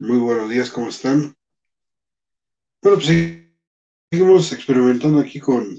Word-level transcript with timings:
Muy 0.00 0.18
buenos 0.18 0.50
días, 0.50 0.70
¿cómo 0.70 0.88
están? 0.88 1.36
Bueno, 2.82 2.98
pues 2.98 3.06
seguimos 4.10 4.52
experimentando 4.52 5.20
aquí 5.20 5.38
con, 5.38 5.76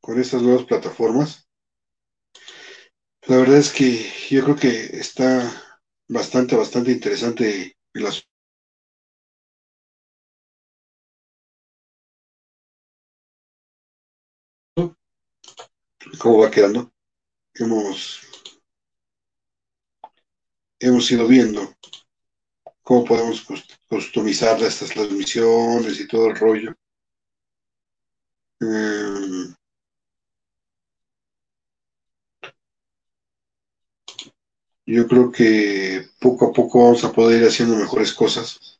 con 0.00 0.20
estas 0.20 0.42
nuevas 0.42 0.64
plataformas. 0.64 1.48
La 3.26 3.36
verdad 3.38 3.58
es 3.58 3.72
que 3.72 4.06
yo 4.30 4.44
creo 4.44 4.56
que 4.56 4.70
está 4.98 5.50
bastante, 6.08 6.54
bastante 6.54 6.92
interesante 6.92 7.76
el 7.94 8.06
asunto, 8.06 8.28
cómo 16.20 16.38
va 16.38 16.50
quedando. 16.50 16.92
Hemos, 17.54 18.20
hemos 20.78 21.10
ido 21.10 21.26
viendo 21.26 21.74
cómo 22.88 23.04
podemos 23.04 23.46
customizar 23.86 24.58
estas 24.62 24.88
transmisiones 24.88 26.00
y 26.00 26.08
todo 26.08 26.28
el 26.28 26.36
rollo. 26.36 26.74
Eh, 28.62 29.54
yo 34.86 35.06
creo 35.06 35.30
que 35.30 36.08
poco 36.18 36.46
a 36.46 36.52
poco 36.54 36.82
vamos 36.82 37.04
a 37.04 37.12
poder 37.12 37.42
ir 37.42 37.48
haciendo 37.48 37.76
mejores 37.76 38.14
cosas. 38.14 38.78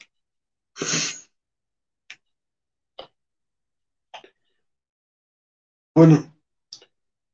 Bueno, 5.95 6.35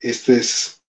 este 0.01 0.39
es 0.39 0.84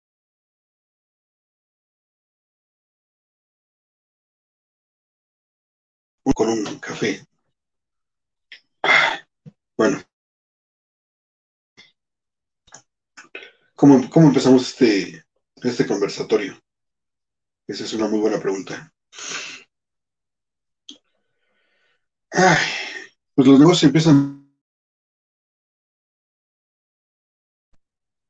con 6.33 6.49
un 6.49 6.79
café. 6.79 7.27
Bueno, 9.77 10.01
¿cómo, 13.75 14.09
cómo 14.09 14.29
empezamos 14.29 14.69
este, 14.69 15.25
este 15.57 15.87
conversatorio? 15.87 16.59
Esa 17.67 17.85
es 17.85 17.93
una 17.93 18.09
muy 18.09 18.21
buena 18.21 18.39
pregunta. 18.41 18.93
Ay, 22.31 22.67
pues 23.35 23.49
los 23.49 23.59
negocios 23.59 23.85
empiezan 23.85 24.45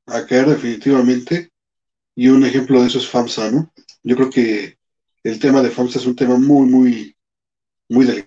a 0.07 0.27
caer 0.27 0.47
definitivamente 0.47 1.51
y 2.15 2.29
un 2.29 2.45
ejemplo 2.45 2.81
de 2.81 2.89
eso 2.89 2.99
es 2.99 3.09
FAMSA, 3.09 3.51
¿no? 3.51 3.73
Yo 4.03 4.17
creo 4.17 4.31
que 4.31 4.79
el 5.23 5.39
tema 5.39 5.63
de 5.63 5.71
FAMSA 5.71 5.99
es 5.99 6.07
un 6.07 6.17
tema 6.17 6.37
muy, 6.37 6.67
muy, 6.67 7.14
muy 7.89 8.27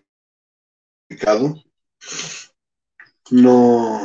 delicado. 1.09 1.55
No, 3.31 4.01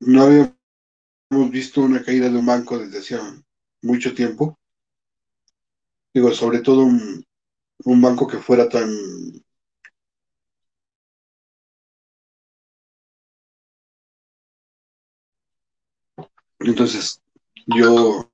no 0.00 0.22
habíamos 0.24 1.50
visto 1.50 1.82
una 1.82 2.02
caída 2.02 2.28
de 2.30 2.38
un 2.38 2.46
banco 2.46 2.78
desde 2.78 2.98
hacía 3.00 3.20
mucho 3.82 4.14
tiempo. 4.14 4.58
Digo, 6.14 6.32
sobre 6.32 6.60
todo 6.60 6.84
un, 6.84 7.22
un 7.84 8.02
banco 8.02 8.26
que 8.26 8.38
fuera 8.38 8.68
tan 8.68 8.90
Entonces, 16.60 17.20
yo 17.66 18.31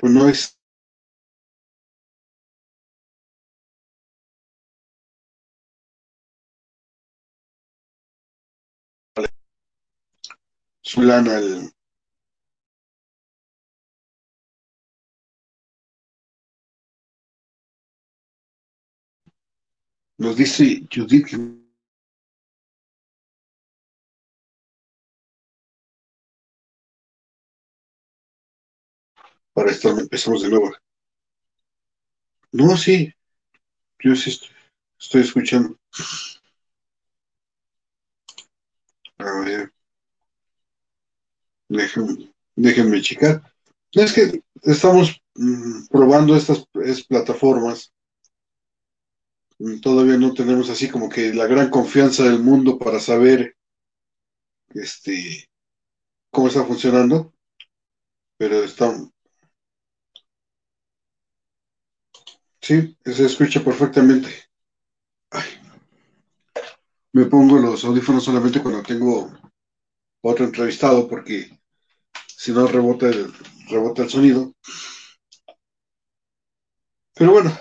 pues 0.00 0.12
no 0.12 0.28
es 0.28 0.58
su 10.82 11.02
lana 11.02 11.38
el, 11.38 11.70
nos 20.18 20.36
dice 20.36 20.86
Judith 20.92 21.59
para 29.60 29.72
esto 29.72 29.90
empezamos 29.90 30.40
de 30.40 30.48
nuevo. 30.48 30.72
No, 32.52 32.78
sí, 32.78 33.12
yo 33.98 34.16
sí 34.16 34.30
estoy, 34.30 34.48
estoy 34.98 35.20
escuchando. 35.20 35.78
A 39.18 39.40
ver, 39.44 39.70
déjenme, 41.68 42.32
déjenme 42.56 43.02
checar. 43.02 43.42
Es 43.92 44.14
que 44.14 44.42
estamos 44.62 45.20
mm, 45.34 45.88
probando 45.90 46.34
estas 46.34 46.64
es, 46.82 47.04
plataformas. 47.06 47.92
Todavía 49.82 50.16
no 50.16 50.32
tenemos 50.32 50.70
así 50.70 50.88
como 50.88 51.10
que 51.10 51.34
la 51.34 51.46
gran 51.46 51.68
confianza 51.68 52.24
del 52.24 52.38
mundo 52.38 52.78
para 52.78 52.98
saber 52.98 53.54
este 54.70 55.50
cómo 56.30 56.48
está 56.48 56.64
funcionando, 56.64 57.34
pero 58.38 58.64
estamos, 58.64 59.10
Sí, 62.70 62.96
se 63.04 63.26
escucha 63.26 63.64
perfectamente. 63.64 64.28
Me 67.12 67.24
pongo 67.24 67.58
los 67.58 67.84
audífonos 67.84 68.22
solamente 68.22 68.62
cuando 68.62 68.84
tengo 68.84 69.28
otro 70.22 70.44
entrevistado 70.44 71.08
porque 71.08 71.50
si 72.28 72.52
no 72.52 72.68
rebota 72.68 73.08
el, 73.08 73.34
rebota 73.68 74.04
el 74.04 74.10
sonido. 74.10 74.54
Pero 77.16 77.32
bueno, 77.32 77.58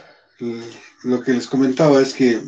lo 1.05 1.23
que 1.23 1.31
les 1.31 1.47
comentaba 1.47 1.99
es 2.03 2.13
que 2.13 2.43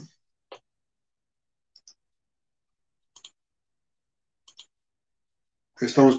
estamos 5.80 6.16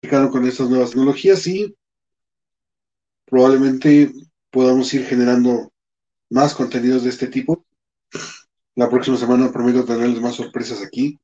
practicando 0.00 0.30
con 0.30 0.46
estas 0.46 0.70
nuevas 0.70 0.92
tecnologías 0.92 1.46
y 1.46 1.76
probablemente 3.26 4.10
podamos 4.50 4.92
ir 4.94 5.06
generando 5.06 5.72
más 6.30 6.54
contenidos 6.54 7.04
de 7.04 7.10
este 7.10 7.28
tipo. 7.28 7.64
La 8.74 8.88
próxima 8.88 9.16
semana 9.16 9.52
prometo 9.52 9.84
tenerles 9.84 10.20
más 10.20 10.36
sorpresas 10.36 10.82
aquí. 10.82 11.18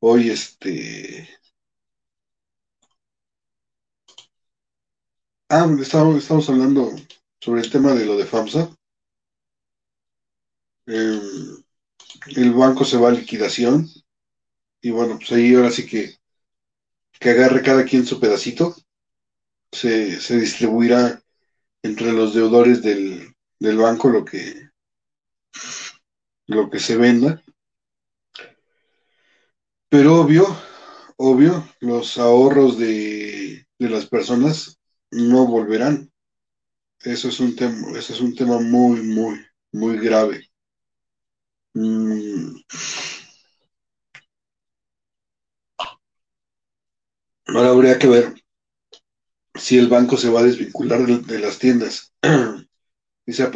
Hoy, 0.00 0.30
este. 0.30 1.28
Ah, 5.48 5.66
estamos, 5.80 6.16
estamos 6.16 6.48
hablando 6.50 6.90
sobre 7.40 7.62
el 7.62 7.70
tema 7.70 7.94
de 7.94 8.04
lo 8.06 8.16
de 8.16 8.26
FAMSA. 8.26 8.70
Eh, 10.86 11.20
el 12.36 12.52
banco 12.52 12.84
se 12.84 12.98
va 12.98 13.08
a 13.08 13.12
liquidación. 13.12 13.88
Y 14.82 14.90
bueno, 14.90 15.16
pues 15.16 15.32
ahí 15.32 15.54
ahora 15.54 15.70
sí 15.70 15.86
que, 15.86 16.16
que 17.18 17.30
agarre 17.30 17.62
cada 17.62 17.84
quien 17.84 18.04
su 18.04 18.20
pedacito 18.20 18.74
se, 19.74 20.20
se 20.20 20.38
distribuirá 20.38 21.20
entre 21.82 22.12
los 22.12 22.32
deudores 22.32 22.82
del, 22.82 23.34
del 23.58 23.76
banco 23.76 24.08
lo 24.08 24.24
que, 24.24 24.70
lo 26.46 26.70
que 26.70 26.78
se 26.78 26.96
venda. 26.96 27.42
Pero 29.88 30.20
obvio, 30.20 30.46
obvio, 31.16 31.68
los 31.80 32.18
ahorros 32.18 32.78
de, 32.78 33.66
de 33.78 33.88
las 33.90 34.06
personas 34.06 34.78
no 35.10 35.46
volverán. 35.46 36.10
Eso 37.00 37.28
es 37.28 37.40
un 37.40 37.54
tema, 37.54 37.98
eso 37.98 38.12
es 38.12 38.20
un 38.20 38.34
tema 38.34 38.60
muy, 38.60 39.02
muy, 39.02 39.44
muy 39.72 39.98
grave. 39.98 40.48
Mm. 41.74 42.56
Ahora 47.46 47.70
habría 47.70 47.98
que 47.98 48.06
ver 48.06 48.43
si 49.64 49.78
el 49.78 49.88
banco 49.88 50.18
se 50.18 50.28
va 50.28 50.40
a 50.40 50.42
desvincular 50.42 51.06
de, 51.06 51.38
las 51.38 51.58
tiendas. 51.58 52.12
Dice, 53.26 53.50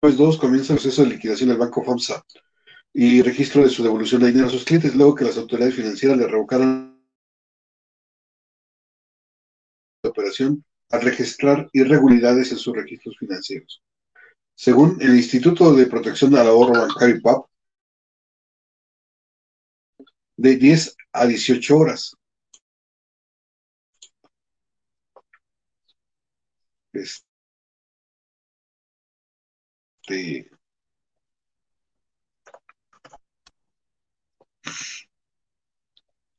pues 0.00 0.16
dos, 0.16 0.36
comienza 0.36 0.72
el 0.72 0.80
proceso 0.80 1.04
de 1.04 1.10
liquidación 1.10 1.50
del 1.50 1.58
banco 1.58 1.84
FAMSA 1.84 2.24
y 2.92 3.22
registro 3.22 3.62
de 3.62 3.70
su 3.70 3.84
devolución 3.84 4.20
de 4.20 4.28
dinero 4.28 4.48
a 4.48 4.50
sus 4.50 4.64
clientes, 4.64 4.96
luego 4.96 5.14
que 5.14 5.24
las 5.24 5.38
autoridades 5.38 5.76
financieras 5.76 6.18
le 6.18 6.26
revocaron 6.26 7.00
la 10.02 10.10
operación 10.10 10.64
al 10.90 11.02
registrar 11.02 11.70
irregularidades 11.72 12.50
en 12.50 12.58
sus 12.58 12.74
registros 12.74 13.16
financieros. 13.16 13.80
Según 14.56 15.00
el 15.00 15.14
Instituto 15.14 15.72
de 15.72 15.86
Protección 15.86 16.34
al 16.34 16.48
Ahorro 16.48 16.80
Bancario 16.80 17.22
PAP, 17.22 17.46
de 20.36 20.56
10 20.56 20.96
a 21.12 21.26
18 21.26 21.78
horas. 21.78 22.16
Este, 30.08 30.50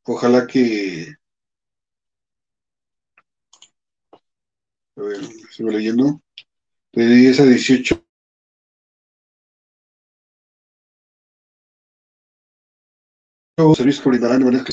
ojalá 0.04 0.48
que 0.48 1.16
a 4.96 5.02
ver, 5.02 5.22
sigo 5.52 5.70
leyendo 5.70 6.22
de 6.94 7.08
10 7.08 7.40
a 7.40 7.46
18 7.46 8.04
servicios 13.76 14.06
brindarán 14.10 14.40
de 14.40 14.46
manera 14.46 14.64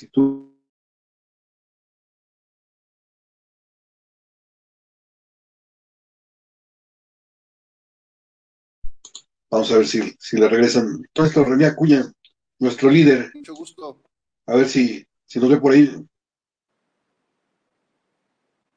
Vamos 9.54 9.70
a 9.70 9.78
ver 9.78 9.86
si, 9.86 10.00
si 10.18 10.36
le 10.36 10.48
regresan. 10.48 11.08
Esto, 11.14 11.44
René 11.44 11.66
Acuña, 11.66 12.12
nuestro 12.58 12.90
líder. 12.90 13.30
Mucho 13.34 13.54
gusto. 13.54 14.02
A 14.46 14.56
ver 14.56 14.68
si, 14.68 15.06
si 15.26 15.38
nos 15.38 15.48
ve 15.48 15.58
por 15.58 15.72
ahí. 15.72 15.94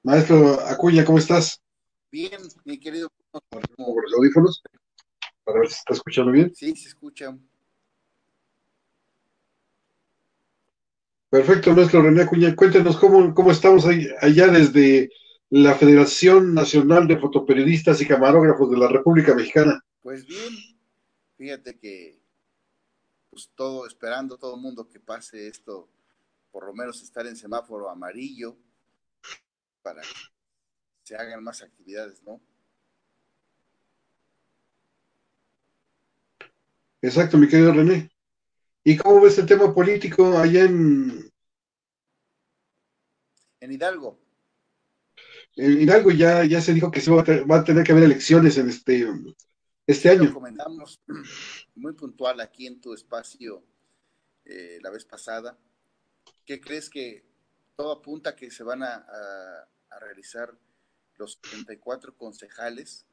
Maestro 0.03 0.61
Acuña, 0.67 1.03
¿cómo 1.03 1.17
estás? 1.17 1.59
Bien, 2.11 2.39
mi 2.63 2.79
querido. 2.79 3.09
Por 3.49 4.03
los 4.03 4.13
audífonos, 4.19 4.61
para 5.43 5.61
ver 5.61 5.67
si 5.67 5.77
está 5.77 5.95
escuchando 5.95 6.31
bien. 6.31 6.53
Sí, 6.53 6.75
se 6.75 6.89
escucha. 6.89 7.35
Perfecto, 11.31 11.73
nuestro 11.73 12.03
René 12.03 12.21
Acuña. 12.21 12.55
Cuéntenos 12.55 12.97
cómo, 12.97 13.33
cómo 13.33 13.49
estamos 13.49 13.87
ahí, 13.87 14.07
allá 14.21 14.45
desde 14.49 15.09
la 15.49 15.73
Federación 15.73 16.53
Nacional 16.53 17.07
de 17.07 17.17
Fotoperiodistas 17.17 17.99
y 17.99 18.07
Camarógrafos 18.07 18.69
de 18.69 18.77
la 18.77 18.89
República 18.89 19.33
Mexicana. 19.33 19.83
Pues 20.07 20.25
bien, 20.25 20.53
fíjate 21.37 21.77
que 21.77 22.19
pues 23.29 23.49
todo, 23.55 23.85
esperando 23.85 24.37
todo 24.37 24.55
el 24.55 24.61
mundo 24.61 24.89
que 24.89 24.99
pase 24.99 25.47
esto, 25.47 25.87
por 26.51 26.65
lo 26.65 26.73
menos 26.73 27.01
estar 27.01 27.25
en 27.27 27.35
semáforo 27.35 27.89
amarillo 27.89 28.57
para 29.81 30.01
que 30.01 30.07
se 31.03 31.15
hagan 31.15 31.43
más 31.43 31.61
actividades, 31.61 32.21
¿no? 32.23 32.41
Exacto, 37.01 37.37
mi 37.37 37.47
querido 37.47 37.73
René. 37.73 38.09
¿Y 38.83 38.97
cómo 38.97 39.21
ves 39.21 39.37
el 39.37 39.45
tema 39.45 39.73
político 39.73 40.37
allá 40.37 40.63
en... 40.63 41.31
En 43.59 43.71
Hidalgo. 43.71 44.19
En 45.55 45.81
Hidalgo 45.81 46.11
ya, 46.11 46.43
ya 46.45 46.61
se 46.61 46.73
dijo 46.73 46.89
que 46.89 47.01
se 47.01 47.11
va 47.11 47.21
a, 47.21 47.45
va 47.45 47.59
a 47.59 47.63
tener 47.63 47.83
que 47.83 47.91
haber 47.91 48.05
elecciones 48.05 48.57
en 48.57 48.69
este 48.69 49.05
este 49.87 50.09
año. 50.09 50.25
Lo 50.25 50.33
comentamos 50.33 51.01
muy 51.75 51.93
puntual 51.93 52.41
aquí 52.41 52.67
en 52.67 52.79
tu 52.79 52.93
espacio 52.93 53.63
eh, 54.45 54.79
la 54.81 54.89
vez 54.91 55.05
pasada. 55.05 55.57
¿Qué 56.45 56.59
crees 56.61 56.89
que 56.89 57.25
todo 57.75 57.93
apunta 57.93 58.35
que 58.35 58.51
se 58.51 58.63
van 58.63 58.83
a, 58.83 58.95
a, 58.95 59.67
a 59.89 59.99
realizar 59.99 60.53
los 61.17 61.39
34 61.41 62.15
concejales 62.15 63.05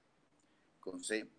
con 0.80 1.02
C? 1.02 1.30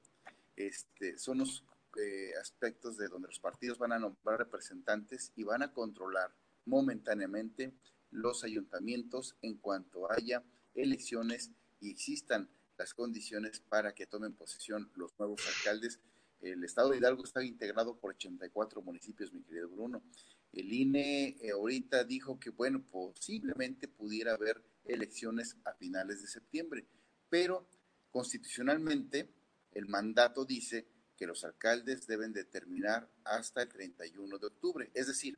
Este, 0.55 1.17
son 1.17 1.39
los 1.39 1.65
eh, 1.97 2.31
aspectos 2.41 2.97
de 2.97 3.09
donde 3.09 3.27
los 3.27 3.39
partidos 3.39 3.77
van 3.77 3.91
a 3.91 3.99
nombrar 3.99 4.39
representantes 4.39 5.33
y 5.35 5.43
van 5.43 5.63
a 5.63 5.73
controlar 5.73 6.33
momentáneamente 6.65 7.73
los 8.11 8.43
ayuntamientos 8.43 9.35
en 9.41 9.55
cuanto 9.57 10.11
haya 10.11 10.43
elecciones 10.73 11.51
y 11.79 11.91
existan 11.91 12.49
las 12.77 12.93
condiciones 12.93 13.59
para 13.59 13.93
que 13.93 14.05
tomen 14.05 14.33
posesión 14.33 14.91
los 14.95 15.17
nuevos 15.17 15.41
alcaldes. 15.47 15.99
El 16.41 16.63
estado 16.63 16.91
de 16.91 16.97
Hidalgo 16.97 17.23
está 17.23 17.43
integrado 17.43 17.97
por 17.97 18.11
84 18.11 18.81
municipios, 18.81 19.33
mi 19.33 19.41
querido 19.43 19.69
Bruno. 19.69 20.03
El 20.51 20.71
INE 20.71 21.37
eh, 21.41 21.51
ahorita 21.51 22.03
dijo 22.03 22.39
que, 22.39 22.49
bueno, 22.49 22.83
posiblemente 22.83 23.87
pudiera 23.87 24.33
haber 24.33 24.63
elecciones 24.85 25.57
a 25.65 25.73
finales 25.73 26.21
de 26.21 26.27
septiembre, 26.27 26.85
pero 27.29 27.67
constitucionalmente 28.09 29.29
el 29.71 29.87
mandato 29.87 30.45
dice 30.45 30.87
que 31.17 31.27
los 31.27 31.43
alcaldes 31.43 32.07
deben 32.07 32.33
determinar 32.33 33.09
hasta 33.23 33.63
el 33.63 33.69
31 33.69 34.37
de 34.37 34.47
octubre, 34.47 34.91
es 34.93 35.07
decir, 35.07 35.37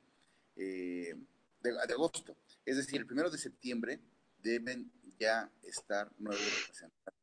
eh, 0.56 1.16
de, 1.62 1.72
de 1.72 1.94
agosto. 1.94 2.38
Es 2.66 2.78
decir, 2.78 3.00
el 3.00 3.08
primero 3.08 3.30
de 3.30 3.38
septiembre 3.38 4.00
deben 4.40 4.92
ya 5.20 5.52
estar 5.64 6.12
nuevos 6.20 6.44
representantes 6.62 7.17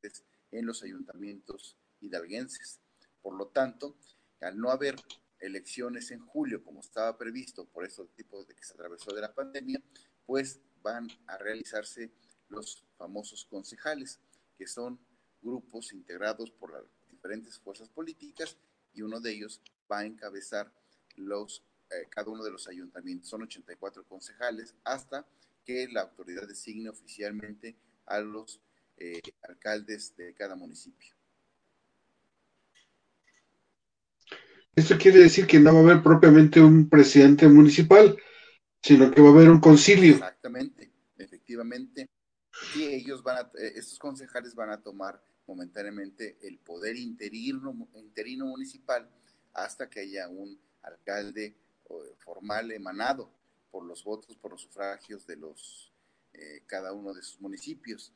en 0.51 0.67
los 0.67 0.83
ayuntamientos 0.83 1.77
hidalguenses. 2.01 2.81
Por 3.23 3.35
lo 3.35 3.49
tanto, 3.49 3.97
al 4.41 4.59
no 4.59 4.71
haber 4.71 4.97
elecciones 5.41 6.11
en 6.11 6.21
julio 6.21 6.63
como 6.63 6.81
estaba 6.81 7.17
previsto 7.17 7.67
por 7.67 7.85
estos 7.85 8.11
tipos 8.15 8.47
de 8.47 8.55
que 8.55 8.65
se 8.65 8.75
atravesó 8.75 9.15
de 9.15 9.21
la 9.21 9.35
pandemia, 9.35 9.83
pues 10.27 10.61
van 10.83 11.09
a 11.27 11.39
realizarse 11.39 12.13
los 12.49 12.85
famosos 12.97 13.45
concejales, 13.47 14.21
que 14.57 14.67
son 14.67 14.99
grupos 15.43 15.93
integrados 15.93 16.51
por 16.51 16.73
las 16.73 16.85
diferentes 17.11 17.59
fuerzas 17.59 17.89
políticas 17.89 18.57
y 18.93 19.03
uno 19.03 19.21
de 19.21 19.33
ellos 19.33 19.61
va 19.91 20.01
a 20.01 20.05
encabezar 20.05 20.73
los, 21.17 21.63
eh, 21.91 22.07
cada 22.11 22.31
uno 22.31 22.45
de 22.45 22.51
los 22.51 22.69
ayuntamientos. 22.69 23.29
Son 23.29 23.43
84 23.43 24.05
concejales 24.07 24.75
hasta 24.85 25.27
que 25.65 25.89
la 25.89 26.03
autoridad 26.03 26.47
designe 26.47 26.89
oficialmente 26.89 27.77
a 28.07 28.21
los 28.21 28.61
eh, 28.97 29.21
alcaldes 29.43 30.17
de 30.17 30.35
cada 30.35 30.57
municipio. 30.57 31.15
Esto 34.77 34.99
quiere 34.99 35.21
decir 35.21 35.47
que 35.47 35.61
no 35.61 35.73
va 35.73 35.81
a 35.81 35.83
haber 35.83 36.03
propiamente 36.03 36.61
un 36.61 36.89
presidente 36.89 37.47
municipal, 37.47 38.17
sino 38.83 39.11
que 39.11 39.21
va 39.21 39.29
a 39.29 39.33
haber 39.33 39.49
un 39.49 39.61
concilio. 39.61 40.15
Exactamente, 40.15 40.93
efectivamente. 41.17 42.11
Y 42.75 42.85
ellos 42.85 43.23
van 43.23 43.39
a, 43.39 43.41
eh, 43.59 43.73
estos 43.77 43.99
concejales 43.99 44.55
van 44.55 44.71
a 44.71 44.83
tomar 44.83 45.23
momentáneamente 45.47 46.39
el 46.43 46.59
poder 46.59 46.97
interino, 46.97 47.89
interino 47.95 48.47
municipal 48.47 49.09
hasta 49.53 49.89
que 49.89 50.01
haya 50.01 50.29
un 50.29 50.59
alcalde 50.83 51.57
formal 52.19 52.73
emanado 52.73 53.31
por 53.71 53.85
los 53.85 54.05
votos, 54.05 54.37
por 54.37 54.53
los 54.53 54.63
sufragios 54.63 55.27
de 55.27 55.37
los 55.37 55.93
eh, 56.33 56.63
cada 56.67 56.93
uno 56.93 57.13
de 57.15 57.23
sus 57.23 57.41
municipios. 57.41 58.13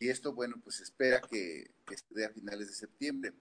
Y 0.00 0.08
esto, 0.08 0.32
bueno, 0.32 0.56
pues 0.62 0.80
espera 0.80 1.20
que, 1.20 1.70
que 1.86 1.96
se 1.96 2.04
dé 2.10 2.24
a 2.24 2.30
finales 2.30 2.68
de 2.68 2.74
septiembre. 2.74 3.32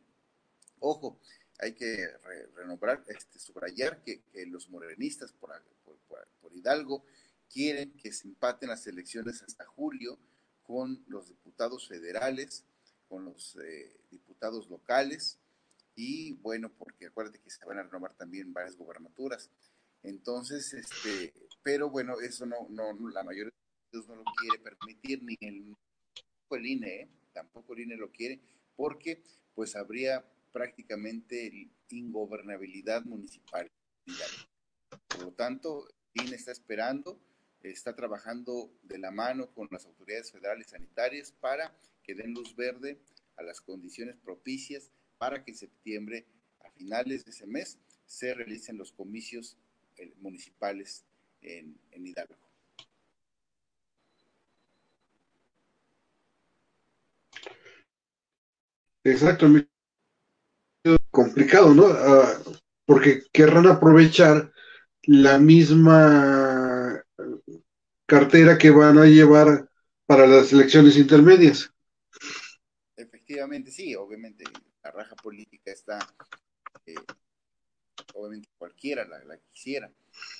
Ojo, 0.79 1.19
hay 1.59 1.73
que 1.73 2.07
re, 2.23 2.47
renombrar, 2.55 3.03
este, 3.07 3.39
subrayar 3.39 4.01
que, 4.03 4.21
que 4.31 4.45
los 4.45 4.69
morenistas 4.69 5.31
por, 5.31 5.51
por, 5.85 5.97
por, 6.41 6.53
Hidalgo 6.53 7.05
quieren 7.49 7.93
que 7.93 8.11
se 8.11 8.27
empaten 8.27 8.69
las 8.69 8.85
elecciones 8.87 9.41
hasta 9.43 9.65
julio 9.65 10.17
con 10.63 11.03
los 11.07 11.27
diputados 11.27 11.87
federales, 11.87 12.65
con 13.07 13.25
los 13.25 13.57
eh, 13.57 13.95
diputados 14.09 14.69
locales 14.69 15.37
y 15.95 16.33
bueno, 16.33 16.71
porque 16.77 17.07
acuérdate 17.07 17.39
que 17.39 17.49
se 17.49 17.65
van 17.65 17.77
a 17.77 17.83
renovar 17.83 18.13
también 18.13 18.53
varias 18.53 18.75
gobernaturas. 18.75 19.49
Entonces, 20.03 20.73
este, 20.73 21.33
pero 21.61 21.89
bueno, 21.89 22.19
eso 22.19 22.45
no, 22.45 22.67
no, 22.69 22.93
la 23.09 23.23
mayoría 23.23 23.51
de 23.91 23.97
los 23.97 24.07
no 24.07 24.15
lo 24.15 24.23
quiere 24.39 24.59
permitir, 24.63 25.23
ni 25.23 25.37
el, 25.41 25.75
el 26.55 26.65
INE, 26.65 27.01
¿eh? 27.01 27.09
tampoco 27.33 27.73
el 27.73 27.81
INE 27.81 27.95
lo 27.97 28.11
quiere, 28.11 28.39
porque 28.75 29.21
pues 29.55 29.75
habría 29.75 30.25
prácticamente 30.51 31.69
ingobernabilidad 31.89 33.03
municipal. 33.05 33.69
Por 35.07 35.23
lo 35.23 35.31
tanto, 35.31 35.87
el 36.13 36.25
INE 36.25 36.35
está 36.35 36.51
esperando, 36.51 37.19
está 37.61 37.95
trabajando 37.95 38.71
de 38.83 38.97
la 38.97 39.11
mano 39.11 39.53
con 39.53 39.67
las 39.71 39.85
autoridades 39.85 40.31
federales 40.31 40.67
sanitarias 40.67 41.31
para 41.31 41.75
que 42.03 42.15
den 42.15 42.33
luz 42.33 42.55
verde 42.55 42.99
a 43.37 43.43
las 43.43 43.61
condiciones 43.61 44.15
propicias 44.17 44.91
para 45.17 45.43
que 45.43 45.51
en 45.51 45.57
septiembre, 45.57 46.25
a 46.61 46.71
finales 46.71 47.25
de 47.25 47.31
ese 47.31 47.45
mes, 47.45 47.77
se 48.05 48.33
realicen 48.33 48.77
los 48.77 48.91
comicios 48.91 49.57
eh, 49.97 50.13
municipales 50.17 51.05
en, 51.41 51.79
en 51.91 52.07
Hidalgo. 52.07 52.50
Exacto, 59.03 59.47
complicado, 61.09 61.73
¿no? 61.73 61.85
Uh, 61.85 62.55
porque 62.85 63.23
querrán 63.31 63.67
aprovechar 63.67 64.51
la 65.03 65.39
misma 65.39 67.03
cartera 68.05 68.57
que 68.57 68.69
van 68.69 68.97
a 68.97 69.05
llevar 69.05 69.69
para 70.05 70.27
las 70.27 70.51
elecciones 70.51 70.97
intermedias. 70.97 71.71
Efectivamente, 72.95 73.71
sí, 73.71 73.95
obviamente 73.95 74.43
la 74.83 74.91
raja 74.91 75.15
política 75.15 75.71
está 75.71 75.99
eh, 76.85 76.95
obviamente 78.13 78.49
cualquiera 78.57 79.05
la, 79.05 79.37
quisiera, 79.51 79.91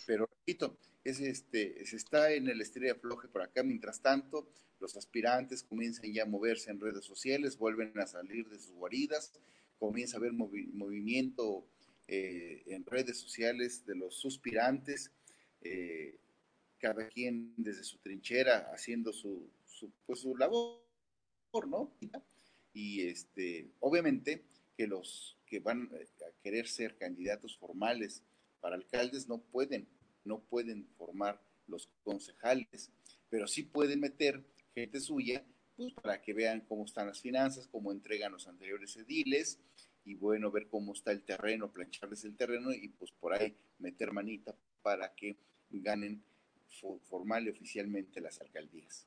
pero 0.05 0.27
repito, 0.27 0.77
es 1.03 1.19
este, 1.19 1.85
se 1.85 1.95
está 1.95 2.31
en 2.33 2.47
el 2.47 2.61
estrella 2.61 2.95
floje 2.95 3.27
por 3.27 3.41
acá, 3.41 3.63
mientras 3.63 4.01
tanto, 4.01 4.47
los 4.79 4.97
aspirantes 4.97 5.63
comienzan 5.63 6.11
ya 6.11 6.23
a 6.23 6.25
moverse 6.25 6.71
en 6.71 6.79
redes 6.79 7.05
sociales, 7.05 7.57
vuelven 7.57 7.97
a 7.99 8.07
salir 8.07 8.49
de 8.49 8.57
sus 8.59 8.71
guaridas, 8.71 9.31
comienza 9.79 10.17
a 10.17 10.19
haber 10.19 10.33
movimiento 10.33 11.65
eh, 12.07 12.63
en 12.65 12.85
redes 12.85 13.17
sociales 13.17 13.85
de 13.85 13.95
los 13.95 14.15
suspirantes, 14.15 15.11
eh, 15.61 16.17
cada 16.79 17.07
quien 17.07 17.53
desde 17.57 17.83
su 17.83 17.99
trinchera 17.99 18.71
haciendo 18.73 19.13
su, 19.13 19.49
su, 19.65 19.91
pues, 20.05 20.19
su 20.19 20.35
labor, 20.35 20.81
¿no? 21.67 21.93
Y 22.73 23.01
este, 23.01 23.69
obviamente 23.79 24.43
que 24.75 24.87
los 24.87 25.37
que 25.45 25.59
van 25.59 25.89
a 25.93 26.41
querer 26.41 26.67
ser 26.67 26.97
candidatos 26.97 27.57
formales 27.57 28.23
para 28.61 28.75
alcaldes 28.75 29.27
no 29.27 29.39
pueden, 29.39 29.87
no 30.23 30.39
pueden 30.39 30.87
formar 30.97 31.41
los 31.67 31.89
concejales, 32.03 32.91
pero 33.29 33.47
sí 33.47 33.63
pueden 33.63 33.99
meter 33.99 34.43
gente 34.73 34.99
suya, 34.99 35.43
pues 35.75 35.93
para 35.93 36.21
que 36.21 36.33
vean 36.33 36.61
cómo 36.61 36.85
están 36.85 37.07
las 37.07 37.21
finanzas, 37.21 37.67
cómo 37.67 37.91
entregan 37.91 38.31
los 38.31 38.47
anteriores 38.47 38.95
ediles, 38.97 39.59
y 40.05 40.15
bueno, 40.15 40.51
ver 40.51 40.67
cómo 40.67 40.93
está 40.93 41.11
el 41.11 41.23
terreno, 41.23 41.71
plancharles 41.71 42.23
el 42.23 42.35
terreno 42.35 42.71
y 42.71 42.87
pues 42.89 43.11
por 43.11 43.33
ahí 43.33 43.55
meter 43.79 44.11
manita 44.11 44.55
para 44.81 45.13
que 45.13 45.37
ganen 45.69 46.23
formal 47.03 47.45
y 47.45 47.49
oficialmente 47.49 48.21
las 48.21 48.39
alcaldías. 48.41 49.05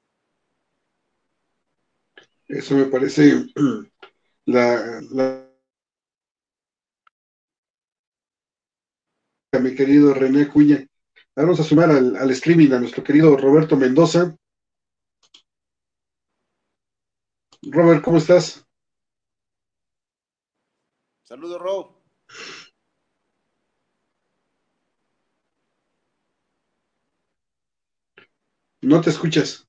Eso 2.46 2.76
me 2.76 2.84
parece 2.86 3.46
la, 4.44 5.43
mi 9.64 9.74
querido 9.74 10.12
René 10.12 10.46
Cuña. 10.46 10.86
Vamos 11.34 11.58
a 11.58 11.64
sumar 11.64 11.90
al, 11.90 12.16
al 12.16 12.30
streaming 12.32 12.72
a 12.72 12.80
nuestro 12.80 13.02
querido 13.02 13.34
Roberto 13.36 13.76
Mendoza. 13.76 14.36
Robert, 17.62 18.04
¿cómo 18.04 18.18
estás? 18.18 18.66
Saludos, 21.22 21.62
Rob. 21.62 21.94
No 28.82 29.00
te 29.00 29.08
escuchas. 29.08 29.63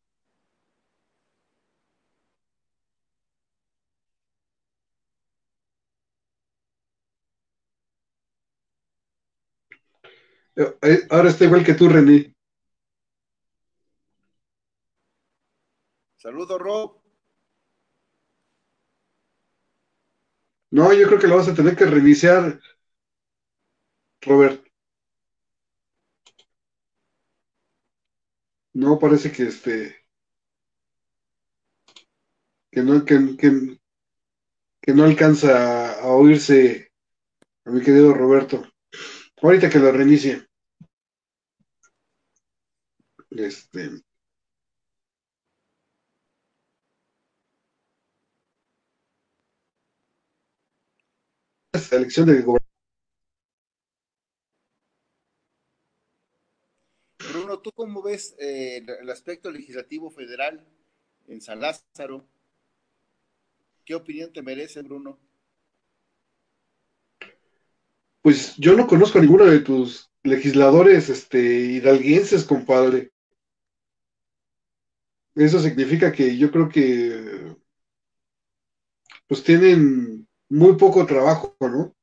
Ahora 11.10 11.30
está 11.30 11.46
igual 11.46 11.64
que 11.66 11.74
tú, 11.74 11.90
René. 11.90 12.34
Saludos, 16.18 16.60
Rob. 16.60 17.02
No, 20.72 20.94
yo 20.94 21.08
creo 21.08 21.20
que 21.20 21.28
lo 21.28 21.38
vas 21.38 21.48
a 21.48 21.56
tener 21.56 21.76
que 21.76 21.86
reiniciar, 21.86 22.60
Robert. 24.22 24.66
No, 28.74 29.00
parece 29.00 29.32
que 29.32 29.44
este. 29.44 30.06
que 32.76 32.82
no, 32.82 33.06
que, 33.06 33.38
que, 34.82 34.94
no 34.94 35.06
alcanza 35.06 35.98
a 36.02 36.08
oírse 36.08 36.92
a 37.64 37.70
mi 37.72 37.82
querido 37.82 38.14
Roberto. 38.14 38.68
Ahorita 39.42 39.70
que 39.70 39.80
lo 39.80 39.94
reinicie. 39.94 40.45
Este. 43.40 44.02
elección 51.92 52.28
de 52.28 52.42
Bruno, 57.32 57.60
¿tú 57.60 57.72
cómo 57.74 58.02
ves 58.02 58.36
eh, 58.40 58.78
el 58.78 59.10
aspecto 59.10 59.52
legislativo 59.52 60.10
federal 60.10 60.66
en 61.28 61.42
San 61.42 61.60
Lázaro? 61.60 62.26
¿Qué 63.84 63.96
opinión 63.96 64.32
te 64.32 64.42
merece, 64.42 64.82
Bruno? 64.82 65.20
Pues 68.22 68.56
yo 68.58 68.76
no 68.76 68.88
conozco 68.88 69.20
a 69.20 69.22
ninguno 69.22 69.46
de 69.46 69.60
tus 69.60 70.10
legisladores 70.24 71.10
este, 71.10 71.40
hidalguenses, 71.40 72.44
compadre. 72.44 73.12
Eso 75.36 75.60
significa 75.60 76.12
que 76.14 76.38
yo 76.38 76.50
creo 76.50 76.70
que 76.70 77.56
pues 79.28 79.44
tienen 79.44 80.28
muy 80.50 80.76
poco 80.78 81.06
trabajo, 81.06 81.56
¿no? 81.60 81.94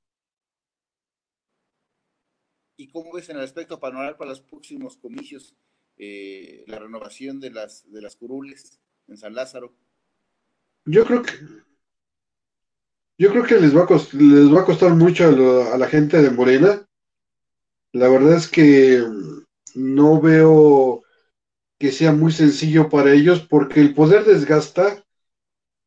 ¿Y 2.77 2.89
cómo 2.89 3.12
ves 3.12 3.29
en 3.31 3.37
el 3.37 3.45
aspecto 3.45 3.81
panorama 3.81 4.17
para 4.19 4.31
los 4.31 4.41
próximos 4.41 4.97
comicios 4.97 5.57
eh, 5.97 6.65
la 6.67 6.79
renovación 6.79 7.41
de 7.41 7.51
las, 7.51 7.91
de 7.91 8.03
las 8.03 8.17
curules 8.17 8.81
en 9.09 9.17
San 9.17 9.35
Lázaro? 9.35 9.75
Yo 10.85 11.05
creo 11.07 11.23
que 11.23 11.33
yo 13.19 13.31
creo 13.31 13.45
que 13.45 13.61
les 13.61 13.77
va 13.77 13.85
a 13.85 13.87
costar, 13.87 14.21
les 14.21 14.53
va 14.53 14.62
a 14.62 14.65
costar 14.65 14.95
mucho 14.95 15.25
a, 15.25 15.75
a 15.75 15.79
la 15.79 15.87
gente 15.87 16.21
de 16.21 16.31
Morena. 16.31 16.89
La 17.93 18.09
verdad 18.09 18.37
es 18.37 18.49
que 18.49 19.01
no 19.75 20.21
veo 20.21 21.01
que 21.83 21.91
sea 21.91 22.12
muy 22.12 22.31
sencillo 22.31 22.89
para 22.89 23.12
ellos 23.12 23.41
porque 23.41 23.81
el 23.81 23.93
poder 23.93 24.25
desgasta 24.25 25.05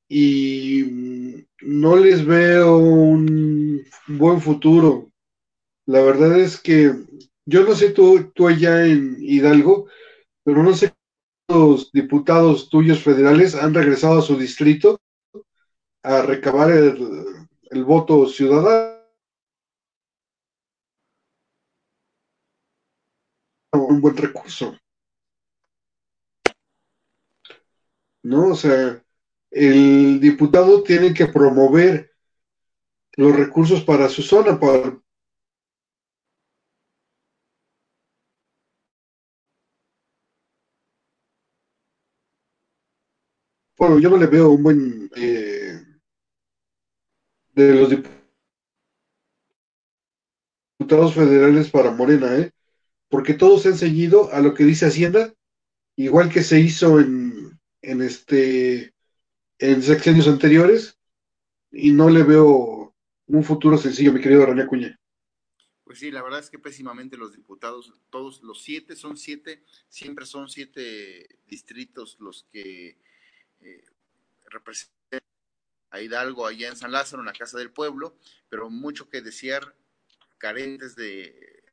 y 0.09 1.45
no 1.61 1.95
les 1.95 2.25
veo 2.25 2.77
un 2.79 3.81
buen 4.05 4.41
futuro. 4.41 5.09
La 5.85 6.01
verdad 6.01 6.37
es 6.37 6.59
que 6.59 6.91
yo 7.45 7.63
no 7.63 7.73
sé 7.75 7.91
tú, 7.91 8.29
tú 8.35 8.49
allá 8.49 8.85
en 8.85 9.15
Hidalgo, 9.21 9.87
pero 10.43 10.63
no 10.63 10.73
sé 10.73 10.93
cuántos 11.47 11.93
diputados 11.93 12.69
tuyos 12.69 13.01
federales 13.01 13.55
han 13.55 13.73
regresado 13.73 14.19
a 14.19 14.21
su 14.21 14.37
distrito 14.37 14.99
a 16.03 16.23
recabar 16.23 16.71
el, 16.71 17.85
voto 17.85 18.27
ciudadano. 18.27 18.99
Un 23.71 24.01
buen 24.01 24.17
recurso. 24.17 24.75
¿No? 28.25 28.47
O 28.49 28.55
sea, 28.55 29.03
el 29.51 30.19
diputado 30.19 30.81
tiene 30.81 31.13
que 31.13 31.27
promover 31.27 32.11
los 33.17 33.35
recursos 33.35 33.83
para 33.83 34.09
su 34.09 34.23
zona, 34.23 34.59
para, 34.59 34.99
bueno, 43.77 43.99
yo 43.99 44.09
no 44.09 44.17
le 44.17 44.25
veo 44.25 44.49
un 44.49 44.63
buen 44.63 45.11
eh, 45.15 45.83
de 47.53 47.75
los 47.75 47.91
diputados 50.79 51.13
federales 51.13 51.69
para 51.69 51.91
Morena, 51.91 52.35
¿eh? 52.37 52.51
porque 53.07 53.35
todos 53.35 53.67
han 53.67 53.77
seguido 53.77 54.33
a 54.33 54.41
lo 54.41 54.55
que 54.55 54.63
dice 54.63 54.87
Hacienda, 54.87 55.31
igual 55.95 56.31
que 56.31 56.41
se 56.41 56.59
hizo 56.59 56.99
en, 56.99 57.44
en 57.91 58.01
este 58.01 58.93
en 59.59 59.81
sexenios 59.81 60.27
anteriores 60.27 60.97
y 61.71 61.91
no 61.91 62.09
le 62.09 62.23
veo 62.23 62.93
un 63.27 63.43
futuro 63.43 63.77
sencillo, 63.77 64.13
mi 64.13 64.21
querido 64.21 64.45
René 64.45 64.67
Cuña. 64.67 64.99
Pues 65.83 65.99
sí, 65.99 66.11
la 66.11 66.23
verdad 66.23 66.39
es 66.39 66.49
que 66.49 66.59
pésimamente 66.59 67.15
los 67.15 67.33
diputados, 67.33 67.93
todos 68.09 68.41
los 68.41 68.63
siete, 68.63 68.95
son 68.95 69.17
siete, 69.17 69.63
siempre 69.87 70.25
son 70.25 70.49
siete 70.49 71.39
distritos 71.47 72.17
los 72.19 72.47
que 72.51 72.97
eh, 73.61 73.85
representan 74.47 75.21
a 75.91 76.01
Hidalgo 76.01 76.47
allá 76.47 76.69
en 76.69 76.75
San 76.75 76.91
Lázaro, 76.91 77.21
en 77.21 77.27
la 77.27 77.33
Casa 77.33 77.57
del 77.57 77.71
Pueblo, 77.71 78.17
pero 78.49 78.69
mucho 78.69 79.09
que 79.09 79.21
desear, 79.21 79.75
carentes 80.37 80.95
de, 80.95 81.63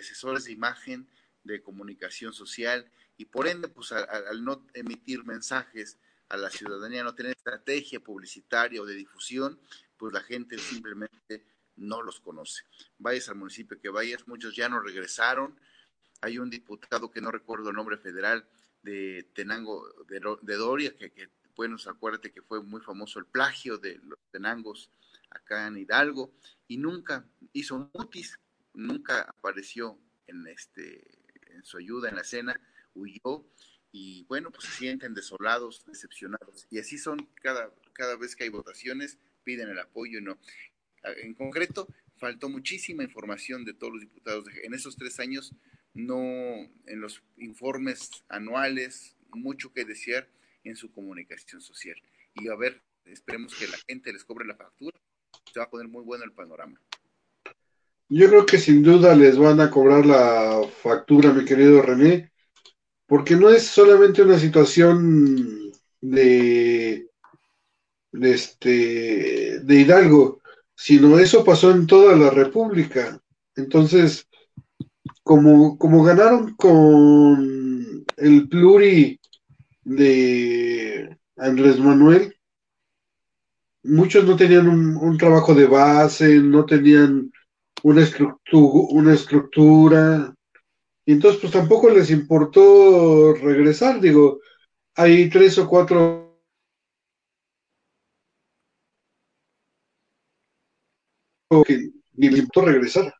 asesores 0.00 0.44
de 0.44 0.52
imagen, 0.52 1.08
de 1.44 1.62
comunicación 1.62 2.32
social, 2.32 2.90
y 3.18 3.24
por 3.26 3.48
ende, 3.48 3.68
pues 3.68 3.90
al 3.92 4.44
no 4.44 4.64
emitir 4.74 5.24
mensajes 5.24 5.98
a 6.28 6.36
la 6.36 6.50
ciudadanía, 6.50 7.02
no 7.02 7.16
tener 7.16 7.32
estrategia 7.32 8.00
publicitaria 8.00 8.80
o 8.80 8.86
de 8.86 8.94
difusión, 8.94 9.60
pues 9.96 10.12
la 10.12 10.20
gente 10.20 10.56
simplemente 10.56 11.44
no 11.76 12.00
los 12.00 12.20
conoce. 12.20 12.62
Vayas 12.98 13.28
al 13.28 13.34
municipio 13.34 13.80
que 13.80 13.88
vayas, 13.88 14.28
muchos 14.28 14.54
ya 14.54 14.68
no 14.68 14.80
regresaron. 14.80 15.58
Hay 16.20 16.38
un 16.38 16.48
diputado 16.48 17.10
que 17.10 17.20
no 17.20 17.32
recuerdo 17.32 17.70
el 17.70 17.76
nombre 17.76 17.96
federal 17.96 18.48
de 18.82 19.28
Tenango 19.34 19.84
de, 20.06 20.56
Doria, 20.56 20.96
que, 20.96 21.10
que, 21.10 21.28
bueno, 21.56 21.76
acuérdate 21.86 22.30
que 22.30 22.42
fue 22.42 22.62
muy 22.62 22.80
famoso 22.80 23.18
el 23.18 23.26
plagio 23.26 23.78
de 23.78 23.98
los 23.98 24.18
Tenangos 24.30 24.90
acá 25.30 25.66
en 25.66 25.76
Hidalgo, 25.76 26.32
y 26.68 26.76
nunca 26.76 27.26
hizo 27.52 27.90
mutis, 27.92 28.38
nunca 28.74 29.22
apareció 29.22 29.98
en, 30.26 30.46
este, 30.46 31.04
en 31.48 31.64
su 31.64 31.78
ayuda 31.78 32.08
en 32.08 32.14
la 32.14 32.22
escena, 32.22 32.60
huyó 32.94 33.44
y 33.90 34.24
bueno, 34.24 34.50
pues 34.50 34.64
se 34.64 34.72
sienten 34.72 35.14
desolados, 35.14 35.84
decepcionados. 35.86 36.66
Y 36.70 36.78
así 36.78 36.98
son 36.98 37.28
cada, 37.42 37.72
cada 37.92 38.16
vez 38.16 38.36
que 38.36 38.44
hay 38.44 38.50
votaciones, 38.50 39.18
piden 39.44 39.68
el 39.70 39.78
apoyo 39.78 40.18
y 40.18 40.22
no. 40.22 40.38
En 41.22 41.34
concreto, 41.34 41.88
faltó 42.16 42.48
muchísima 42.48 43.02
información 43.02 43.64
de 43.64 43.74
todos 43.74 43.94
los 43.94 44.02
diputados. 44.02 44.44
En 44.62 44.74
esos 44.74 44.96
tres 44.96 45.18
años, 45.20 45.54
no, 45.94 46.20
en 46.86 47.00
los 47.00 47.22
informes 47.38 48.10
anuales, 48.28 49.16
mucho 49.30 49.72
que 49.72 49.84
desear 49.84 50.28
en 50.64 50.76
su 50.76 50.92
comunicación 50.92 51.60
social. 51.60 51.96
Y 52.34 52.48
a 52.48 52.56
ver, 52.56 52.82
esperemos 53.04 53.54
que 53.54 53.68
la 53.68 53.78
gente 53.88 54.12
les 54.12 54.24
cobre 54.24 54.46
la 54.46 54.54
factura. 54.54 54.98
Se 55.52 55.58
va 55.58 55.66
a 55.66 55.70
poner 55.70 55.88
muy 55.88 56.04
bueno 56.04 56.24
el 56.24 56.32
panorama. 56.32 56.80
Yo 58.10 58.28
creo 58.28 58.46
que 58.46 58.58
sin 58.58 58.82
duda 58.82 59.14
les 59.14 59.36
van 59.36 59.60
a 59.60 59.70
cobrar 59.70 60.06
la 60.06 60.66
factura, 60.82 61.32
mi 61.32 61.44
querido 61.44 61.82
René, 61.82 62.32
porque 63.08 63.36
no 63.36 63.48
es 63.48 63.66
solamente 63.66 64.22
una 64.22 64.38
situación 64.38 65.72
de, 66.00 67.08
de, 68.12 68.30
este, 68.30 69.60
de 69.60 69.74
Hidalgo, 69.74 70.40
sino 70.76 71.18
eso 71.18 71.42
pasó 71.42 71.70
en 71.70 71.86
toda 71.86 72.14
la 72.14 72.28
República. 72.28 73.18
Entonces, 73.56 74.28
como, 75.22 75.78
como 75.78 76.04
ganaron 76.04 76.54
con 76.54 78.04
el 78.18 78.48
pluri 78.48 79.18
de 79.84 81.16
Andrés 81.38 81.80
Manuel, 81.80 82.36
muchos 83.84 84.26
no 84.26 84.36
tenían 84.36 84.68
un 84.68 85.16
trabajo 85.16 85.54
de 85.54 85.66
base, 85.66 86.40
no 86.40 86.66
tenían 86.66 87.32
una 87.82 88.02
estructura, 88.02 88.86
una 88.90 89.14
estructura, 89.14 90.34
y 91.08 91.12
entonces 91.12 91.40
pues 91.40 91.54
tampoco 91.54 91.88
les 91.88 92.10
importó 92.10 93.32
regresar, 93.32 93.98
digo, 93.98 94.42
hay 94.94 95.30
tres 95.30 95.56
o 95.56 95.66
cuatro 95.66 96.38
que 101.66 101.92
ni 102.12 102.28
les 102.28 102.40
importó 102.40 102.60
regresar. 102.70 103.14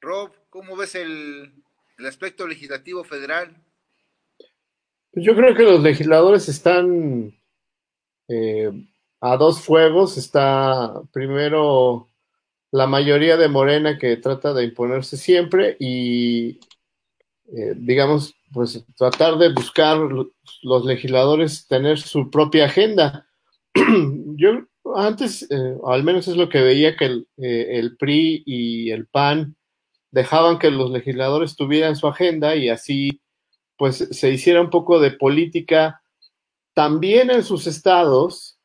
Rob, 0.00 0.32
¿cómo 0.50 0.74
ves 0.74 0.96
el, 0.96 1.54
el 1.96 2.06
aspecto 2.06 2.48
legislativo 2.48 3.04
federal? 3.04 3.64
Pues 5.12 5.24
yo 5.24 5.36
creo 5.36 5.54
que 5.54 5.62
los 5.62 5.84
legisladores 5.84 6.48
están 6.48 7.32
eh, 8.26 8.72
a 9.20 9.36
dos 9.36 9.62
fuegos. 9.64 10.18
Está 10.18 11.00
primero 11.12 12.09
la 12.72 12.86
mayoría 12.86 13.36
de 13.36 13.48
Morena 13.48 13.98
que 13.98 14.16
trata 14.16 14.54
de 14.54 14.64
imponerse 14.64 15.16
siempre 15.16 15.76
y, 15.80 16.60
eh, 17.52 17.74
digamos, 17.76 18.34
pues 18.52 18.84
tratar 18.96 19.38
de 19.38 19.52
buscar 19.52 19.98
los 20.62 20.84
legisladores 20.84 21.66
tener 21.66 21.98
su 21.98 22.30
propia 22.30 22.66
agenda. 22.66 23.26
Yo 24.36 24.66
antes, 24.96 25.42
eh, 25.50 25.76
al 25.86 26.02
menos 26.04 26.28
es 26.28 26.36
lo 26.36 26.48
que 26.48 26.60
veía 26.60 26.96
que 26.96 27.06
el, 27.06 27.28
eh, 27.36 27.78
el, 27.78 27.96
PRI 27.96 28.42
y 28.46 28.90
el 28.90 29.06
PAN 29.06 29.56
dejaban 30.10 30.58
que 30.58 30.70
los 30.70 30.90
legisladores 30.90 31.56
tuvieran 31.56 31.96
su 31.96 32.08
agenda 32.08 32.56
y 32.56 32.68
así 32.68 33.20
pues 33.76 33.96
se 33.96 34.30
hiciera 34.30 34.60
un 34.60 34.70
poco 34.70 35.00
de 35.00 35.12
política 35.12 36.02
también 36.74 37.30
en 37.30 37.44
sus 37.44 37.66
estados 37.66 38.58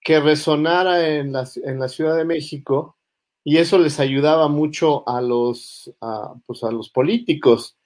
que 0.00 0.20
resonara 0.20 1.08
en 1.08 1.32
la, 1.32 1.48
en 1.64 1.78
la 1.78 1.88
Ciudad 1.88 2.16
de 2.16 2.24
México 2.24 2.97
y 3.48 3.56
eso 3.56 3.78
les 3.78 3.98
ayudaba 3.98 4.48
mucho 4.48 5.08
a 5.08 5.22
los, 5.22 5.90
pues 6.44 6.62
a 6.64 6.70
los 6.70 6.90
políticos. 6.90 7.78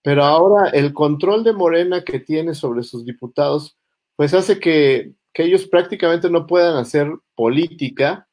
Pero 0.00 0.22
ahora 0.22 0.70
el 0.70 0.94
control 0.94 1.42
de 1.42 1.52
Morena 1.52 2.04
que 2.04 2.20
tiene 2.20 2.54
sobre 2.54 2.84
sus 2.84 3.04
diputados, 3.04 3.76
pues 4.14 4.32
hace 4.32 4.60
que, 4.60 5.14
que 5.32 5.42
ellos 5.42 5.66
prácticamente 5.66 6.30
no 6.30 6.46
puedan 6.46 6.76
hacer 6.76 7.10
política 7.34 8.28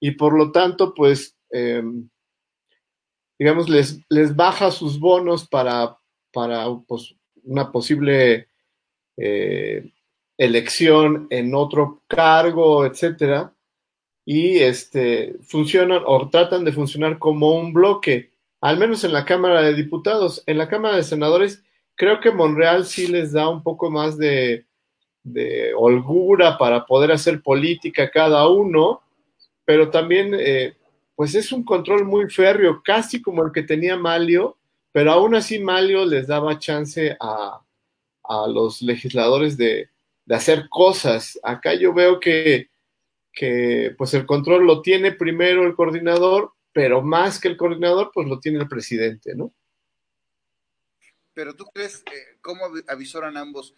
y 0.00 0.12
por 0.12 0.32
lo 0.32 0.50
tanto, 0.50 0.94
pues, 0.94 1.36
eh, 1.50 1.82
digamos, 3.38 3.68
les, 3.68 4.00
les 4.08 4.34
baja 4.34 4.70
sus 4.70 4.98
bonos 4.98 5.46
para, 5.46 5.98
para 6.32 6.64
pues, 6.88 7.16
una 7.44 7.70
posible 7.70 8.48
eh, 9.18 9.92
elección 10.38 11.26
en 11.28 11.54
otro 11.54 12.02
cargo, 12.06 12.86
etcétera, 12.86 13.54
y 14.32 14.60
este, 14.60 15.34
funcionan 15.42 16.02
o 16.06 16.28
tratan 16.28 16.64
de 16.64 16.70
funcionar 16.70 17.18
como 17.18 17.50
un 17.50 17.72
bloque, 17.72 18.30
al 18.60 18.78
menos 18.78 19.02
en 19.02 19.12
la 19.12 19.24
Cámara 19.24 19.60
de 19.60 19.74
Diputados. 19.74 20.44
En 20.46 20.56
la 20.56 20.68
Cámara 20.68 20.94
de 20.94 21.02
Senadores, 21.02 21.64
creo 21.96 22.20
que 22.20 22.30
Monreal 22.30 22.86
sí 22.86 23.08
les 23.08 23.32
da 23.32 23.48
un 23.48 23.64
poco 23.64 23.90
más 23.90 24.16
de, 24.16 24.66
de 25.24 25.72
holgura 25.76 26.56
para 26.58 26.86
poder 26.86 27.10
hacer 27.10 27.42
política 27.42 28.08
cada 28.08 28.46
uno, 28.46 29.02
pero 29.64 29.90
también, 29.90 30.32
eh, 30.38 30.76
pues 31.16 31.34
es 31.34 31.50
un 31.50 31.64
control 31.64 32.04
muy 32.04 32.30
férreo, 32.30 32.82
casi 32.84 33.20
como 33.20 33.44
el 33.44 33.50
que 33.50 33.64
tenía 33.64 33.96
Malio, 33.96 34.56
pero 34.92 35.10
aún 35.10 35.34
así 35.34 35.58
Malio 35.58 36.04
les 36.04 36.28
daba 36.28 36.56
chance 36.56 37.16
a, 37.18 37.60
a 38.22 38.46
los 38.46 38.80
legisladores 38.80 39.56
de, 39.56 39.88
de 40.24 40.34
hacer 40.36 40.68
cosas. 40.68 41.36
Acá 41.42 41.74
yo 41.74 41.92
veo 41.92 42.20
que, 42.20 42.69
que 43.32 43.94
pues 43.96 44.14
el 44.14 44.26
control 44.26 44.66
lo 44.66 44.82
tiene 44.82 45.12
primero 45.12 45.66
el 45.66 45.74
coordinador, 45.74 46.52
pero 46.72 47.02
más 47.02 47.40
que 47.40 47.48
el 47.48 47.56
coordinador, 47.56 48.10
pues 48.12 48.28
lo 48.28 48.40
tiene 48.40 48.58
el 48.58 48.68
presidente, 48.68 49.34
¿no? 49.34 49.54
Pero 51.32 51.54
tú 51.54 51.64
crees, 51.72 52.02
eh, 52.12 52.38
¿cómo 52.40 52.62
avisoran 52.88 53.36
ambos 53.36 53.74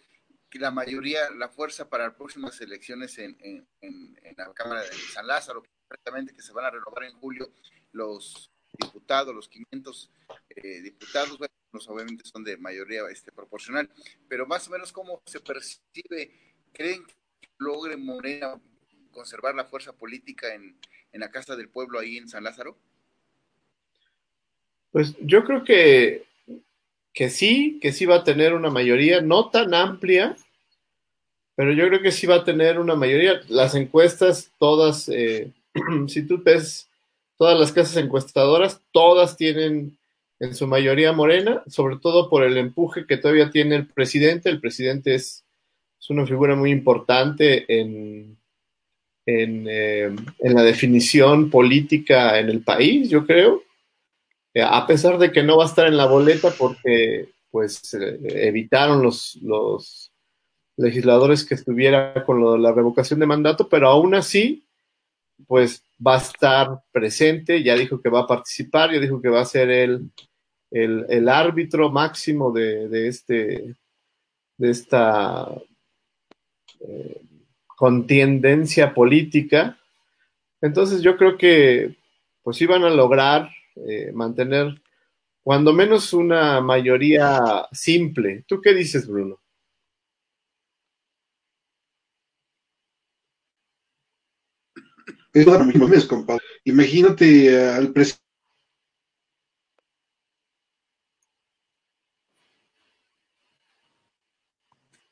que 0.49 0.59
la 0.59 0.71
mayoría, 0.71 1.31
la 1.31 1.49
fuerza 1.49 1.89
para 1.89 2.05
las 2.07 2.15
próximas 2.15 2.59
elecciones 2.61 3.17
en, 3.17 3.37
en, 3.41 4.17
la 4.37 4.53
Cámara 4.53 4.81
de 4.81 4.91
San 4.91 5.25
Lázaro, 5.25 5.63
que 5.63 6.41
se 6.41 6.53
van 6.53 6.65
a 6.65 6.71
renovar 6.71 7.03
en 7.05 7.13
julio 7.13 7.51
los 7.91 8.51
diputados, 8.79 9.33
los 9.33 9.49
500 9.49 10.11
eh, 10.49 10.81
diputados, 10.81 11.37
bueno, 11.37 11.53
obviamente 11.87 12.23
son 12.25 12.43
de 12.43 12.57
mayoría 12.57 13.01
este, 13.09 13.31
proporcional, 13.31 13.89
pero 14.27 14.45
más 14.45 14.67
o 14.67 14.71
menos 14.71 14.91
cómo 14.91 15.21
se 15.25 15.39
percibe, 15.39 16.55
¿creen 16.71 17.03
que 17.05 17.15
logre 17.57 17.97
Morena 17.97 18.59
conservar 19.13 19.55
la 19.55 19.65
fuerza 19.65 19.93
política 19.93 20.53
en, 20.53 20.75
en 21.13 21.19
la 21.21 21.31
Casa 21.31 21.55
del 21.55 21.69
Pueblo 21.69 21.99
ahí 21.99 22.17
en 22.17 22.27
San 22.27 22.43
Lázaro? 22.43 22.75
Pues 24.91 25.15
yo 25.21 25.43
creo 25.43 25.63
que, 25.63 26.25
que 27.13 27.29
sí, 27.29 27.79
que 27.81 27.91
sí 27.91 28.05
va 28.05 28.17
a 28.17 28.23
tener 28.23 28.53
una 28.53 28.69
mayoría, 28.69 29.21
no 29.21 29.49
tan 29.49 29.73
amplia, 29.73 30.35
pero 31.55 31.71
yo 31.71 31.87
creo 31.87 32.01
que 32.01 32.11
sí 32.11 32.27
va 32.27 32.35
a 32.35 32.43
tener 32.43 32.79
una 32.79 32.95
mayoría. 32.95 33.41
Las 33.47 33.75
encuestas, 33.75 34.51
todas, 34.59 35.09
eh, 35.09 35.51
si 36.07 36.27
tú 36.27 36.41
ves 36.43 36.89
todas 37.37 37.59
las 37.59 37.71
casas 37.71 37.97
encuestadoras, 37.97 38.81
todas 38.91 39.37
tienen 39.37 39.97
en 40.39 40.55
su 40.55 40.67
mayoría 40.67 41.11
morena, 41.13 41.63
sobre 41.67 41.97
todo 41.97 42.29
por 42.29 42.43
el 42.43 42.57
empuje 42.57 43.05
que 43.07 43.17
todavía 43.17 43.49
tiene 43.49 43.75
el 43.75 43.87
presidente. 43.87 44.49
El 44.49 44.59
presidente 44.59 45.15
es, 45.15 45.43
es 45.99 46.09
una 46.09 46.25
figura 46.25 46.55
muy 46.55 46.71
importante 46.71 47.65
en, 47.79 48.37
en, 49.25 49.65
eh, 49.67 50.15
en, 50.39 50.53
la 50.53 50.63
definición 50.63 51.49
política 51.49 52.39
en 52.39 52.49
el 52.49 52.61
país, 52.61 53.09
yo 53.09 53.25
creo. 53.25 53.63
Eh, 54.53 54.61
a 54.61 54.85
pesar 54.85 55.17
de 55.17 55.31
que 55.31 55.43
no 55.43 55.57
va 55.57 55.63
a 55.63 55.67
estar 55.67 55.87
en 55.87 55.97
la 55.97 56.05
boleta 56.05 56.51
porque 56.57 57.29
pues 57.49 57.93
eh, 57.93 58.19
evitaron 58.47 59.01
los, 59.01 59.35
los 59.41 60.11
legisladores 60.77 61.45
que 61.45 61.55
estuviera 61.55 62.23
con 62.25 62.39
lo 62.39 62.57
la 62.57 62.71
revocación 62.71 63.19
de 63.19 63.25
mandato, 63.25 63.69
pero 63.69 63.87
aún 63.87 64.15
así, 64.15 64.65
pues 65.47 65.83
va 66.05 66.15
a 66.15 66.21
estar 66.21 66.81
presente, 66.91 67.63
ya 67.63 67.75
dijo 67.75 68.01
que 68.01 68.09
va 68.09 68.21
a 68.21 68.27
participar, 68.27 68.91
ya 68.91 68.99
dijo 68.99 69.21
que 69.21 69.29
va 69.29 69.41
a 69.41 69.45
ser 69.45 69.69
el, 69.69 70.11
el, 70.71 71.29
árbitro 71.29 71.91
máximo 71.91 72.51
de, 72.51 72.87
de, 72.89 73.07
este, 73.07 73.75
de 74.57 74.69
esta 74.69 75.47
contiendencia 77.75 78.93
política. 78.93 79.77
Entonces 80.61 81.01
yo 81.01 81.17
creo 81.17 81.37
que 81.37 81.97
pues 82.43 82.61
iban 82.61 82.83
a 82.83 82.89
lograr 82.89 83.49
eh, 83.75 84.11
mantener 84.13 84.81
cuando 85.41 85.73
menos 85.73 86.13
una 86.13 86.61
mayoría 86.61 87.67
simple. 87.71 88.45
¿Tú 88.47 88.61
qué 88.61 88.73
dices, 88.73 89.07
Bruno? 89.07 89.39
Es 95.33 95.45
mismo, 95.65 95.87
compadre. 96.05 96.43
Imagínate 96.63 97.57
al 97.73 97.91
presidente 97.91 98.21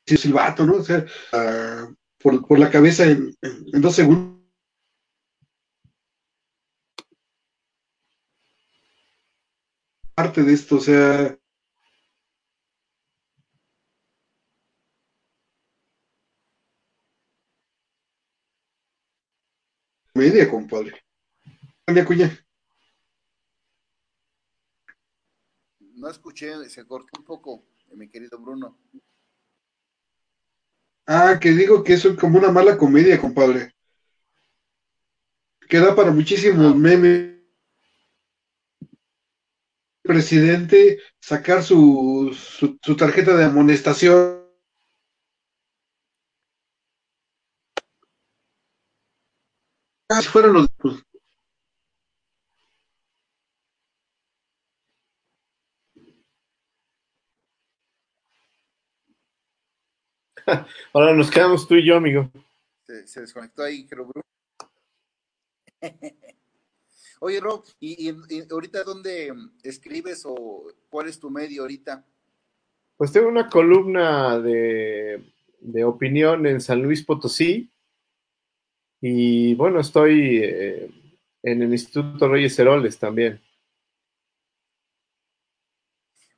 silbato, 0.05 0.65
¿no? 0.65 0.75
O 0.75 0.83
sea, 0.83 1.05
uh, 1.33 1.95
por, 2.21 2.45
por, 2.47 2.59
la 2.59 2.69
cabeza 2.69 3.05
en, 3.05 3.35
dos 3.73 3.95
segundos. 3.95 4.41
parte 10.15 10.43
de 10.43 10.53
esto, 10.53 10.75
o 10.75 10.79
sea, 10.79 11.37
media, 20.13 20.49
compadre. 20.49 21.01
Cuña. 22.05 22.29
No 25.79 26.09
escuché, 26.09 26.69
se 26.69 26.85
cortó 26.85 27.19
un 27.19 27.25
poco, 27.25 27.65
mi 27.93 28.07
querido 28.07 28.39
Bruno. 28.39 28.77
Ah, 31.05 31.37
que 31.39 31.51
digo 31.51 31.83
que 31.83 31.93
es 31.93 32.07
como 32.19 32.37
una 32.39 32.51
mala 32.51 32.77
comedia, 32.77 33.19
compadre. 33.19 33.73
Queda 35.67 35.95
para 35.95 36.11
muchísimos 36.11 36.73
ah, 36.73 36.75
memes. 36.75 37.31
Presidente 40.03 40.99
sacar 41.19 41.63
su, 41.63 42.35
su, 42.35 42.95
tarjeta 42.95 43.35
de 43.35 43.45
amonestación. 43.45 44.41
fueron 50.29 50.53
los 50.53 50.67
Ahora 60.93 61.13
nos 61.13 61.29
quedamos 61.29 61.67
tú 61.67 61.75
y 61.75 61.85
yo, 61.85 61.97
amigo. 61.97 62.29
Se, 63.05 63.21
desconectó 63.21 63.63
ahí, 63.63 63.85
creo, 63.85 64.05
Bruno. 64.05 64.25
Oye, 67.19 67.39
Rob, 67.39 67.63
¿y, 67.79 68.09
ahorita 68.51 68.83
dónde 68.83 69.31
escribes 69.63 70.23
o 70.25 70.65
cuál 70.89 71.07
es 71.07 71.19
tu 71.19 71.29
medio 71.29 71.61
ahorita? 71.61 72.03
Pues 72.97 73.11
tengo 73.11 73.27
una 73.27 73.47
columna 73.47 74.39
de, 74.39 75.23
opinión 75.85 76.45
en 76.47 76.59
San 76.61 76.81
Luis 76.81 77.03
Potosí 77.03 77.71
y 78.99 79.53
bueno, 79.55 79.79
estoy 79.79 80.39
eh, 80.43 80.89
en 81.43 81.61
el 81.61 81.71
Instituto 81.71 82.27
Reyes 82.27 82.57
Heroles 82.57 82.97
también. 82.97 83.41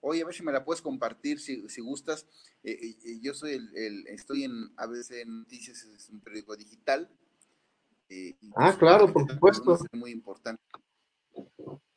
Oye, 0.05 0.21
a 0.21 0.25
ver 0.25 0.35
si 0.35 0.43
me 0.43 0.51
la 0.51 0.65
puedes 0.65 0.81
compartir 0.81 1.39
si, 1.39 1.67
si 1.69 1.79
gustas. 1.79 2.27
Eh, 2.61 2.71
eh, 2.71 2.97
eh, 3.05 3.19
yo 3.21 3.33
soy 3.33 3.53
el, 3.53 4.05
estoy 4.07 4.43
en 4.43 4.51
ABC 4.75 5.25
Noticias, 5.25 5.81
es 5.85 6.09
un 6.09 6.19
periódico 6.19 6.57
digital. 6.57 7.09
ah, 7.09 8.65
pues, 8.65 8.77
claro, 8.77 9.13
por 9.13 9.31
supuesto. 9.31 9.75
Es 9.75 9.97
muy 9.97 10.11
importante. 10.11 10.61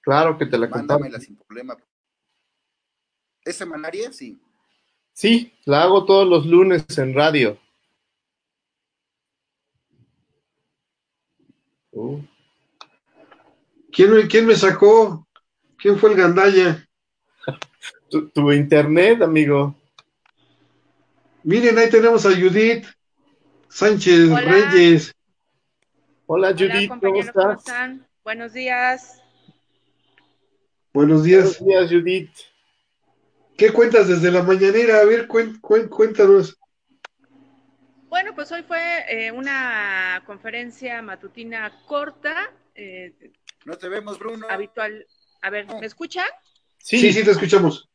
Claro 0.02 0.38
que 0.38 0.46
te 0.46 0.56
la 0.56 0.68
Mándamela 0.68 1.18
sin 1.18 1.34
problema. 1.34 1.76
¿Es 3.44 3.56
semanaria? 3.56 4.12
Sí. 4.12 4.40
Sí, 5.12 5.52
la 5.64 5.82
hago 5.82 6.04
todos 6.04 6.28
los 6.28 6.46
lunes 6.46 6.86
en 6.98 7.12
radio. 7.12 7.58
Uh. 11.90 12.20
¿Quién, 13.90 14.28
¿Quién 14.28 14.46
me 14.46 14.54
sacó? 14.54 15.26
¿Quién 15.76 15.98
fue 15.98 16.10
el 16.10 16.16
gandalla? 16.16 16.85
Tu, 18.10 18.52
internet, 18.52 19.22
amigo. 19.22 19.74
Miren, 21.42 21.78
ahí 21.78 21.90
tenemos 21.90 22.26
a 22.26 22.30
Judith 22.30 22.86
Sánchez 23.68 24.30
Reyes. 24.44 25.14
Hola, 26.26 26.52
Judith, 26.52 26.90
¿cómo 27.00 27.20
estás? 27.20 27.64
Buenos 28.24 28.52
días. 28.52 29.22
Buenos 30.92 31.24
días. 31.24 31.60
Buenos 31.60 31.88
días, 31.88 31.90
Judith. 31.90 32.30
¿Qué 33.56 33.72
cuentas 33.72 34.08
desde 34.08 34.30
la 34.30 34.42
mañanera? 34.42 35.00
A 35.00 35.04
ver, 35.04 35.28
cuéntanos. 35.28 36.58
Bueno, 38.08 38.34
pues 38.34 38.50
hoy 38.52 38.62
fue 38.62 39.04
eh, 39.08 39.30
una 39.30 40.22
conferencia 40.26 41.00
matutina 41.02 41.72
corta. 41.86 42.52
Eh, 42.74 43.14
no 43.64 43.76
te 43.76 43.88
vemos, 43.88 44.18
Bruno. 44.18 44.46
Habitual. 44.48 45.06
A 45.42 45.50
ver, 45.50 45.66
¿me 45.66 45.86
escuchan? 45.86 46.26
Sí, 46.78 47.12
sí, 47.12 47.24
te 47.24 47.30
escuchamos. 47.30 47.88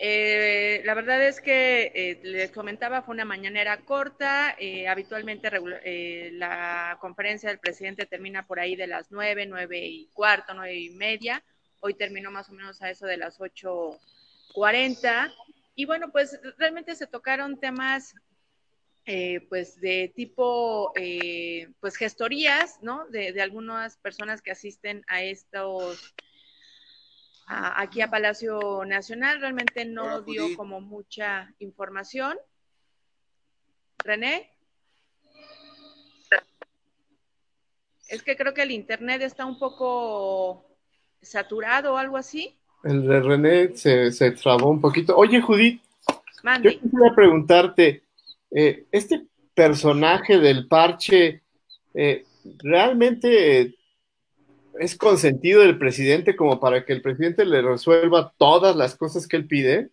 Eh, 0.00 0.82
la 0.84 0.94
verdad 0.94 1.24
es 1.24 1.40
que 1.40 1.92
eh, 1.94 2.20
les 2.24 2.50
comentaba, 2.50 3.02
fue 3.02 3.14
una 3.14 3.24
mañanera 3.24 3.78
corta. 3.78 4.56
Eh, 4.58 4.88
habitualmente 4.88 5.50
la 6.32 6.98
conferencia 7.00 7.48
del 7.48 7.60
presidente 7.60 8.06
termina 8.06 8.46
por 8.46 8.58
ahí 8.58 8.76
de 8.76 8.86
las 8.86 9.10
nueve, 9.10 9.46
nueve 9.46 9.86
y 9.86 10.08
cuarto, 10.12 10.52
nueve 10.54 10.74
y 10.74 10.90
media. 10.90 11.42
Hoy 11.80 11.94
terminó 11.94 12.30
más 12.30 12.48
o 12.48 12.52
menos 12.52 12.82
a 12.82 12.90
eso 12.90 13.06
de 13.06 13.16
las 13.16 13.40
ocho 13.40 13.98
cuarenta. 14.52 15.32
Y 15.76 15.84
bueno, 15.84 16.10
pues 16.10 16.40
realmente 16.58 16.94
se 16.96 17.06
tocaron 17.06 17.58
temas 17.58 18.14
pues 19.48 19.80
de 19.80 20.10
tipo, 20.16 20.92
pues 21.80 21.96
gestorías, 21.96 22.78
¿no? 22.82 23.06
De, 23.08 23.32
de 23.32 23.42
algunas 23.42 23.98
personas 23.98 24.40
que 24.40 24.50
asisten 24.50 25.04
a 25.08 25.22
estos 25.22 26.14
aquí 27.46 28.00
a 28.00 28.10
Palacio 28.10 28.84
Nacional. 28.86 29.40
Realmente 29.40 29.84
no 29.84 30.22
dio 30.22 30.56
como 30.56 30.80
mucha 30.80 31.52
información. 31.58 32.36
René. 33.98 34.50
Es 38.08 38.22
que 38.22 38.36
creo 38.36 38.54
que 38.54 38.62
el 38.62 38.70
internet 38.70 39.22
está 39.22 39.46
un 39.46 39.58
poco 39.58 40.64
saturado 41.22 41.94
o 41.94 41.96
algo 41.96 42.16
así. 42.16 42.56
El 42.84 43.06
de 43.06 43.20
René 43.20 43.76
se, 43.76 44.12
se 44.12 44.30
trabó 44.32 44.68
un 44.68 44.80
poquito. 44.80 45.16
Oye, 45.16 45.40
Judith, 45.40 45.80
yo 46.60 46.70
quisiera 46.70 47.14
preguntarte, 47.14 48.02
eh, 48.50 48.84
este 48.92 49.26
personaje 49.54 50.38
del 50.38 50.68
parche, 50.68 51.42
eh, 51.94 52.24
¿realmente 52.58 53.74
es 54.78 54.96
consentido 54.96 55.62
del 55.62 55.78
presidente 55.78 56.36
como 56.36 56.60
para 56.60 56.84
que 56.84 56.92
el 56.92 57.02
presidente 57.02 57.44
le 57.44 57.62
resuelva 57.62 58.32
todas 58.36 58.76
las 58.76 58.96
cosas 58.96 59.26
que 59.26 59.36
él 59.36 59.46
pide? 59.46 59.90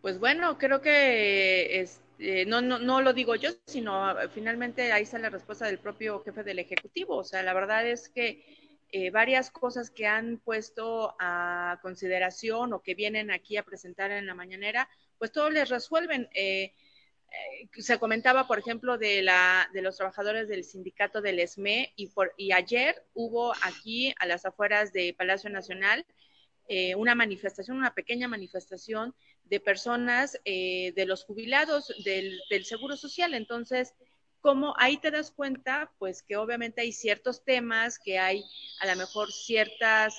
Pues 0.00 0.18
bueno, 0.18 0.58
creo 0.58 0.80
que 0.80 1.80
este, 1.80 2.46
no, 2.46 2.60
no, 2.60 2.78
no 2.78 3.02
lo 3.02 3.12
digo 3.12 3.34
yo, 3.36 3.50
sino 3.66 4.14
finalmente 4.34 4.92
ahí 4.92 5.04
está 5.04 5.18
la 5.18 5.30
respuesta 5.30 5.66
del 5.66 5.78
propio 5.78 6.22
jefe 6.22 6.42
del 6.42 6.58
Ejecutivo. 6.58 7.16
O 7.16 7.24
sea, 7.24 7.42
la 7.42 7.54
verdad 7.54 7.86
es 7.86 8.08
que 8.08 8.44
eh, 8.90 9.10
varias 9.10 9.50
cosas 9.50 9.90
que 9.90 10.06
han 10.06 10.38
puesto 10.38 11.14
a 11.18 11.78
consideración 11.80 12.72
o 12.72 12.82
que 12.82 12.94
vienen 12.94 13.30
aquí 13.30 13.56
a 13.56 13.62
presentar 13.62 14.10
en 14.10 14.26
la 14.26 14.34
mañanera, 14.34 14.88
pues 15.18 15.32
todos 15.32 15.52
les 15.52 15.68
resuelven. 15.68 16.28
Eh, 16.34 16.64
eh, 16.64 16.72
se 17.78 17.98
comentaba, 17.98 18.46
por 18.46 18.58
ejemplo, 18.58 18.98
de, 18.98 19.22
la, 19.22 19.68
de 19.72 19.82
los 19.82 19.96
trabajadores 19.96 20.48
del 20.48 20.64
sindicato 20.64 21.20
del 21.20 21.38
ESME 21.38 21.92
y, 21.96 22.08
por, 22.08 22.34
y 22.36 22.52
ayer 22.52 23.04
hubo 23.14 23.52
aquí 23.62 24.14
a 24.18 24.26
las 24.26 24.44
afueras 24.44 24.92
de 24.92 25.14
Palacio 25.16 25.50
Nacional 25.50 26.04
eh, 26.68 26.94
una 26.94 27.14
manifestación, 27.14 27.76
una 27.76 27.94
pequeña 27.94 28.28
manifestación 28.28 29.14
de 29.44 29.60
personas 29.60 30.40
eh, 30.44 30.92
de 30.94 31.06
los 31.06 31.24
jubilados 31.24 31.92
del, 32.04 32.40
del, 32.50 32.64
Seguro 32.64 32.96
Social. 32.96 33.34
Entonces, 33.34 33.94
como 34.40 34.74
ahí 34.78 34.96
te 34.96 35.10
das 35.10 35.30
cuenta, 35.30 35.92
pues 35.98 36.22
que 36.22 36.36
obviamente 36.36 36.80
hay 36.80 36.92
ciertos 36.92 37.44
temas, 37.44 37.98
que 37.98 38.18
hay 38.18 38.44
a 38.80 38.86
lo 38.86 38.96
mejor 38.96 39.32
ciertas, 39.32 40.16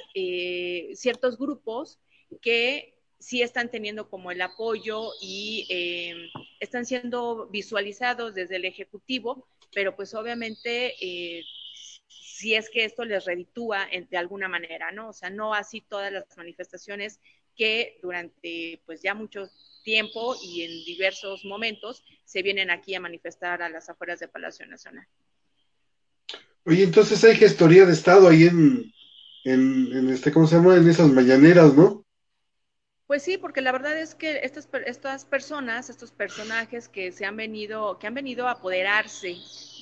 ciertos 0.94 1.38
grupos 1.38 2.00
que 2.42 2.93
sí 3.24 3.42
están 3.42 3.72
teniendo 3.72 4.10
como 4.10 4.32
el 4.32 4.42
apoyo 4.42 5.12
y 5.22 5.66
eh, 5.70 6.30
están 6.60 6.86
siendo 6.86 7.48
visualizados 7.48 8.36
desde 8.36 8.58
el 8.58 8.66
Ejecutivo, 8.66 9.48
pero 9.74 9.96
pues 9.96 10.14
obviamente 10.14 10.94
eh, 11.00 11.44
si 12.10 12.54
es 12.56 12.70
que 12.70 12.84
esto 12.84 13.06
les 13.06 13.26
reditúa 13.26 13.88
de 14.10 14.18
alguna 14.18 14.50
manera, 14.50 14.92
¿no? 14.92 15.10
O 15.10 15.14
sea, 15.14 15.30
no 15.30 15.54
así 15.54 15.82
todas 15.82 16.12
las 16.12 16.26
manifestaciones 16.36 17.20
que 17.56 17.98
durante 18.02 18.82
pues 18.86 19.02
ya 19.02 19.14
mucho 19.14 19.50
tiempo 19.84 20.36
y 20.44 20.64
en 20.64 20.86
diversos 20.86 21.46
momentos 21.46 22.04
se 22.26 22.42
vienen 22.42 22.72
aquí 22.72 22.94
a 22.96 23.00
manifestar 23.00 23.62
a 23.62 23.70
las 23.70 23.90
afueras 23.90 24.20
de 24.20 24.28
Palacio 24.28 24.66
Nacional. 24.66 25.08
Oye, 26.66 26.84
entonces 26.84 27.24
hay 27.24 27.36
gestoría 27.36 27.86
de 27.86 27.94
Estado 27.94 28.28
ahí 28.28 28.44
en, 28.44 28.92
en, 29.44 30.10
este, 30.10 30.32
¿cómo 30.32 30.48
se 30.48 30.56
llama? 30.56 30.76
En 30.76 30.90
esas 30.90 31.10
mañaneras, 31.10 31.74
¿no? 31.74 32.03
Pues 33.06 33.24
sí, 33.24 33.38
porque 33.38 33.62
la 33.62 33.74
verdad 33.74 33.98
es 33.98 34.16
que 34.16 34.40
estas, 34.44 34.70
estas 34.86 35.26
personas, 35.26 35.90
estos 35.90 36.12
personajes 36.12 36.88
que 36.88 37.12
se 37.12 37.26
han 37.26 37.36
venido, 37.36 38.00
que 38.00 38.08
han 38.08 38.14
venido 38.14 38.48
a 38.48 38.52
apoderarse 38.52 39.36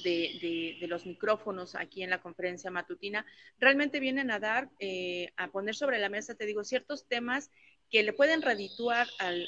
de, 0.04 0.78
los 0.88 1.06
micrófonos 1.06 1.76
aquí 1.76 2.02
en 2.02 2.10
la 2.10 2.22
conferencia 2.22 2.72
matutina, 2.72 3.26
realmente 3.60 4.00
vienen 4.00 4.32
a 4.32 4.40
dar, 4.40 4.70
eh, 4.80 5.32
a 5.38 5.50
poner 5.52 5.76
sobre 5.76 6.00
la 6.00 6.10
mesa, 6.10 6.36
te 6.36 6.48
digo, 6.48 6.64
ciertos 6.64 7.08
temas 7.08 7.52
que 7.92 8.02
le 8.02 8.14
pueden 8.14 8.42
redituar 8.42 9.08
al, 9.20 9.48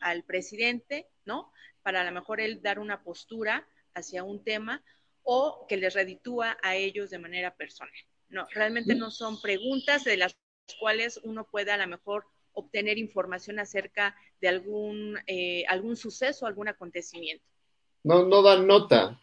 al 0.00 0.24
presidente, 0.24 1.06
¿no? 1.24 1.52
Para 1.82 2.00
a 2.00 2.04
lo 2.04 2.12
mejor 2.12 2.40
él 2.40 2.60
dar 2.60 2.80
una 2.80 3.04
postura 3.04 3.68
hacia 3.94 4.24
un 4.24 4.42
tema 4.42 4.82
o 5.22 5.66
que 5.68 5.76
les 5.76 5.94
reditúa 5.94 6.58
a 6.62 6.74
ellos 6.74 7.10
de 7.10 7.18
manera 7.18 7.54
personal. 7.54 7.94
No, 8.28 8.46
realmente 8.50 8.94
no 8.94 9.10
son 9.10 9.40
preguntas 9.40 10.02
de 10.04 10.16
las 10.16 10.36
cuales 10.80 11.20
uno 11.22 11.46
puede 11.46 11.70
a 11.70 11.76
lo 11.76 11.86
mejor 11.86 12.26
obtener 12.54 12.98
información 12.98 13.58
acerca 13.58 14.16
de 14.40 14.48
algún, 14.48 15.18
eh, 15.26 15.64
algún 15.68 15.96
suceso, 15.96 16.46
algún 16.46 16.68
acontecimiento. 16.68 17.44
No, 18.02 18.24
no 18.24 18.42
dan 18.42 18.66
nota. 18.66 19.20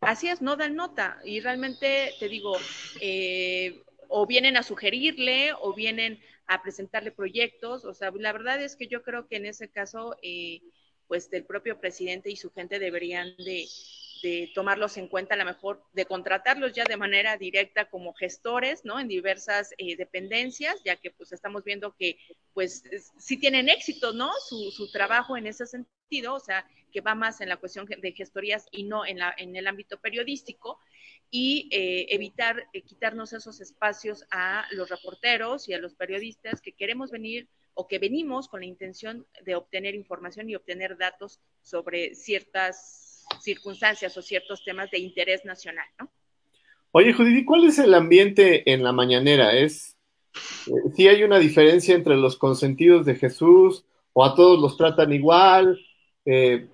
Así 0.00 0.28
es, 0.28 0.40
no 0.40 0.56
dan 0.56 0.76
nota. 0.76 1.20
Y 1.24 1.40
realmente 1.40 2.12
te 2.18 2.28
digo, 2.28 2.56
eh, 3.00 3.82
o 4.08 4.26
vienen 4.26 4.56
a 4.56 4.62
sugerirle 4.62 5.52
o 5.60 5.74
vienen 5.74 6.20
a 6.46 6.62
presentarle 6.62 7.12
proyectos. 7.12 7.84
O 7.84 7.94
sea, 7.94 8.10
la 8.14 8.32
verdad 8.32 8.60
es 8.62 8.76
que 8.76 8.88
yo 8.88 9.02
creo 9.02 9.28
que 9.28 9.36
en 9.36 9.46
ese 9.46 9.70
caso, 9.70 10.16
eh, 10.22 10.62
pues 11.06 11.28
el 11.32 11.44
propio 11.44 11.78
presidente 11.80 12.30
y 12.30 12.36
su 12.36 12.50
gente 12.50 12.78
deberían 12.78 13.36
de, 13.36 13.66
de 14.22 14.50
tomarlos 14.54 14.96
en 14.96 15.08
cuenta, 15.08 15.34
a 15.34 15.38
lo 15.38 15.44
mejor 15.44 15.82
de 15.92 16.06
contratarlos 16.06 16.72
ya 16.72 16.84
de 16.84 16.96
manera 16.96 17.36
directa 17.36 17.88
como 17.88 18.14
gestores, 18.14 18.84
¿no? 18.84 18.98
En 19.00 19.08
diversas 19.08 19.72
eh, 19.78 19.96
dependencias, 19.96 20.82
ya 20.84 20.96
que 20.96 21.10
pues 21.10 21.32
estamos 21.32 21.64
viendo 21.64 21.94
que 21.96 22.18
pues 22.52 22.82
sí 23.18 23.36
tienen 23.38 23.68
éxito, 23.68 24.12
¿no? 24.12 24.30
Su, 24.48 24.70
su, 24.70 24.90
trabajo 24.90 25.36
en 25.36 25.46
ese 25.46 25.66
sentido, 25.66 26.34
o 26.34 26.40
sea, 26.40 26.66
que 26.92 27.00
va 27.00 27.14
más 27.14 27.40
en 27.40 27.48
la 27.48 27.56
cuestión 27.56 27.86
de 27.86 28.12
gestorías 28.12 28.66
y 28.72 28.84
no 28.84 29.06
en, 29.06 29.18
la, 29.18 29.34
en 29.36 29.56
el 29.56 29.66
ámbito 29.66 29.98
periodístico, 29.98 30.78
y 31.30 31.68
eh, 31.70 32.06
evitar 32.10 32.66
eh, 32.72 32.82
quitarnos 32.82 33.32
esos 33.32 33.60
espacios 33.60 34.24
a 34.30 34.66
los 34.72 34.88
reporteros 34.88 35.68
y 35.68 35.74
a 35.74 35.78
los 35.78 35.94
periodistas 35.94 36.60
que 36.60 36.72
queremos 36.72 37.10
venir 37.10 37.48
o 37.74 37.86
que 37.86 38.00
venimos 38.00 38.48
con 38.48 38.60
la 38.60 38.66
intención 38.66 39.26
de 39.44 39.54
obtener 39.54 39.94
información 39.94 40.50
y 40.50 40.56
obtener 40.56 40.98
datos 40.98 41.40
sobre 41.62 42.14
ciertas 42.16 43.09
circunstancias 43.40 44.16
o 44.16 44.22
ciertos 44.22 44.64
temas 44.64 44.90
de 44.90 44.98
interés 44.98 45.44
nacional, 45.44 45.86
¿no? 45.98 46.10
Oye, 46.92 47.12
Judith, 47.12 47.44
¿cuál 47.46 47.64
es 47.66 47.78
el 47.78 47.94
ambiente 47.94 48.72
en 48.72 48.82
la 48.82 48.92
mañanera? 48.92 49.56
¿Es 49.56 49.96
eh, 50.66 50.90
si 50.94 51.06
hay 51.06 51.22
una 51.22 51.38
diferencia 51.38 51.94
entre 51.94 52.16
los 52.16 52.36
consentidos 52.36 53.06
de 53.06 53.14
Jesús 53.14 53.84
o 54.12 54.24
a 54.24 54.34
todos 54.34 54.60
los 54.60 54.76
tratan 54.76 55.12
igual? 55.12 55.78
Eh, 56.24 56.66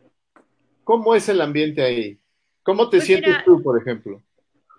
¿Cómo 0.85 1.15
es 1.15 1.29
el 1.29 1.41
ambiente 1.41 1.83
ahí? 1.83 2.19
¿Cómo 2.63 2.89
te 2.89 2.99
pues 2.99 3.07
sientes 3.07 3.45
tú, 3.45 3.63
por 3.63 3.81
ejemplo? 3.81 4.23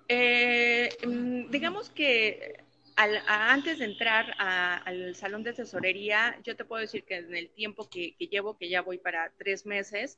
Eh, 0.08 0.90
mm, 1.06 1.52
digamos 1.52 1.90
que 1.92 2.56
al, 2.96 3.18
a, 3.28 3.54
antes 3.54 3.78
de 3.78 3.86
entrar 3.86 4.34
a, 4.40 4.78
al 4.78 5.14
salón 5.16 5.44
de 5.44 5.54
tesorería, 5.54 6.40
yo 6.44 6.56
te 6.56 6.66
puedo 6.66 6.82
decir 6.82 7.04
que 7.04 7.18
en 7.18 7.36
el 7.36 7.50
tiempo 7.50 7.88
que, 7.90 8.16
que 8.16 8.28
llevo, 8.28 8.58
que 8.58 8.70
ya 8.70 8.82
voy 8.82 8.98
para 8.98 9.32
tres 9.38 9.68
meses, 9.68 10.18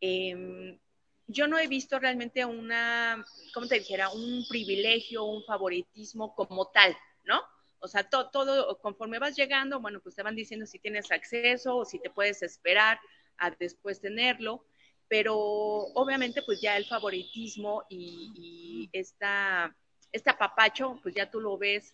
eh, 0.00 0.78
yo 1.26 1.48
no 1.48 1.58
he 1.58 1.66
visto 1.66 1.98
realmente 1.98 2.44
una, 2.44 3.24
¿cómo 3.52 3.66
te 3.66 3.78
dijera? 3.78 4.10
Un 4.10 4.44
privilegio, 4.48 5.24
un 5.24 5.44
favoritismo 5.44 6.34
como 6.34 6.70
tal, 6.70 6.96
¿no? 7.24 7.42
O 7.78 7.88
sea, 7.88 8.08
todo, 8.08 8.30
todo, 8.30 8.78
conforme 8.78 9.18
vas 9.18 9.36
llegando, 9.36 9.80
bueno, 9.80 10.00
pues 10.00 10.14
te 10.14 10.22
van 10.22 10.36
diciendo 10.36 10.66
si 10.66 10.78
tienes 10.78 11.10
acceso 11.10 11.76
o 11.76 11.84
si 11.84 11.98
te 11.98 12.10
puedes 12.10 12.42
esperar 12.42 12.98
a 13.38 13.50
después 13.50 14.00
tenerlo, 14.00 14.64
pero 15.08 15.36
obviamente 15.36 16.42
pues 16.42 16.60
ya 16.60 16.76
el 16.76 16.84
favoritismo 16.86 17.84
y, 17.88 18.88
esta, 18.92 19.76
este 20.12 20.30
apapacho, 20.30 20.98
pues 21.02 21.14
ya 21.14 21.30
tú 21.30 21.40
lo 21.40 21.58
ves 21.58 21.92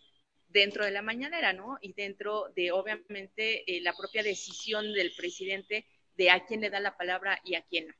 dentro 0.48 0.84
de 0.84 0.90
la 0.90 1.02
mañanera, 1.02 1.52
¿no? 1.52 1.78
Y 1.80 1.94
dentro 1.94 2.50
de, 2.54 2.70
obviamente, 2.72 3.64
eh, 3.66 3.80
la 3.80 3.94
propia 3.94 4.22
decisión 4.22 4.92
del 4.92 5.12
presidente 5.16 5.86
de 6.16 6.30
a 6.30 6.44
quién 6.44 6.60
le 6.60 6.70
da 6.70 6.78
la 6.80 6.96
palabra 6.96 7.40
y 7.44 7.54
a 7.54 7.62
quién 7.62 7.88
no. 7.88 7.94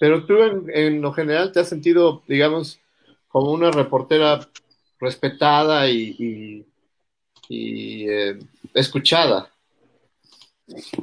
Pero 0.00 0.24
tú 0.24 0.34
en, 0.72 1.02
lo 1.02 1.12
general 1.12 1.52
te 1.52 1.60
has 1.60 1.68
sentido, 1.68 2.22
digamos, 2.26 2.80
como 3.28 3.52
una 3.52 3.70
reportera 3.70 4.40
respetada 4.98 5.90
y, 5.90 6.66
eh, 7.50 8.38
escuchada. 8.72 9.50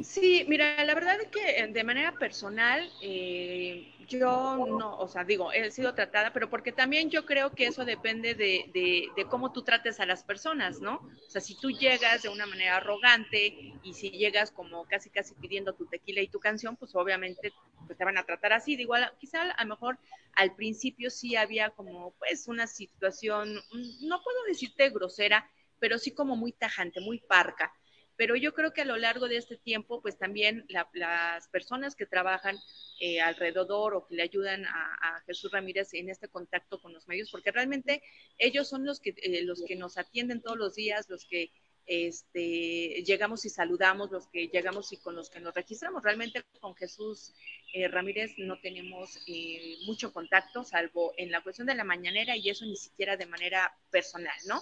Sí, 0.03 0.45
mira, 0.47 0.83
la 0.85 0.93
verdad 0.93 1.19
es 1.19 1.27
que 1.27 1.67
de 1.67 1.83
manera 1.83 2.13
personal, 2.13 2.89
eh, 3.01 3.93
yo 4.07 4.65
no, 4.65 4.97
o 4.97 5.07
sea, 5.07 5.23
digo, 5.25 5.51
he 5.51 5.69
sido 5.71 5.93
tratada, 5.93 6.31
pero 6.31 6.49
porque 6.49 6.71
también 6.71 7.09
yo 7.09 7.25
creo 7.25 7.51
que 7.53 7.67
eso 7.67 7.83
depende 7.83 8.33
de, 8.33 8.69
de, 8.73 9.09
de, 9.15 9.25
cómo 9.25 9.51
tú 9.51 9.63
trates 9.63 9.99
a 9.99 10.05
las 10.05 10.23
personas, 10.23 10.79
¿no? 10.79 10.95
O 10.95 11.29
sea, 11.29 11.41
si 11.41 11.55
tú 11.55 11.69
llegas 11.71 12.23
de 12.23 12.29
una 12.29 12.45
manera 12.45 12.77
arrogante 12.77 13.73
y 13.83 13.93
si 13.93 14.11
llegas 14.11 14.51
como 14.51 14.85
casi, 14.85 15.09
casi 15.09 15.35
pidiendo 15.35 15.73
tu 15.73 15.85
tequila 15.85 16.21
y 16.21 16.29
tu 16.29 16.39
canción, 16.39 16.77
pues 16.77 16.95
obviamente 16.95 17.51
pues, 17.85 17.97
te 17.97 18.05
van 18.05 18.17
a 18.17 18.25
tratar 18.25 18.53
así. 18.53 18.77
Digo, 18.77 18.93
quizá 19.19 19.51
a 19.51 19.63
lo 19.63 19.69
mejor 19.69 19.99
al 20.35 20.55
principio 20.55 21.09
sí 21.09 21.35
había 21.35 21.71
como, 21.71 22.13
pues, 22.19 22.47
una 22.47 22.67
situación, 22.67 23.55
no 24.01 24.23
puedo 24.23 24.43
decirte 24.47 24.89
grosera, 24.89 25.49
pero 25.79 25.97
sí 25.97 26.11
como 26.11 26.35
muy 26.35 26.53
tajante, 26.53 27.01
muy 27.01 27.19
parca 27.19 27.73
pero 28.17 28.35
yo 28.35 28.53
creo 28.53 28.73
que 28.73 28.81
a 28.81 28.85
lo 28.85 28.97
largo 28.97 29.27
de 29.27 29.37
este 29.37 29.57
tiempo, 29.57 30.01
pues 30.01 30.17
también 30.17 30.65
la, 30.69 30.89
las 30.93 31.47
personas 31.49 31.95
que 31.95 32.07
trabajan 32.07 32.57
eh, 32.99 33.21
alrededor 33.21 33.93
o 33.93 34.07
que 34.07 34.15
le 34.15 34.23
ayudan 34.23 34.65
a, 34.65 35.23
Jesús 35.25 35.51
Ramírez 35.51 35.93
en 35.93 36.09
este 36.09 36.29
contacto 36.29 36.81
con 36.81 36.93
los 36.93 37.07
medios, 37.07 37.29
porque 37.29 37.51
realmente 37.51 38.01
ellos 38.37 38.67
son 38.67 38.85
los 38.85 38.99
que, 38.99 39.13
eh, 39.17 39.43
los 39.43 39.63
que 39.63 39.75
nos 39.75 39.97
atienden 39.97 40.41
todos 40.41 40.57
los 40.57 40.75
días, 40.75 41.09
los 41.09 41.25
que 41.25 41.51
este, 41.87 43.03
llegamos 43.05 43.45
y 43.45 43.49
saludamos, 43.49 44.11
los 44.11 44.27
que 44.27 44.47
llegamos 44.47 44.91
y 44.91 44.97
con 44.97 45.15
los 45.15 45.29
que 45.29 45.39
nos 45.39 45.53
registramos. 45.53 46.03
Realmente 46.03 46.43
con 46.59 46.75
Jesús 46.75 47.33
eh, 47.73 47.87
Ramírez 47.87 48.33
no 48.37 48.59
tenemos 48.59 49.17
eh, 49.27 49.77
mucho 49.85 50.11
contacto, 50.11 50.63
salvo 50.63 51.13
en 51.17 51.31
la 51.31 51.41
cuestión 51.41 51.67
de 51.67 51.75
la 51.75 51.85
mañanera 51.85 52.35
y 52.35 52.49
eso 52.49 52.65
ni 52.65 52.75
siquiera 52.75 53.15
de 53.15 53.25
manera 53.25 53.73
personal, 53.89 54.35
¿no? 54.47 54.61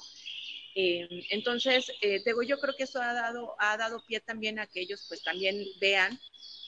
Eh, 0.78 1.08
entonces, 1.30 1.90
eh, 2.02 2.22
digo, 2.26 2.44
yo 2.44 2.60
creo 2.60 2.76
que 2.78 2.84
eso 2.84 3.02
ha 3.02 3.14
dado, 3.14 3.56
ha 3.60 3.78
dado 3.78 4.04
pie 4.06 4.20
también 4.20 4.60
a 4.60 4.68
que 4.68 4.82
ellos 4.82 5.06
pues 5.08 5.24
también 5.24 5.64
vean 5.80 6.20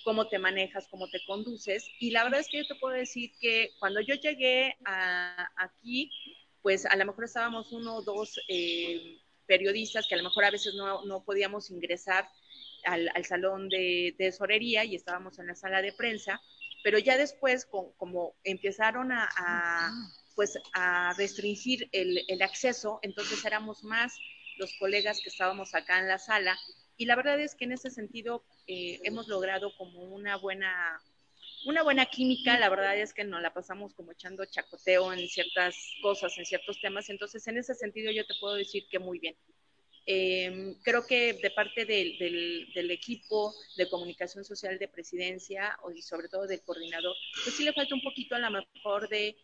cómo 0.06 0.30
te 0.30 0.40
manejas, 0.40 0.88
cómo 0.90 1.10
te 1.10 1.20
conduces. 1.28 1.86
Y 2.00 2.12
la 2.12 2.24
verdad 2.24 2.40
es 2.40 2.48
que 2.48 2.60
yo 2.60 2.68
te 2.68 2.76
puedo 2.76 2.96
decir 2.96 3.32
que 3.42 3.72
cuando 3.80 4.00
yo 4.00 4.16
llegué 4.16 4.78
a, 4.86 5.50
aquí, 5.58 6.10
pues 6.62 6.86
a 6.86 6.96
lo 6.96 7.06
mejor 7.06 7.26
estábamos 7.26 7.74
uno 7.74 7.98
o 7.98 8.02
dos 8.02 8.40
eh, 8.48 9.20
periodistas 9.46 10.08
que 10.08 10.16
a 10.16 10.18
lo 10.18 10.24
mejor 10.24 10.46
a 10.46 10.52
veces 10.52 10.74
no, 10.76 11.04
no 11.04 11.26
podíamos 11.26 11.70
ingresar 11.70 12.30
al, 12.86 13.10
al 13.14 13.26
salón 13.26 13.68
de, 13.68 14.16
de, 14.18 14.32
tesorería 14.32 14.86
y 14.86 14.96
estábamos 14.96 15.38
en 15.40 15.48
la 15.48 15.56
sala 15.56 15.82
de 15.82 15.92
prensa, 15.92 16.40
pero 16.82 16.98
ya 16.98 17.18
después, 17.18 17.66
como 17.66 18.36
empezaron 18.46 19.12
a, 19.12 19.28
a 19.36 19.92
pues 20.38 20.54
a 20.74 21.16
restringir 21.18 21.90
el, 21.92 22.24
el, 22.28 22.44
acceso, 22.44 23.00
entonces 23.02 23.44
éramos 23.44 23.84
más 23.84 24.20
los 24.58 24.72
colegas 24.76 25.20
que 25.20 25.30
estábamos 25.30 25.74
acá 25.74 25.98
en 25.98 26.08
la 26.08 26.20
sala. 26.20 26.56
Y 26.96 27.06
la 27.06 27.16
verdad 27.16 27.40
es 27.40 27.56
que 27.56 27.66
en 27.66 27.72
ese 27.72 27.90
sentido 27.90 28.44
eh, 28.68 29.00
hemos 29.04 29.28
logrado 29.28 29.76
como 29.78 30.04
una 30.04 30.38
buena 30.38 31.02
una 31.66 31.82
buena 31.82 32.06
química, 32.06 32.60
la 32.60 32.70
verdad 32.70 32.96
es 33.00 33.16
que 33.16 33.24
nos 33.24 33.42
la 33.42 33.52
pasamos 33.52 33.96
como 33.96 34.12
echando 34.12 34.46
chacoteo 34.46 35.12
en 35.12 35.28
ciertas 35.28 35.76
cosas, 36.04 36.38
en 36.38 36.46
ciertos 36.46 36.80
temas, 36.80 37.10
entonces 37.10 37.46
en 37.48 37.58
ese 37.58 37.74
sentido 37.74 38.12
yo 38.12 38.24
te 38.28 38.36
puedo 38.40 38.54
decir 38.54 38.86
que 38.92 39.00
muy 39.00 39.18
bien. 39.18 39.36
Eh, 40.06 40.76
creo 40.84 41.06
que 41.06 41.34
de 41.34 41.50
parte 41.50 41.84
del, 41.84 42.18
del, 42.76 42.92
equipo 42.92 43.56
de 43.76 43.90
comunicación 43.90 44.46
social 44.46 44.78
de 44.78 44.88
presidencia 44.88 45.78
y 45.94 46.02
sobre 46.04 46.30
todo 46.30 46.46
del 46.46 46.62
coordinador, 46.62 47.16
pues 47.44 47.56
sí 47.56 47.64
le 47.66 47.74
falta 47.74 47.96
un 47.96 48.02
poquito 48.02 48.36
a 48.36 48.40
lo 48.40 48.52
mejor 48.52 49.10
de 49.10 49.36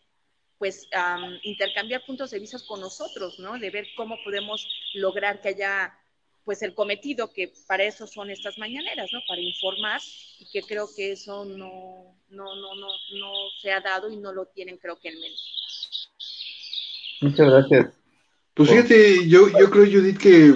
pues 0.58 0.88
um, 0.94 1.38
intercambiar 1.42 2.04
puntos 2.06 2.30
de 2.30 2.38
vista 2.38 2.58
con 2.66 2.80
nosotros, 2.80 3.38
¿no? 3.38 3.58
De 3.58 3.70
ver 3.70 3.86
cómo 3.96 4.16
podemos 4.24 4.66
lograr 4.94 5.40
que 5.40 5.48
haya 5.48 5.98
pues 6.44 6.62
el 6.62 6.74
cometido 6.74 7.32
que 7.32 7.52
para 7.66 7.84
eso 7.84 8.06
son 8.06 8.30
estas 8.30 8.58
mañaneras, 8.58 9.08
¿no? 9.12 9.20
Para 9.26 9.40
informar 9.40 10.00
y 10.38 10.46
que 10.50 10.62
creo 10.62 10.88
que 10.94 11.12
eso 11.12 11.44
no, 11.44 12.16
no, 12.28 12.44
no, 12.56 12.74
no, 12.74 12.88
no 13.18 13.32
se 13.62 13.72
ha 13.72 13.80
dado 13.80 14.10
y 14.10 14.16
no 14.16 14.32
lo 14.32 14.46
tienen 14.46 14.76
creo 14.76 14.98
que 15.00 15.08
en 15.08 15.20
mente. 15.20 15.40
Muchas 17.22 17.50
gracias. 17.50 17.94
Pues 18.52 18.70
fíjate, 18.70 19.28
yo, 19.28 19.48
yo 19.58 19.70
creo, 19.70 19.86
Judith, 19.86 20.18
que 20.18 20.54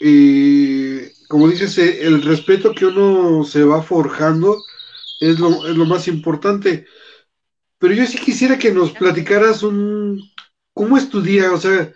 eh, 0.00 1.12
como 1.28 1.48
dices, 1.48 1.76
eh, 1.78 2.06
el 2.06 2.22
respeto 2.22 2.74
que 2.74 2.86
uno 2.86 3.44
se 3.44 3.64
va 3.64 3.82
forjando 3.82 4.62
es 5.20 5.38
lo, 5.38 5.66
es 5.66 5.76
lo 5.76 5.86
más 5.86 6.08
importante. 6.08 6.86
Pero 7.78 7.94
yo 7.94 8.06
sí 8.06 8.18
quisiera 8.18 8.58
que 8.58 8.72
nos 8.72 8.92
platicaras 8.92 9.62
un 9.62 10.20
cómo 10.72 10.96
estudias, 10.96 11.52
o 11.52 11.58
sea, 11.58 11.92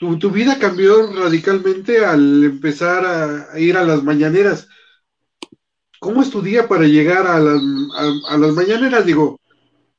tu, 0.00 0.18
tu, 0.18 0.30
vida 0.30 0.58
cambió 0.58 1.12
radicalmente 1.12 2.04
al 2.04 2.44
empezar 2.44 3.04
a, 3.06 3.52
a, 3.52 3.60
ir 3.60 3.76
a 3.76 3.84
las 3.84 4.02
mañaneras. 4.02 4.68
¿Cómo 5.98 6.22
estudia 6.22 6.68
para 6.68 6.84
llegar 6.84 7.26
a 7.26 7.38
las, 7.38 7.62
a, 7.94 8.34
a 8.34 8.38
las 8.38 8.52
mañaneras? 8.52 9.06
Digo, 9.06 9.40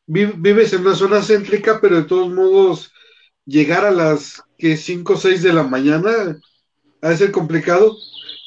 vives 0.05 0.73
en 0.73 0.81
una 0.81 0.95
zona 0.95 1.21
céntrica, 1.21 1.79
pero 1.81 1.97
de 1.97 2.03
todos 2.03 2.31
modos, 2.31 2.91
llegar 3.45 3.85
a 3.85 3.91
las 3.91 4.43
que 4.57 4.77
5 4.77 5.13
o 5.13 5.17
6 5.17 5.43
de 5.43 5.53
la 5.53 5.63
mañana 5.63 6.39
ha 7.01 7.09
de 7.09 7.17
ser 7.17 7.31
complicado. 7.31 7.95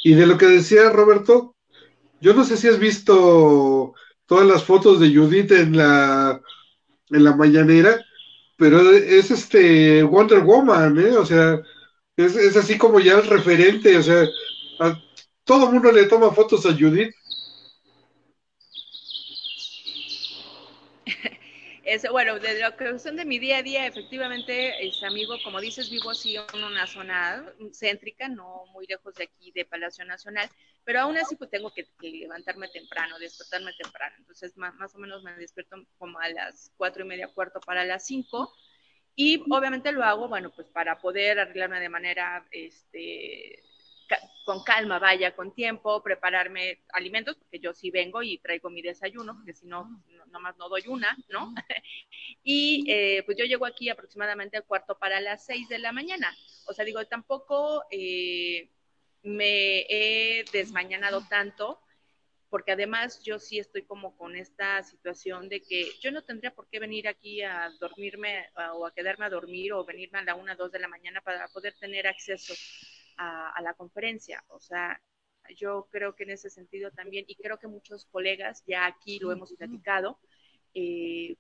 Y 0.03 0.15
de 0.15 0.27
lo 0.27 0.39
que 0.39 0.47
decía 0.47 0.91
Roberto, 0.91 1.55
yo 2.21 2.35
no 2.35 2.45
sé 2.45 2.57
si 2.57 2.69
has 2.69 2.79
visto 2.79 3.95
todas 4.31 4.47
las 4.47 4.63
fotos 4.63 5.01
de 5.01 5.13
Judith 5.13 5.51
en 5.51 5.77
la, 5.77 6.41
en 7.11 7.25
la 7.25 7.35
mañanera, 7.35 8.01
pero 8.57 8.93
es 8.93 9.29
este 9.33 10.05
Wonder 10.05 10.39
Woman, 10.39 10.97
¿eh? 11.01 11.17
O 11.17 11.27
sea, 11.27 11.61
es, 12.17 12.37
es 12.37 12.57
así 12.57 12.79
como 12.79 13.01
ya 13.01 13.15
el 13.15 13.27
referente, 13.27 13.97
o 13.97 14.03
sea, 14.05 14.23
a, 14.79 14.97
todo 15.43 15.67
el 15.67 15.73
mundo 15.73 15.91
le 15.91 16.05
toma 16.05 16.31
fotos 16.31 16.65
a 16.65 16.73
Judith. 16.73 17.13
Es, 21.91 22.09
bueno, 22.09 22.39
de 22.39 22.61
lo 22.61 22.77
que 22.77 23.01
son 23.01 23.17
de 23.17 23.25
mi 23.25 23.41
día 23.41 23.59
a 23.59 23.63
día, 23.65 23.85
efectivamente, 23.85 24.87
es 24.87 25.03
amigo, 25.03 25.35
como 25.43 25.61
dices, 25.61 25.91
vivo 25.91 26.11
así 26.11 26.37
en 26.37 26.63
una 26.63 26.87
zona 26.87 27.45
céntrica, 27.73 28.29
no 28.29 28.67
muy 28.73 28.87
lejos 28.87 29.13
de 29.17 29.25
aquí, 29.25 29.51
de 29.51 29.65
Palacio 29.65 30.05
Nacional, 30.05 30.49
pero 30.85 31.01
aún 31.01 31.19
así 31.19 31.35
pues 31.35 31.51
tengo 31.51 31.75
que, 31.75 31.89
que 31.99 32.11
levantarme 32.11 32.69
temprano, 32.69 33.19
despertarme 33.19 33.73
temprano. 33.73 34.15
Entonces, 34.19 34.57
más, 34.57 34.73
más, 34.77 34.95
o 34.95 34.99
menos 34.99 35.25
me 35.25 35.35
despierto 35.35 35.85
como 35.99 36.21
a 36.21 36.29
las 36.29 36.71
cuatro 36.77 37.05
y 37.05 37.09
media, 37.09 37.27
cuarto 37.27 37.59
para 37.59 37.85
las 37.85 38.07
cinco. 38.07 38.55
Y 39.17 39.43
obviamente 39.51 39.91
lo 39.91 40.05
hago, 40.05 40.29
bueno, 40.29 40.53
pues 40.55 40.69
para 40.69 41.01
poder 41.01 41.41
arreglarme 41.41 41.81
de 41.81 41.89
manera 41.89 42.47
este, 42.53 43.65
con 44.45 44.63
calma, 44.63 44.99
vaya, 44.99 45.35
con 45.35 45.55
tiempo, 45.55 46.03
prepararme 46.03 46.83
alimentos, 46.93 47.37
porque 47.37 47.59
yo 47.59 47.73
sí 47.73 47.91
vengo 47.91 48.23
y 48.23 48.39
traigo 48.39 48.71
mi 48.71 48.83
desayuno, 48.83 49.35
porque 49.37 49.55
si 49.55 49.67
no, 49.67 50.03
nomás 50.31 50.57
no 50.57 50.69
doy 50.69 50.83
una, 50.89 51.17
¿no? 51.29 51.55
y 52.43 52.85
eh, 52.89 53.23
pues 53.25 53.37
yo 53.39 53.45
llego 53.45 53.67
aquí 53.67 53.89
aproximadamente 53.89 54.57
al 54.57 54.65
cuarto 54.65 54.99
para 54.99 55.21
las 55.21 55.45
seis 55.45 55.69
de 55.69 55.79
la 55.79 55.93
mañana. 55.93 56.35
O 56.67 56.73
sea, 56.73 56.85
digo, 56.85 57.05
tampoco 57.07 57.85
eh, 57.91 58.71
me 59.23 59.81
he 59.89 60.45
desmañanado 60.53 61.23
tanto, 61.29 61.81
porque 62.49 62.73
además 62.73 63.23
yo 63.23 63.39
sí 63.39 63.59
estoy 63.59 63.83
como 63.83 64.17
con 64.17 64.35
esta 64.35 64.83
situación 64.83 65.49
de 65.49 65.61
que 65.63 65.93
yo 66.01 66.11
no 66.11 66.23
tendría 66.23 66.53
por 66.53 66.69
qué 66.69 66.81
venir 66.81 67.07
aquí 67.07 67.43
a 67.43 67.71
dormirme 67.79 68.49
o 68.75 68.87
a 68.87 68.93
quedarme 68.93 69.27
a 69.27 69.31
dormir 69.31 69.73
o 69.73 69.85
venirme 69.85 70.19
a 70.19 70.25
la 70.25 70.35
una, 70.35 70.57
dos 70.57 70.73
de 70.73 70.81
la 70.81 70.89
mañana 70.89 71.21
para 71.21 71.47
poder 71.49 71.75
tener 71.79 72.09
acceso 72.09 72.53
a, 73.21 73.51
a, 73.51 73.63
la 73.63 73.75
conferencia. 73.75 74.43
O 74.49 74.61
sea, 74.61 75.01
yo 75.57 75.89
creo 75.91 76.15
que 76.15 76.25
en 76.25 76.31
ese 76.31 76.51
sentido 76.51 76.91
también, 76.91 77.25
y 77.29 77.35
creo 77.37 77.59
que 77.59 77.67
muchos 77.67 78.07
colegas 78.07 78.63
ya 78.67 78.87
aquí 78.87 79.19
lo 79.19 79.33
hemos 79.33 79.53
platicado, 79.53 80.19
eh, 80.75 81.37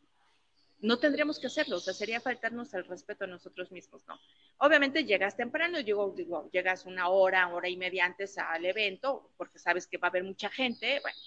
no 0.81 0.99
tendríamos 0.99 1.39
que 1.39 1.47
hacerlo, 1.47 1.77
o 1.77 1.81
sea, 1.81 1.93
sería 1.93 2.21
faltarnos 2.21 2.73
el 2.73 2.85
respeto 2.87 3.25
a 3.25 3.27
nosotros 3.27 3.71
mismos, 3.71 4.03
¿no? 4.09 4.19
Obviamente 4.59 5.05
llegas 5.05 5.37
temprano, 5.37 5.83
digo, 5.83 6.15
digo, 6.17 6.49
llegas 6.53 6.87
una 6.87 7.09
hora, 7.09 7.49
hora 7.49 7.69
y 7.69 7.77
media 7.77 8.07
antes 8.07 8.39
al 8.39 8.65
evento, 8.65 9.31
porque 9.37 9.59
sabes 9.59 9.87
que 9.87 9.99
va 9.99 10.09
a 10.09 10.11
haber 10.11 10.25
mucha 10.25 10.49
gente, 10.49 11.01
bueno, 11.03 11.19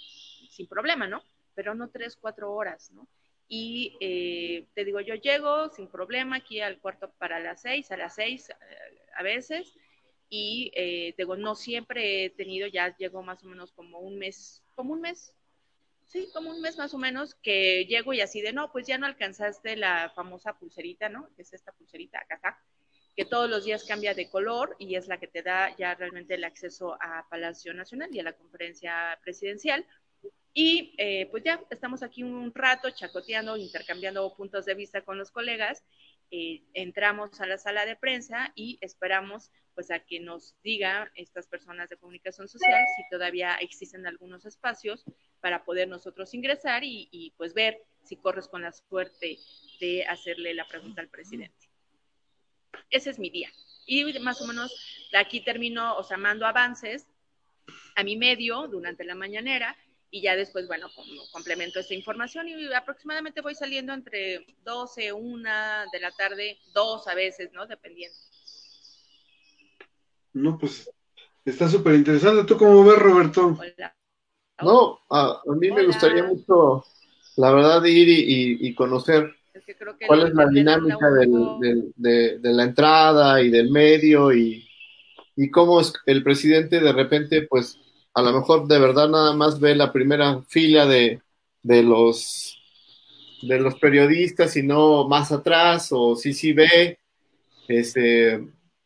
sin 0.49 0.67
problema, 0.67 1.07
¿no? 1.07 1.23
Pero 1.53 1.75
no 1.75 1.89
tres, 1.89 2.15
cuatro 2.15 2.51
horas, 2.51 2.91
¿no? 2.91 3.07
Y 3.47 3.95
eh, 3.99 4.65
te 4.73 4.85
digo, 4.85 5.01
yo 5.01 5.15
llego 5.15 5.69
sin 5.69 5.87
problema 5.87 6.37
aquí 6.37 6.59
al 6.59 6.79
cuarto 6.79 7.11
para 7.19 7.39
las 7.39 7.61
seis, 7.61 7.91
a 7.91 7.97
las 7.97 8.15
seis 8.15 8.49
eh, 8.49 8.55
a 9.15 9.21
veces, 9.21 9.77
y 10.35 10.71
eh, 10.73 11.13
digo, 11.15 11.37
no 11.37 11.53
siempre 11.53 12.25
he 12.25 12.29
tenido, 12.31 12.65
ya 12.65 12.97
llego 12.97 13.21
más 13.21 13.43
o 13.43 13.47
menos 13.47 13.71
como 13.71 13.99
un 13.99 14.17
mes, 14.17 14.63
como 14.73 14.93
un 14.93 15.01
mes, 15.01 15.31
sí, 16.07 16.27
como 16.33 16.49
un 16.49 16.59
mes 16.59 16.75
más 16.75 16.91
o 16.95 16.97
menos, 16.97 17.35
que 17.35 17.85
llego 17.85 18.13
y 18.13 18.21
así 18.21 18.41
de, 18.41 18.51
no, 18.51 18.71
pues 18.71 18.87
ya 18.87 18.97
no 18.97 19.05
alcanzaste 19.05 19.75
la 19.75 20.11
famosa 20.15 20.57
pulserita, 20.57 21.07
¿no? 21.07 21.29
Que 21.35 21.43
es 21.43 21.53
esta 21.53 21.71
pulserita 21.73 22.17
acá, 22.17 22.37
acá, 22.37 22.63
que 23.15 23.25
todos 23.25 23.47
los 23.47 23.63
días 23.63 23.83
cambia 23.83 24.15
de 24.15 24.27
color 24.27 24.75
y 24.79 24.95
es 24.95 25.07
la 25.07 25.19
que 25.19 25.27
te 25.27 25.43
da 25.43 25.77
ya 25.77 25.93
realmente 25.93 26.33
el 26.33 26.45
acceso 26.45 26.97
a 26.99 27.27
Palacio 27.29 27.71
Nacional 27.75 28.09
y 28.11 28.19
a 28.19 28.23
la 28.23 28.33
conferencia 28.33 29.19
presidencial. 29.21 29.85
Y 30.51 30.95
eh, 30.97 31.27
pues 31.29 31.43
ya 31.43 31.63
estamos 31.69 32.01
aquí 32.01 32.23
un 32.23 32.51
rato 32.55 32.89
chacoteando, 32.89 33.55
intercambiando 33.55 34.33
puntos 34.33 34.65
de 34.65 34.73
vista 34.73 35.01
con 35.01 35.19
los 35.19 35.29
colegas. 35.29 35.83
Eh, 36.35 36.63
entramos 36.73 37.39
a 37.41 37.45
la 37.45 37.59
sala 37.59 37.85
de 37.85 37.95
prensa 37.95 38.51
y 38.55 38.79
esperamos 38.81 39.51
pues 39.75 39.91
a 39.91 39.99
que 39.99 40.19
nos 40.19 40.55
diga 40.63 41.11
estas 41.13 41.45
personas 41.45 41.89
de 41.89 41.97
comunicación 41.97 42.47
social 42.47 42.81
si 42.97 43.03
todavía 43.11 43.53
existen 43.57 44.07
algunos 44.07 44.43
espacios 44.45 45.05
para 45.41 45.63
poder 45.63 45.87
nosotros 45.87 46.33
ingresar 46.33 46.83
y, 46.83 47.07
y 47.11 47.35
pues 47.37 47.53
ver 47.53 47.83
si 48.03 48.15
corres 48.15 48.47
con 48.47 48.63
la 48.63 48.71
suerte 48.71 49.37
de 49.79 50.05
hacerle 50.05 50.55
la 50.55 50.67
pregunta 50.67 51.03
al 51.03 51.09
presidente. 51.09 51.69
Ese 52.89 53.11
es 53.11 53.19
mi 53.19 53.29
día. 53.29 53.51
Y 53.85 54.03
más 54.17 54.41
o 54.41 54.47
menos 54.47 54.73
de 55.11 55.19
aquí 55.19 55.41
termino, 55.41 55.95
o 55.97 56.03
sea, 56.03 56.17
mando 56.17 56.47
avances 56.47 57.05
a 57.95 58.03
mi 58.03 58.17
medio 58.17 58.67
durante 58.69 59.03
la 59.03 59.13
mañanera 59.13 59.77
y 60.13 60.21
ya 60.21 60.35
después, 60.35 60.67
bueno, 60.67 60.87
complemento 61.31 61.79
esta 61.79 61.95
información 61.95 62.47
y 62.47 62.71
aproximadamente 62.71 63.41
voy 63.41 63.55
saliendo 63.55 63.93
entre 63.93 64.45
12, 64.63 65.11
1 65.11 65.49
de 65.91 65.99
la 65.99 66.11
tarde, 66.11 66.59
2 66.71 67.07
a 67.07 67.15
veces, 67.15 67.51
¿no? 67.51 67.65
Dependiendo. 67.65 68.15
No, 70.33 70.55
pues 70.59 70.87
está 71.43 71.67
súper 71.67 71.95
interesante. 71.95 72.43
¿Tú 72.43 72.59
cómo 72.59 72.85
ves, 72.85 72.99
Roberto? 72.99 73.57
Hola. 73.59 73.95
No, 74.61 74.99
a, 75.09 75.41
a 75.47 75.55
mí 75.55 75.69
Hola. 75.69 75.81
me 75.81 75.87
gustaría 75.87 76.23
mucho, 76.25 76.85
la 77.37 77.51
verdad, 77.51 77.83
ir 77.85 78.07
y, 78.07 78.21
y, 78.21 78.67
y 78.67 78.75
conocer 78.75 79.35
es 79.51 79.65
que 79.65 79.73
que 79.73 80.05
cuál 80.05 80.27
es 80.27 80.33
la 80.35 80.45
dinámica 80.47 81.09
del, 81.09 81.31
del, 81.59 81.93
de, 81.95 82.37
de, 82.37 82.53
la 82.53 82.65
entrada 82.65 83.41
y 83.41 83.49
del 83.49 83.71
medio 83.71 84.31
y, 84.31 84.67
y 85.35 85.49
cómo 85.49 85.81
es 85.81 85.91
el 86.05 86.21
presidente 86.21 86.79
de 86.79 86.93
repente, 86.93 87.47
pues, 87.49 87.79
a 88.13 88.21
lo 88.21 88.33
mejor 88.33 88.67
de 88.67 88.79
verdad 88.79 89.09
nada 89.09 89.33
más 89.33 89.59
ve 89.59 89.75
la 89.75 89.91
primera 89.91 90.41
fila 90.47 90.85
de, 90.85 91.21
de 91.61 91.83
los 91.83 92.59
de 93.41 93.59
los 93.59 93.75
periodistas 93.75 94.55
y 94.55 94.63
no 94.63 95.07
más 95.07 95.31
atrás, 95.31 95.89
o 95.91 96.15
sí, 96.15 96.33
sí 96.33 96.53
ve, 96.53 96.97
este, 97.67 98.41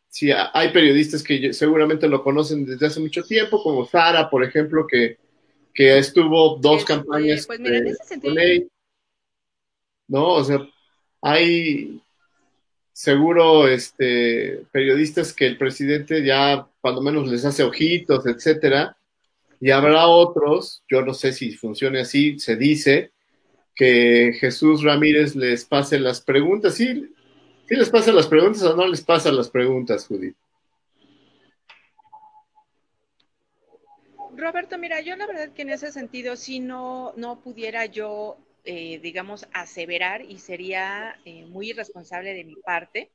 sí, 0.09 0.31
hay 0.31 0.71
periodistas 0.71 1.21
que 1.21 1.53
seguramente 1.53 2.07
lo 2.07 2.23
conocen 2.23 2.65
desde 2.65 2.87
hace 2.87 2.99
mucho 2.99 3.23
tiempo, 3.23 3.61
como 3.61 3.85
Sara, 3.85 4.29
por 4.29 4.43
ejemplo, 4.43 4.87
que, 4.87 5.17
que 5.73 5.99
estuvo 5.99 6.57
dos 6.57 6.83
campañas 6.85 7.45
pues 7.45 7.59
mira, 7.59 7.77
en 7.77 7.87
ese 7.87 8.03
sentido... 8.03 8.33
con 8.33 8.43
él. 8.43 8.71
¿No? 10.07 10.33
O 10.33 10.43
sea, 10.43 10.67
hay 11.21 12.01
seguro 12.91 13.67
este, 13.67 14.65
periodistas 14.71 15.33
que 15.33 15.45
el 15.45 15.57
presidente 15.57 16.25
ya 16.25 16.67
cuando 16.81 17.01
menos 17.01 17.27
les 17.27 17.45
hace 17.45 17.61
ojitos, 17.63 18.25
etcétera, 18.25 18.97
y 19.59 19.71
habrá 19.71 20.07
otros, 20.07 20.83
yo 20.89 21.01
no 21.01 21.13
sé 21.13 21.33
si 21.33 21.51
funcione 21.53 22.01
así, 22.01 22.39
se 22.39 22.55
dice, 22.55 23.11
que 23.77 24.33
Jesús 24.39 24.83
Ramírez 24.83 25.35
les 25.35 25.63
pase 25.63 25.99
las 25.99 26.19
preguntas. 26.19 26.73
¿Sí, 26.73 27.13
¿Sí 27.67 27.75
les 27.75 27.89
pasa 27.89 28.11
las 28.11 28.27
preguntas 28.27 28.63
o 28.63 28.75
no 28.75 28.87
les 28.87 29.01
pasan 29.01 29.37
las 29.37 29.49
preguntas, 29.49 30.07
Judith? 30.07 30.35
Roberto, 34.35 34.77
mira, 34.77 35.01
yo 35.01 35.15
la 35.15 35.27
verdad 35.27 35.49
que 35.49 35.61
en 35.61 35.69
ese 35.69 35.91
sentido 35.91 36.35
sí 36.35 36.59
no, 36.59 37.13
no 37.17 37.39
pudiera 37.39 37.85
yo, 37.85 38.37
eh, 38.65 38.99
digamos, 38.99 39.47
aseverar 39.53 40.21
y 40.21 40.39
sería 40.39 41.19
eh, 41.25 41.45
muy 41.45 41.69
irresponsable 41.69 42.33
de 42.33 42.43
mi 42.43 42.55
parte, 42.55 43.11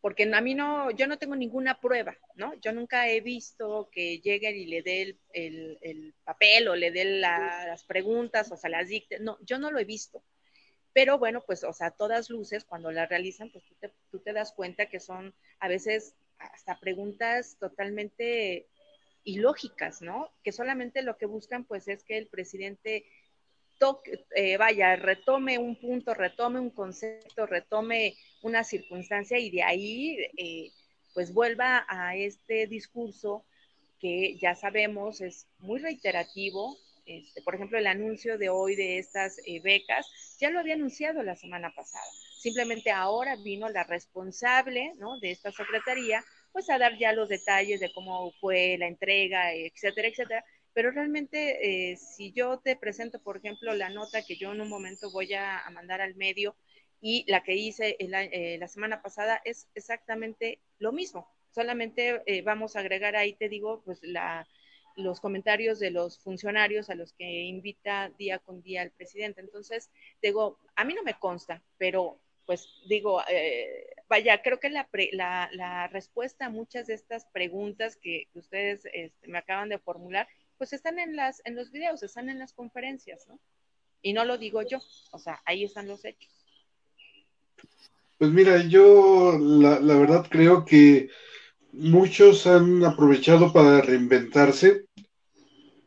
porque 0.00 0.30
a 0.32 0.40
mí 0.40 0.54
no, 0.54 0.90
yo 0.90 1.06
no 1.06 1.18
tengo 1.18 1.36
ninguna 1.36 1.78
prueba, 1.80 2.16
¿no? 2.34 2.54
Yo 2.60 2.72
nunca 2.72 3.08
he 3.08 3.20
visto 3.20 3.90
que 3.92 4.18
lleguen 4.20 4.56
y 4.56 4.66
le 4.66 4.82
dé 4.82 5.02
el, 5.02 5.18
el, 5.32 5.78
el 5.82 6.14
papel 6.24 6.68
o 6.68 6.76
le 6.76 6.90
dé 6.90 7.04
la, 7.04 7.66
las 7.66 7.84
preguntas 7.84 8.50
o 8.50 8.56
se 8.56 8.68
las 8.70 8.88
dicte, 8.88 9.18
no, 9.20 9.38
yo 9.42 9.58
no 9.58 9.70
lo 9.70 9.78
he 9.78 9.84
visto. 9.84 10.22
Pero 10.92 11.18
bueno, 11.18 11.42
pues, 11.46 11.62
o 11.64 11.72
sea, 11.72 11.90
todas 11.92 12.30
luces, 12.30 12.64
cuando 12.64 12.90
las 12.90 13.08
realizan, 13.08 13.50
pues 13.50 13.64
tú 13.64 13.74
te, 13.78 13.92
tú 14.10 14.20
te 14.20 14.32
das 14.32 14.52
cuenta 14.52 14.86
que 14.86 15.00
son 15.00 15.34
a 15.60 15.68
veces 15.68 16.16
hasta 16.38 16.80
preguntas 16.80 17.56
totalmente 17.60 18.66
ilógicas, 19.22 20.02
¿no? 20.02 20.32
Que 20.42 20.50
solamente 20.50 21.02
lo 21.02 21.16
que 21.16 21.26
buscan, 21.26 21.64
pues, 21.64 21.86
es 21.88 22.02
que 22.02 22.16
el 22.18 22.26
presidente 22.26 23.04
toque, 23.80 24.26
eh, 24.36 24.56
vaya, 24.58 24.94
retome 24.94 25.58
un 25.58 25.74
punto, 25.74 26.14
retome 26.14 26.60
un 26.60 26.70
concepto, 26.70 27.46
retome 27.46 28.14
una 28.42 28.62
circunstancia 28.62 29.38
y 29.38 29.50
de 29.50 29.62
ahí, 29.64 30.18
eh, 30.36 30.70
pues, 31.14 31.32
vuelva 31.34 31.84
a 31.88 32.14
este 32.14 32.68
discurso 32.68 33.44
que 33.98 34.38
ya 34.38 34.54
sabemos 34.54 35.20
es 35.20 35.46
muy 35.58 35.80
reiterativo, 35.80 36.76
este, 37.06 37.42
por 37.42 37.54
ejemplo, 37.54 37.78
el 37.78 37.86
anuncio 37.86 38.38
de 38.38 38.50
hoy 38.50 38.76
de 38.76 38.98
estas 38.98 39.38
eh, 39.46 39.60
becas, 39.60 40.06
ya 40.38 40.50
lo 40.50 40.60
había 40.60 40.74
anunciado 40.74 41.22
la 41.22 41.34
semana 41.34 41.72
pasada. 41.74 42.04
Simplemente 42.38 42.90
ahora 42.90 43.36
vino 43.36 43.68
la 43.68 43.84
responsable 43.84 44.92
de 45.20 45.30
esta 45.30 45.50
secretaría, 45.52 46.24
pues 46.52 46.70
a 46.70 46.78
dar 46.78 46.96
ya 46.98 47.12
los 47.12 47.28
detalles 47.28 47.80
de 47.80 47.92
cómo 47.92 48.32
fue 48.40 48.76
la 48.78 48.86
entrega, 48.86 49.52
etcétera, 49.52 50.08
etcétera. 50.08 50.44
Pero 50.72 50.90
realmente, 50.90 51.92
eh, 51.92 51.96
si 51.96 52.32
yo 52.32 52.58
te 52.58 52.76
presento, 52.76 53.20
por 53.20 53.36
ejemplo, 53.38 53.74
la 53.74 53.90
nota 53.90 54.22
que 54.22 54.36
yo 54.36 54.52
en 54.52 54.60
un 54.60 54.68
momento 54.68 55.10
voy 55.10 55.34
a, 55.34 55.62
mandar 55.72 56.00
al 56.00 56.14
medio 56.14 56.54
y 57.00 57.24
la 57.30 57.42
que 57.42 57.54
hice 57.54 57.96
la, 58.00 58.24
eh, 58.24 58.58
la 58.58 58.68
semana 58.68 59.02
pasada 59.02 59.40
es 59.44 59.68
exactamente 59.74 60.60
lo 60.78 60.92
mismo. 60.92 61.28
Solamente 61.50 62.22
eh, 62.26 62.42
vamos 62.42 62.76
a 62.76 62.80
agregar 62.80 63.16
ahí, 63.16 63.34
te 63.34 63.48
digo, 63.48 63.82
pues 63.84 63.98
la, 64.02 64.46
los 64.96 65.20
comentarios 65.20 65.78
de 65.78 65.90
los 65.90 66.18
funcionarios 66.18 66.90
a 66.90 66.94
los 66.94 67.12
que 67.12 67.24
invita 67.24 68.10
día 68.18 68.38
con 68.38 68.62
día 68.62 68.82
el 68.82 68.90
presidente. 68.92 69.40
Entonces, 69.40 69.90
digo, 70.22 70.58
a 70.76 70.84
mí 70.84 70.94
no 70.94 71.02
me 71.02 71.18
consta, 71.18 71.62
pero 71.78 72.20
pues 72.46 72.68
digo, 72.86 73.22
eh, 73.28 73.94
vaya, 74.08 74.42
creo 74.42 74.58
que 74.58 74.70
la, 74.70 74.88
la, 75.12 75.48
la, 75.52 75.86
respuesta 75.86 76.46
a 76.46 76.50
muchas 76.50 76.88
de 76.88 76.94
estas 76.94 77.24
preguntas 77.26 77.96
que 77.96 78.26
ustedes 78.34 78.88
este, 78.92 79.28
me 79.28 79.38
acaban 79.38 79.68
de 79.68 79.78
formular, 79.78 80.26
pues 80.60 80.74
están 80.74 80.98
en, 80.98 81.16
las, 81.16 81.40
en 81.46 81.56
los 81.56 81.72
videos, 81.72 82.02
están 82.02 82.28
en 82.28 82.38
las 82.38 82.52
conferencias, 82.52 83.26
¿no? 83.26 83.40
Y 84.02 84.12
no 84.12 84.26
lo 84.26 84.36
digo 84.36 84.60
yo, 84.60 84.78
o 85.10 85.18
sea, 85.18 85.40
ahí 85.46 85.64
están 85.64 85.88
los 85.88 86.04
hechos. 86.04 86.30
Pues 88.18 88.30
mira, 88.30 88.62
yo 88.66 89.38
la, 89.38 89.78
verdad 89.78 90.26
creo 90.28 90.66
que 90.66 91.08
muchos 91.72 92.46
han 92.46 92.84
aprovechado 92.84 93.54
para 93.54 93.80
reinventarse, 93.80 94.84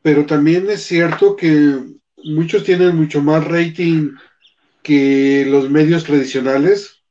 pero 0.02 0.26
también 0.26 0.68
es 0.72 0.82
cierto 0.82 1.36
que 1.36 1.78
muchos 2.24 2.64
tienen 2.64 2.96
mucho 2.96 3.22
más 3.22 3.46
rating 3.46 4.16
que 4.82 5.46
los 5.48 5.70
medios 5.70 6.04
tradicionales. 6.04 7.04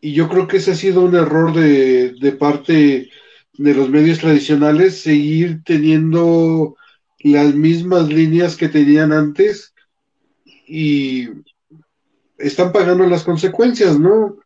Y 0.00 0.12
yo 0.12 0.28
creo 0.28 0.46
que 0.46 0.58
ese 0.58 0.70
ha 0.70 0.76
sido 0.76 1.00
un 1.00 1.16
error 1.16 1.52
de, 1.52 2.12
de 2.12 2.30
parte 2.30 3.10
de 3.60 3.74
los 3.74 3.90
medios 3.90 4.20
tradicionales, 4.20 5.02
seguir 5.02 5.62
teniendo 5.64 6.76
las 7.18 7.54
mismas 7.54 8.08
líneas 8.08 8.56
que 8.56 8.70
tenían 8.70 9.12
antes 9.12 9.74
y 10.66 11.28
están 12.38 12.72
pagando 12.72 13.06
las 13.06 13.22
consecuencias, 13.22 14.00
¿no? 14.00 14.38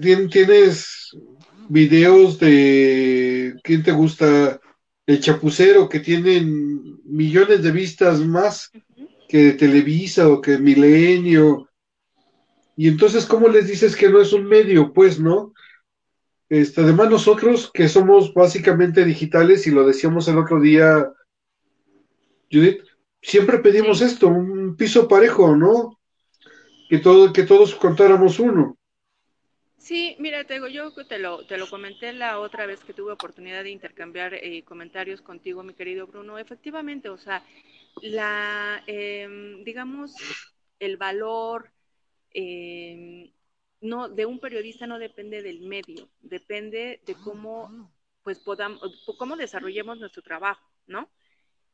Tienes 0.00 1.16
videos 1.68 2.40
de 2.40 3.54
quién 3.62 3.84
te 3.84 3.92
gusta 3.92 4.60
el 5.06 5.20
chapucero 5.20 5.88
que 5.88 6.00
tienen 6.00 6.98
millones 7.04 7.62
de 7.62 7.70
vistas 7.70 8.18
más 8.18 8.72
que 9.28 9.52
Televisa 9.52 10.28
o 10.28 10.40
que 10.40 10.58
Milenio. 10.58 11.68
Y 12.76 12.88
entonces, 12.88 13.26
¿cómo 13.26 13.46
les 13.46 13.68
dices 13.68 13.94
que 13.94 14.08
no 14.08 14.20
es 14.20 14.32
un 14.32 14.46
medio? 14.46 14.92
Pues, 14.92 15.20
¿no? 15.20 15.52
Este, 16.50 16.80
además, 16.80 17.08
nosotros 17.08 17.70
que 17.72 17.88
somos 17.88 18.34
básicamente 18.34 19.04
digitales, 19.04 19.68
y 19.68 19.70
lo 19.70 19.86
decíamos 19.86 20.26
el 20.26 20.36
otro 20.36 20.60
día, 20.60 21.12
Judith, 22.50 22.82
siempre 23.22 23.58
pedimos 23.58 24.00
esto, 24.00 24.26
un 24.26 24.76
piso 24.76 25.06
parejo, 25.06 25.54
¿no? 25.54 26.00
Que, 26.88 26.98
todo, 26.98 27.32
que 27.32 27.44
todos 27.44 27.76
contáramos 27.76 28.40
uno. 28.40 28.76
Sí, 29.76 30.16
mira, 30.18 30.42
te 30.42 30.54
digo, 30.54 30.66
yo 30.66 30.92
te 30.92 31.20
lo, 31.20 31.46
te 31.46 31.56
lo 31.56 31.70
comenté 31.70 32.12
la 32.12 32.40
otra 32.40 32.66
vez 32.66 32.80
que 32.80 32.94
tuve 32.94 33.12
oportunidad 33.12 33.62
de 33.62 33.70
intercambiar 33.70 34.34
eh, 34.34 34.64
comentarios 34.64 35.22
contigo, 35.22 35.62
mi 35.62 35.74
querido 35.74 36.08
Bruno. 36.08 36.36
Efectivamente, 36.36 37.10
o 37.10 37.16
sea, 37.16 37.44
la, 38.02 38.82
eh, 38.88 39.62
digamos, 39.64 40.16
el 40.80 40.96
valor 40.96 41.70
eh, 42.34 43.32
no, 43.80 44.08
de 44.08 44.26
un 44.26 44.40
periodista 44.40 44.86
no 44.86 44.98
depende 44.98 45.42
del 45.42 45.60
medio, 45.62 46.08
depende 46.20 47.00
de 47.06 47.14
cómo, 47.14 47.92
pues, 48.22 48.38
podamos, 48.40 49.04
cómo 49.18 49.36
desarrollemos 49.36 49.98
nuestro 49.98 50.22
trabajo, 50.22 50.64
¿no? 50.86 51.10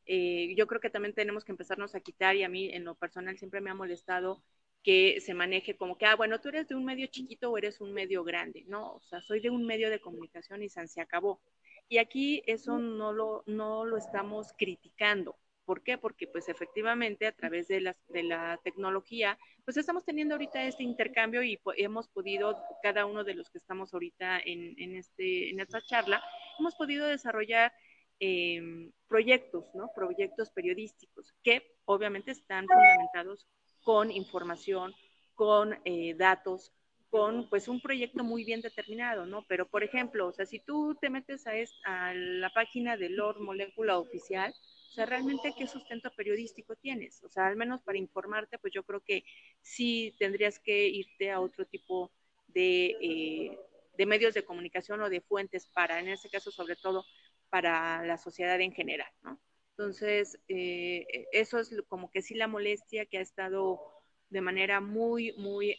Eh, 0.06 0.54
yo 0.56 0.66
creo 0.66 0.80
que 0.80 0.90
también 0.90 1.14
tenemos 1.14 1.44
que 1.44 1.52
empezarnos 1.52 1.94
a 1.94 2.00
quitar, 2.00 2.36
y 2.36 2.44
a 2.44 2.48
mí 2.48 2.70
en 2.72 2.84
lo 2.84 2.94
personal 2.94 3.38
siempre 3.38 3.60
me 3.60 3.70
ha 3.70 3.74
molestado 3.74 4.42
que 4.86 5.20
se 5.20 5.34
maneje 5.34 5.76
como 5.76 5.98
que, 5.98 6.06
ah, 6.06 6.14
bueno, 6.14 6.40
tú 6.40 6.48
eres 6.48 6.68
de 6.68 6.76
un 6.76 6.84
medio 6.84 7.08
chiquito 7.08 7.50
o 7.50 7.58
eres 7.58 7.80
un 7.80 7.92
medio 7.92 8.22
grande. 8.22 8.64
No, 8.68 8.92
o 8.92 9.00
sea, 9.00 9.20
soy 9.20 9.40
de 9.40 9.50
un 9.50 9.66
medio 9.66 9.90
de 9.90 9.98
comunicación 9.98 10.62
y 10.62 10.68
se 10.68 11.00
acabó. 11.00 11.40
Y 11.88 11.98
aquí 11.98 12.44
eso 12.46 12.78
no 12.78 13.12
lo, 13.12 13.42
no 13.46 13.84
lo 13.84 13.96
estamos 13.96 14.52
criticando. 14.56 15.36
¿Por 15.66 15.82
qué? 15.82 15.98
Porque 15.98 16.28
pues 16.28 16.48
efectivamente 16.48 17.26
a 17.26 17.32
través 17.32 17.66
de 17.66 17.80
la, 17.80 17.96
de 18.08 18.22
la 18.22 18.58
tecnología, 18.62 19.36
pues 19.64 19.76
estamos 19.76 20.04
teniendo 20.04 20.36
ahorita 20.36 20.62
este 20.62 20.84
intercambio 20.84 21.42
y 21.42 21.58
hemos 21.76 22.06
podido, 22.08 22.56
cada 22.84 23.04
uno 23.04 23.24
de 23.24 23.34
los 23.34 23.50
que 23.50 23.58
estamos 23.58 23.92
ahorita 23.92 24.40
en, 24.44 24.94
este, 24.94 25.50
esta 25.60 25.82
charla, 25.82 26.22
hemos 26.60 26.76
podido 26.76 27.08
desarrollar 27.08 27.72
eh, 28.20 28.62
proyectos, 29.08 29.64
¿no? 29.74 29.90
Proyectos 29.92 30.50
periodísticos 30.50 31.34
que 31.42 31.76
obviamente 31.84 32.30
están 32.30 32.66
fundamentados 32.66 33.48
con 33.82 34.12
información, 34.12 34.94
con 35.34 35.76
eh, 35.84 36.14
datos, 36.14 36.72
con 37.10 37.48
pues 37.50 37.66
un 37.66 37.80
proyecto 37.80 38.22
muy 38.22 38.44
bien 38.44 38.60
determinado, 38.60 39.26
¿no? 39.26 39.44
Pero 39.48 39.66
por 39.66 39.82
ejemplo, 39.82 40.28
o 40.28 40.32
sea, 40.32 40.46
si 40.46 40.60
tú 40.60 40.96
te 41.00 41.10
metes 41.10 41.44
a, 41.48 41.52
a 41.84 42.14
la 42.14 42.50
página 42.50 42.96
de 42.96 43.10
Lord 43.10 43.40
Molecula 43.40 43.98
oficial, 43.98 44.54
o 44.90 44.92
sea, 44.94 45.06
realmente 45.06 45.54
qué 45.56 45.66
sustento 45.66 46.10
periodístico 46.14 46.76
tienes, 46.76 47.22
o 47.22 47.28
sea, 47.28 47.46
al 47.46 47.56
menos 47.56 47.82
para 47.82 47.98
informarte, 47.98 48.58
pues 48.58 48.72
yo 48.72 48.82
creo 48.84 49.00
que 49.00 49.24
sí 49.60 50.14
tendrías 50.18 50.58
que 50.58 50.88
irte 50.88 51.30
a 51.30 51.40
otro 51.40 51.66
tipo 51.66 52.10
de, 52.48 52.96
eh, 53.00 53.58
de 53.96 54.06
medios 54.06 54.34
de 54.34 54.44
comunicación 54.44 55.00
o 55.02 55.10
de 55.10 55.20
fuentes 55.20 55.66
para, 55.66 56.00
en 56.00 56.08
este 56.08 56.30
caso 56.30 56.50
sobre 56.50 56.76
todo, 56.76 57.04
para 57.50 58.04
la 58.04 58.18
sociedad 58.18 58.60
en 58.60 58.72
general, 58.72 59.10
¿no? 59.22 59.40
Entonces, 59.70 60.38
eh, 60.48 61.06
eso 61.32 61.58
es 61.58 61.70
como 61.88 62.10
que 62.10 62.22
sí 62.22 62.34
la 62.34 62.48
molestia 62.48 63.04
que 63.04 63.18
ha 63.18 63.20
estado 63.20 63.78
de 64.30 64.40
manera 64.40 64.80
muy, 64.80 65.32
muy, 65.34 65.76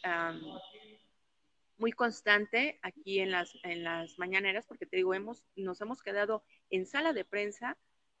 muy 1.78 1.92
constante 1.92 2.78
aquí 2.82 3.18
en 3.18 3.32
las, 3.32 3.52
en 3.64 3.82
las 3.82 4.18
mañaneras, 4.18 4.66
porque 4.66 4.86
te 4.86 4.98
digo, 4.98 5.14
hemos, 5.14 5.44
nos 5.56 5.80
hemos 5.80 6.02
quedado 6.02 6.44
en 6.70 6.86
sala 6.86 7.12
de 7.12 7.24
prensa, 7.24 7.76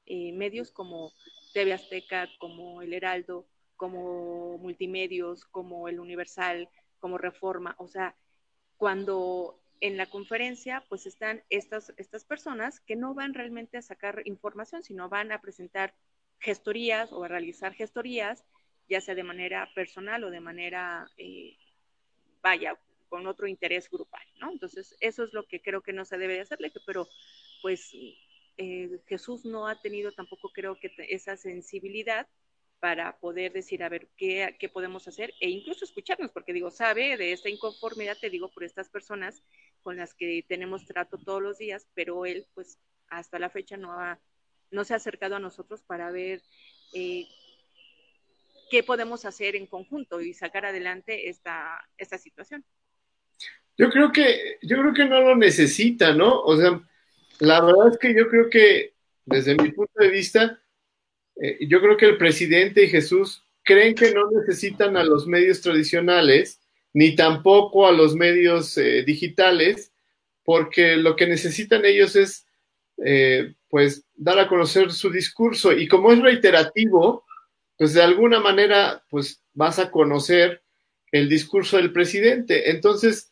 eh, 0.08 0.32
medios 0.32 0.70
como 0.70 1.12
TV 1.52 1.72
Azteca, 1.72 2.28
como 2.38 2.82
El 2.82 2.94
Heraldo, 2.94 3.46
como 3.76 4.58
Multimedios, 4.58 5.44
como 5.44 5.88
El 5.88 6.00
Universal, 6.00 6.68
como 6.98 7.18
Reforma, 7.18 7.74
o 7.78 7.86
sea, 7.86 8.16
cuando 8.76 9.60
en 9.80 9.96
la 9.96 10.06
conferencia 10.06 10.84
pues 10.88 11.06
están 11.06 11.42
estas, 11.50 11.92
estas 11.96 12.24
personas 12.24 12.80
que 12.80 12.96
no 12.96 13.14
van 13.14 13.34
realmente 13.34 13.76
a 13.76 13.82
sacar 13.82 14.22
información, 14.24 14.82
sino 14.82 15.08
van 15.08 15.30
a 15.30 15.40
presentar 15.40 15.94
gestorías 16.40 17.12
o 17.12 17.24
a 17.24 17.28
realizar 17.28 17.74
gestorías, 17.74 18.44
ya 18.88 19.00
sea 19.00 19.14
de 19.14 19.22
manera 19.22 19.68
personal 19.74 20.24
o 20.24 20.30
de 20.30 20.40
manera, 20.40 21.06
eh, 21.16 21.56
vaya, 22.42 22.78
con 23.08 23.26
otro 23.26 23.46
interés 23.46 23.90
grupal, 23.90 24.22
¿no? 24.40 24.50
Entonces, 24.50 24.96
eso 25.00 25.24
es 25.24 25.32
lo 25.32 25.46
que 25.46 25.60
creo 25.60 25.82
que 25.82 25.92
no 25.92 26.04
se 26.04 26.18
debe 26.18 26.34
de 26.34 26.40
hacerle, 26.40 26.72
pero 26.86 27.08
pues 27.62 27.92
eh, 28.58 29.00
Jesús 29.06 29.44
no 29.44 29.66
ha 29.66 29.80
tenido 29.80 30.12
tampoco 30.12 30.50
creo 30.52 30.78
que 30.78 30.92
esa 31.08 31.36
sensibilidad 31.36 32.26
para 32.80 33.18
poder 33.18 33.52
decir, 33.52 33.82
a 33.82 33.88
ver, 33.88 34.08
¿qué, 34.16 34.56
qué 34.58 34.68
podemos 34.68 35.08
hacer 35.08 35.32
e 35.40 35.50
incluso 35.50 35.84
escucharnos, 35.84 36.30
porque 36.30 36.52
digo, 36.52 36.70
sabe 36.70 37.16
de 37.16 37.32
esta 37.32 37.48
inconformidad, 37.48 38.16
te 38.20 38.30
digo, 38.30 38.50
por 38.50 38.64
estas 38.64 38.88
personas 38.88 39.42
con 39.82 39.96
las 39.96 40.14
que 40.14 40.44
tenemos 40.46 40.86
trato 40.86 41.18
todos 41.18 41.42
los 41.42 41.58
días, 41.58 41.88
pero 41.94 42.24
él, 42.26 42.46
pues, 42.54 42.78
hasta 43.08 43.38
la 43.38 43.50
fecha 43.50 43.76
no, 43.76 43.92
ha, 43.92 44.20
no 44.70 44.84
se 44.84 44.94
ha 44.94 44.98
acercado 44.98 45.36
a 45.36 45.40
nosotros 45.40 45.82
para 45.82 46.10
ver 46.10 46.42
eh, 46.94 47.26
qué 48.70 48.82
podemos 48.82 49.24
hacer 49.24 49.56
en 49.56 49.66
conjunto 49.66 50.20
y 50.20 50.34
sacar 50.34 50.66
adelante 50.66 51.28
esta, 51.28 51.88
esta 51.96 52.18
situación. 52.18 52.64
Yo 53.76 53.90
creo 53.90 54.12
que, 54.12 54.58
yo 54.62 54.76
creo 54.78 54.92
que 54.92 55.04
no 55.04 55.20
lo 55.20 55.36
necesita, 55.36 56.12
¿no? 56.12 56.42
O 56.42 56.56
sea, 56.56 56.80
la 57.40 57.60
verdad 57.60 57.92
es 57.92 57.98
que 57.98 58.14
yo 58.14 58.28
creo 58.28 58.50
que, 58.50 58.94
desde 59.24 59.54
mi 59.54 59.70
punto 59.70 59.92
de 60.00 60.10
vista, 60.10 60.60
eh, 61.40 61.58
yo 61.66 61.80
creo 61.80 61.96
que 61.96 62.06
el 62.06 62.18
presidente 62.18 62.84
y 62.84 62.88
Jesús 62.88 63.44
creen 63.62 63.94
que 63.94 64.12
no 64.12 64.30
necesitan 64.30 64.96
a 64.96 65.04
los 65.04 65.26
medios 65.26 65.60
tradicionales, 65.60 66.60
ni 66.92 67.14
tampoco 67.14 67.86
a 67.86 67.92
los 67.92 68.14
medios 68.14 68.76
eh, 68.78 69.04
digitales, 69.04 69.92
porque 70.42 70.96
lo 70.96 71.14
que 71.14 71.26
necesitan 71.26 71.84
ellos 71.84 72.16
es, 72.16 72.46
eh, 73.04 73.54
pues, 73.68 74.04
dar 74.14 74.38
a 74.38 74.48
conocer 74.48 74.90
su 74.90 75.10
discurso. 75.10 75.72
Y 75.72 75.86
como 75.86 76.12
es 76.12 76.20
reiterativo, 76.20 77.24
pues 77.76 77.94
de 77.94 78.02
alguna 78.02 78.40
manera, 78.40 79.04
pues, 79.10 79.42
vas 79.52 79.78
a 79.78 79.90
conocer 79.90 80.62
el 81.12 81.28
discurso 81.28 81.76
del 81.76 81.92
presidente. 81.92 82.70
Entonces, 82.70 83.30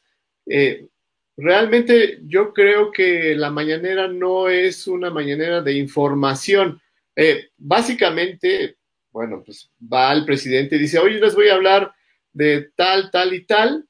realmente 1.37 2.21
yo 2.27 2.53
creo 2.53 2.91
que 2.91 3.35
la 3.35 3.51
mañanera 3.51 4.09
no 4.09 4.49
es 4.49 4.87
una 4.87 5.11
mañanera 5.11 5.61
de 5.63 5.75
información, 5.75 6.81
eh, 7.15 7.51
básicamente, 7.57 8.77
bueno, 9.11 9.43
pues 9.45 9.71
va 9.81 10.13
el 10.13 10.25
presidente 10.25 10.77
y 10.77 10.81
dice, 10.81 10.99
oye, 10.99 11.19
les 11.19 11.35
voy 11.35 11.49
a 11.49 11.55
hablar 11.55 11.95
de 12.33 12.71
tal, 12.75 13.11
tal 13.11 13.35
y 13.35 13.45
tal, 13.45 13.87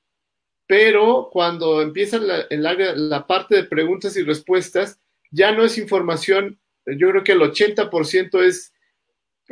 pero 0.66 1.28
cuando 1.32 1.82
empieza 1.82 2.18
la, 2.18 2.46
la 2.50 3.26
parte 3.26 3.56
de 3.56 3.64
preguntas 3.64 4.16
y 4.16 4.22
respuestas, 4.22 5.00
ya 5.30 5.52
no 5.52 5.64
es 5.64 5.78
información, 5.78 6.58
yo 6.86 7.10
creo 7.10 7.24
que 7.24 7.32
el 7.32 7.40
80% 7.40 8.42
es 8.42 8.72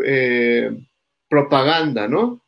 eh, 0.04 0.70
propaganda, 1.28 2.08
¿no? 2.08 2.42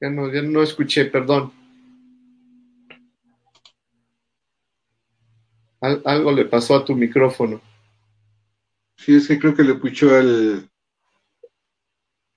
Ya 0.00 0.10
no, 0.10 0.32
ya 0.32 0.42
no 0.42 0.62
escuché, 0.62 1.06
perdón. 1.06 1.52
Algo 5.80 6.32
le 6.32 6.44
pasó 6.44 6.76
a 6.76 6.84
tu 6.84 6.94
micrófono. 6.94 7.60
Sí, 8.96 9.16
es 9.16 9.28
que 9.28 9.38
creo 9.38 9.54
que 9.54 9.62
le 9.62 9.74
puchó 9.74 10.14
al. 10.14 10.68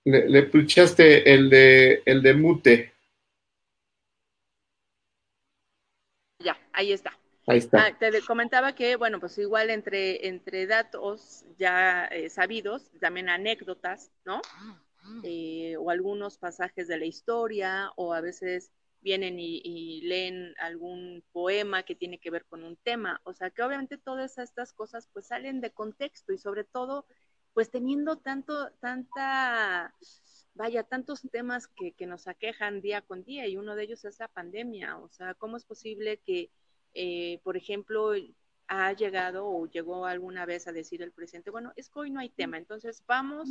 Le, 0.06 0.30
le 0.30 0.44
puchaste 0.44 1.34
el 1.34 1.50
de, 1.50 2.04
el 2.06 2.22
de 2.22 2.34
mute. 2.34 2.94
Ya, 6.40 6.58
ahí 6.74 6.92
está. 6.92 7.18
Ahí 7.48 7.58
está. 7.60 7.88
Ah, 7.88 7.98
te 7.98 8.22
comentaba 8.22 8.74
que, 8.74 8.96
bueno, 8.96 9.20
pues 9.20 9.38
igual 9.38 9.70
entre, 9.70 10.28
entre 10.28 10.68
datos 10.68 11.46
ya 11.58 12.06
eh, 12.06 12.30
sabidos, 12.30 12.90
también 13.00 13.30
anécdotas, 13.30 14.12
¿no? 14.26 14.42
Eh, 15.24 15.76
o 15.78 15.90
algunos 15.90 16.38
pasajes 16.38 16.88
de 16.88 16.98
la 16.98 17.06
historia, 17.06 17.92
o 17.96 18.14
a 18.14 18.22
veces 18.22 18.72
vienen 19.02 19.40
y, 19.40 19.62
y, 19.64 20.02
leen 20.02 20.54
algún 20.60 21.24
poema 21.32 21.84
que 21.84 21.96
tiene 21.96 22.20
que 22.20 22.32
ver 22.32 22.46
con 22.46 22.64
un 22.64 22.78
tema. 22.78 23.22
O 23.24 23.34
sea, 23.34 23.50
que 23.50 23.64
obviamente 23.64 23.98
todas 23.98 24.38
estas 24.38 24.74
cosas 24.74 25.10
pues 25.14 25.28
salen 25.28 25.62
de 25.62 25.72
contexto 25.72 26.34
y 26.34 26.38
sobre 26.38 26.64
todo 26.64 27.06
pues 27.54 27.70
teniendo 27.70 28.18
tanto, 28.18 28.72
tanta, 28.80 29.94
vaya, 30.54 30.84
tantos 30.84 31.22
temas 31.32 31.68
que, 31.68 31.94
que 31.94 32.06
nos 32.06 32.28
aquejan 32.28 32.82
día 32.82 33.02
con 33.02 33.24
día 33.24 33.48
y 33.48 33.58
uno 33.58 33.76
de 33.76 33.84
ellos 33.84 34.06
es 34.06 34.20
la 34.20 34.28
pandemia. 34.28 34.98
O 34.98 35.10
sea, 35.10 35.34
¿cómo 35.34 35.58
es 35.58 35.66
posible 35.66 36.18
que, 36.26 36.52
eh, 36.94 37.40
por 37.44 37.58
ejemplo, 37.58 38.14
ha 38.68 38.94
llegado 38.94 39.48
o 39.48 39.66
llegó 39.68 40.06
alguna 40.06 40.46
vez 40.46 40.68
a 40.68 40.72
decir 40.72 41.02
el 41.02 41.12
presidente, 41.12 41.52
bueno, 41.52 41.74
es 41.76 41.90
que 41.90 42.00
hoy 42.00 42.10
no 42.10 42.22
hay 42.22 42.30
tema, 42.30 42.58
entonces 42.58 43.04
vamos 43.06 43.50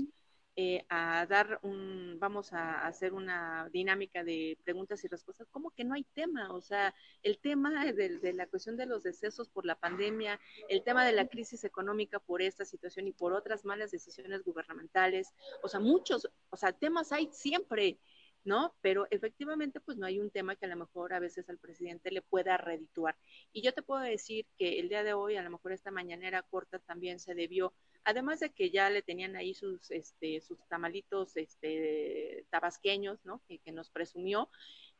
eh, 0.56 0.84
a 0.88 1.26
dar 1.26 1.60
un, 1.62 2.16
vamos 2.18 2.52
a 2.52 2.86
hacer 2.86 3.12
una 3.12 3.68
dinámica 3.72 4.24
de 4.24 4.58
preguntas 4.64 5.02
y 5.04 5.08
respuestas, 5.08 5.48
¿cómo 5.50 5.70
que 5.70 5.84
no 5.84 5.94
hay 5.94 6.04
tema? 6.12 6.52
O 6.52 6.60
sea, 6.60 6.94
el 7.22 7.38
tema 7.38 7.84
de, 7.92 8.18
de, 8.18 8.32
la 8.32 8.46
cuestión 8.46 8.76
de 8.76 8.86
los 8.86 9.02
decesos 9.02 9.48
por 9.48 9.64
la 9.64 9.76
pandemia, 9.76 10.40
el 10.68 10.82
tema 10.82 11.06
de 11.06 11.12
la 11.12 11.28
crisis 11.28 11.64
económica 11.64 12.18
por 12.18 12.42
esta 12.42 12.64
situación 12.64 13.06
y 13.06 13.12
por 13.12 13.32
otras 13.32 13.64
malas 13.64 13.92
decisiones 13.92 14.42
gubernamentales, 14.42 15.34
o 15.62 15.68
sea, 15.68 15.80
muchos, 15.80 16.28
o 16.50 16.56
sea, 16.56 16.72
temas 16.72 17.12
hay 17.12 17.28
siempre. 17.32 17.98
¿no? 18.44 18.74
Pero 18.80 19.06
efectivamente, 19.10 19.80
pues 19.80 19.98
no 19.98 20.06
hay 20.06 20.18
un 20.18 20.30
tema 20.30 20.56
que 20.56 20.66
a 20.66 20.68
lo 20.68 20.76
mejor 20.76 21.12
a 21.12 21.18
veces 21.20 21.48
al 21.48 21.58
presidente 21.58 22.10
le 22.10 22.22
pueda 22.22 22.56
redituar. 22.56 23.16
Y 23.52 23.62
yo 23.62 23.74
te 23.74 23.82
puedo 23.82 24.00
decir 24.00 24.46
que 24.56 24.78
el 24.80 24.88
día 24.88 25.04
de 25.04 25.12
hoy, 25.12 25.36
a 25.36 25.42
lo 25.42 25.50
mejor 25.50 25.72
esta 25.72 25.90
mañanera 25.90 26.42
corta 26.42 26.78
también 26.78 27.20
se 27.20 27.34
debió, 27.34 27.74
además 28.04 28.40
de 28.40 28.50
que 28.50 28.70
ya 28.70 28.90
le 28.90 29.02
tenían 29.02 29.36
ahí 29.36 29.54
sus, 29.54 29.90
este, 29.90 30.40
sus 30.40 30.58
tamalitos 30.68 31.36
este, 31.36 32.46
tabasqueños, 32.50 33.24
¿no? 33.24 33.42
Que, 33.46 33.60
nos 33.72 33.90
presumió, 33.90 34.50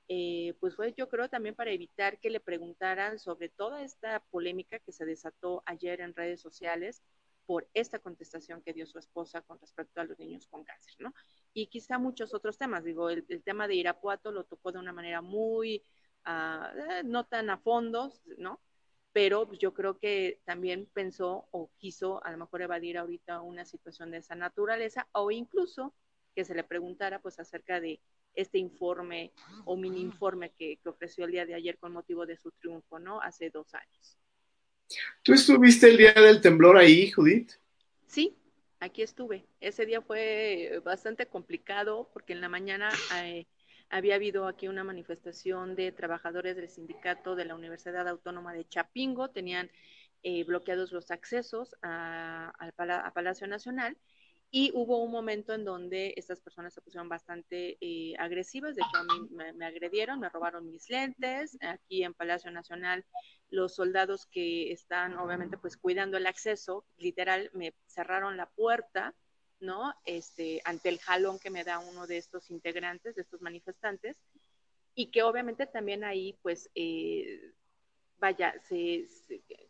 eh, 0.09 0.55
pues 0.61 0.77
fue 0.77 0.95
yo 0.97 1.09
creo 1.09 1.29
también 1.29 1.55
para 1.55 1.73
evitar 1.73 2.19
que 2.19 2.31
le 2.31 2.41
preguntaran 2.41 3.19
sobre 3.19 3.49
toda 3.49 3.83
esta 3.83 4.21
polémica 4.31 4.79
que 4.79 4.93
se 4.93 5.05
desató 5.05 5.63
ayer 5.67 6.01
en 6.01 6.15
redes 6.15 6.41
sociales 6.41 7.03
por 7.47 7.69
esta 7.75 7.99
contestación 7.99 8.63
que 8.63 8.73
dio 8.73 8.87
su 8.87 8.99
esposa 8.99 9.43
con 9.43 9.59
respecto 9.61 10.01
a 10.01 10.05
los 10.05 10.19
niños 10.19 10.47
con 10.47 10.65
cáncer, 10.65 10.95
¿no? 10.99 11.13
Y 11.53 11.67
quizá 11.67 11.99
muchos 11.99 12.33
otros 12.33 12.59
temas, 12.59 12.85
digo, 12.85 13.11
el, 13.11 13.25
el 13.29 13.43
tema 13.43 13.67
de 13.67 13.75
Irapuato 13.75 14.31
lo 14.31 14.45
tocó 14.45 14.71
de 14.71 14.79
una 14.79 14.93
manera 14.93 15.21
muy, 15.21 15.83
uh, 16.27 17.05
no 17.05 17.27
tan 17.27 17.51
a 17.51 17.59
fondo, 17.59 18.13
¿no? 18.39 18.61
Pero 19.13 19.53
yo 19.55 19.75
creo 19.75 19.99
que 19.99 20.41
también 20.45 20.89
pensó 20.93 21.49
o 21.51 21.71
quiso 21.79 22.25
a 22.25 22.31
lo 22.31 22.39
mejor 22.39 22.63
evadir 22.63 22.97
ahorita 22.97 23.41
una 23.41 23.65
situación 23.65 24.11
de 24.11 24.19
esa 24.19 24.35
naturaleza 24.35 25.09
o 25.13 25.31
incluso 25.31 25.95
que 26.35 26.45
se 26.45 26.55
le 26.55 26.63
preguntara 26.63 27.21
pues 27.21 27.41
acerca 27.41 27.81
de 27.81 28.01
este 28.35 28.59
informe 28.59 29.33
o 29.65 29.77
mini 29.77 30.01
informe 30.01 30.53
que, 30.57 30.77
que 30.77 30.89
ofreció 30.89 31.25
el 31.25 31.33
día 31.33 31.47
de 31.47 31.55
ayer 31.55 31.79
con 31.79 31.93
motivo 31.93 32.27
de 32.27 32.37
su 32.37 32.53
triunfo, 32.53 33.01
¿no? 33.01 33.21
Hace 33.21 33.51
dos 33.51 33.75
años. 33.75 34.17
¿Tú 35.23 35.33
estuviste 35.33 35.89
el 35.89 35.97
día 35.97 36.13
del 36.13 36.41
temblor 36.41 36.77
ahí, 36.77 37.11
Judith? 37.11 37.53
Sí, 38.07 38.37
aquí 38.81 39.03
estuve. 39.03 39.47
Ese 39.61 39.87
día 39.87 40.01
fue 40.03 40.81
bastante 40.85 41.27
complicado 41.27 42.11
porque 42.13 42.33
en 42.33 42.41
la 42.41 42.49
mañana 42.49 42.91
eh, 43.23 43.47
había 43.91 44.15
habido 44.15 44.47
aquí 44.47 44.69
una 44.69 44.85
manifestación 44.85 45.75
de 45.75 45.93
trabajadores 45.93 46.57
del 46.57 46.69
sindicato 46.69 47.35
de 47.35 47.45
la 47.45 47.55
Universidad 47.55 48.09
Autónoma 48.09 48.53
de 48.55 48.67
Chapingo, 48.67 49.31
tenían 49.31 49.71
eh, 50.23 50.45
bloqueados 50.45 50.93
los 50.93 51.11
accesos 51.11 51.75
a, 51.83 52.53
Palacio 53.15 53.47
Nacional 53.47 53.97
y 54.53 54.71
hubo 54.75 55.03
un 55.03 55.11
momento 55.11 55.55
en 55.55 55.65
donde 55.65 56.15
estas 56.17 56.41
personas 56.41 56.75
se 56.75 56.81
pusieron 56.81 57.09
bastante 57.09 57.79
eh, 57.81 58.15
agresivas, 58.19 58.75
de 58.75 58.83
hecho 58.83 59.01
a 59.01 59.05
mí 59.05 59.29
me, 59.31 59.53
me, 59.53 59.67
agredieron, 59.67 60.21
me 60.21 60.29
robaron 60.29 60.71
mis 60.71 60.89
lentes, 60.89 61.57
aquí 61.61 62.05
en 62.05 62.15
Palacio 62.15 62.51
Nacional 62.51 63.05
los 63.51 63.75
soldados 63.75 64.27
que 64.27 64.73
están 64.73 65.19
obviamente 65.19 65.59
pues 65.59 65.77
cuidando 65.77 66.17
el 66.17 66.27
acceso, 66.27 66.85
literal 66.97 67.51
me 67.53 67.75
cerraron 67.87 68.37
la 68.37 68.47
puerta, 68.47 69.15
¿no? 69.61 69.95
Este, 70.05 70.61
ante 70.65 70.89
el 70.89 70.99
jalón 70.99 71.39
que 71.39 71.51
me 71.51 71.65
da 71.65 71.79
uno 71.79 72.07
de 72.07 72.19
estos 72.19 72.51
integrantes, 72.51 73.15
de 73.15 73.23
estos 73.23 73.41
manifestantes, 73.41 74.17
y 74.95 75.11
que 75.11 75.23
obviamente 75.23 75.67
también 75.67 76.05
ahí 76.05 76.37
pues 76.43 76.71
eh, 76.75 77.53
vaya, 78.21 78.55
se, 78.69 79.07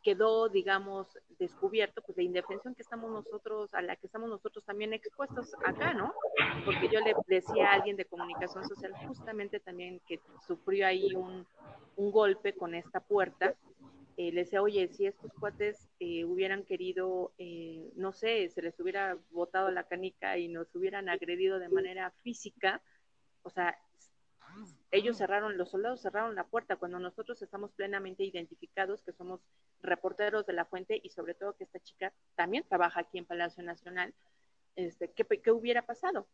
quedó, 0.02 0.48
digamos, 0.48 1.06
descubierto, 1.38 2.02
pues 2.02 2.18
la 2.18 2.24
indefensión 2.24 2.74
que 2.74 2.82
estamos 2.82 3.10
nosotros, 3.10 3.72
a 3.74 3.80
la 3.80 3.96
que 3.96 4.06
estamos 4.06 4.28
nosotros 4.28 4.64
también 4.64 4.92
expuestos 4.92 5.54
acá, 5.64 5.94
¿no? 5.94 6.12
Porque 6.64 6.88
yo 6.88 7.00
le 7.00 7.14
decía 7.28 7.70
a 7.70 7.74
alguien 7.74 7.96
de 7.96 8.04
comunicación 8.04 8.66
social 8.68 8.92
justamente 9.06 9.60
también 9.60 10.00
que 10.06 10.20
sufrió 10.46 10.86
ahí 10.86 11.14
un, 11.14 11.46
un 11.96 12.10
golpe 12.10 12.54
con 12.54 12.74
esta 12.74 13.00
puerta, 13.00 13.54
eh, 14.16 14.32
le 14.32 14.44
decía, 14.44 14.62
oye, 14.62 14.88
si 14.88 15.06
estos 15.06 15.32
cuates 15.32 15.88
eh, 15.98 16.24
hubieran 16.24 16.64
querido, 16.64 17.32
eh, 17.38 17.90
no 17.96 18.12
sé, 18.12 18.48
se 18.50 18.62
les 18.62 18.78
hubiera 18.80 19.18
botado 19.30 19.70
la 19.70 19.84
canica 19.84 20.38
y 20.38 20.48
nos 20.48 20.74
hubieran 20.74 21.08
agredido 21.08 21.58
de 21.58 21.68
manera 21.68 22.10
física, 22.22 22.82
o 23.42 23.50
sea, 23.50 23.78
ellos 24.90 25.16
cerraron, 25.16 25.56
los 25.56 25.70
soldados 25.70 26.02
cerraron 26.02 26.34
la 26.34 26.44
puerta 26.46 26.76
cuando 26.76 26.98
nosotros 26.98 27.40
estamos 27.42 27.72
plenamente 27.72 28.24
identificados 28.24 29.02
que 29.02 29.12
somos 29.12 29.40
reporteros 29.80 30.46
de 30.46 30.52
la 30.52 30.64
fuente 30.64 31.00
y 31.02 31.10
sobre 31.10 31.34
todo 31.34 31.56
que 31.56 31.64
esta 31.64 31.80
chica 31.80 32.12
también 32.34 32.64
trabaja 32.68 33.00
aquí 33.00 33.18
en 33.18 33.26
Palacio 33.26 33.62
Nacional, 33.62 34.12
este, 34.76 35.12
¿qué, 35.12 35.24
qué 35.24 35.52
hubiera 35.52 35.86
pasado? 35.86 36.26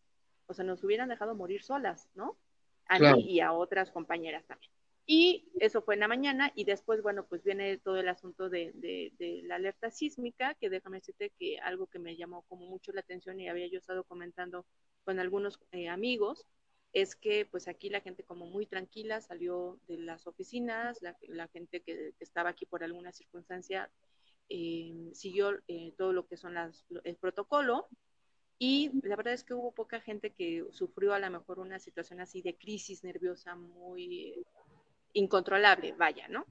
O 0.47 0.55
sea, 0.55 0.64
nos 0.64 0.83
hubieran 0.83 1.09
dejado 1.09 1.35
morir 1.35 1.62
solas, 1.62 2.09
¿no? 2.14 2.37
A 2.89 2.99
claro. 2.99 3.16
mí 3.16 3.24
y 3.31 3.41
a 3.41 3.53
otras 3.53 3.91
compañeras 3.91 4.47
también. 4.47 4.70
Y 5.09 5.48
eso 5.61 5.82
fue 5.82 5.94
en 5.94 6.00
la 6.00 6.09
mañana 6.09 6.52
y 6.57 6.64
después, 6.64 7.00
bueno, 7.00 7.26
pues 7.28 7.44
viene 7.44 7.78
todo 7.78 7.98
el 7.98 8.09
asunto 8.09 8.50
de, 8.50 8.72
la 9.44 9.54
alerta 9.54 9.90
sísmica, 9.90 10.54
que 10.54 10.68
déjame 10.68 10.98
decirte 10.98 11.30
que 11.38 11.61
algo 11.61 11.86
que 11.86 12.00
me 12.00 12.16
llamó 12.16 12.42
como 12.48 12.66
mucho 12.66 12.92
la 12.92 13.02
atención 13.02 13.38
y 13.38 13.48
había 13.48 13.68
yo 13.68 13.78
estado 13.78 14.02
comentando 14.02 14.66
con 15.04 15.20
algunos 15.20 15.61
eh, 15.70 15.88
amigos, 15.88 16.48
es 16.92 17.14
que 17.14 17.46
pues 17.46 17.68
aquí 17.68 17.88
la 17.88 18.00
gente 18.00 18.24
como 18.24 18.46
muy 18.46 18.66
tranquila 18.66 19.20
salió 19.20 19.78
de 19.86 19.98
las 19.98 20.26
oficinas, 20.26 21.00
la, 21.02 21.48
gente 21.48 21.82
que, 21.82 22.14
estaba 22.18 22.50
aquí 22.50 22.66
por 22.66 22.82
alguna 22.82 23.12
circunstancia 23.12 23.88
eh, 24.48 25.11
siguió 25.12 25.61
eh, 25.68 25.92
todo 25.96 26.12
lo 26.12 26.26
que 26.26 26.36
son 26.36 26.57
el 27.04 27.16
protocolo 27.16 27.88
y 28.59 28.90
la 29.02 29.16
verdad 29.16 29.34
es 29.34 29.44
que 29.44 29.54
hubo 29.54 29.72
poca 29.72 30.00
gente 30.00 30.32
que 30.32 30.64
sufrió 30.70 31.12
a 31.12 31.18
lo 31.18 31.30
mejor 31.30 31.59
una 31.59 31.78
situación 31.78 32.20
así 32.20 32.42
de 32.42 32.57
crisis 32.57 33.04
nerviosa 33.04 33.54
muy 33.54 34.46
incontrolable, 35.17 35.93
vaya, 35.93 36.29
¿no? 36.29 36.47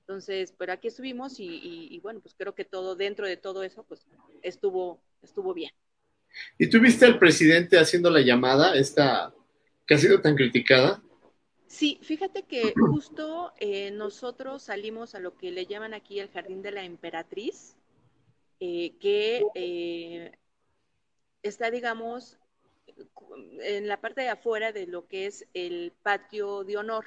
Entonces, 0.00 0.54
pero 0.56 0.72
aquí 0.72 0.88
estuvimos 0.88 1.38
y, 1.40 1.46
y, 1.46 1.88
y, 1.90 2.00
bueno, 2.00 2.20
pues 2.20 2.34
creo 2.36 2.54
que 2.54 2.64
todo 2.64 2.94
dentro 2.94 3.26
de 3.26 3.36
todo 3.36 3.62
eso, 3.62 3.84
pues 3.84 4.06
estuvo, 4.42 5.00
estuvo 5.22 5.52
bien. 5.52 5.72
¿Y 6.58 6.68
tú 6.70 6.80
viste 6.80 7.04
al 7.06 7.18
presidente 7.18 7.78
haciendo 7.78 8.10
la 8.10 8.20
llamada, 8.20 8.76
esta 8.76 9.34
que 9.86 9.94
ha 9.94 9.98
sido 9.98 10.20
tan 10.20 10.34
criticada? 10.34 11.02
Sí, 11.66 11.98
fíjate 12.02 12.44
que 12.44 12.72
justo 12.76 13.52
eh, 13.58 13.90
nosotros 13.90 14.62
salimos 14.62 15.14
a 15.14 15.20
lo 15.20 15.36
que 15.36 15.50
le 15.50 15.66
llaman 15.66 15.94
aquí 15.94 16.20
el 16.20 16.30
Jardín 16.30 16.62
de 16.62 16.70
la 16.70 16.84
Emperatriz, 16.84 17.76
eh, 18.60 18.96
que 19.00 19.44
eh, 19.54 20.32
está, 21.42 21.70
digamos, 21.70 22.38
en 23.60 23.88
la 23.88 24.00
parte 24.00 24.22
de 24.22 24.28
afuera 24.28 24.72
de 24.72 24.86
lo 24.86 25.06
que 25.06 25.26
es 25.26 25.46
el 25.52 25.92
patio 26.02 26.64
de 26.64 26.76
honor. 26.76 27.04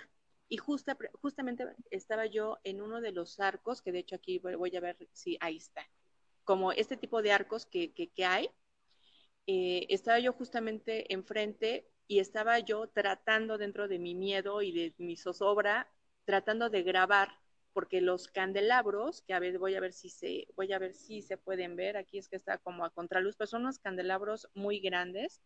Y 0.49 0.57
justa, 0.57 0.97
justamente 1.21 1.65
estaba 1.91 2.25
yo 2.25 2.57
en 2.63 2.81
uno 2.81 3.01
de 3.01 3.11
los 3.11 3.39
arcos, 3.39 3.81
que 3.81 3.91
de 3.91 3.99
hecho 3.99 4.15
aquí 4.15 4.39
voy 4.39 4.75
a 4.75 4.79
ver 4.81 4.97
si 5.13 5.37
ahí 5.41 5.57
está, 5.57 5.87
como 6.43 6.71
este 6.71 6.97
tipo 6.97 7.21
de 7.21 7.31
arcos 7.31 7.67
que, 7.67 7.93
que, 7.93 8.25
hay. 8.25 8.49
Eh, 9.45 9.85
estaba 9.89 10.19
yo 10.19 10.33
justamente 10.33 11.13
enfrente 11.13 11.87
y 12.07 12.19
estaba 12.19 12.59
yo 12.59 12.87
tratando 12.87 13.57
dentro 13.59 13.87
de 13.87 13.99
mi 13.99 14.15
miedo 14.15 14.61
y 14.63 14.71
de 14.71 14.95
mi 14.97 15.15
zozobra, 15.15 15.87
tratando 16.25 16.69
de 16.71 16.81
grabar, 16.83 17.29
porque 17.73 18.01
los 18.01 18.27
candelabros, 18.27 19.21
que 19.21 19.33
a 19.33 19.39
ver, 19.39 19.59
voy 19.59 19.75
a 19.75 19.79
ver 19.79 19.93
si 19.93 20.09
se, 20.09 20.47
voy 20.55 20.73
a 20.73 20.79
ver 20.79 20.93
si 20.95 21.21
se 21.21 21.37
pueden 21.37 21.75
ver, 21.75 21.97
aquí 21.97 22.17
es 22.17 22.27
que 22.27 22.35
está 22.35 22.57
como 22.57 22.85
a 22.85 22.89
contraluz, 22.89 23.35
pero 23.37 23.47
son 23.47 23.61
unos 23.61 23.79
candelabros 23.79 24.49
muy 24.55 24.79
grandes, 24.79 25.41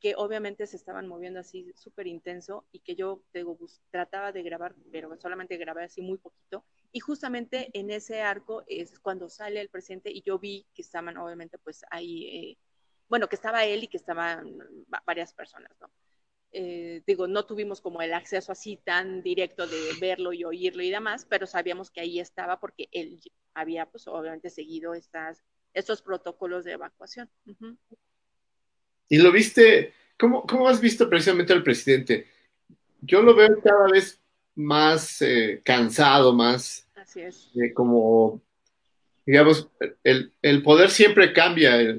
que 0.00 0.14
obviamente 0.16 0.66
se 0.66 0.76
estaban 0.76 1.06
moviendo 1.06 1.40
así 1.40 1.72
súper 1.76 2.06
intenso 2.06 2.66
y 2.72 2.80
que 2.80 2.96
yo 2.96 3.22
digo, 3.34 3.56
pues, 3.56 3.82
trataba 3.90 4.32
de 4.32 4.42
grabar, 4.42 4.74
pero 4.90 5.14
solamente 5.20 5.56
grabé 5.58 5.84
así 5.84 6.00
muy 6.00 6.18
poquito. 6.18 6.64
Y 6.92 7.00
justamente 7.00 7.70
en 7.74 7.90
ese 7.90 8.22
arco 8.22 8.64
es 8.66 8.98
cuando 8.98 9.28
sale 9.28 9.60
el 9.60 9.68
presidente 9.68 10.10
y 10.10 10.22
yo 10.22 10.38
vi 10.38 10.66
que 10.74 10.82
estaban 10.82 11.16
obviamente 11.18 11.58
pues 11.58 11.84
ahí 11.90 12.26
eh, 12.26 12.58
bueno, 13.10 13.28
que 13.28 13.34
estaba 13.36 13.64
él 13.64 13.84
y 13.84 13.88
que 13.88 13.96
estaban 13.96 14.56
varias 15.04 15.34
personas, 15.34 15.72
¿no? 15.80 15.90
Eh, 16.52 17.02
digo, 17.06 17.26
no 17.26 17.44
tuvimos 17.44 17.80
como 17.80 18.02
el 18.02 18.14
acceso 18.14 18.52
así 18.52 18.76
tan 18.76 19.22
directo 19.22 19.66
de 19.66 19.94
verlo 20.00 20.32
y 20.32 20.44
oírlo 20.44 20.82
y 20.82 20.90
demás, 20.90 21.26
pero 21.28 21.46
sabíamos 21.46 21.90
que 21.90 22.00
ahí 22.00 22.20
estaba 22.20 22.60
porque 22.60 22.88
él 22.92 23.20
había, 23.52 23.86
pues, 23.86 24.06
obviamente 24.06 24.48
seguido 24.48 24.94
estas, 24.94 25.42
estos 25.74 26.02
protocolos 26.02 26.64
de 26.64 26.72
evacuación. 26.72 27.28
¿Y 29.10 29.18
lo 29.18 29.30
viste? 29.32 29.92
¿Cómo, 30.18 30.46
¿Cómo 30.46 30.68
has 30.68 30.80
visto 30.80 31.10
precisamente 31.10 31.52
al 31.52 31.62
presidente? 31.62 32.28
Yo 33.02 33.20
lo 33.20 33.34
veo 33.34 33.60
cada 33.60 33.88
vez 33.88 34.18
más 34.54 35.20
eh, 35.20 35.60
cansado, 35.62 36.32
más 36.32 36.86
Así 36.94 37.20
es. 37.20 37.50
Eh, 37.56 37.74
como, 37.74 38.40
digamos, 39.26 39.68
el, 40.04 40.32
el, 40.40 40.62
poder 40.62 40.90
siempre 40.90 41.32
cambia. 41.32 41.98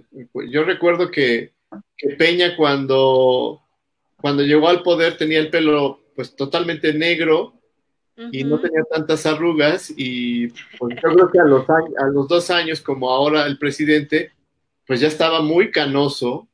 Yo 0.49 0.63
recuerdo 0.63 1.11
que, 1.11 1.51
que 1.97 2.09
Peña 2.11 2.55
cuando 2.55 3.61
cuando 4.21 4.43
llegó 4.43 4.69
al 4.69 4.83
poder 4.83 5.17
tenía 5.17 5.39
el 5.39 5.49
pelo 5.49 5.99
pues 6.15 6.35
totalmente 6.35 6.93
negro 6.93 7.55
y 8.31 8.43
no 8.43 8.59
tenía 8.59 8.83
tantas 8.83 9.25
arrugas 9.25 9.91
y 9.97 10.49
pues, 10.77 10.95
yo 11.01 11.09
creo 11.09 11.31
que 11.31 11.39
a 11.39 11.43
los, 11.43 11.67
a 11.67 12.07
los 12.13 12.27
dos 12.27 12.51
años 12.51 12.79
como 12.79 13.09
ahora 13.09 13.47
el 13.47 13.57
presidente 13.57 14.31
pues 14.85 14.99
ya 14.99 15.07
estaba 15.07 15.41
muy 15.41 15.71
canoso 15.71 16.47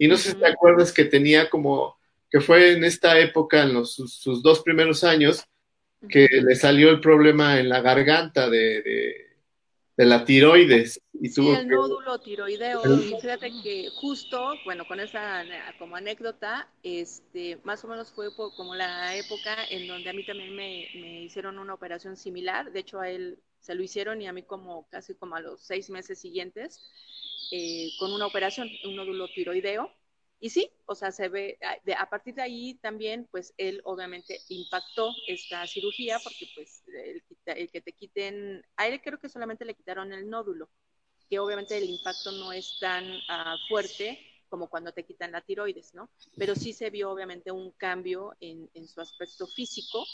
y 0.00 0.08
no 0.08 0.16
sé 0.16 0.30
si 0.30 0.36
te 0.36 0.48
acuerdas 0.48 0.92
que 0.92 1.04
tenía 1.04 1.48
como 1.48 1.96
que 2.28 2.40
fue 2.40 2.72
en 2.72 2.84
esta 2.84 3.18
época 3.20 3.62
en 3.62 3.74
los, 3.74 3.94
sus, 3.94 4.42
dos 4.42 4.60
primeros 4.62 5.04
años 5.04 5.44
que 6.08 6.28
le 6.30 6.54
salió 6.56 6.90
el 6.90 7.00
problema 7.00 7.60
en 7.60 7.68
la 7.68 7.80
garganta 7.80 8.48
de 8.48 9.30
de 10.00 10.06
la 10.06 10.24
tiroides. 10.24 10.98
Y 11.12 11.28
sí, 11.28 11.46
el 11.46 11.68
nódulo 11.68 12.18
tiroideo. 12.20 12.80
Y 13.02 13.20
fíjate 13.20 13.50
que 13.62 13.90
justo, 14.00 14.54
bueno, 14.64 14.86
con 14.86 14.98
esa 14.98 15.44
como 15.78 15.94
anécdota, 15.94 16.72
este, 16.82 17.58
más 17.64 17.84
o 17.84 17.88
menos 17.88 18.10
fue 18.10 18.34
como 18.34 18.74
la 18.74 19.14
época 19.14 19.58
en 19.68 19.86
donde 19.86 20.08
a 20.08 20.14
mí 20.14 20.24
también 20.24 20.56
me, 20.56 20.86
me, 20.94 21.22
hicieron 21.24 21.58
una 21.58 21.74
operación 21.74 22.16
similar. 22.16 22.72
De 22.72 22.80
hecho, 22.80 22.98
a 22.98 23.10
él 23.10 23.40
se 23.58 23.74
lo 23.74 23.82
hicieron 23.82 24.22
y 24.22 24.26
a 24.26 24.32
mí 24.32 24.42
como 24.42 24.88
casi 24.88 25.14
como 25.14 25.36
a 25.36 25.40
los 25.40 25.60
seis 25.60 25.90
meses 25.90 26.18
siguientes, 26.18 26.80
eh, 27.50 27.90
con 27.98 28.12
una 28.12 28.26
operación, 28.26 28.68
un 28.84 28.96
nódulo 28.96 29.28
tiroideo. 29.28 29.90
Y 30.42 30.50
sí, 30.50 30.70
o 30.86 30.94
sea, 30.94 31.12
se 31.12 31.28
ve, 31.28 31.58
a, 31.98 32.08
partir 32.08 32.34
de 32.34 32.42
ahí 32.42 32.74
también, 32.80 33.28
pues 33.30 33.52
él 33.58 33.82
obviamente 33.84 34.40
impactó 34.48 35.12
esta 35.26 35.66
cirugía 35.66 36.18
porque 36.18 36.48
pues 36.54 36.82
el, 37.46 37.70
que 37.70 37.82
te 37.82 37.92
quiten, 37.92 38.64
a 38.76 38.88
él 38.88 39.02
creo 39.02 39.18
que 39.18 39.28
solamente 39.28 39.66
le 39.66 39.74
quitaron 39.74 40.14
el 40.14 40.30
nódulo, 40.30 40.70
que 41.28 41.38
obviamente 41.38 41.76
el 41.76 41.90
impacto 41.90 42.32
no 42.32 42.52
es 42.52 42.78
tan 42.80 43.04
uh, 43.10 43.58
fuerte 43.68 44.18
como 44.48 44.68
cuando 44.68 44.92
te 44.92 45.04
quitan 45.04 45.32
la 45.32 45.42
tiroides, 45.42 45.94
¿no? 45.94 46.10
Pero 46.36 46.54
sí 46.56 46.72
se 46.72 46.90
vio 46.90 47.10
obviamente 47.10 47.52
un 47.52 47.70
cambio 47.72 48.34
en, 48.40 48.68
en 48.74 48.88
su 48.88 49.00
aspecto 49.00 49.46
físico. 49.46 50.04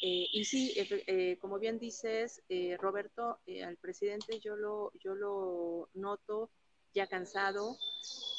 Eh, 0.00 0.28
y 0.32 0.44
sí, 0.44 0.72
eh, 0.76 1.38
como 1.40 1.58
bien 1.58 1.78
dices, 1.78 2.42
eh, 2.48 2.76
Roberto, 2.78 3.40
al 3.64 3.76
presidente 3.78 4.38
yo 4.38 4.56
lo, 4.56 4.92
yo 4.98 5.14
lo 5.14 5.90
noto 5.94 6.50
ya 6.94 7.08
cansado, 7.08 7.76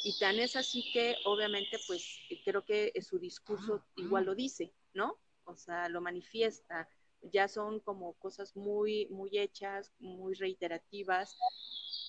y 0.03 0.17
tan 0.19 0.39
es 0.39 0.55
así 0.55 0.83
que 0.93 1.15
obviamente 1.25 1.77
pues 1.85 2.19
creo 2.45 2.63
que 2.63 2.93
su 3.01 3.19
discurso 3.19 3.83
igual 3.97 4.25
lo 4.25 4.35
dice, 4.35 4.73
¿no? 4.93 5.19
O 5.43 5.55
sea, 5.55 5.89
lo 5.89 6.01
manifiesta, 6.01 6.87
ya 7.21 7.47
son 7.47 7.81
como 7.81 8.13
cosas 8.13 8.55
muy, 8.55 9.07
muy 9.07 9.37
hechas, 9.37 9.91
muy 9.99 10.35
reiterativas, 10.35 11.37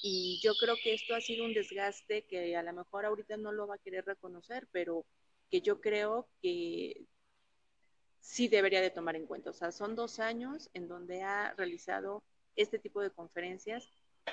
y 0.02 0.40
yo 0.42 0.54
creo 0.54 0.76
que 0.82 0.94
esto 0.94 1.14
ha 1.14 1.20
sido 1.20 1.44
un 1.44 1.52
desgaste 1.52 2.24
que 2.24 2.56
a 2.56 2.62
lo 2.62 2.72
mejor 2.72 3.04
ahorita 3.04 3.36
no 3.36 3.52
lo 3.52 3.66
va 3.66 3.74
a 3.74 3.78
querer 3.78 4.04
reconocer, 4.04 4.68
pero 4.70 5.04
que 5.50 5.60
yo 5.60 5.80
creo 5.80 6.28
que 6.40 7.04
sí 8.20 8.48
debería 8.48 8.80
de 8.80 8.90
tomar 8.90 9.16
en 9.16 9.26
cuenta. 9.26 9.50
O 9.50 9.54
sea, 9.54 9.72
son 9.72 9.94
dos 9.94 10.20
años 10.20 10.70
en 10.74 10.88
donde 10.88 11.22
ha 11.22 11.54
realizado 11.54 12.22
este 12.56 12.78
tipo 12.78 13.00
de 13.00 13.10
conferencias 13.10 13.88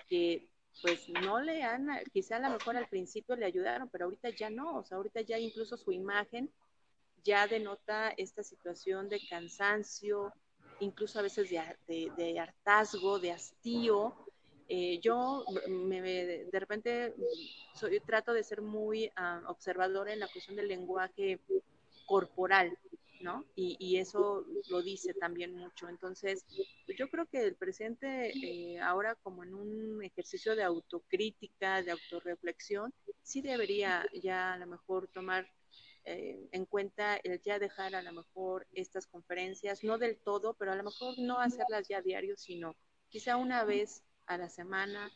que 0.09 0.49
pues 0.81 1.09
no 1.09 1.39
le 1.39 1.63
han, 1.63 1.89
quizá 2.13 2.37
a 2.37 2.39
lo 2.39 2.49
mejor 2.51 2.77
al 2.77 2.87
principio 2.87 3.35
le 3.35 3.45
ayudaron, 3.45 3.89
pero 3.89 4.05
ahorita 4.05 4.29
ya 4.29 4.49
no, 4.49 4.77
o 4.77 4.83
sea, 4.83 4.97
ahorita 4.97 5.21
ya 5.21 5.39
incluso 5.39 5.75
su 5.75 5.91
imagen 5.91 6.51
ya 7.23 7.47
denota 7.47 8.13
esta 8.15 8.43
situación 8.43 9.09
de 9.09 9.19
cansancio, 9.27 10.31
incluso 10.79 11.19
a 11.19 11.23
veces 11.23 11.49
de, 11.49 12.39
hartazgo, 12.39 13.19
de 13.19 13.31
hastío. 13.31 14.15
Eh, 14.69 14.99
yo 14.99 15.45
me, 15.67 16.01
de 16.01 16.59
repente 16.59 17.15
soy, 17.73 17.99
trato 18.01 18.33
de 18.33 18.43
ser 18.43 18.61
muy 18.61 19.07
uh, 19.07 19.49
observadora 19.49 20.13
en 20.13 20.19
la 20.19 20.27
cuestión 20.27 20.55
del 20.57 20.67
lenguaje 20.67 21.39
corporal, 22.05 22.77
¿no? 23.21 23.45
Y, 23.55 23.97
eso 23.97 24.45
lo 24.69 24.81
dice 24.81 25.13
también 25.13 25.55
mucho. 25.55 25.89
Entonces, 25.89 26.45
yo 26.97 27.09
creo 27.09 27.25
que 27.25 27.43
el 27.43 27.55
presidente 27.55 28.31
eh, 28.43 28.79
ahora 28.79 29.15
como 29.15 29.43
en 29.43 29.53
un 29.53 30.03
ejercicio 30.03 30.55
de 30.55 30.63
autocrítica, 30.63 31.81
de 31.81 31.91
autorreflexión, 31.91 32.93
sí 33.21 33.41
debería 33.41 34.05
ya 34.13 34.53
a 34.53 34.57
lo 34.57 34.67
mejor 34.67 35.07
tomar 35.07 35.49
eh, 36.05 36.47
en 36.51 36.65
cuenta 36.65 37.17
el 37.17 37.41
ya 37.41 37.59
dejar 37.59 37.95
a 37.95 38.01
lo 38.01 38.13
mejor 38.13 38.67
estas 38.71 39.07
conferencias, 39.07 39.83
no 39.83 39.97
del 39.97 40.17
todo, 40.17 40.53
pero 40.53 40.71
a 40.71 40.75
lo 40.75 40.83
mejor 40.83 41.19
no 41.19 41.39
hacerlas 41.39 41.87
ya 41.87 42.01
diario, 42.01 42.37
sino 42.37 42.77
quizá 43.09 43.37
una 43.37 43.65
vez 43.65 44.03
a 44.25 44.37
la 44.37 44.49
semana 44.49 45.11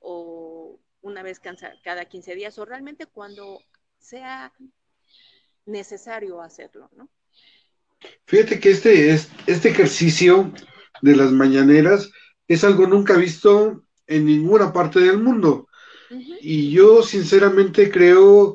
o 0.00 0.80
una 1.00 1.22
vez 1.22 1.40
cada 1.40 2.04
15 2.06 2.34
días 2.34 2.58
o 2.58 2.64
realmente 2.64 3.06
cuando 3.06 3.60
sea 3.98 4.52
necesario 5.64 6.40
hacerlo, 6.40 6.88
¿no? 6.92 7.08
Fíjate 8.26 8.60
que 8.60 8.70
este, 8.70 9.10
este 9.46 9.68
ejercicio 9.68 10.52
de 11.02 11.16
las 11.16 11.32
mañaneras 11.32 12.10
es 12.48 12.64
algo 12.64 12.86
nunca 12.86 13.16
visto 13.16 13.82
en 14.06 14.26
ninguna 14.26 14.72
parte 14.72 15.00
del 15.00 15.18
mundo. 15.18 15.68
Y 16.40 16.70
yo 16.70 17.02
sinceramente 17.02 17.90
creo 17.90 18.54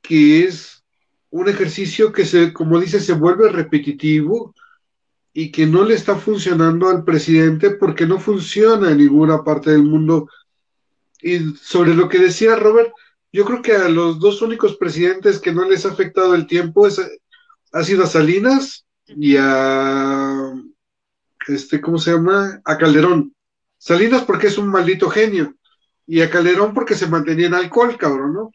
que 0.00 0.44
es 0.44 0.84
un 1.30 1.48
ejercicio 1.48 2.12
que 2.12 2.24
se, 2.24 2.52
como 2.52 2.80
dice, 2.80 3.00
se 3.00 3.12
vuelve 3.12 3.50
repetitivo 3.50 4.54
y 5.32 5.50
que 5.50 5.66
no 5.66 5.84
le 5.84 5.94
está 5.94 6.16
funcionando 6.16 6.88
al 6.88 7.04
presidente 7.04 7.70
porque 7.70 8.06
no 8.06 8.18
funciona 8.18 8.90
en 8.90 8.98
ninguna 8.98 9.44
parte 9.44 9.70
del 9.70 9.82
mundo. 9.82 10.28
Y 11.20 11.54
sobre 11.56 11.94
lo 11.94 12.08
que 12.08 12.18
decía 12.18 12.56
Robert, 12.56 12.92
yo 13.32 13.44
creo 13.44 13.60
que 13.60 13.72
a 13.72 13.88
los 13.88 14.20
dos 14.20 14.40
únicos 14.40 14.76
presidentes 14.76 15.38
que 15.38 15.52
no 15.52 15.68
les 15.68 15.84
ha 15.84 15.90
afectado 15.90 16.34
el 16.34 16.46
tiempo 16.46 16.86
es 16.86 17.00
ha 17.72 17.82
sido 17.82 18.04
a 18.04 18.06
Salinas 18.06 18.86
y 19.06 19.36
a 19.38 20.52
este, 21.48 21.80
¿cómo 21.80 21.98
se 21.98 22.12
llama? 22.12 22.60
A 22.64 22.76
Calderón. 22.76 23.34
Salinas 23.78 24.22
porque 24.22 24.48
es 24.48 24.58
un 24.58 24.68
maldito 24.68 25.08
genio. 25.08 25.54
Y 26.06 26.20
a 26.20 26.30
Calderón 26.30 26.74
porque 26.74 26.94
se 26.94 27.06
mantenía 27.06 27.46
en 27.46 27.54
alcohol, 27.54 27.96
cabrón, 27.96 28.34
¿no? 28.34 28.50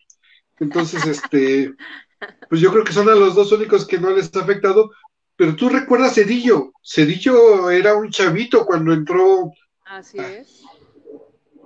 Entonces, 0.59 1.05
este, 1.05 1.73
pues 2.49 2.61
yo 2.61 2.71
creo 2.71 2.83
que 2.83 2.93
son 2.93 3.09
a 3.09 3.15
los 3.15 3.35
dos 3.35 3.51
únicos 3.51 3.85
que 3.85 3.99
no 3.99 4.11
les 4.11 4.35
ha 4.35 4.41
afectado. 4.41 4.91
Pero 5.35 5.55
tú 5.55 5.69
recuerdas 5.69 6.15
Cedillo. 6.15 6.73
Cedillo 6.83 7.71
era 7.71 7.95
un 7.95 8.09
chavito 8.09 8.65
cuando 8.65 8.93
entró. 8.93 9.51
Así 9.85 10.19
es. 10.19 10.61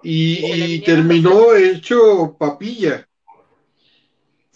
Y, 0.04 0.76
y 0.76 0.82
terminó 0.82 1.54
hecho 1.54 2.38
papilla. 2.40 3.07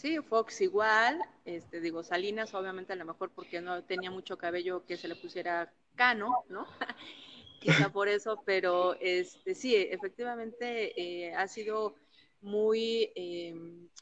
Sí, 0.02 0.18
Fox 0.18 0.62
igual, 0.62 1.22
este, 1.46 1.80
digo, 1.80 2.04
Salinas 2.04 2.56
obviamente 2.56 2.92
a 2.92 2.96
lo 2.96 3.06
mejor 3.06 3.30
porque 3.36 3.62
no 3.62 3.84
tenía 3.84 4.10
mucho 4.10 4.36
cabello 4.36 4.84
que 4.84 4.98
se 4.98 5.08
le 5.08 5.16
pusiera 5.16 5.72
cano, 5.94 6.44
¿no? 6.50 6.66
Quizá 7.62 7.92
por 7.92 8.08
eso, 8.08 8.42
pero 8.44 8.96
este, 9.00 9.54
sí, 9.54 9.76
efectivamente 9.76 11.00
eh, 11.00 11.36
ha 11.36 11.48
sido 11.48 11.94
muy, 12.42 13.12
eh, 13.14 13.54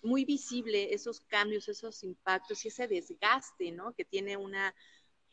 muy 0.02 0.24
visible 0.24 0.94
esos 0.94 1.20
cambios, 1.20 1.68
esos 1.68 2.02
impactos 2.06 2.64
y 2.64 2.70
ese 2.70 2.88
desgaste, 2.88 3.74
¿no? 3.74 3.92
Que 3.92 4.06
tiene 4.06 4.38
una, 4.38 4.74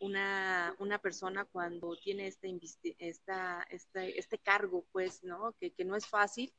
una, 0.00 0.74
una 0.80 0.98
persona 0.98 1.44
cuando 1.44 1.96
tiene 1.96 2.26
este, 2.26 2.58
esta, 2.98 3.64
este, 3.70 4.18
este 4.18 4.38
cargo, 4.38 4.84
pues, 4.90 5.22
¿no? 5.22 5.52
Que, 5.60 5.70
que 5.70 5.84
no 5.84 5.94
es 5.94 6.08
fácil 6.08 6.52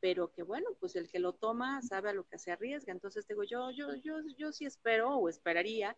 pero 0.00 0.32
que 0.32 0.42
bueno, 0.42 0.70
pues 0.80 0.96
el 0.96 1.10
que 1.10 1.18
lo 1.18 1.34
toma 1.34 1.82
sabe 1.82 2.10
a 2.10 2.14
lo 2.14 2.24
que 2.24 2.38
se 2.38 2.50
arriesga. 2.50 2.92
Entonces 2.92 3.26
digo, 3.28 3.44
yo, 3.44 3.70
yo, 3.70 3.94
yo, 3.96 4.20
yo 4.36 4.52
sí 4.52 4.64
espero 4.64 5.16
o 5.16 5.28
esperaría 5.28 5.96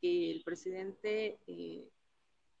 que 0.00 0.30
el 0.30 0.42
presidente, 0.44 1.38
eh, 1.46 1.88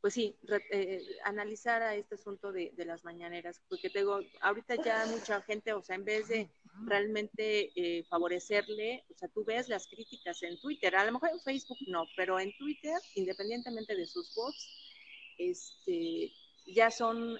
pues 0.00 0.14
sí, 0.14 0.36
eh, 0.72 1.04
analizara 1.24 1.94
este 1.94 2.14
asunto 2.14 2.52
de, 2.52 2.72
las 2.78 3.04
mañaneras, 3.04 3.60
porque 3.68 3.90
digo, 3.94 4.20
ahorita 4.40 4.82
ya 4.82 5.06
mucha 5.06 5.42
gente, 5.42 5.72
o 5.72 5.82
sea, 5.82 5.96
en 5.96 6.04
vez 6.04 6.28
de 6.28 6.48
realmente 6.86 7.70
eh, 7.76 8.04
favorecerle, 8.04 9.04
o 9.10 9.18
sea, 9.18 9.28
tú 9.28 9.44
ves 9.44 9.68
las 9.68 9.86
críticas 9.88 10.42
en 10.42 10.58
Twitter, 10.58 10.96
a 10.96 11.04
lo 11.04 11.12
mejor 11.12 11.30
en 11.30 11.40
Facebook 11.40 11.78
no, 11.88 12.06
pero 12.16 12.40
en 12.40 12.56
Twitter, 12.56 12.98
independientemente 13.14 13.94
de 13.94 14.06
sus 14.06 14.34
bots, 14.34 15.34
este, 15.36 16.32
ya 16.66 16.90
son 16.90 17.38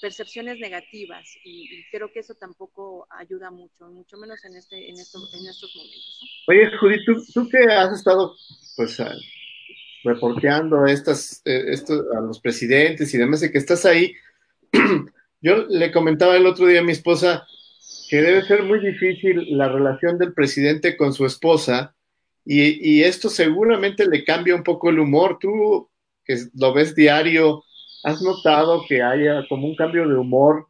percepciones 0.00 0.58
negativas 0.58 1.28
y, 1.44 1.84
creo 1.90 2.10
que 2.12 2.20
eso 2.20 2.34
tampoco 2.34 3.06
ayuda 3.10 3.50
mucho, 3.50 3.88
mucho 3.88 4.16
menos 4.16 4.44
en, 4.44 4.56
este, 4.56 4.88
en, 4.88 4.98
estos, 4.98 5.34
en 5.34 5.46
estos 5.48 5.74
momentos. 5.74 6.44
Oye, 6.48 6.70
Judith, 6.78 7.32
¿tú, 7.34 7.48
que 7.48 7.64
has 7.64 7.92
estado 7.92 8.34
pues 8.76 8.98
reporteando 10.04 10.86
estas, 10.86 11.42
eh, 11.44 11.74
a 12.16 12.20
los 12.20 12.40
presidentes 12.40 13.12
y 13.12 13.18
demás, 13.18 13.42
y 13.42 13.50
que 13.50 13.58
estás 13.58 13.84
ahí, 13.84 14.14
yo 15.40 15.66
le 15.68 15.90
comentaba 15.92 16.36
el 16.36 16.46
otro 16.46 16.66
día 16.66 16.80
a 16.80 16.84
mi 16.84 16.92
esposa 16.92 17.46
que 18.08 18.22
debe 18.22 18.42
ser 18.42 18.62
muy 18.62 18.80
difícil 18.80 19.56
la 19.56 19.68
relación 19.68 20.18
del 20.18 20.32
presidente 20.32 20.96
con 20.96 21.12
su 21.12 21.26
esposa 21.26 21.94
y, 22.44 22.96
y 22.96 23.02
esto 23.02 23.28
seguramente 23.28 24.06
le 24.06 24.24
cambia 24.24 24.54
un 24.54 24.62
poco 24.62 24.88
el 24.88 24.98
humor. 24.98 25.38
Tú 25.38 25.90
que 26.24 26.36
lo 26.54 26.72
ves 26.72 26.94
diario, 26.94 27.64
¿Has 28.04 28.22
notado 28.22 28.84
que 28.88 29.02
haya 29.02 29.44
como 29.48 29.66
un 29.66 29.76
cambio 29.76 30.08
de 30.08 30.16
humor 30.16 30.68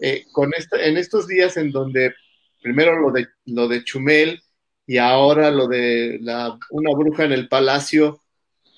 eh, 0.00 0.24
con 0.32 0.52
esta, 0.56 0.80
en 0.84 0.96
estos 0.96 1.26
días 1.26 1.56
en 1.56 1.72
donde 1.72 2.14
primero 2.62 2.98
lo 3.00 3.10
de, 3.10 3.26
lo 3.46 3.68
de 3.68 3.82
Chumel 3.84 4.40
y 4.86 4.98
ahora 4.98 5.50
lo 5.50 5.66
de 5.66 6.18
la, 6.20 6.58
una 6.70 6.92
bruja 6.92 7.24
en 7.24 7.32
el 7.32 7.48
palacio? 7.48 8.22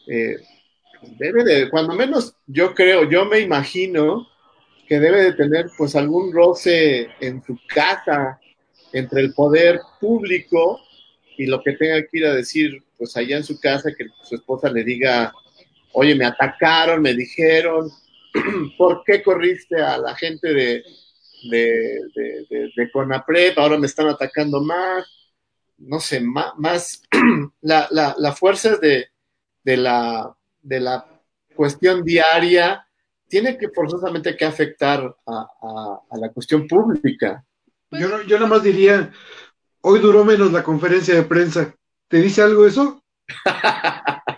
Eh, 0.06 0.36
debe 1.18 1.44
de, 1.44 1.70
cuando 1.70 1.94
menos 1.94 2.34
yo 2.46 2.74
creo, 2.74 3.08
yo 3.08 3.24
me 3.26 3.40
imagino 3.40 4.26
que 4.86 4.98
debe 4.98 5.22
de 5.22 5.32
tener 5.34 5.66
pues 5.76 5.94
algún 5.94 6.32
roce 6.32 7.08
en 7.20 7.42
su 7.44 7.58
casa 7.68 8.40
entre 8.92 9.20
el 9.20 9.34
poder 9.34 9.80
público 10.00 10.80
y 11.36 11.46
lo 11.46 11.62
que 11.62 11.72
tenga 11.72 12.00
que 12.02 12.18
ir 12.18 12.26
a 12.26 12.34
decir 12.34 12.82
pues 12.98 13.16
allá 13.16 13.36
en 13.36 13.44
su 13.44 13.58
casa, 13.60 13.94
que 13.96 14.06
su 14.24 14.34
esposa 14.34 14.70
le 14.70 14.84
diga 14.84 15.32
oye, 15.92 16.14
me 16.14 16.24
atacaron, 16.24 17.02
me 17.02 17.14
dijeron, 17.14 17.90
¿por 18.78 19.02
qué 19.04 19.22
corriste 19.22 19.80
a 19.80 19.98
la 19.98 20.14
gente 20.14 20.52
de, 20.52 20.84
de, 21.50 22.70
de, 22.76 22.90
Conapred? 22.92 23.58
Ahora 23.58 23.78
me 23.78 23.86
están 23.86 24.08
atacando 24.08 24.60
más. 24.62 25.06
No 25.78 25.98
sé, 25.98 26.20
más, 26.20 27.02
la, 27.62 27.88
la, 27.90 28.14
la, 28.18 28.32
fuerza 28.32 28.76
de, 28.76 29.08
de, 29.64 29.76
la, 29.78 30.36
de 30.60 30.80
la 30.80 31.06
cuestión 31.54 32.04
diaria 32.04 32.86
tiene 33.28 33.56
que 33.56 33.70
forzosamente 33.70 34.36
que 34.36 34.44
afectar 34.44 35.16
a, 35.26 36.00
a, 36.10 36.18
la 36.18 36.30
cuestión 36.32 36.66
pública. 36.66 37.44
Yo, 37.92 38.22
yo 38.22 38.36
nada 38.36 38.48
más 38.48 38.62
diría, 38.62 39.10
hoy 39.80 40.00
duró 40.00 40.24
menos 40.24 40.52
la 40.52 40.62
conferencia 40.62 41.14
de 41.14 41.22
prensa. 41.22 41.74
¿Te 42.08 42.18
dice 42.18 42.42
algo 42.42 42.66
eso? 42.66 43.02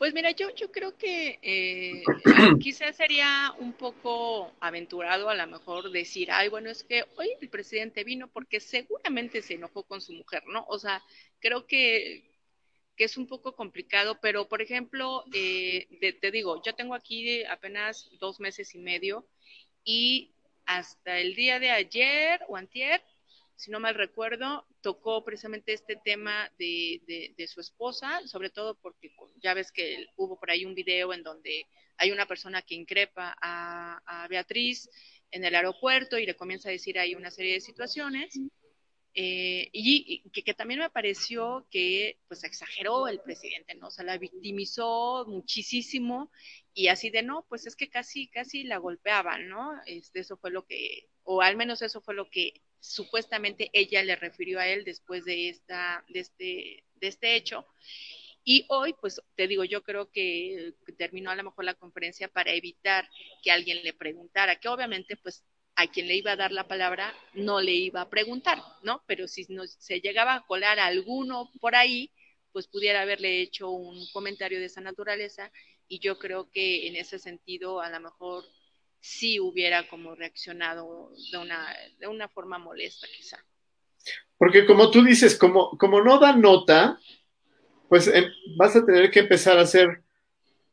Pues 0.00 0.14
mira, 0.14 0.30
yo, 0.30 0.48
yo 0.54 0.72
creo 0.72 0.96
que 0.96 1.38
eh, 1.42 2.02
quizás 2.58 2.96
sería 2.96 3.52
un 3.58 3.74
poco 3.74 4.50
aventurado 4.58 5.28
a 5.28 5.34
lo 5.34 5.46
mejor 5.46 5.90
decir, 5.90 6.30
ay, 6.32 6.48
bueno, 6.48 6.70
es 6.70 6.84
que 6.84 7.04
hoy 7.18 7.28
el 7.38 7.50
presidente 7.50 8.02
vino 8.02 8.26
porque 8.26 8.60
seguramente 8.60 9.42
se 9.42 9.54
enojó 9.56 9.82
con 9.82 10.00
su 10.00 10.14
mujer, 10.14 10.42
¿no? 10.46 10.64
O 10.68 10.78
sea, 10.78 11.02
creo 11.38 11.66
que, 11.66 12.24
que 12.96 13.04
es 13.04 13.18
un 13.18 13.26
poco 13.26 13.54
complicado, 13.54 14.18
pero 14.22 14.48
por 14.48 14.62
ejemplo, 14.62 15.22
eh, 15.34 15.86
te 16.18 16.30
digo, 16.30 16.62
yo 16.64 16.74
tengo 16.74 16.94
aquí 16.94 17.44
apenas 17.44 18.08
dos 18.20 18.40
meses 18.40 18.74
y 18.74 18.78
medio 18.78 19.28
y 19.84 20.32
hasta 20.64 21.18
el 21.18 21.34
día 21.34 21.58
de 21.58 21.72
ayer 21.72 22.40
o 22.48 22.56
antier 22.56 23.02
si 23.60 23.70
no 23.70 23.78
mal 23.78 23.94
recuerdo, 23.94 24.66
tocó 24.80 25.22
precisamente 25.22 25.74
este 25.74 25.96
tema 26.02 26.50
de, 26.58 27.34
de, 27.36 27.46
su 27.46 27.60
esposa, 27.60 28.26
sobre 28.26 28.48
todo 28.48 28.74
porque 28.76 29.12
ya 29.42 29.52
ves 29.52 29.70
que 29.70 30.06
hubo 30.16 30.40
por 30.40 30.50
ahí 30.50 30.64
un 30.64 30.74
video 30.74 31.12
en 31.12 31.22
donde 31.22 31.66
hay 31.98 32.10
una 32.10 32.24
persona 32.24 32.62
que 32.62 32.74
increpa 32.74 33.36
a, 33.38 34.00
a 34.06 34.28
Beatriz 34.28 34.88
en 35.30 35.44
el 35.44 35.54
aeropuerto 35.54 36.16
y 36.18 36.24
le 36.24 36.36
comienza 36.36 36.70
a 36.70 36.72
decir 36.72 36.98
ahí 36.98 37.14
una 37.14 37.30
serie 37.30 37.52
de 37.52 37.60
situaciones. 37.60 38.40
Eh, 39.12 39.68
y, 39.72 40.22
que, 40.30 40.42
que, 40.42 40.54
también 40.54 40.80
me 40.80 40.88
pareció 40.88 41.66
que 41.70 42.18
pues 42.28 42.44
exageró 42.44 43.08
el 43.08 43.20
presidente, 43.20 43.74
¿no? 43.74 43.88
O 43.88 43.90
sea, 43.90 44.04
la 44.06 44.16
victimizó 44.16 45.26
muchísimo 45.26 46.30
y 46.72 46.88
así 46.88 47.10
de 47.10 47.22
no, 47.22 47.44
pues 47.48 47.66
es 47.66 47.76
que 47.76 47.90
casi, 47.90 48.28
casi 48.28 48.62
la 48.62 48.78
golpeaban, 48.78 49.48
¿no? 49.48 49.72
Este, 49.84 50.20
eso 50.20 50.38
fue 50.38 50.50
lo 50.50 50.64
que, 50.64 51.10
o 51.24 51.42
al 51.42 51.56
menos 51.56 51.82
eso 51.82 52.00
fue 52.00 52.14
lo 52.14 52.30
que 52.30 52.62
supuestamente 52.80 53.70
ella 53.72 54.02
le 54.02 54.16
refirió 54.16 54.58
a 54.58 54.66
él 54.66 54.84
después 54.84 55.24
de, 55.24 55.50
esta, 55.50 56.04
de, 56.08 56.20
este, 56.20 56.84
de 56.94 57.06
este 57.06 57.36
hecho. 57.36 57.66
Y 58.42 58.64
hoy, 58.68 58.94
pues 59.00 59.20
te 59.36 59.46
digo, 59.46 59.64
yo 59.64 59.82
creo 59.82 60.10
que 60.10 60.74
terminó 60.96 61.30
a 61.30 61.36
lo 61.36 61.44
mejor 61.44 61.64
la 61.64 61.74
conferencia 61.74 62.28
para 62.28 62.52
evitar 62.52 63.08
que 63.42 63.50
alguien 63.50 63.82
le 63.84 63.92
preguntara, 63.92 64.56
que 64.56 64.68
obviamente 64.68 65.16
pues 65.16 65.44
a 65.76 65.86
quien 65.86 66.08
le 66.08 66.16
iba 66.16 66.32
a 66.32 66.36
dar 66.36 66.52
la 66.52 66.66
palabra 66.66 67.14
no 67.34 67.60
le 67.60 67.72
iba 67.72 68.00
a 68.02 68.10
preguntar, 68.10 68.62
¿no? 68.82 69.02
Pero 69.06 69.28
si 69.28 69.46
no, 69.48 69.66
se 69.66 70.00
llegaba 70.00 70.34
a 70.34 70.46
colar 70.46 70.78
a 70.78 70.86
alguno 70.86 71.50
por 71.60 71.74
ahí, 71.74 72.10
pues 72.52 72.66
pudiera 72.66 73.02
haberle 73.02 73.40
hecho 73.40 73.70
un 73.70 74.06
comentario 74.12 74.58
de 74.58 74.66
esa 74.66 74.80
naturaleza 74.80 75.52
y 75.88 75.98
yo 76.00 76.18
creo 76.18 76.50
que 76.50 76.86
en 76.88 76.96
ese 76.96 77.18
sentido 77.18 77.80
a 77.80 77.90
lo 77.90 78.00
mejor 78.00 78.44
sí 79.00 79.40
hubiera 79.40 79.88
como 79.88 80.14
reaccionado 80.14 81.10
de 81.32 81.38
una, 81.38 81.66
de 81.98 82.06
una 82.06 82.28
forma 82.28 82.58
molesta 82.58 83.06
quizá. 83.16 83.44
Porque 84.36 84.66
como 84.66 84.90
tú 84.90 85.02
dices, 85.02 85.36
como, 85.36 85.76
como 85.76 86.02
no 86.02 86.18
da 86.18 86.34
nota, 86.34 86.98
pues 87.88 88.08
eh, 88.08 88.28
vas 88.56 88.76
a 88.76 88.84
tener 88.84 89.10
que 89.10 89.20
empezar 89.20 89.58
a 89.58 89.62
hacer, 89.62 90.02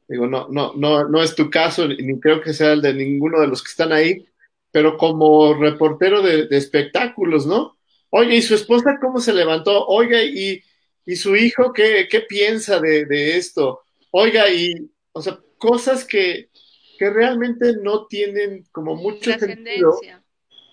digo, 0.07 0.27
no, 0.27 0.47
no, 0.49 0.73
no, 0.75 1.07
no 1.07 1.23
es 1.23 1.35
tu 1.35 1.49
caso, 1.49 1.87
ni 1.87 2.19
creo 2.19 2.41
que 2.41 2.53
sea 2.53 2.73
el 2.73 2.81
de 2.81 2.93
ninguno 2.93 3.41
de 3.41 3.47
los 3.47 3.63
que 3.63 3.69
están 3.69 3.91
ahí, 3.91 4.25
pero 4.71 4.97
como 4.97 5.53
reportero 5.53 6.21
de, 6.21 6.47
espectáculos, 6.51 7.45
¿no? 7.45 7.77
Oye, 8.09 8.35
¿y 8.35 8.41
su 8.41 8.55
esposa 8.55 8.99
cómo 9.01 9.19
se 9.19 9.33
levantó? 9.33 9.85
Oiga, 9.87 10.23
¿y, 10.23 10.63
y 11.05 11.15
su 11.15 11.35
hijo 11.35 11.73
qué, 11.73 12.07
qué 12.09 12.21
piensa 12.21 12.79
de, 12.79 13.05
de 13.05 13.37
esto? 13.37 13.81
Oiga, 14.11 14.49
y, 14.49 14.89
o 15.11 15.21
sea, 15.21 15.39
cosas 15.57 16.05
que, 16.05 16.49
que 16.97 17.09
realmente 17.09 17.75
no 17.81 18.07
tienen 18.07 18.65
como 18.71 18.95
mucho 18.95 19.31
sentido 19.37 19.99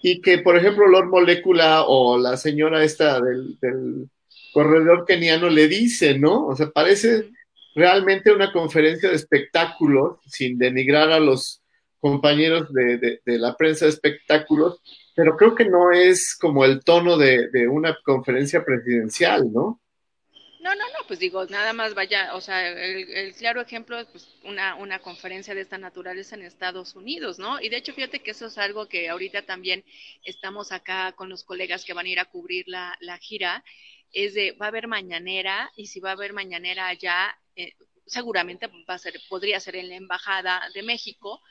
y 0.03 0.21
que, 0.21 0.39
por 0.39 0.57
ejemplo, 0.57 0.87
Lord 0.87 1.09
Molecula 1.09 1.85
o 1.87 2.19
la 2.19 2.37
señora 2.37 2.85
esta 2.85 3.21
del, 3.21 4.09
corredor 4.53 5.05
keniano 5.05 5.49
le 5.49 5.67
dice, 5.67 6.19
¿no? 6.19 6.47
O 6.47 6.55
sea, 6.55 6.71
parece 6.71 7.31
realmente 7.75 8.33
una 8.33 8.53
conferencia 8.53 9.09
de 9.09 9.17
espectáculos, 9.17 10.19
sin 10.27 10.59
denigrar 10.59 11.11
a 11.11 11.19
los 11.19 11.61
compañeros 11.99 12.73
de, 12.73 13.21
la 13.25 13.57
prensa 13.57 13.87
de 13.87 13.93
espectáculos, 13.93 14.81
pero 15.17 15.37
creo 15.37 15.55
que 15.55 15.65
no 15.65 15.91
es 15.91 16.37
como 16.41 16.65
el 16.65 16.85
tono 16.85 17.17
de, 17.17 17.49
de 17.49 17.67
una 17.67 17.97
conferencia 18.05 18.65
presidencial, 18.65 19.51
¿no? 19.53 19.81
No, 20.65 20.75
no, 20.75 20.85
no, 20.89 21.07
pues 21.07 21.19
digo, 21.19 21.45
nada 21.45 21.75
más 21.75 21.93
vaya, 21.95 22.35
o 22.35 22.41
sea, 22.41 22.67
el, 22.71 23.35
claro 23.35 23.61
ejemplo 23.61 23.99
es 23.99 24.07
pues, 24.07 24.27
una, 24.45 24.77
una 24.77 24.99
conferencia 24.99 25.55
de 25.55 25.61
esta 25.61 25.77
naturaleza 25.77 26.37
en 26.37 26.43
Estados 26.43 26.95
Unidos, 26.97 27.39
¿no? 27.39 27.61
Y 27.61 27.69
de 27.69 27.77
hecho, 27.77 27.93
fíjate 27.93 28.21
que 28.21 28.31
eso 28.31 28.47
es 28.47 28.57
algo 28.57 28.89
que 28.89 29.11
ahorita 29.11 29.43
también 29.45 29.85
estamos 30.23 30.73
acá 30.73 31.13
con 31.13 31.29
los 31.29 31.45
colegas 31.45 31.85
que 31.85 31.93
van 31.93 32.07
a 32.07 32.09
ir 32.09 32.19
a 32.19 32.25
cubrir 32.25 32.65
la, 32.67 32.97
la 33.01 33.19
gira, 33.19 33.63
es 34.11 34.33
de, 34.33 34.53
va 34.53 34.65
a 34.67 34.69
haber 34.71 34.87
mañanera, 34.89 35.71
y 35.77 35.89
si 35.89 36.01
va 36.01 36.11
a 36.11 36.13
haber 36.15 36.33
mañanera 36.33 36.87
allá, 36.89 37.39
eh, 37.57 37.75
seguramente 38.07 38.67
va 38.89 38.95
a 38.95 38.99
ser, 38.99 39.21
podría 39.29 39.61
ser 39.61 39.77
en 39.77 39.91
la 39.91 39.97
Embajada 39.97 40.71
de 40.73 40.83
México, 40.83 41.43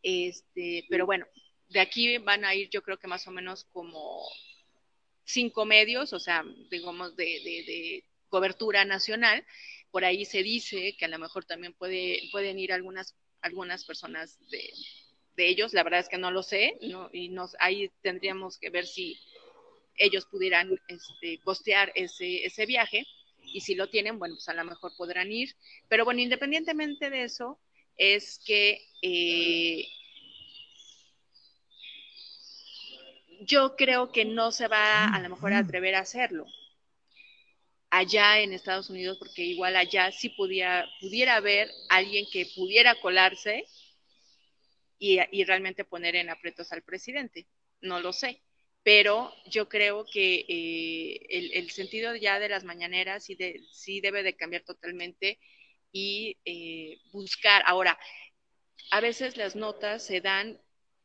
este, 0.00 0.84
pero 0.88 1.06
bueno, 1.06 1.26
de 1.70 1.80
aquí 1.80 2.18
van 2.18 2.44
a 2.44 2.54
ir 2.54 2.70
yo 2.70 2.82
creo 2.82 2.98
que 3.00 3.08
más 3.08 3.26
o 3.26 3.32
menos 3.32 3.64
como 3.72 4.22
cinco 5.24 5.64
medios, 5.64 6.12
o 6.12 6.20
sea, 6.20 6.44
digamos, 6.70 7.16
de, 7.16 7.24
de, 7.24 7.64
de 7.66 8.04
cobertura 8.30 8.84
nacional. 8.86 9.44
Por 9.90 10.04
ahí 10.04 10.24
se 10.24 10.42
dice 10.42 10.96
que 10.96 11.04
a 11.04 11.08
lo 11.08 11.18
mejor 11.18 11.44
también 11.44 11.74
puede, 11.74 12.22
pueden 12.32 12.58
ir 12.58 12.72
algunas, 12.72 13.14
algunas 13.42 13.84
personas 13.84 14.38
de, 14.48 14.72
de 15.36 15.48
ellos, 15.48 15.74
la 15.74 15.82
verdad 15.82 16.00
es 16.00 16.08
que 16.08 16.18
no 16.18 16.30
lo 16.30 16.42
sé, 16.42 16.78
¿no? 16.82 17.10
y 17.12 17.28
nos, 17.28 17.56
ahí 17.58 17.90
tendríamos 18.02 18.58
que 18.58 18.70
ver 18.70 18.86
si 18.86 19.18
ellos 19.96 20.26
pudieran 20.26 20.80
este, 20.88 21.38
costear 21.44 21.92
ese, 21.94 22.46
ese 22.46 22.66
viaje, 22.66 23.06
y 23.42 23.62
si 23.62 23.74
lo 23.74 23.88
tienen, 23.88 24.18
bueno, 24.18 24.36
pues 24.36 24.48
a 24.48 24.54
lo 24.54 24.64
mejor 24.64 24.92
podrán 24.96 25.32
ir. 25.32 25.56
Pero 25.88 26.04
bueno, 26.04 26.20
independientemente 26.20 27.10
de 27.10 27.24
eso, 27.24 27.58
es 27.96 28.40
que 28.44 28.80
eh, 29.02 29.86
yo 33.40 33.74
creo 33.76 34.12
que 34.12 34.24
no 34.24 34.52
se 34.52 34.68
va 34.68 35.06
a 35.06 35.20
lo 35.20 35.30
mejor 35.30 35.52
a 35.52 35.58
atrever 35.58 35.96
a 35.96 36.00
hacerlo 36.00 36.46
allá 37.90 38.40
en 38.40 38.52
Estados 38.52 38.88
Unidos, 38.88 39.18
porque 39.18 39.42
igual 39.42 39.76
allá 39.76 40.12
sí 40.12 40.30
pudiera, 40.30 40.88
pudiera 41.00 41.36
haber 41.36 41.70
alguien 41.88 42.26
que 42.32 42.46
pudiera 42.54 42.94
colarse 43.00 43.64
y, 44.98 45.44
realmente 45.44 45.84
poner 45.84 46.14
en 46.16 46.30
aprietos 46.30 46.72
al 46.72 46.82
presidente. 46.82 47.48
No 47.80 48.00
lo 48.00 48.12
sé, 48.12 48.42
pero 48.82 49.32
yo 49.46 49.68
creo 49.68 50.04
que 50.04 50.44
eh, 50.48 51.50
el, 51.54 51.70
sentido 51.70 52.14
ya 52.16 52.38
de 52.38 52.48
las 52.48 52.64
mañaneras 52.64 53.24
sí, 53.24 53.34
de, 53.34 53.60
sí 53.72 54.00
debe 54.00 54.22
de 54.22 54.36
cambiar 54.36 54.62
totalmente 54.62 55.38
y 55.92 56.38
eh, 56.44 56.98
buscar. 57.12 57.62
Ahora, 57.66 57.98
a 58.90 59.00
veces 59.00 59.36
las 59.36 59.56
notas 59.56 60.04
se 60.04 60.20
dan 60.20 60.60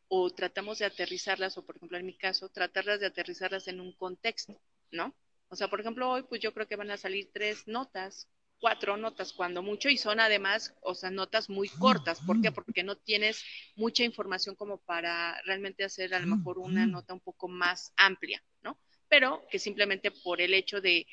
o 0.07 0.29
tratamos 0.29 0.79
de 0.79 0.85
aterrizarlas, 0.85 1.57
o 1.57 1.65
por 1.65 1.77
ejemplo 1.77 1.97
en 1.97 2.05
mi 2.05 2.17
caso, 2.17 2.49
tratarlas 2.49 2.99
de 2.99 3.07
aterrizarlas 3.07 3.67
en 3.67 3.79
un 3.79 3.93
contexto, 3.93 4.61
¿no? 4.91 5.15
O 5.49 5.55
sea, 5.55 5.67
por 5.69 5.79
ejemplo, 5.79 6.09
hoy 6.09 6.23
pues 6.23 6.41
yo 6.41 6.53
creo 6.53 6.67
que 6.67 6.75
van 6.75 6.91
a 6.91 6.97
salir 6.97 7.29
tres 7.33 7.67
notas, 7.67 8.27
cuatro 8.59 8.97
notas 8.97 9.33
cuando 9.33 9.61
mucho 9.61 9.89
y 9.89 9.97
son 9.97 10.19
además, 10.19 10.73
o 10.81 10.95
sea, 10.95 11.11
notas 11.11 11.49
muy 11.49 11.69
cortas. 11.69 12.19
¿Por 12.21 12.41
qué? 12.41 12.51
Porque 12.51 12.83
no 12.83 12.95
tienes 12.97 13.43
mucha 13.75 14.03
información 14.03 14.55
como 14.55 14.77
para 14.79 15.39
realmente 15.43 15.83
hacer 15.83 16.13
a 16.13 16.19
lo 16.19 16.27
mejor 16.27 16.57
una 16.59 16.85
nota 16.87 17.13
un 17.13 17.19
poco 17.19 17.47
más 17.47 17.93
amplia, 17.97 18.43
¿no? 18.63 18.79
Pero 19.07 19.45
que 19.49 19.59
simplemente 19.59 20.11
por 20.11 20.41
el 20.41 20.53
hecho 20.53 20.81
de 20.81 21.05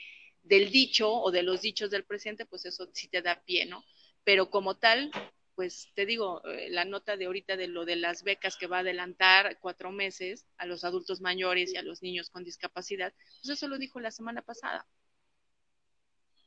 del 0.42 0.70
dicho 0.70 1.12
o 1.12 1.30
de 1.30 1.42
los 1.42 1.60
dichos 1.60 1.90
del 1.90 2.04
presidente, 2.04 2.46
pues 2.46 2.64
eso 2.64 2.88
sí 2.92 3.08
te 3.08 3.22
da 3.22 3.42
pie, 3.44 3.66
¿no? 3.66 3.84
Pero 4.24 4.50
como 4.50 4.76
tal, 4.76 5.10
pues 5.55 5.88
te 5.94 6.07
digo, 6.07 6.42
eh, 6.46 6.68
la 6.70 6.84
nota 6.84 7.16
de 7.16 7.26
ahorita 7.26 7.57
de 7.57 7.68
lo 7.68 7.84
de 7.84 7.96
las 7.96 8.22
becas 8.22 8.57
que 8.57 8.66
va 8.66 8.78
a 8.78 8.80
adelantar 8.80 9.59
cuatro 9.61 9.90
meses 9.90 10.46
a 10.57 10.66
los 10.66 10.84
adultos 10.84 11.20
mayores 11.20 11.72
y 11.72 11.76
a 11.76 11.82
los 11.82 12.03
niños 12.03 12.30
con 12.30 12.44
discapacidad, 12.44 13.12
pues 13.42 13.59
eso 13.59 13.68
lo 13.68 13.78
dijo 13.78 14.00
la 14.00 14.11
semana 14.11 14.42
pasada. 14.42 14.86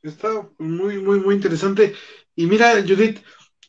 Está 0.02 0.48
muy, 0.58 0.98
muy, 0.98 1.20
muy 1.20 1.34
interesante. 1.34 1.94
Y 2.34 2.46
mira, 2.46 2.74
Judith, 2.82 3.20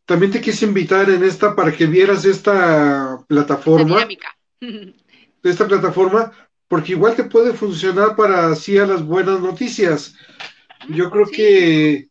también 0.05 0.31
te 0.31 0.41
quise 0.41 0.65
invitar 0.65 1.09
en 1.09 1.23
esta 1.23 1.55
para 1.55 1.75
que 1.75 1.85
vieras 1.85 2.25
esta 2.25 3.23
plataforma. 3.27 4.07
esta 5.43 5.67
plataforma, 5.67 6.31
porque 6.67 6.91
igual 6.91 7.15
te 7.15 7.23
puede 7.23 7.53
funcionar 7.53 8.15
para 8.15 8.51
así 8.51 8.77
a 8.77 8.85
las 8.85 9.03
buenas 9.03 9.39
noticias. 9.39 10.15
Yo 10.89 11.09
creo 11.09 11.25
que 11.27 12.09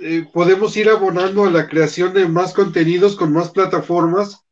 eh, 0.00 0.26
podemos 0.32 0.76
ir 0.76 0.88
abonando 0.88 1.44
a 1.44 1.50
la 1.50 1.68
creación 1.68 2.12
de 2.14 2.26
más 2.26 2.52
contenidos 2.52 3.16
con 3.16 3.32
más 3.32 3.50
plataformas. 3.50 4.44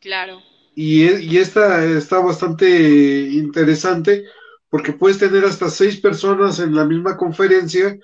Claro. 0.00 0.40
Y, 0.74 1.04
e, 1.04 1.22
y 1.22 1.38
esta 1.38 1.84
está 1.84 2.20
bastante 2.20 3.28
interesante 3.30 4.24
porque 4.68 4.92
puedes 4.92 5.18
tener 5.18 5.44
hasta 5.44 5.70
seis 5.70 6.00
personas 6.00 6.58
en 6.58 6.74
la 6.74 6.84
misma 6.84 7.16
conferencia 7.16 7.98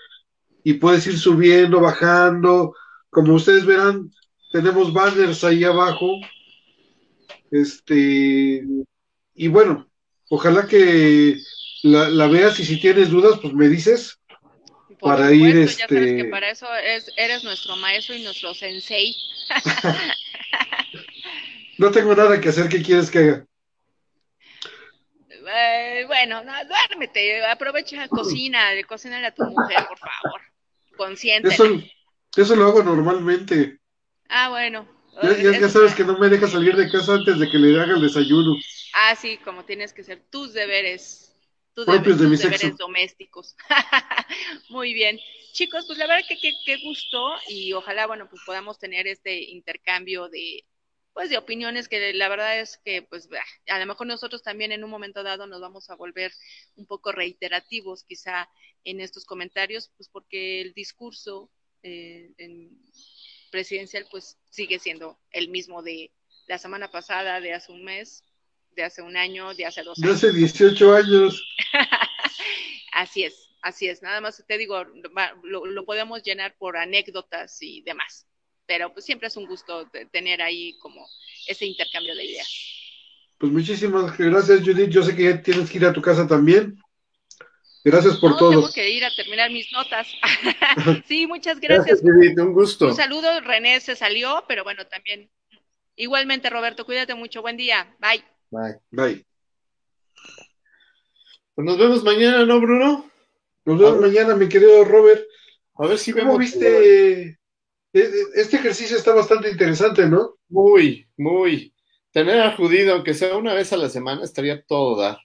y 0.65 0.75
puedes 0.75 1.07
ir 1.07 1.19
subiendo, 1.19 1.81
bajando. 1.81 2.75
Como 3.11 3.35
ustedes 3.35 3.67
verán, 3.67 4.11
tenemos 4.53 4.93
banners 4.93 5.45
ahí 5.45 5.65
abajo. 5.65 6.07
Este, 7.51 8.65
y 9.35 9.49
bueno, 9.49 9.87
ojalá 10.31 10.67
que 10.67 11.37
la, 11.83 12.29
veas 12.29 12.59
y 12.61 12.65
si 12.65 12.81
tienes 12.81 13.11
dudas, 13.11 13.39
pues 13.41 13.53
me 13.55 13.69
dices. 13.69 14.19
Para 15.03 15.33
ir 15.33 15.57
este. 15.57 16.25
para 16.27 16.51
eso 16.51 16.67
eres 17.17 17.45
nuestro 17.45 17.77
maestro 17.77 18.15
y 18.15 18.23
nuestro 18.23 18.55
sensei. 18.55 19.15
no 21.79 21.91
tengo 21.91 22.15
nada 22.15 22.41
que 22.41 22.49
hacer, 22.49 22.69
¿qué 22.69 22.83
quieres 22.83 23.11
que 23.11 23.19
haga? 23.19 23.47
Eh, 25.55 26.05
bueno, 26.07 26.45
no, 26.45 26.53
duérmete, 26.65 27.45
aprovecha, 27.45 28.07
cocina, 28.09 28.69
cocina 28.87 29.27
a 29.27 29.35
tu 29.35 29.45
mujer, 29.45 29.85
por 29.89 29.99
favor 29.99 30.41
consciente. 30.97 31.57
Eso, 32.37 32.57
lo 32.57 32.67
hago 32.67 32.83
normalmente. 32.83 33.79
Ah, 34.29 34.49
bueno. 34.49 34.89
Ya, 35.23 35.69
sabes 35.69 35.95
que 35.95 36.05
no 36.05 36.19
me 36.19 36.29
deja 36.29 36.49
salir 36.49 36.75
de 36.75 36.91
casa 36.91 37.15
antes 37.15 37.39
de 37.39 37.51
que 37.51 37.59
le 37.59 37.79
haga 37.79 37.95
el 37.95 38.01
desayuno. 38.01 38.57
Ah, 38.95 39.15
sí, 39.15 39.39
como 39.45 39.65
tienes 39.65 39.93
que 39.93 40.03
ser 40.03 40.23
tus 40.31 40.55
deberes. 40.55 41.32
Tus 41.75 41.87
propios 41.87 42.19
de 42.19 42.29
deberes 42.29 42.77
domésticos. 42.77 43.57
Muy 44.69 44.93
bien. 44.93 45.19
Chicos, 45.53 45.85
pues 45.87 45.99
la 45.99 46.07
verdad 46.07 46.27
que 46.29 46.39
qué 46.39 46.77
gusto 46.85 47.33
y 47.49 47.73
ojalá, 47.73 48.07
bueno, 48.07 48.29
pues 48.29 48.43
podamos 48.45 48.79
tener 48.79 49.07
este 49.07 49.43
intercambio 49.43 50.29
de, 50.29 50.65
pues 51.13 51.31
de 51.31 51.39
opiniones 51.39 51.89
que 51.89 52.13
la 52.15 52.29
verdad 52.29 52.59
es 52.61 52.79
que 52.85 53.03
pues 53.03 53.29
a 53.69 53.79
lo 53.79 53.87
mejor 53.87 54.07
nosotros 54.07 54.43
también 54.43 54.73
en 54.73 54.85
un 54.85 54.91
momento 54.91 55.23
dado 55.23 55.47
nos 55.47 55.61
vamos 55.61 55.91
a 55.91 55.95
volver 55.95 56.33
un 56.77 56.87
poco 56.87 57.13
reiterativos 57.13 58.05
quizá 58.05 58.49
en 58.85 59.01
estos 59.01 59.25
comentarios, 59.25 59.91
pues 59.97 60.09
porque 60.09 60.61
el 60.61 60.73
discurso 60.73 61.51
eh, 61.83 62.33
presidencial 63.51 64.07
pues 64.11 64.39
sigue 64.49 64.79
siendo 64.79 65.19
el 65.31 65.49
mismo 65.49 65.83
de 65.83 66.13
la 66.47 66.59
semana 66.59 66.91
pasada, 66.91 67.41
de 67.41 67.53
hace 67.53 67.73
un 67.73 67.85
mes, 67.85 68.25
de 68.75 68.85
hace 68.85 69.03
un 69.03 69.17
año, 69.17 69.55
de 69.55 69.67
hace 69.67 69.83
dos 69.83 69.99
años. 69.99 70.21
De 70.21 70.29
hace 70.29 70.37
18 70.37 70.95
años. 70.95 71.43
así 72.93 73.25
es, 73.25 73.51
así 73.63 73.89
es. 73.89 74.03
Nada 74.03 74.21
más 74.21 74.43
te 74.47 74.59
digo, 74.59 74.85
lo 75.43 75.85
podemos 75.85 76.23
llenar 76.23 76.57
por 76.59 76.77
anécdotas 76.77 77.61
y 77.61 77.83
demás 77.83 78.27
pero 78.67 78.93
pues 78.93 79.05
siempre 79.05 79.29
es 79.29 79.37
un 79.37 79.47
gusto 79.47 79.87
tener 80.11 80.41
ahí 80.43 80.79
como 80.79 81.07
ese 81.47 81.67
intercambio 81.67 82.15
de 82.15 82.25
ideas. 82.25 82.49
Pues 83.39 83.53
muchísimas 83.53 84.17
gracias, 84.17 84.61
Judith. 84.61 84.89
Yo 84.89 85.03
sé 85.03 85.17
que 85.17 85.25
ya 85.25 85.43
tienes 85.43 85.71
que 85.71 85.79
ir 85.79 85.85
a 85.85 85.93
tu 85.93 86.01
casa 86.01 86.27
también. 86.27 86.81
Gracias 87.85 88.17
por 88.17 88.39
todo. 88.39 88.51
Tengo 88.51 88.73
que 88.73 88.89
ir 88.91 89.05
a 89.05 89.11
terminar 89.15 89.51
mis 89.51 89.71
notas. 89.73 90.07
sí, 91.07 91.27
muchas 91.27 91.59
gracias. 91.59 92.01
gracias 92.01 92.03
Judith, 92.03 92.39
un 92.39 92.53
gusto. 92.53 92.87
Un 92.87 92.95
saludo, 92.97 93.41
René 93.41 93.81
se 93.81 93.97
salió, 93.97 94.45
pero 94.49 94.63
bueno, 94.65 94.87
también. 94.87 95.31
Igualmente, 95.97 96.49
Roberto, 96.49 96.87
cuídate 96.87 97.15
mucho. 97.15 97.43
Buen 97.43 97.57
día. 97.57 97.95
Bye. 97.99 98.25
Bye. 98.53 98.79
Bye. 98.91 99.27
Pues 101.55 101.65
nos 101.65 101.79
vemos 101.79 102.05
mañana, 102.05 102.45
¿no, 102.45 102.61
Bruno? 102.61 103.11
Nos 103.65 103.79
vemos 103.79 103.99
mañana, 103.99 104.37
mi 104.37 104.47
querido 104.47 104.85
Robert. 104.85 105.27
A 105.77 105.87
ver 105.87 105.99
si 105.99 106.13
¿Cómo 106.13 106.37
viste 106.37 107.23
e, 107.23 107.39
e, 107.95 108.11
este 108.35 108.57
ejercicio 108.57 108.99
está 108.99 109.15
bastante 109.15 109.49
interesante, 109.49 110.07
¿no? 110.07 110.37
Muy, 110.51 111.09
muy. 111.17 111.75
Tener 112.11 112.43
acudido, 112.43 112.93
aunque 112.93 113.15
sea 113.15 113.37
una 113.39 113.55
vez 113.55 113.73
a 113.73 113.79
la 113.79 113.89
semana, 113.89 114.23
estaría 114.23 114.63
todo 114.63 115.01
dar. 115.01 115.19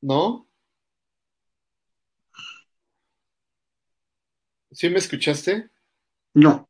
¿No? 0.00 0.48
¿Sí 4.72 4.90
me 4.90 4.98
escuchaste? 4.98 5.70
No. 6.34 6.68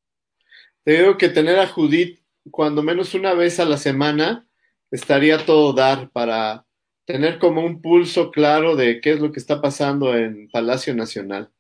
Te 0.85 0.99
digo 0.99 1.17
que 1.17 1.31
tener 1.31 1.59
a 1.59 1.67
Judith 1.67 2.21
cuando 2.51 2.83
menos 2.83 3.15
una 3.15 3.35
vez 3.35 3.61
a 3.61 3.65
la 3.65 3.77
semana 3.77 4.47
estaría 4.91 5.45
todo 5.45 5.73
dar 5.73 6.11
para 6.11 6.65
tener 7.05 7.39
como 7.39 7.65
un 7.65 7.81
pulso 7.81 8.31
claro 8.31 8.77
de 8.77 9.01
qué 9.01 9.13
es 9.13 9.21
lo 9.21 9.33
que 9.33 9.41
está 9.41 9.63
pasando 9.63 10.15
en 10.15 10.49
Palacio 10.51 10.95
Nacional. 10.95 11.51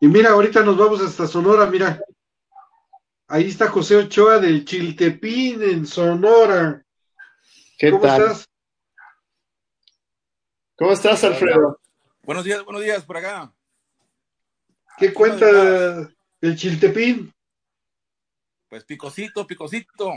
Y 0.00 0.08
mira, 0.08 0.30
ahorita 0.30 0.62
nos 0.62 0.76
vamos 0.78 1.00
hasta 1.02 1.26
Sonora, 1.26 1.66
mira. 1.66 2.00
Ahí 3.28 3.48
está 3.48 3.68
José 3.68 3.96
Ochoa 3.96 4.38
del 4.38 4.64
Chiltepín 4.64 5.62
en 5.62 5.86
Sonora. 5.86 6.84
¿Qué 7.78 7.90
¿Cómo 7.90 8.06
estás? 8.06 8.48
¿Cómo 10.76 10.92
estás, 10.92 11.24
Alfredo? 11.24 11.80
Buenos 12.22 12.44
días, 12.44 12.64
buenos 12.64 12.82
días 12.82 13.04
por 13.04 13.16
acá. 13.18 13.52
¿Qué 14.96 15.12
cuenta 15.12 16.10
el 16.40 16.56
Chiltepín? 16.56 17.33
Pues 18.68 18.84
picosito, 18.84 19.46
picosito. 19.46 20.12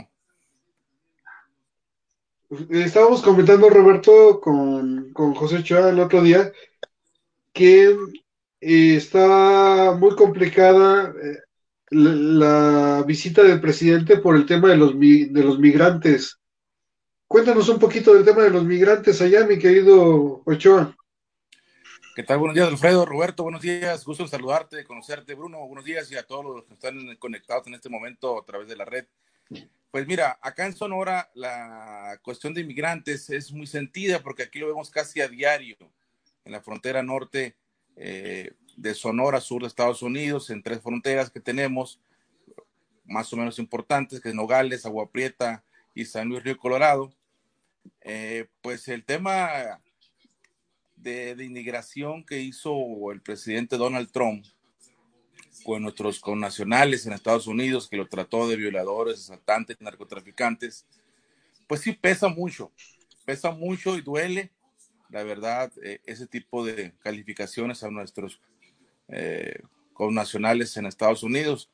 Estábamos 2.70 3.22
comentando, 3.22 3.68
Roberto, 3.68 4.40
con, 4.40 5.12
con 5.12 5.34
José 5.34 5.58
Ochoa 5.58 5.90
el 5.90 6.00
otro 6.00 6.22
día, 6.22 6.50
que 7.52 7.94
está 8.60 9.94
muy 9.98 10.14
complicada 10.16 11.14
eh, 11.22 11.38
la, 11.90 13.04
visita 13.06 13.42
del 13.42 13.60
presidente 13.60 14.18
por 14.18 14.34
el 14.34 14.46
tema 14.46 14.68
de 14.68 14.76
los, 14.76 14.98
de 14.98 15.42
los 15.44 15.58
migrantes. 15.58 16.38
Cuéntanos 17.26 17.68
un 17.68 17.78
poquito 17.78 18.14
del 18.14 18.24
tema 18.24 18.42
de 18.42 18.50
los 18.50 18.64
migrantes 18.64 19.20
allá, 19.20 19.46
mi 19.46 19.58
querido 19.58 20.42
Ochoa. 20.44 20.96
¿Qué 22.18 22.24
tal? 22.24 22.38
Buenos 22.38 22.56
días, 22.56 22.66
Alfredo, 22.66 23.06
Roberto, 23.06 23.44
buenos 23.44 23.62
días, 23.62 24.04
gusto 24.04 24.26
saludarte, 24.26 24.82
conocerte, 24.82 25.36
Bruno, 25.36 25.64
buenos 25.68 25.84
días 25.84 26.10
y 26.10 26.16
a 26.16 26.26
todos 26.26 26.44
los 26.44 26.64
que 26.64 26.74
están 26.74 27.14
conectados 27.14 27.68
en 27.68 27.74
este 27.74 27.88
momento 27.88 28.36
a 28.36 28.44
través 28.44 28.66
de 28.66 28.74
la 28.74 28.84
red. 28.84 29.06
Pues 29.92 30.04
mira, 30.04 30.36
acá 30.42 30.66
en 30.66 30.74
Sonora 30.74 31.30
la 31.34 32.18
cuestión 32.24 32.54
de 32.54 32.62
inmigrantes 32.62 33.30
es 33.30 33.52
muy 33.52 33.68
sentida 33.68 34.18
porque 34.18 34.42
aquí 34.42 34.58
lo 34.58 34.66
vemos 34.66 34.90
casi 34.90 35.20
a 35.20 35.28
diario 35.28 35.76
en 36.44 36.50
la 36.50 36.60
frontera 36.60 37.04
norte 37.04 37.54
eh, 37.94 38.50
de 38.76 38.94
Sonora, 38.94 39.40
sur 39.40 39.62
de 39.62 39.68
Estados 39.68 40.02
Unidos, 40.02 40.50
en 40.50 40.60
tres 40.60 40.80
fronteras 40.82 41.30
que 41.30 41.38
tenemos, 41.38 42.00
más 43.04 43.32
o 43.32 43.36
menos 43.36 43.60
importantes, 43.60 44.20
que 44.20 44.30
es 44.30 44.34
Nogales, 44.34 44.84
Agua 44.84 45.08
Prieta 45.08 45.62
y 45.94 46.04
San 46.04 46.28
Luis 46.28 46.42
Río 46.42 46.58
Colorado. 46.58 47.12
Eh, 48.00 48.48
pues 48.60 48.88
el 48.88 49.04
tema 49.04 49.80
de, 51.02 51.36
inmigración 51.44 52.24
que 52.24 52.40
hizo 52.40 53.10
el 53.12 53.20
presidente 53.20 53.76
Donald 53.76 54.10
Trump 54.10 54.44
con 55.64 55.82
nuestros 55.82 56.20
connacionales 56.20 57.06
en 57.06 57.12
Estados 57.12 57.46
Unidos, 57.46 57.88
que 57.88 57.96
lo 57.96 58.08
trató 58.08 58.48
de 58.48 58.56
violadores, 58.56 59.20
asaltantes, 59.20 59.80
narcotraficantes, 59.80 60.86
pues 61.66 61.80
sí 61.80 61.92
pesa 61.92 62.28
mucho, 62.28 62.72
pesa 63.24 63.50
mucho 63.50 63.96
y 63.96 64.00
duele 64.02 64.52
la 65.08 65.22
verdad, 65.22 65.72
eh, 65.82 66.00
ese 66.04 66.26
tipo 66.26 66.64
de 66.64 66.92
calificaciones 66.98 67.82
a 67.82 67.90
nuestros 67.90 68.40
eh, 69.08 69.60
connacionales 69.92 70.76
en 70.76 70.86
Estados 70.86 71.22
Unidos. 71.22 71.70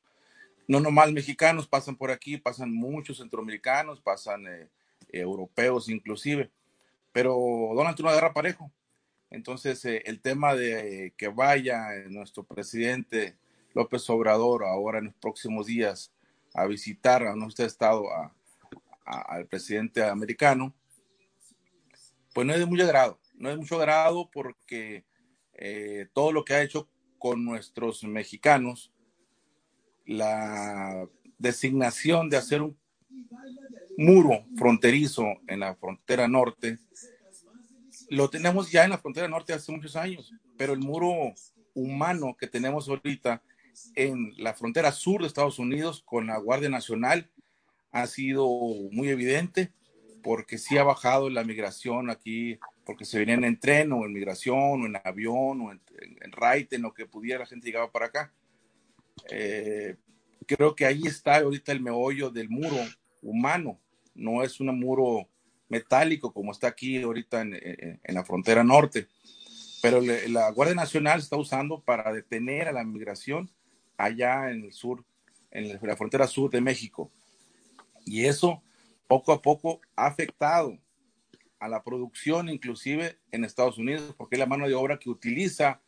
no 0.67 0.81
nomás 0.81 1.13
mexicanos 1.13 1.67
pasan 1.67 1.97
por 1.97 2.11
aquí, 2.11 2.39
pasan 2.39 2.73
muchos 2.73 3.19
centroamericanos, 3.19 4.01
pasan 4.01 4.47
eh, 4.47 4.69
europeos 5.09 5.89
inclusive, 5.91 6.51
pero 7.13 7.37
Donald 7.75 7.97
Trump 7.97 8.11
agarra 8.11 8.33
parejo. 8.33 8.71
Entonces, 9.31 9.85
eh, 9.85 10.03
el 10.07 10.21
tema 10.21 10.55
de 10.55 11.13
que 11.17 11.29
vaya 11.29 11.89
nuestro 12.09 12.45
presidente 12.45 13.37
López 13.75 14.09
Obrador 14.09 14.65
ahora 14.65 14.99
en 14.99 15.07
los 15.07 15.15
próximos 15.15 15.67
días 15.67 16.13
a 16.55 16.67
visitar 16.67 17.27
a 17.27 17.35
nuestro 17.35 17.67
estado 17.67 18.05
al 19.05 19.47
presidente 19.47 20.03
americano, 20.03 20.73
pues 22.33 22.47
no 22.47 22.53
es 22.53 22.61
de 22.61 22.67
mucho 22.67 22.85
agrado. 22.85 23.19
No 23.35 23.51
es 23.51 23.57
mucho 23.57 23.77
agrado 23.77 24.31
porque 24.31 25.05
eh, 25.55 26.09
todo 26.13 26.33
lo 26.33 26.45
que 26.45 26.55
ha 26.55 26.63
hecho 26.63 26.89
con 27.19 27.45
nuestros 27.45 28.05
mexicanos, 28.05 28.93
la 30.07 31.09
designación 31.39 32.29
de 32.29 32.37
hacer 32.37 32.63
un 32.63 32.79
muro 33.97 34.45
fronterizo 34.57 35.25
en 35.47 35.61
la 35.61 35.75
frontera 35.75 36.29
norte, 36.29 36.79
lo 38.11 38.31
tenemos 38.31 38.71
ya 38.71 38.85
en 38.85 38.91
la 38.91 38.99
frontera 38.99 39.29
norte 39.29 39.53
hace 39.53 39.73
muchos 39.73 39.97
años, 39.97 40.33
pero 40.57 40.73
el 40.73 40.81
muro 40.81 41.35
humano 41.75 42.37
que 42.39 42.47
tenemos 42.47 42.89
ahorita 42.89 43.43
en 43.97 44.33
la 44.37 44.55
frontera 44.55 44.93
sur 44.93 45.21
de 45.21 45.27
Estados 45.27 45.59
Unidos 45.59 46.03
con 46.05 46.27
la 46.27 46.39
Guardia 46.39 46.69
Nacional 46.69 47.31
ha 47.91 48.07
sido 48.07 48.49
muy 48.93 49.09
evidente 49.09 49.73
porque 50.23 50.57
sí 50.59 50.79
ha 50.79 50.85
bajado 50.85 51.29
la 51.29 51.45
migración 51.45 52.09
aquí, 52.09 52.59
porque 52.87 53.05
se 53.05 53.19
venían 53.19 53.45
en 53.45 53.61
tren 53.61 53.93
o 53.93 54.07
en 54.07 54.13
migración 54.13 54.83
o 54.83 54.87
en 54.87 54.97
avión 55.05 55.61
o 55.61 55.73
en, 55.73 55.81
en, 56.01 56.33
raite, 56.33 56.77
en 56.77 56.83
lo 56.83 56.95
que 56.95 57.07
pudiera 57.07 57.41
la 57.41 57.47
gente 57.47 57.67
llegaba 57.67 57.93
para 57.93 58.07
acá. 58.07 58.33
Eh, 59.31 59.97
creo 60.47 60.75
que 60.75 60.87
ahí 60.87 61.03
está 61.05 61.37
ahorita 61.37 61.73
el 61.73 61.81
meollo 61.81 62.31
del 62.31 62.49
muro 62.49 62.77
humano, 63.23 63.79
no 64.15 64.43
es 64.43 64.61
un 64.61 64.79
muro 64.79 65.29
metálico 65.75 66.33
como 66.33 66.53
está 66.53 66.69
aquí 66.69 67.03
ahorita 67.03 67.41
en, 67.43 67.55
en 68.03 68.15
la 68.15 68.25
frontera 68.25 68.63
norte, 68.63 69.09
pero 69.83 70.01
le, 70.01 70.29
la 70.29 70.51
Guardia 70.53 70.77
Nacional 70.77 71.19
está 71.19 71.37
usando 71.37 71.81
para 71.81 72.13
detener 72.13 72.69
a 72.69 72.73
la 72.73 72.85
migración 72.85 73.51
allá 73.99 74.51
en 74.51 74.65
el 74.65 74.73
sur, 74.73 75.05
en 75.51 75.79
la 75.83 75.97
frontera 75.97 76.27
sur 76.27 76.51
de 76.51 76.61
México. 76.61 77.11
Y 78.07 78.25
eso 78.25 78.63
poco 79.09 79.33
a 79.33 79.43
poco 79.43 79.81
ha 79.97 80.07
afectado 80.07 80.79
a 81.59 81.69
la 81.69 81.83
producción 81.83 82.49
inclusive 82.49 83.19
en 83.33 83.45
Estados 83.45 83.79
Unidos, 83.79 84.15
porque 84.17 84.37
es 84.37 84.41
la 84.41 84.47
mano 84.47 84.69
de 84.69 84.75
obra 84.75 84.99
que 84.99 85.11
utiliza 85.11 85.81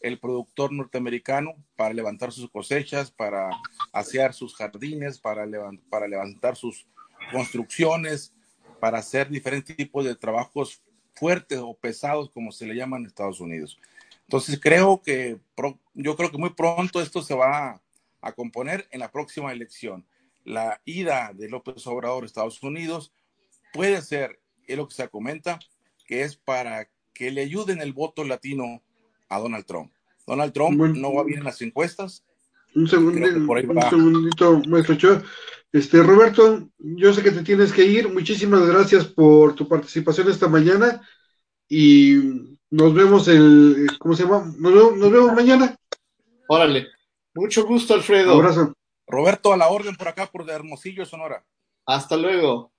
el 0.00 0.18
productor 0.18 0.72
norteamericano 0.72 1.54
para 1.76 1.94
levantar 1.94 2.32
sus 2.32 2.50
cosechas, 2.50 3.10
para 3.10 3.50
asear 3.92 4.34
sus 4.34 4.54
jardines, 4.54 5.18
para, 5.18 5.46
para 5.88 6.08
levantar 6.08 6.56
sus 6.56 6.86
construcciones, 7.32 8.33
para 8.84 8.98
hacer 8.98 9.30
diferentes 9.30 9.74
tipos 9.74 10.04
de 10.04 10.14
trabajos 10.14 10.82
fuertes 11.14 11.58
o 11.58 11.72
pesados, 11.72 12.28
como 12.28 12.52
se 12.52 12.66
le 12.66 12.74
llaman 12.74 13.00
en 13.00 13.06
Estados 13.06 13.40
Unidos. 13.40 13.78
Entonces 14.24 14.60
creo 14.60 15.00
que 15.00 15.38
yo 15.94 16.14
creo 16.14 16.30
que 16.30 16.36
muy 16.36 16.50
pronto 16.50 17.00
esto 17.00 17.22
se 17.22 17.34
va 17.34 17.80
a, 18.20 18.32
componer 18.32 18.86
en 18.90 19.00
la 19.00 19.10
próxima 19.10 19.54
elección. 19.54 20.04
La 20.44 20.82
ida 20.84 21.30
de 21.32 21.48
López 21.48 21.86
Obrador 21.86 22.24
a 22.24 22.26
Estados 22.26 22.62
Unidos 22.62 23.10
puede 23.72 24.02
ser, 24.02 24.38
es 24.66 24.76
lo 24.76 24.86
que 24.86 24.94
se 24.94 25.08
comenta, 25.08 25.58
que 26.06 26.20
es 26.20 26.36
para 26.36 26.86
que 27.14 27.30
le 27.30 27.40
ayuden 27.40 27.80
el 27.80 27.94
voto 27.94 28.22
latino 28.22 28.82
a 29.30 29.38
Donald 29.38 29.64
Trump. 29.64 29.94
Donald 30.26 30.52
Trump 30.52 30.78
no 30.78 31.14
va 31.14 31.24
bien 31.24 31.38
en 31.38 31.44
las 31.44 31.62
encuestas. 31.62 32.22
Un, 32.74 32.88
segundito, 32.88 33.28
un 33.28 33.82
segundito, 33.90 34.62
maestro 34.68 35.22
Este, 35.72 36.02
Roberto, 36.02 36.68
yo 36.78 37.12
sé 37.12 37.22
que 37.22 37.30
te 37.30 37.42
tienes 37.42 37.72
que 37.72 37.84
ir. 37.84 38.12
Muchísimas 38.12 38.66
gracias 38.66 39.04
por 39.04 39.54
tu 39.54 39.68
participación 39.68 40.28
esta 40.28 40.48
mañana 40.48 41.00
y 41.68 42.58
nos 42.70 42.94
vemos 42.94 43.28
el, 43.28 43.86
¿cómo 43.98 44.14
se 44.14 44.24
llama? 44.24 44.52
Nos 44.58 45.10
vemos, 45.12 45.32
mañana. 45.32 45.76
Órale. 46.48 46.88
Mucho 47.34 47.64
gusto, 47.64 47.94
Alfredo. 47.94 48.32
abrazo. 48.32 48.74
Roberto, 49.06 49.52
a 49.52 49.56
la 49.56 49.68
orden 49.68 49.96
por 49.96 50.08
acá, 50.08 50.26
por 50.26 50.44
de 50.44 50.52
Hermosillo, 50.52 51.04
Sonora. 51.04 51.44
Hasta 51.86 52.16
luego. 52.16 52.72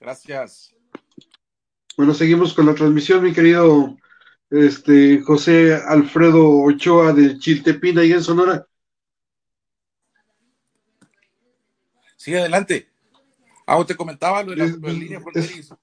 Gracias. 0.00 0.74
Bueno, 1.96 2.14
seguimos 2.14 2.54
con 2.54 2.66
la 2.66 2.74
transmisión, 2.74 3.22
mi 3.22 3.32
querido 3.32 3.96
este, 4.50 5.20
José 5.22 5.74
Alfredo 5.74 6.62
Ochoa 6.62 7.12
de 7.12 7.38
Chiltepina 7.38 8.04
y 8.04 8.12
en 8.12 8.22
Sonora. 8.22 8.67
Sigue 12.18 12.40
adelante. 12.40 12.88
Ah, 13.64 13.82
te 13.86 13.94
comentaba 13.94 14.42
lo 14.42 14.50
de 14.50 14.56
la, 14.56 14.92
línea 14.92 15.20
fronteriza. 15.20 15.78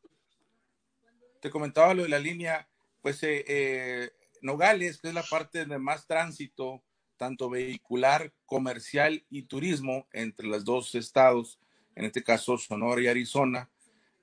Te 1.40 1.50
comentaba 1.50 1.94
lo 1.94 2.04
de 2.04 2.10
la 2.10 2.20
línea 2.20 2.68
pues 3.02 3.24
eh, 3.24 3.46
eh, 3.48 4.10
Nogales, 4.42 4.98
que 5.00 5.08
es 5.08 5.14
la 5.14 5.24
parte 5.24 5.66
de 5.66 5.78
más 5.78 6.06
tránsito, 6.06 6.84
tanto 7.16 7.50
vehicular, 7.50 8.34
comercial 8.46 9.24
y 9.30 9.44
turismo 9.44 10.08
entre 10.12 10.48
los 10.48 10.66
dos 10.66 10.94
estados, 10.96 11.58
en 11.96 12.04
este 12.04 12.22
caso 12.22 12.58
Sonora 12.58 13.02
y 13.02 13.08
Arizona, 13.08 13.70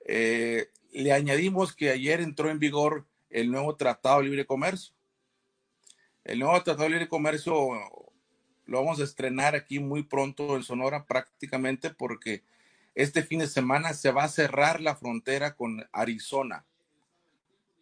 eh, 0.05 0.69
le 0.91 1.13
añadimos 1.13 1.75
que 1.75 1.89
ayer 1.89 2.21
entró 2.21 2.51
en 2.51 2.59
vigor 2.59 3.07
el 3.31 3.49
nuevo 3.49 3.75
Tratado 3.75 4.19
de 4.19 4.25
Libre 4.25 4.45
Comercio. 4.45 4.93
El 6.23 6.39
nuevo 6.39 6.61
Tratado 6.61 6.83
de 6.83 6.89
Libre 6.89 7.09
Comercio 7.09 7.55
lo 8.65 8.79
vamos 8.79 8.99
a 8.99 9.03
estrenar 9.03 9.55
aquí 9.55 9.79
muy 9.79 10.03
pronto 10.03 10.55
en 10.55 10.63
Sonora 10.63 11.05
prácticamente 11.05 11.89
porque 11.89 12.43
este 12.95 13.23
fin 13.23 13.39
de 13.39 13.47
semana 13.47 13.93
se 13.93 14.11
va 14.11 14.23
a 14.23 14.29
cerrar 14.29 14.81
la 14.81 14.95
frontera 14.95 15.55
con 15.55 15.87
Arizona 15.91 16.65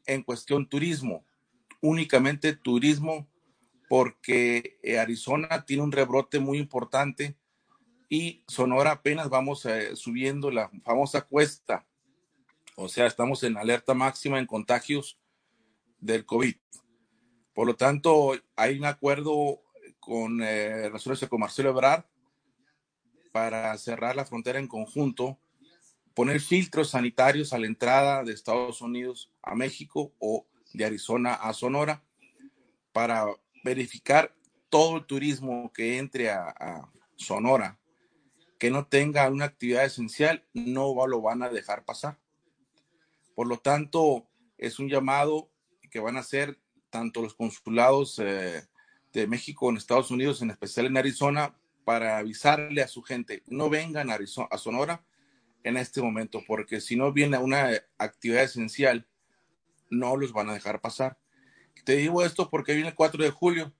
en 0.06 0.24
cuestión 0.24 0.68
turismo, 0.68 1.26
únicamente 1.82 2.56
turismo, 2.56 3.28
porque 3.90 4.80
eh, 4.84 5.00
Arizona 5.00 5.66
tiene 5.66 5.84
un 5.84 5.92
rebrote 5.92 6.40
muy 6.40 6.58
importante 6.58 7.36
y 8.10 8.44
Sonora 8.48 8.92
apenas 8.92 9.30
vamos 9.30 9.66
eh, 9.66 9.96
subiendo 9.96 10.50
la 10.50 10.70
famosa 10.84 11.22
cuesta, 11.22 11.86
o 12.76 12.88
sea, 12.88 13.06
estamos 13.06 13.44
en 13.44 13.58
alerta 13.58 13.94
máxima 13.94 14.40
en 14.40 14.46
contagios 14.46 15.20
del 16.00 16.26
COVID. 16.26 16.56
Por 17.54 17.68
lo 17.68 17.76
tanto, 17.76 18.34
hay 18.56 18.80
un 18.80 18.86
acuerdo 18.86 19.62
con 20.02 20.42
eh, 20.44 20.92
con 21.30 21.40
Marcelo 21.40 21.70
Ebrard 21.70 22.04
para 23.32 23.78
cerrar 23.78 24.18
la 24.18 24.26
frontera 24.26 24.60
en 24.60 24.68
conjunto 24.68 25.40
poner 26.14 26.42
filtros 26.42 26.90
sanitarios 26.90 27.54
a 27.54 27.60
la 27.60 27.68
entrada 27.68 28.24
de 28.24 28.34
Estados 28.34 28.82
Unidos 28.82 29.32
a 29.42 29.56
México 29.56 30.14
o 30.20 30.46
de 30.74 30.84
Arizona 30.84 31.36
a 31.36 31.54
Sonora 31.54 32.04
para 32.92 33.26
verificar 33.64 34.36
todo 34.70 34.98
el 34.98 35.06
turismo 35.06 35.72
que 35.74 35.98
entre 35.98 36.30
a, 36.30 36.90
Sonora 37.16 37.80
que 38.58 38.72
no 38.72 38.88
tenga 38.88 39.30
una 39.30 39.46
actividad 39.46 39.86
esencial, 39.86 40.46
no 40.54 41.08
lo 41.08 41.22
van 41.22 41.42
a 41.42 41.50
dejar 41.50 41.84
pasar. 41.84 42.20
Por 43.34 43.48
lo 43.48 43.58
tanto, 43.58 44.28
es 44.58 44.78
un 44.78 44.88
llamado 44.88 45.50
que 45.90 46.00
van 46.00 46.16
a 46.16 46.20
hacer 46.20 46.60
tanto 46.92 47.24
los 47.24 47.34
consulados 47.34 48.20
eh, 48.20 48.64
de 49.14 49.28
México 49.28 49.70
en 49.70 49.78
Estados 49.78 50.12
Unidos, 50.12 50.42
en 50.42 50.52
especial 50.52 50.86
en 50.86 50.98
Arizona, 50.98 51.56
para 51.84 52.18
avisarle 52.18 52.82
a 52.82 52.88
su 52.88 53.02
gente, 53.02 53.44
no 53.48 53.70
vengan 53.70 54.10
a, 54.10 54.14
Arizona, 54.14 54.48
a 54.52 54.58
Sonora 54.58 55.04
en 55.64 55.78
este 55.78 56.02
momento, 56.02 56.44
porque 56.48 56.82
si 56.82 56.96
no 56.96 57.12
viene 57.12 57.38
una 57.38 57.70
actividad 57.98 58.44
esencial, 58.44 59.08
no 59.90 60.16
los 60.16 60.32
van 60.32 60.50
a 60.50 60.54
dejar 60.54 60.82
pasar. 60.82 61.18
Te 61.84 61.98
digo 61.98 62.24
esto 62.24 62.50
porque 62.50 62.74
viene 62.74 62.90
el 62.90 62.96
4 62.96 63.24
de 63.24 63.32
julio. 63.32 63.74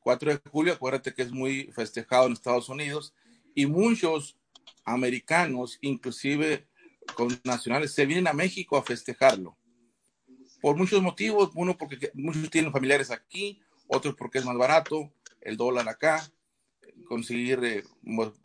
4 0.00 0.30
de 0.30 0.50
julio, 0.50 0.72
acuérdate 0.72 1.12
que 1.14 1.22
es 1.22 1.32
muy 1.32 1.70
festejado 1.74 2.26
en 2.26 2.32
Estados 2.32 2.68
Unidos 2.68 3.14
y 3.54 3.66
muchos 3.66 4.38
americanos, 4.84 5.78
inclusive 5.80 6.66
con 7.14 7.38
nacionales, 7.44 7.92
se 7.92 8.06
vienen 8.06 8.28
a 8.28 8.32
México 8.32 8.76
a 8.76 8.82
festejarlo. 8.82 9.56
Por 10.60 10.76
muchos 10.76 11.02
motivos, 11.02 11.50
uno 11.54 11.76
porque 11.76 12.10
muchos 12.14 12.50
tienen 12.50 12.72
familiares 12.72 13.10
aquí, 13.10 13.60
otros 13.88 14.14
porque 14.14 14.38
es 14.38 14.44
más 14.44 14.56
barato, 14.56 15.12
el 15.40 15.56
dólar 15.56 15.88
acá, 15.88 16.30
conseguir 17.06 17.64
eh, 17.64 17.84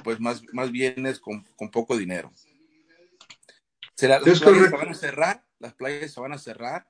pues 0.04 0.20
más, 0.20 0.44
más 0.54 0.72
bienes 0.72 1.20
con, 1.20 1.44
con 1.56 1.70
poco 1.70 1.98
dinero 1.98 2.32
las 4.08 4.22
playas 4.22 4.40
se 4.40 4.76
van 4.76 4.90
a 4.90 4.94
cerrar, 4.94 5.44
las 5.60 5.74
playas 5.74 6.12
se 6.12 6.20
van 6.20 6.34
a 6.34 6.38
cerrar, 6.38 6.88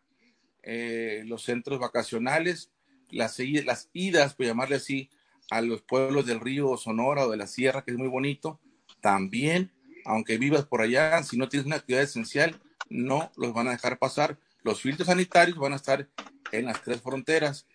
eh, 0.63 1.23
los 1.25 1.43
centros 1.43 1.79
vacacionales, 1.79 2.71
las, 3.09 3.37
las 3.39 3.89
idas, 3.93 4.33
por 4.33 4.45
llamarle 4.45 4.77
así, 4.77 5.09
a 5.49 5.61
los 5.61 5.81
pueblos 5.81 6.25
del 6.25 6.39
río 6.39 6.77
Sonora 6.77 7.27
o 7.27 7.31
de 7.31 7.37
la 7.37 7.47
sierra, 7.47 7.83
que 7.83 7.91
es 7.91 7.97
muy 7.97 8.07
bonito, 8.07 8.59
también, 9.01 9.71
aunque 10.05 10.37
vivas 10.37 10.65
por 10.65 10.81
allá, 10.81 11.21
si 11.23 11.37
no 11.37 11.49
tienes 11.49 11.67
una 11.67 11.75
actividad 11.77 12.03
esencial, 12.03 12.59
no 12.89 13.31
los 13.35 13.53
van 13.53 13.67
a 13.67 13.71
dejar 13.71 13.99
pasar. 13.99 14.37
Los 14.63 14.81
filtros 14.81 15.07
sanitarios 15.07 15.57
van 15.57 15.73
a 15.73 15.77
estar 15.77 16.07
en 16.51 16.65
las 16.65 16.81
tres 16.81 17.01
fronteras, 17.01 17.67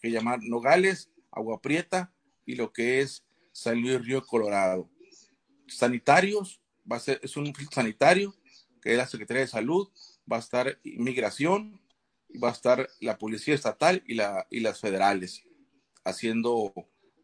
que 0.00 0.10
llamar 0.10 0.40
Nogales, 0.42 1.10
Agua 1.30 1.60
Prieta 1.60 2.12
y 2.46 2.54
lo 2.54 2.72
que 2.72 3.00
es 3.00 3.24
San 3.52 3.80
Luis 3.80 4.04
Río 4.04 4.24
Colorado. 4.24 4.88
sanitarios, 5.66 6.60
va 6.90 6.96
a 6.96 7.00
ser, 7.00 7.20
es 7.22 7.36
un 7.36 7.52
sanitario, 7.70 8.34
que 8.80 8.92
es 8.92 8.96
la 8.96 9.06
Secretaría 9.06 9.42
de 9.42 9.48
Salud, 9.48 9.88
va 10.30 10.36
a 10.36 10.40
estar 10.40 10.78
inmigración, 10.84 11.80
va 12.42 12.48
a 12.48 12.52
estar 12.52 12.88
la 13.00 13.18
Policía 13.18 13.54
Estatal 13.54 14.02
y, 14.06 14.14
la, 14.14 14.46
y 14.50 14.60
las 14.60 14.80
federales 14.80 15.44
haciendo 16.04 16.72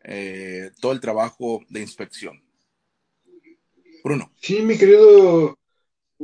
eh, 0.02 0.70
todo 0.80 0.92
el 0.92 1.00
trabajo 1.00 1.62
de 1.68 1.80
inspección. 1.80 2.42
Bruno. 4.02 4.30
Sí, 4.40 4.60
mi 4.60 4.76
querido 4.76 5.58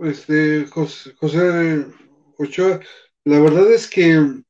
este, 0.03 0.66
José 0.66 1.86
Ochoa, 2.36 2.80
la 3.24 3.40
verdad 3.40 3.72
es 3.72 3.88
que 3.88 4.42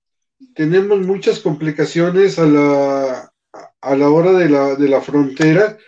tenemos 0.55 1.01
muchas 1.01 1.41
complicaciones 1.41 2.39
a 2.39 2.47
la, 2.47 3.33
a 3.81 3.97
la 3.97 4.11
hora 4.11 4.33
de 4.33 4.49
la, 4.49 4.75
de 4.75 4.89
la 4.89 5.01
frontera 5.01 5.79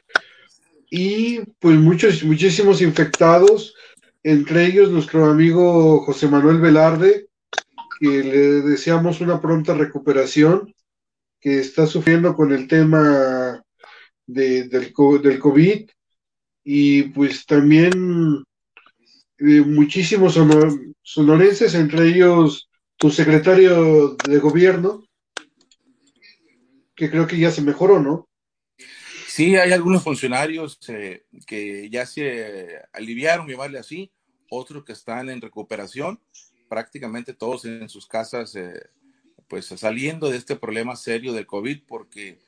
y 0.91 1.41
pues 1.59 1.79
muchos, 1.79 2.23
muchísimos 2.25 2.83
infectados, 2.83 3.75
entre 4.23 4.67
ellos 4.67 4.91
nuestro 4.91 5.27
amigo 5.27 6.01
José 6.05 6.29
Manuel 6.29 6.61
Velarde, 6.61 7.29
que 7.99 8.23
le 8.23 8.39
deseamos 8.63 9.21
una 9.21 9.41
pronta 9.41 9.75
recuperación, 9.75 10.75
que 11.41 11.59
está 11.59 11.87
sufriendo 11.87 12.35
con 12.35 12.53
el 12.53 12.69
tema 12.69 13.63
de, 14.27 14.69
del, 14.69 14.93
del 15.23 15.39
COVID 15.39 15.91
y 16.65 17.03
pues 17.05 17.47
también 17.47 18.45
eh, 19.39 19.61
muchísimos 19.61 20.39
sonorenses, 21.03 21.75
entre 21.75 22.09
ellos 22.09 22.69
tu 23.03 23.11
secretario 23.11 24.15
de 24.15 24.39
gobierno, 24.39 25.05
que 26.95 27.11
creo 27.11 27.27
que 27.27 27.37
ya 27.37 27.51
se 27.51 27.61
mejoró, 27.61 27.99
¿no? 27.99 28.29
Sí, 29.27 29.57
hay 29.57 29.73
algunos 29.73 30.05
funcionarios 30.05 30.79
eh, 30.87 31.25
que 31.45 31.91
ya 31.91 32.07
se 32.07 32.81
aliviaron, 32.93 33.49
llamarle 33.49 33.81
así, 33.81 34.13
otros 34.49 34.85
que 34.85 34.93
están 34.93 35.31
en 35.31 35.41
recuperación, 35.41 36.21
prácticamente 36.69 37.35
todos 37.35 37.65
en 37.65 37.89
sus 37.89 38.07
casas, 38.07 38.55
eh, 38.55 38.81
pues 39.49 39.67
saliendo 39.67 40.31
de 40.31 40.37
este 40.37 40.55
problema 40.55 40.95
serio 40.95 41.33
del 41.33 41.45
COVID, 41.45 41.83
porque 41.89 42.39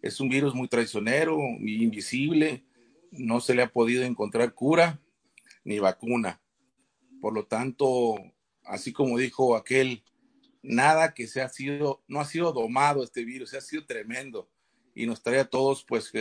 es 0.00 0.18
un 0.18 0.30
virus 0.30 0.54
muy 0.54 0.68
traicionero, 0.68 1.36
invisible, 1.60 2.64
no 3.10 3.42
se 3.42 3.54
le 3.54 3.64
ha 3.64 3.70
podido 3.70 4.04
encontrar 4.04 4.54
cura 4.54 4.98
ni 5.62 5.78
vacuna. 5.78 6.40
Por 7.20 7.34
lo 7.34 7.44
tanto, 7.44 8.16
así 8.70 8.92
como 8.92 9.18
dijo 9.18 9.56
aquel, 9.56 10.02
nada 10.62 11.12
que 11.12 11.26
se 11.26 11.42
ha 11.42 11.48
sido, 11.48 12.02
no 12.08 12.20
ha 12.20 12.24
sido 12.24 12.52
domado 12.52 13.02
este 13.02 13.24
virus, 13.24 13.54
ha 13.54 13.60
sido 13.60 13.84
tremendo 13.84 14.48
y 14.94 15.06
nos 15.06 15.22
trae 15.22 15.40
a 15.40 15.44
todos 15.48 15.84
pues 15.84 16.12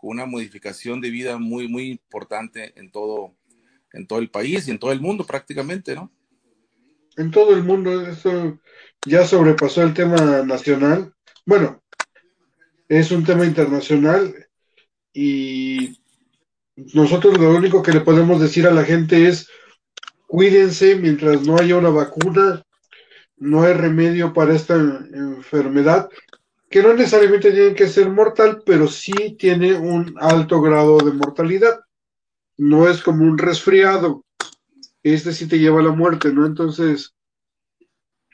una 0.00 0.26
modificación 0.26 1.00
de 1.00 1.10
vida 1.10 1.38
muy, 1.38 1.68
muy 1.68 1.90
importante 1.90 2.72
en 2.76 2.90
todo, 2.90 3.34
en 3.92 4.06
todo 4.06 4.18
el 4.18 4.30
país 4.30 4.66
y 4.66 4.70
en 4.72 4.78
todo 4.78 4.92
el 4.92 5.00
mundo 5.00 5.24
prácticamente, 5.24 5.94
¿no? 5.94 6.12
En 7.16 7.30
todo 7.30 7.54
el 7.54 7.62
mundo, 7.62 8.06
eso 8.06 8.58
ya 9.06 9.26
sobrepasó 9.26 9.82
el 9.82 9.92
tema 9.92 10.42
nacional. 10.42 11.12
Bueno, 11.44 11.82
es 12.88 13.10
un 13.10 13.24
tema 13.24 13.44
internacional 13.44 14.48
y 15.12 16.00
nosotros 16.76 17.38
lo 17.38 17.54
único 17.54 17.82
que 17.82 17.92
le 17.92 18.00
podemos 18.00 18.40
decir 18.40 18.66
a 18.66 18.72
la 18.72 18.84
gente 18.84 19.28
es 19.28 19.48
cuídense 20.32 20.96
mientras 20.96 21.42
no 21.42 21.58
haya 21.58 21.76
una 21.76 21.90
vacuna, 21.90 22.64
no 23.36 23.64
hay 23.64 23.74
remedio 23.74 24.32
para 24.32 24.54
esta 24.54 24.76
enfermedad, 24.76 26.08
que 26.70 26.82
no 26.82 26.94
necesariamente 26.94 27.52
tiene 27.52 27.74
que 27.74 27.86
ser 27.86 28.08
mortal, 28.08 28.62
pero 28.64 28.88
sí 28.88 29.36
tiene 29.38 29.74
un 29.74 30.14
alto 30.18 30.62
grado 30.62 30.96
de 31.00 31.12
mortalidad. 31.12 31.80
No 32.56 32.88
es 32.88 33.02
como 33.02 33.26
un 33.26 33.36
resfriado, 33.36 34.24
este 35.02 35.34
sí 35.34 35.46
te 35.46 35.58
lleva 35.58 35.80
a 35.80 35.84
la 35.84 35.92
muerte, 35.92 36.32
¿no? 36.32 36.46
Entonces, 36.46 37.12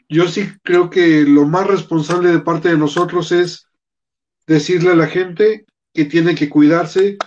yo 0.08 0.28
sí 0.28 0.52
creo 0.62 0.90
que 0.90 1.24
lo 1.24 1.48
más 1.48 1.66
responsable 1.66 2.30
de 2.30 2.38
parte 2.38 2.68
de 2.68 2.78
nosotros 2.78 3.32
es 3.32 3.66
decirle 4.46 4.92
a 4.92 4.94
la 4.94 5.08
gente 5.08 5.66
que 5.92 6.04
tiene 6.04 6.36
que 6.36 6.48
cuidarse, 6.48 7.18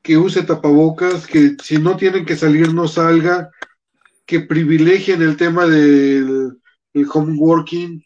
que 0.00 0.16
use 0.16 0.44
tapabocas, 0.44 1.26
que 1.26 1.56
si 1.60 1.78
no 1.78 1.96
tienen 1.96 2.24
que 2.24 2.36
salir 2.36 2.72
no 2.72 2.86
salga, 2.86 3.50
que 4.26 4.40
privilegien 4.40 5.22
el 5.22 5.36
tema 5.36 5.66
del 5.66 6.58
el 6.96 7.06
home 7.12 7.36
working. 7.38 8.02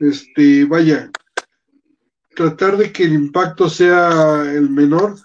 Este, 0.00 0.64
vaya, 0.64 1.10
tratar 2.34 2.76
de 2.76 2.92
que 2.92 3.04
el 3.04 3.12
impacto 3.12 3.68
sea 3.68 4.52
el 4.52 4.70
menor, 4.70 5.16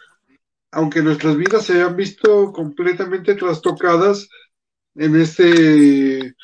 aunque 0.71 1.01
nuestras 1.01 1.37
vidas 1.37 1.65
se 1.65 1.73
hayan 1.73 1.95
visto 1.95 2.51
completamente 2.51 3.35
trastocadas 3.35 4.29
en 4.95 5.15
este 5.15 6.35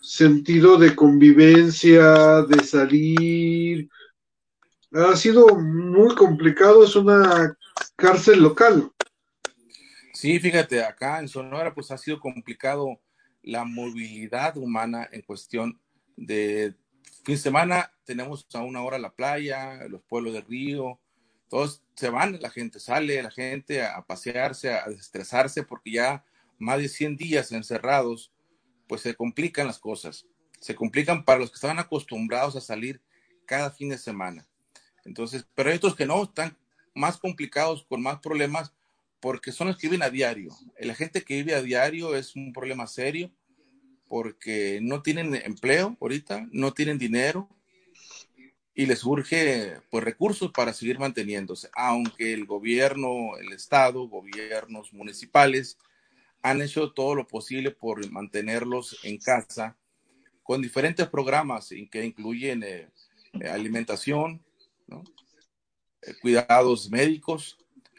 sentido 0.00 0.76
de 0.78 0.94
convivencia, 0.94 2.42
de 2.42 2.64
salir. 2.64 3.88
Ha 4.92 5.16
sido 5.16 5.56
muy 5.56 6.14
complicado, 6.14 6.84
es 6.84 6.96
una 6.96 7.56
cárcel 7.96 8.42
local. 8.42 8.90
Sí, 10.18 10.40
fíjate, 10.40 10.82
acá 10.82 11.20
en 11.20 11.28
Sonora 11.28 11.72
pues 11.72 11.92
ha 11.92 11.96
sido 11.96 12.18
complicado 12.18 13.00
la 13.40 13.64
movilidad 13.64 14.56
humana 14.56 15.08
en 15.12 15.22
cuestión 15.22 15.80
de 16.16 16.74
fin 17.24 17.36
de 17.36 17.40
semana 17.40 17.92
tenemos 18.04 18.44
a 18.52 18.62
una 18.62 18.82
hora 18.82 18.98
la 18.98 19.14
playa, 19.14 19.86
los 19.86 20.02
pueblos 20.02 20.32
del 20.32 20.44
río, 20.44 20.98
todos 21.48 21.84
se 21.94 22.10
van, 22.10 22.40
la 22.40 22.50
gente 22.50 22.80
sale, 22.80 23.22
la 23.22 23.30
gente 23.30 23.84
a 23.84 24.02
pasearse, 24.02 24.72
a 24.72 24.88
desestresarse, 24.88 25.62
porque 25.62 25.92
ya 25.92 26.24
más 26.58 26.78
de 26.78 26.88
100 26.88 27.16
días 27.16 27.52
encerrados, 27.52 28.32
pues 28.88 29.02
se 29.02 29.14
complican 29.14 29.68
las 29.68 29.78
cosas. 29.78 30.26
Se 30.58 30.74
complican 30.74 31.24
para 31.24 31.38
los 31.38 31.50
que 31.50 31.54
estaban 31.54 31.78
acostumbrados 31.78 32.56
a 32.56 32.60
salir 32.60 33.00
cada 33.46 33.70
fin 33.70 33.90
de 33.90 33.98
semana. 33.98 34.48
Entonces, 35.04 35.46
pero 35.54 35.70
hay 35.70 35.78
que 35.78 36.06
no, 36.06 36.24
están 36.24 36.58
más 36.92 37.18
complicados, 37.18 37.86
con 37.88 38.02
más 38.02 38.18
problemas, 38.18 38.74
porque 39.20 39.52
son 39.52 39.68
los 39.68 39.76
que 39.76 39.88
viven 39.88 40.02
a 40.02 40.10
diario. 40.10 40.50
La 40.80 40.94
gente 40.94 41.22
que 41.22 41.36
vive 41.36 41.54
a 41.54 41.62
diario 41.62 42.14
es 42.14 42.36
un 42.36 42.52
problema 42.52 42.86
serio, 42.86 43.30
porque 44.08 44.80
no 44.82 45.02
tienen 45.02 45.34
empleo 45.34 45.96
ahorita, 46.00 46.48
no 46.50 46.72
tienen 46.72 46.98
dinero 46.98 47.48
y 48.74 48.86
les 48.86 49.04
urge 49.04 49.80
pues 49.90 50.04
recursos 50.04 50.52
para 50.52 50.72
seguir 50.72 50.98
manteniéndose, 50.98 51.68
aunque 51.74 52.32
el 52.32 52.46
gobierno, 52.46 53.36
el 53.40 53.52
estado, 53.52 54.08
gobiernos 54.08 54.92
municipales 54.92 55.76
han 56.42 56.62
hecho 56.62 56.92
todo 56.92 57.16
lo 57.16 57.26
posible 57.26 57.72
por 57.72 58.08
mantenerlos 58.10 58.98
en 59.02 59.18
casa 59.18 59.76
con 60.44 60.62
diferentes 60.62 61.06
programas 61.08 61.70
que 61.90 62.04
incluyen 62.04 62.62
eh, 62.62 62.88
alimentación, 63.50 64.42
eh, 66.00 66.14
cuidados 66.22 66.88
médicos. 66.88 67.58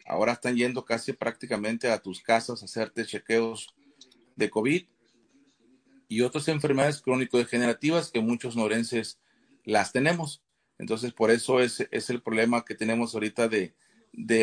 Ahora 0.09 0.33
están 0.33 0.57
yendo 0.57 0.83
casi 0.85 1.13
prácticamente 1.13 1.87
a 1.91 1.99
tus 1.99 2.19
casas 2.19 2.63
a 2.63 2.65
hacerte 2.65 3.05
chequeos 3.05 3.75
de 4.35 4.49
COVID 4.49 4.83
y 6.07 6.21
otras 6.21 6.47
enfermedades 6.47 6.99
crónico-degenerativas 6.99 8.09
que 8.09 8.19
muchos 8.19 8.55
norenses 8.55 9.19
las 9.65 9.91
tenemos. 9.91 10.41
Entonces, 10.79 11.13
por 11.13 11.29
eso 11.29 11.59
es, 11.59 11.79
el 11.91 12.23
problema 12.23 12.65
que 12.65 12.73
tenemos 12.73 13.13
ahorita 13.13 13.47
de, 13.47 13.75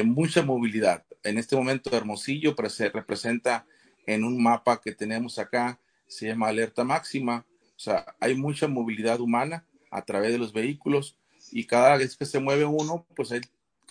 mucha 0.04 0.42
movilidad. 0.42 1.04
En 1.24 1.36
este 1.36 1.56
momento, 1.56 1.90
Hermosillo 1.96 2.54
se 2.68 2.88
representa 2.90 3.66
en 4.06 4.22
un 4.22 4.40
mapa 4.40 4.80
que 4.80 4.92
tenemos 4.92 5.40
acá, 5.40 5.80
se 6.06 6.28
llama 6.28 6.46
alerta 6.46 6.84
máxima. 6.84 7.44
O 7.74 7.80
sea, 7.80 8.14
hay 8.20 8.36
mucha 8.36 8.68
movilidad 8.68 9.20
humana 9.20 9.66
a 9.90 10.04
través 10.04 10.30
de 10.30 10.38
los 10.38 10.52
vehículos 10.52 11.18
y 11.50 11.64
cada 11.64 11.96
vez 11.96 12.16
que 12.16 12.24
se 12.24 12.38
mueve 12.38 12.64
uno, 12.64 13.04
pues 13.16 13.32
él 13.32 13.42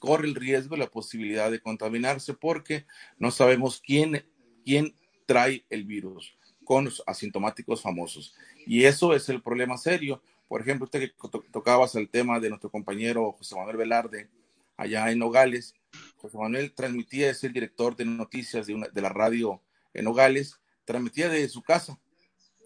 corre 0.06 0.28
el 0.28 0.36
riesgo, 0.36 0.78
la 0.78 0.86
posibilidad 0.86 1.50
de 1.50 1.60
contaminarse 1.60 2.36
porque 2.36 2.86
no 3.18 3.32
sabemos 3.32 3.82
quién, 3.84 4.24
quién 4.64 4.94
trae 5.26 5.66
el 5.72 5.84
virus 5.84 6.38
con 6.64 6.86
los 6.86 7.02
asintomáticos 7.08 7.82
famosos. 7.82 8.36
Y 8.68 8.84
eso 8.84 9.16
es 9.16 9.30
el 9.30 9.42
problema 9.42 9.78
serio. 9.78 10.22
Por 10.48 10.62
ejemplo, 10.62 10.86
usted 10.86 11.00
que 11.00 11.14
tocabas 11.52 11.96
el 11.96 12.08
tema 12.08 12.40
de 12.40 12.50
nuestro 12.50 12.70
compañero 12.70 13.32
José 13.32 13.56
Manuel 13.56 13.78
Velarde 13.78 14.30
allá 14.78 15.10
en 15.10 15.18
Nogales. 15.18 15.74
José 16.18 16.38
Manuel 16.38 16.72
transmitía, 16.74 17.32
es 17.32 17.44
el 17.44 17.54
director 17.54 17.96
de 17.96 18.06
noticias 18.06 18.68
de, 18.68 18.88
de 18.94 19.02
la 19.02 19.10
radio 19.10 19.60
en 19.96 20.06
Nogales, 20.06 20.60
transmitía 20.86 21.30
de 21.30 21.50
su 21.50 21.64
casa. 21.64 22.00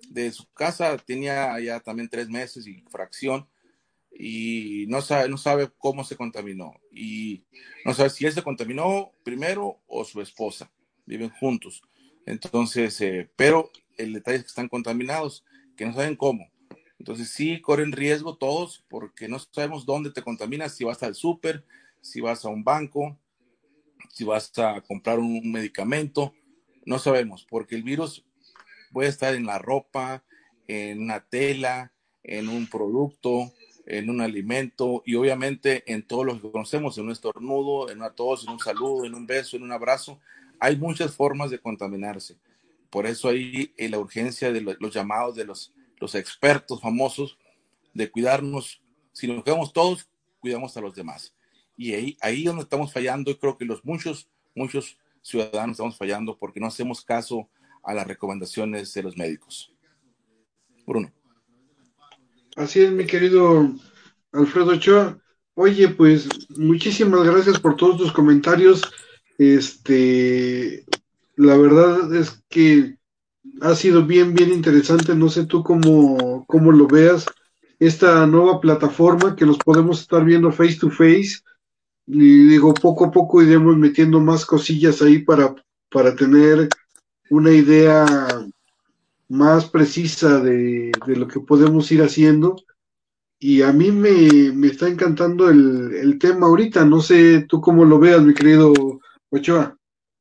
De 0.10 0.30
su 0.34 0.46
casa 0.52 0.98
tenía 0.98 1.58
ya 1.62 1.80
también 1.80 2.10
tres 2.10 2.28
meses 2.28 2.68
y 2.68 2.84
fracción 2.90 3.48
y 4.12 4.86
no 4.88 5.02
sabe, 5.02 5.30
no 5.30 5.38
sabe 5.38 5.70
cómo 5.78 6.04
se 6.04 6.16
contaminó. 6.16 6.74
Y 6.92 7.46
no 7.86 7.94
sabe 7.94 8.10
si 8.10 8.26
él 8.26 8.34
se 8.34 8.44
contaminó 8.44 9.12
primero 9.24 9.82
o 9.88 10.04
su 10.04 10.22
esposa. 10.22 10.72
Viven 11.06 11.30
juntos. 11.30 11.82
Entonces, 12.26 13.00
eh, 13.02 13.30
pero 13.36 13.72
el 13.98 14.14
detalle 14.14 14.38
es 14.38 14.44
que 14.44 14.50
están 14.50 14.70
contaminados, 14.70 15.46
que 15.76 15.86
no 15.86 15.94
saben 15.94 16.16
cómo. 16.16 16.52
Entonces 17.00 17.30
sí 17.30 17.62
corren 17.62 17.94
riesgo 17.94 18.38
todos 18.38 18.86
porque 18.90 19.28
no 19.28 19.40
sabemos 19.40 19.86
dónde 19.86 20.12
te 20.12 20.22
contaminas, 20.22 20.76
si 20.76 20.84
vas 20.84 21.02
al 21.02 21.16
súper, 21.16 21.66
si 22.02 22.20
vas 22.20 22.44
a 22.44 22.50
un 22.50 22.64
banco, 22.64 23.18
si 24.10 24.26
vas 24.26 24.52
a 24.60 24.82
comprar 24.82 25.20
un 25.20 25.52
medicamento, 25.52 26.34
no 26.86 27.00
sabemos, 27.00 27.46
porque 27.50 27.76
el 27.76 27.84
virus 27.84 28.26
puede 28.92 29.10
estar 29.10 29.34
en 29.34 29.46
la 29.46 29.60
ropa, 29.60 30.24
en 30.68 31.02
una 31.02 31.22
tela, 31.22 31.94
en 32.24 32.50
un 32.50 32.68
producto, 32.68 33.54
en 33.90 34.10
un 34.10 34.22
alimento 34.22 35.02
y 35.04 35.16
obviamente 35.16 35.84
en 35.92 36.04
todo 36.04 36.24
lo 36.24 36.40
que 36.40 36.52
conocemos, 36.52 36.98
en 36.98 37.06
un 37.06 37.12
estornudo, 37.12 37.90
en 37.90 37.98
una 37.98 38.12
tos, 38.12 38.46
en 38.46 38.54
un 38.54 38.60
saludo, 38.60 39.04
en 39.04 39.16
un 39.16 39.26
beso, 39.26 39.58
en 39.58 39.64
un 39.64 39.72
abrazo. 39.72 40.20
Hay 40.60 40.78
muchas 40.78 41.16
formas 41.16 41.50
de 41.50 41.58
contaminarse. 41.58 42.38
Por 42.92 43.08
eso 43.08 43.30
hay 43.30 43.74
eh, 43.78 43.90
la 43.90 43.98
urgencia 43.98 44.52
de 44.52 44.62
los, 44.62 44.94
llamados 44.94 45.36
de 45.36 45.44
los, 45.44 45.74
los 46.00 46.14
expertos 46.14 46.82
famosos 46.82 47.40
de 47.94 48.10
cuidarnos. 48.12 48.80
Si 49.12 49.28
nos 49.28 49.44
cuidamos 49.44 49.74
todos, 49.74 50.08
cuidamos 50.40 50.78
a 50.78 50.82
los 50.82 50.94
demás. 50.94 51.36
Y 51.76 51.94
ahí, 51.94 52.18
ahí 52.22 52.44
donde 52.44 52.64
estamos 52.64 52.94
fallando, 52.94 53.32
y 53.32 53.36
creo 53.36 53.58
que 53.58 53.66
los 53.66 53.84
muchos, 53.84 54.30
muchos 54.54 55.00
ciudadanos 55.24 55.74
estamos 55.74 55.98
fallando 55.98 56.38
porque 56.38 56.60
no 56.60 56.68
hacemos 56.68 57.04
caso 57.04 57.50
a 57.84 57.96
las 57.96 58.06
recomendaciones 58.06 58.94
de 58.94 59.02
los 59.02 59.18
médicos. 59.18 59.74
Bruno. 60.86 61.12
Así 62.56 62.82
es, 62.82 62.92
mi 62.92 63.06
querido 63.06 63.74
Alfredo 64.32 64.72
Ochoa. 64.72 65.20
Oye, 65.54 65.90
pues 65.90 66.30
muchísimas 66.58 67.24
gracias 67.24 67.60
por 67.60 67.76
todos 67.76 67.98
tus 67.98 68.12
comentarios. 68.12 68.82
Este, 69.38 70.86
la 71.36 71.58
verdad 71.58 72.14
es 72.16 72.44
que 72.50 72.98
ha 73.62 73.76
sido 73.76 74.06
bien, 74.06 74.34
bien 74.34 74.52
interesante. 74.52 75.16
No 75.16 75.30
sé 75.30 75.46
tú 75.46 75.64
cómo, 75.64 76.46
cómo 76.48 76.72
lo 76.72 76.88
veas. 76.88 77.26
Esta 77.80 78.26
nueva 78.28 78.60
plataforma 78.60 79.36
que 79.36 79.46
nos 79.46 79.58
podemos 79.58 80.02
estar 80.02 80.24
viendo 80.26 80.52
face 80.52 80.78
to 80.80 80.90
face 80.90 81.40
y 82.12 82.48
digo, 82.48 82.74
poco 82.74 83.06
a 83.06 83.12
poco 83.12 83.42
iremos 83.42 83.78
metiendo 83.78 84.20
más 84.20 84.46
cosillas 84.46 85.02
ahí 85.02 85.20
para, 85.20 85.54
para 85.92 86.16
tener 86.16 86.68
una 87.30 87.52
idea 87.52 88.06
más 89.30 89.70
precisa 89.70 90.40
de, 90.40 90.92
lo 91.06 91.28
que 91.28 91.40
podemos 91.40 91.92
ir 91.92 92.02
haciendo. 92.02 92.58
Y 93.40 93.62
a 93.62 93.72
mí 93.72 93.92
me, 93.92 94.68
está 94.68 94.90
encantando 94.90 95.50
el, 95.50 96.18
tema 96.20 96.48
ahorita. 96.48 96.84
No 96.84 97.02
sé 97.02 97.46
tú 97.48 97.62
cómo 97.62 97.86
lo 97.86 98.00
veas, 98.00 98.22
mi 98.22 98.34
querido 98.34 98.74
Ochoa. 99.30 99.78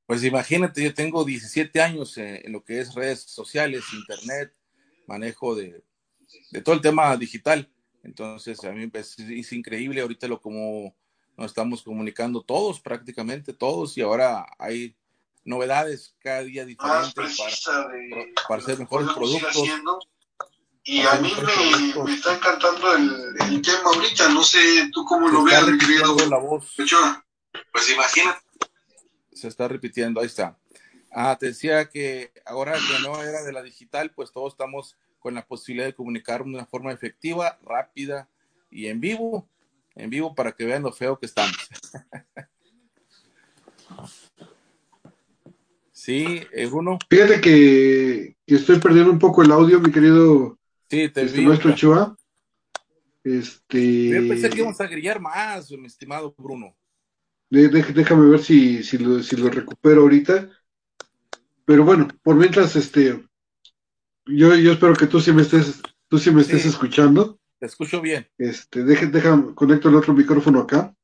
Pues 0.07 0.25
imagínate, 0.25 0.85
yo 0.85 0.95
tengo 0.95 1.25
17 1.25 1.81
años 1.81 2.17
en, 2.17 2.53
lo 2.53 2.63
que 2.63 2.81
es 2.81 2.95
redes 2.95 3.21
sociales, 3.23 3.85
internet, 3.93 4.55
manejo 5.07 5.55
de, 5.55 5.83
todo 6.63 6.77
el 6.77 6.81
tema 6.81 7.17
digital. 7.17 7.69
Entonces, 8.05 8.63
a 8.65 8.73
mí 8.73 8.89
es, 8.93 9.19
es 9.19 9.53
increíble 9.53 10.01
ahorita 10.01 10.29
lo 10.29 10.41
como 10.41 10.95
nos 11.37 11.53
estamos 11.53 11.83
comunicando 11.83 12.43
todos, 12.43 12.81
prácticamente 12.81 13.53
todos, 13.53 13.97
y 13.97 14.01
ahora 14.01 14.45
hay 14.59 14.97
novedades 15.49 16.15
cada 16.21 16.43
día 16.43 16.65
diferentes 16.65 17.37
para, 18.49 18.61
hacer 18.61 18.79
mejores 18.79 19.09
productos. 19.11 19.57
Y 20.85 21.03
a 21.03 21.15
mí 21.17 21.33
me, 21.43 22.15
está 22.15 22.37
encantando 22.37 22.95
el, 22.95 23.63
tema 23.63 23.91
ahorita, 23.95 24.29
no 24.31 24.43
sé 24.43 24.89
tú 24.93 25.05
cómo 25.05 25.29
lo 25.29 25.45
veas, 25.45 25.67
mi 25.67 25.79
querido. 25.79 26.17
La 26.31 26.39
voz. 26.39 26.73
Pues 26.77 27.91
imagínate. 27.91 28.41
Se 29.33 29.49
está 29.49 29.69
repitiendo, 29.69 30.21
ahí 30.21 30.27
está. 30.27 30.57
Ah, 31.13 31.37
te 31.39 31.47
decía 31.47 31.89
que 31.89 32.33
ahora 32.47 32.75
que 32.75 32.93
la 32.93 32.99
nueva 33.01 33.25
era 33.25 33.43
de 33.43 33.53
la 33.53 33.63
digital, 33.63 34.11
pues 34.11 34.33
todos 34.33 34.55
estamos 34.55 34.97
con 35.19 35.35
la 35.35 35.47
posibilidad 35.47 35.87
de 35.87 35.95
comunicar 35.95 36.45
de 36.45 36.51
una 36.51 36.67
forma 36.67 36.93
efectiva, 36.93 37.59
rápida 37.63 38.29
y 38.71 38.87
en 38.87 39.01
vivo 39.01 39.49
en 39.99 40.11
vivo 40.11 40.35
para 40.35 40.53
que 40.53 40.65
vean 40.65 40.83
lo 40.83 40.93
feo 40.93 41.19
que 41.19 41.27
estamos. 41.27 41.57
sí, 46.09 46.41
eh, 46.53 46.67
Bruno. 46.67 46.99
Fíjate 47.11 47.41
que, 47.43 48.37
estoy 48.47 48.79
perdiendo 48.79 49.13
un 49.13 49.19
poco 49.19 49.43
el 49.43 49.53
audio, 49.53 49.79
mi 49.79 49.93
querido 49.93 50.59
sí, 50.89 51.11
te 51.11 51.23
este, 51.23 51.43
nuestro 51.43 51.75
Chua. 51.75 52.17
Este... 53.23 54.09
Yo 54.09 54.29
pensé 54.29 54.49
que 54.49 54.59
íbamos 54.59 54.81
a 54.81 54.87
grillar 54.87 55.21
más, 55.21 55.71
mi 55.71 55.87
estimado 55.87 56.35
Bruno. 56.39 56.75
déjame 57.51 58.31
ver 58.31 58.41
si, 58.41 58.83
si, 58.83 58.97
lo, 58.97 59.23
si 59.23 59.37
lo 59.37 59.51
recupero 59.51 60.01
ahorita. 60.01 60.51
Pero 61.67 61.85
bueno, 61.85 62.09
por 62.23 62.37
mientras, 62.37 62.75
este, 62.75 63.23
yo, 64.25 64.55
yo 64.57 64.73
espero 64.73 64.95
que 64.95 65.07
tú 65.07 65.21
sí 65.21 65.31
me 65.33 65.43
estés, 65.43 65.83
tú 66.09 66.19
sí 66.19 66.31
me 66.31 66.41
estés 66.41 66.65
escuchando. 66.65 67.39
Te 67.59 67.67
escucho 67.67 68.01
bien. 68.01 68.27
Este, 68.39 68.83
deja, 68.83 69.05
deja, 69.07 69.55
conecto 69.55 69.91
el 69.91 69.97
otro 69.97 70.15
micrófono 70.15 70.61
acá. 70.61 70.95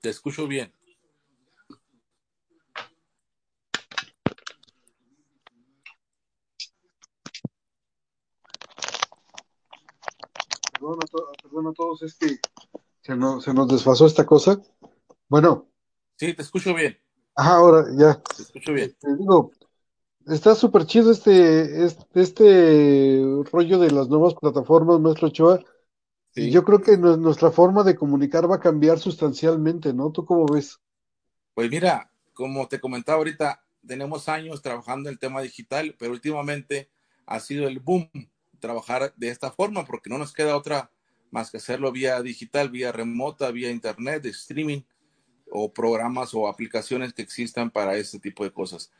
Te 0.00 0.10
escucho 0.10 0.46
bien. 0.46 0.72
Perdón 11.42 11.66
a, 11.66 11.72
todos, 11.72 12.02
es 12.02 12.14
que 12.14 12.38
se 13.02 13.16
nos, 13.16 13.42
se 13.42 13.52
nos 13.52 13.66
desfasó 13.66 14.06
esta 14.06 14.24
cosa. 14.24 14.60
Bueno. 15.28 15.68
Sí, 16.14 16.32
te 16.32 16.42
escucho 16.42 16.74
bien. 16.74 16.96
Ajá, 17.34 17.56
ahora 17.56 17.86
ya. 17.96 18.22
Te 18.22 18.42
escucho 18.42 18.72
bien. 18.72 18.94
Te 19.00 19.16
digo, 19.16 19.50
está 20.26 20.54
súper 20.54 20.86
chido 20.86 21.10
este, 21.10 21.84
este, 21.84 22.20
este, 22.20 23.22
rollo 23.50 23.78
de 23.80 23.90
las 23.90 24.08
nuevas 24.08 24.34
plataformas, 24.34 25.00
maestro 25.00 25.28
Ochoa. 25.28 25.60
Y 26.36 26.50
yo 26.50 26.64
creo 26.64 26.82
que 26.82 26.96
nuestra 26.98 27.50
forma 27.50 27.82
de 27.82 27.96
comunicar 27.96 28.48
va 28.48 28.56
a 28.56 28.60
cambiar 28.60 28.98
sustancialmente, 28.98 29.92
¿no? 29.92 30.12
¿Tú 30.12 30.24
cómo 30.24 30.46
ves? 30.46 30.78
Pues 31.54 31.68
mira, 31.70 32.12
como 32.34 32.68
te 32.68 32.78
comentaba 32.78 33.18
ahorita, 33.18 33.64
tenemos 33.84 34.28
años 34.28 34.62
trabajando 34.62 35.08
en 35.08 35.14
el 35.14 35.18
tema 35.18 35.40
digital, 35.40 35.96
pero 35.98 36.12
últimamente 36.12 36.90
ha 37.24 37.40
sido 37.40 37.66
el 37.66 37.80
boom 37.80 38.08
trabajar 38.60 39.12
de 39.16 39.28
esta 39.28 39.50
forma, 39.50 39.84
porque 39.84 40.10
no 40.10 40.18
nos 40.18 40.32
queda 40.32 40.56
otra 40.56 40.90
más 41.30 41.50
que 41.50 41.56
hacerlo 41.56 41.92
vía 41.92 42.20
digital, 42.22 42.70
vía 42.70 42.92
remota, 42.92 43.50
vía 43.50 43.70
internet, 43.70 44.24
streaming 44.26 44.82
o 45.50 45.72
programas 45.72 46.34
o 46.34 46.48
aplicaciones 46.48 47.12
que 47.12 47.22
existan 47.22 47.70
para 47.70 47.96
este 47.96 48.18
tipo 48.18 48.44
de 48.44 48.52
cosas 48.52 48.90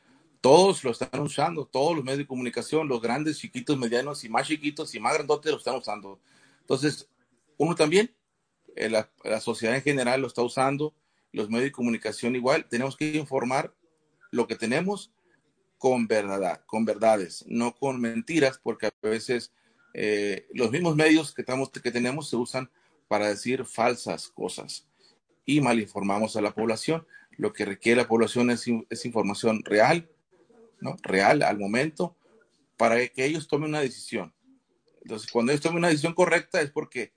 todos 0.46 0.84
lo 0.84 0.92
están 0.92 1.20
usando, 1.20 1.66
todos 1.66 1.96
los 1.96 2.04
medios 2.04 2.18
de 2.18 2.26
comunicación, 2.28 2.86
los 2.86 3.00
grandes, 3.00 3.38
chiquitos, 3.38 3.76
medianos 3.76 4.22
y 4.22 4.28
más 4.28 4.46
chiquitos 4.46 4.94
y 4.94 5.00
más 5.00 5.14
grandotes 5.14 5.50
lo 5.50 5.58
están 5.58 5.74
usando. 5.74 6.20
Entonces, 6.60 7.08
uno 7.56 7.74
también, 7.74 8.14
eh, 8.76 8.88
la, 8.88 9.10
sociedad 9.40 9.74
en 9.74 9.82
general 9.82 10.20
lo 10.20 10.28
está 10.28 10.42
usando, 10.42 10.94
los 11.32 11.48
medios 11.48 11.64
de 11.64 11.72
comunicación 11.72 12.36
igual, 12.36 12.64
tenemos 12.68 12.96
que 12.96 13.16
informar 13.16 13.74
lo 14.30 14.46
que 14.46 14.54
tenemos 14.54 15.12
con 15.78 16.06
verdad, 16.06 16.62
con 16.66 16.84
verdades, 16.84 17.44
no 17.48 17.74
con 17.74 18.00
mentiras, 18.00 18.58
porque 18.62 18.86
a 18.86 18.92
veces 19.02 19.52
eh, 19.94 20.46
los 20.52 20.70
mismos 20.70 20.96
medios 20.96 21.34
que, 21.34 21.42
estamos, 21.42 21.70
que 21.70 21.90
tenemos 21.90 22.28
se 22.28 22.36
usan 22.36 22.70
para 23.08 23.28
decir 23.28 23.64
falsas 23.64 24.28
cosas 24.28 24.86
y 25.44 25.60
malinformamos 25.60 26.36
a 26.36 26.40
la 26.40 26.54
población. 26.54 27.06
Lo 27.36 27.52
que 27.52 27.64
requiere 27.64 28.00
la 28.00 28.08
población 28.08 28.50
es, 28.50 28.64
es 28.90 29.04
información 29.06 29.62
real, 29.64 30.10
¿no? 30.80 30.96
real 31.02 31.42
al 31.42 31.58
momento 31.58 32.16
para 32.76 33.06
que 33.08 33.24
ellos 33.24 33.48
tomen 33.48 33.70
una 33.70 33.80
decisión. 33.80 34.34
Entonces, 35.02 35.30
cuando 35.30 35.52
ellos 35.52 35.62
tomen 35.62 35.78
una 35.78 35.88
decisión 35.88 36.14
correcta 36.14 36.60
es 36.60 36.70
porque 36.70 37.12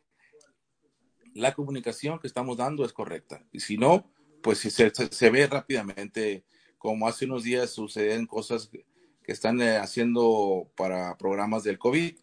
la 1.34 1.54
comunicación 1.54 2.20
que 2.20 2.28
estamos 2.28 2.58
dando 2.58 2.86
es 2.86 2.94
correcta. 2.94 3.44
Y 3.52 3.60
si 3.60 3.78
no, 3.78 4.10
pues 4.42 4.60
se, 4.60 4.92
se, 4.92 5.30
ve 5.30 5.48
rápidamente, 5.48 6.44
como 6.80 7.08
hace 7.08 7.26
unos 7.26 7.44
días 7.44 7.70
suceden 7.70 8.26
cosas 8.26 8.68
que, 8.68 8.86
están 9.28 9.62
eh, 9.62 9.78
haciendo 9.78 10.72
para 10.76 11.16
programas 11.16 11.64
del 11.64 11.78
COVID 11.78 12.16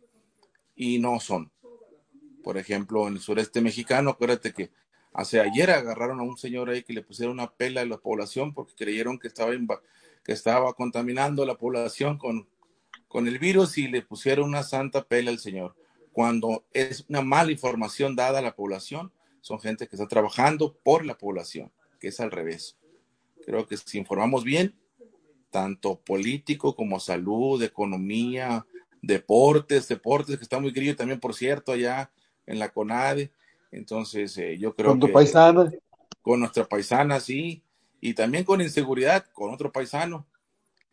y 0.75 0.99
no 0.99 1.21
son. 1.21 1.53
Por 2.43 2.59
ejemplo, 2.59 3.07
en 3.07 3.15
el 3.15 3.21
sureste 3.21 3.61
mexicano, 3.61 4.11
acuérdate 4.11 4.53
que 4.53 4.73
hace 5.13 5.39
ayer 5.39 5.71
agarraron 5.71 6.19
a 6.19 6.25
un 6.25 6.37
señor 6.37 6.69
ahí 6.69 6.83
que 6.83 6.93
le 6.93 7.05
pusieron 7.05 7.35
una 7.35 7.53
pela 7.53 7.83
a 7.83 7.87
la 7.87 7.99
población 7.99 8.53
porque 8.53 8.75
creyeron 8.75 9.21
que 9.21 9.29
estaba 9.29 9.53
que 10.25 10.33
estaba 10.33 10.73
contaminando 10.73 11.47
la 11.47 11.57
población 11.57 12.19
con, 12.19 12.49
con 13.07 13.29
el 13.29 13.39
virus 13.39 13.79
y 13.79 13.87
le 13.87 14.03
pusieron 14.03 14.49
una 14.49 14.65
santa 14.65 15.05
pela 15.05 15.31
al 15.31 15.39
Señor. 15.39 15.77
Cuando 16.11 16.65
es 16.73 17.05
una 17.09 17.23
mala 17.23 17.53
información 17.53 18.17
dada 18.17 18.41
a 18.41 18.43
la 18.43 18.57
población, 18.57 19.13
son 19.43 19.61
gente 19.61 19.87
que 19.87 19.95
está 19.95 20.09
trabajando 20.09 20.75
por 20.83 21.07
la 21.07 21.17
población, 21.17 21.71
que 22.01 22.09
es 22.09 22.19
al 22.19 22.33
revés. 22.33 22.77
Creo 23.47 23.67
que 23.67 23.79
si 23.79 23.97
informamos 23.97 24.45
bien, 24.45 24.75
tanto 25.51 25.99
político 26.01 26.77
como 26.77 27.01
salud, 27.01 27.63
economía, 27.63 28.67
deportes, 29.01 29.89
deportes 29.89 30.37
que 30.37 30.43
está 30.43 30.61
muy 30.61 30.73
grillo 30.73 30.97
también, 30.97 31.21
por 31.21 31.35
cierto, 31.35 31.73
allá 31.73 32.11
en 32.45 32.59
la 32.59 32.69
CONADE. 32.69 33.33
Entonces, 33.71 34.37
eh, 34.37 34.59
yo 34.59 34.75
creo 34.75 34.91
con 34.91 35.01
tu 35.01 35.13
paisana. 35.13 35.73
Con 36.21 36.41
nuestra 36.41 36.65
paisana, 36.65 37.21
sí 37.21 37.63
y 38.01 38.15
también 38.15 38.45
con 38.45 38.61
inseguridad, 38.61 39.27
con 39.33 39.53
otro 39.53 39.73
paisano 39.73 40.27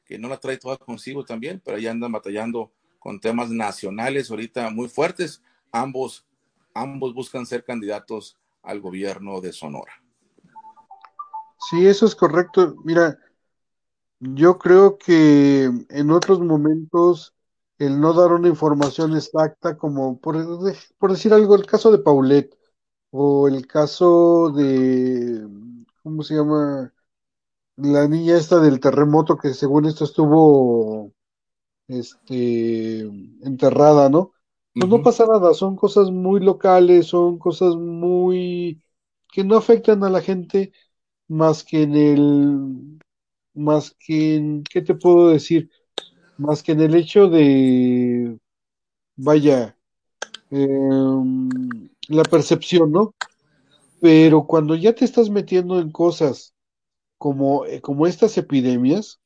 que 0.05 0.17
no 0.17 0.27
la 0.27 0.37
trae 0.37 0.57
toda 0.57 0.77
consigo 0.77 1.23
también, 1.23 1.61
pero 1.63 1.77
ahí 1.77 1.87
andan 1.87 2.11
batallando 2.11 2.71
con 2.99 3.19
temas 3.19 3.49
nacionales 3.49 4.29
ahorita 4.29 4.69
muy 4.69 4.89
fuertes. 4.89 5.41
Ambos, 5.71 6.25
ambos 6.73 7.13
buscan 7.13 7.45
ser 7.45 7.63
candidatos 7.63 8.37
al 8.61 8.79
gobierno 8.79 9.41
de 9.41 9.53
Sonora. 9.53 10.02
Sí, 11.69 11.87
eso 11.87 12.05
es 12.05 12.15
correcto. 12.15 12.75
Mira, 12.83 13.17
yo 14.19 14.57
creo 14.59 14.97
que 14.97 15.65
en 15.89 16.11
otros 16.11 16.39
momentos 16.39 17.35
el 17.77 17.99
no 17.99 18.13
dar 18.13 18.31
una 18.31 18.47
información 18.47 19.15
exacta, 19.15 19.77
como 19.77 20.19
por, 20.19 20.35
por 20.97 21.11
decir 21.11 21.33
algo, 21.33 21.55
el 21.55 21.65
caso 21.65 21.91
de 21.91 21.99
Paulette 21.99 22.57
o 23.11 23.47
el 23.47 23.67
caso 23.67 24.51
de, 24.55 25.47
¿cómo 26.03 26.23
se 26.23 26.35
llama? 26.35 26.93
La 27.77 28.07
niña 28.07 28.37
esta 28.37 28.59
del 28.59 28.79
terremoto 28.79 29.37
que 29.37 29.53
según 29.53 29.85
esto 29.85 30.05
estuvo 30.05 31.13
este, 31.87 33.01
enterrada, 33.43 34.09
¿no? 34.09 34.33
Pues 34.77 34.89
no 34.89 35.01
pasa 35.03 35.25
nada, 35.27 35.53
son 35.53 35.75
cosas 35.75 36.11
muy 36.11 36.39
locales, 36.41 37.07
son 37.07 37.39
cosas 37.39 37.75
muy 37.75 38.81
que 39.31 39.43
no 39.43 39.57
afectan 39.57 40.03
a 40.03 40.09
la 40.09 40.21
gente 40.21 40.73
más 41.27 41.63
que 41.63 41.83
en 41.83 41.95
el, 41.95 42.99
más 43.53 43.95
que 43.99 44.35
en, 44.35 44.63
¿qué 44.63 44.81
te 44.81 44.95
puedo 44.95 45.29
decir? 45.29 45.69
Más 46.37 46.63
que 46.63 46.73
en 46.73 46.81
el 46.81 46.95
hecho 46.95 47.29
de, 47.29 48.37
vaya, 49.15 49.77
em, 50.51 51.49
la 52.09 52.23
percepción, 52.23 52.91
¿no? 52.91 53.15
Pero 54.01 54.45
cuando 54.45 54.75
ya 54.75 54.93
te 54.93 55.05
estás 55.05 55.29
metiendo 55.29 55.79
en 55.79 55.91
cosas 55.91 56.53
como, 57.17 57.65
eh, 57.65 57.81
como 57.81 58.07
estas 58.07 58.37
epidemias, 58.37 59.19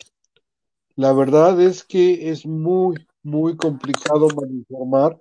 la 0.96 1.14
verdad 1.14 1.60
es 1.62 1.84
que 1.84 2.30
es 2.30 2.46
muy, 2.46 3.08
muy 3.24 3.56
complicado 3.56 4.28
malinformar 4.36 5.18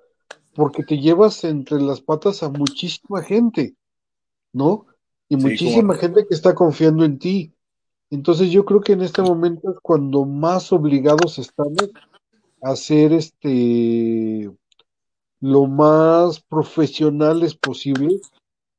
porque 0.55 0.83
te 0.83 0.99
llevas 0.99 1.45
entre 1.45 1.81
las 1.81 2.01
patas 2.01 2.43
a 2.43 2.49
muchísima 2.49 3.23
gente, 3.23 3.77
¿no? 4.53 4.87
Y 5.29 5.37
Sí, 5.37 5.43
muchísima 5.43 5.97
gente 5.97 6.27
que 6.27 6.35
está 6.35 6.55
confiando 6.55 7.05
en 7.05 7.19
ti. 7.19 7.53
Entonces 8.11 8.51
yo 8.51 8.65
creo 8.65 8.81
que 8.81 8.93
en 8.93 9.03
este 9.03 9.23
momento 9.23 9.71
es 9.71 9.79
cuando 9.83 10.25
más 10.25 10.73
obligados 10.73 11.39
estamos 11.39 11.91
a 12.63 12.77
ser 12.77 13.13
este 13.13 14.51
lo 15.41 15.67
más 15.67 16.41
profesionales 16.41 17.55
posible. 17.55 18.21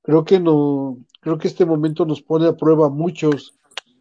Creo 0.02 0.24
que 0.24 0.40
no, 0.40 0.98
creo 1.22 1.38
que 1.38 1.48
este 1.48 1.66
momento 1.66 2.06
nos 2.06 2.22
pone 2.22 2.48
a 2.48 2.56
prueba 2.56 2.88
a 2.88 2.90
muchos 2.90 3.56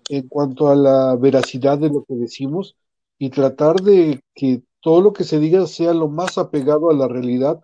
en 0.09 0.29
cuanto 0.29 0.69
a 0.69 0.77
la 0.77 1.17
veracidad 1.17 1.79
de 1.79 1.89
lo 1.89 2.05
que 2.05 2.15
decimos 2.15 2.77
y 3.19 3.31
tratar 3.31 3.77
de 3.77 4.21
que 4.35 4.63
todo 4.81 5.01
lo 5.01 5.13
que 5.13 5.25
se 5.25 5.41
diga 5.41 5.67
sea 5.67 5.93
lo 5.93 6.09
más 6.09 6.39
apegado 6.39 6.91
a 6.91 6.95
la 6.95 7.09
realidad, 7.09 7.61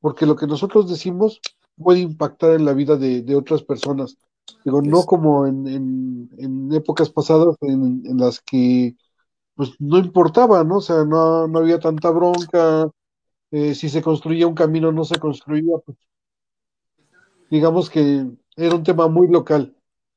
porque 0.00 0.26
lo 0.26 0.36
que 0.36 0.46
nosotros 0.46 0.88
decimos 0.88 1.40
puede 1.82 2.00
impactar 2.00 2.52
en 2.52 2.64
la 2.64 2.72
vida 2.74 2.96
de, 2.96 3.22
de 3.22 3.36
otras 3.36 3.62
personas. 3.62 4.16
Digo, 4.64 4.82
no 4.82 5.06
como 5.06 5.46
en, 5.46 5.66
en, 5.68 6.30
en 6.38 6.72
épocas 6.72 7.10
pasadas 7.10 7.56
en, 7.62 8.02
en 8.06 8.18
las 8.18 8.40
que 8.40 8.96
pues 9.56 9.72
no 9.80 9.98
importaba, 9.98 10.64
¿no? 10.64 10.78
O 10.78 10.80
sea, 10.80 11.04
no, 11.04 11.48
no 11.48 11.58
había 11.60 11.80
tanta 11.80 12.10
bronca, 12.10 12.90
eh, 13.52 13.74
si 13.74 13.88
se 13.90 14.02
construía 14.02 14.46
un 14.48 14.54
camino 14.56 14.92
no 14.92 15.04
se 15.04 15.18
construía, 15.18 15.76
pues 15.86 15.98
digamos 17.50 17.90
que 17.90 18.26
era 18.56 18.74
un 18.76 18.82
tema 18.84 19.08
muy 19.08 19.28
local. 19.28 19.74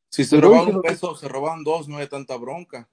Si 0.10 0.24
se 0.24 0.38
Pero 0.38 0.50
robaban 0.50 0.70
un 0.70 0.80
peso, 0.80 1.14
se 1.14 1.28
robaban 1.28 1.66
dos, 1.66 1.90
no 1.90 1.98
hay 1.98 2.08
tanta 2.08 2.38
bronca. 2.38 2.90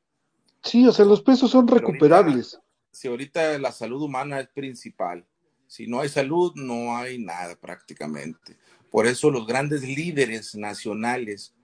sí, 0.63 0.87
o 0.87 0.93
sea, 0.93 1.05
los 1.05 1.21
pesos 1.23 1.51
son 1.51 1.69
Pero 1.71 1.89
ahorita, 1.89 2.43
recuperables. 2.43 2.59
si 2.93 3.09
ahorita 3.09 3.59
la 3.59 3.73
salud 3.73 4.03
humana 4.03 4.41
es 4.41 4.49
principal, 4.49 5.27
si 5.71 5.87
no 5.87 6.01
hay 6.01 6.09
salud, 6.09 6.53
no 6.57 6.97
hay 6.97 7.21
nada 7.21 7.55
prácticamente. 7.55 8.59
Por 8.91 9.07
eso 9.07 9.31
los 9.31 9.47
grandes 9.47 9.83
líderes 9.83 10.57
nacionales 10.57 11.55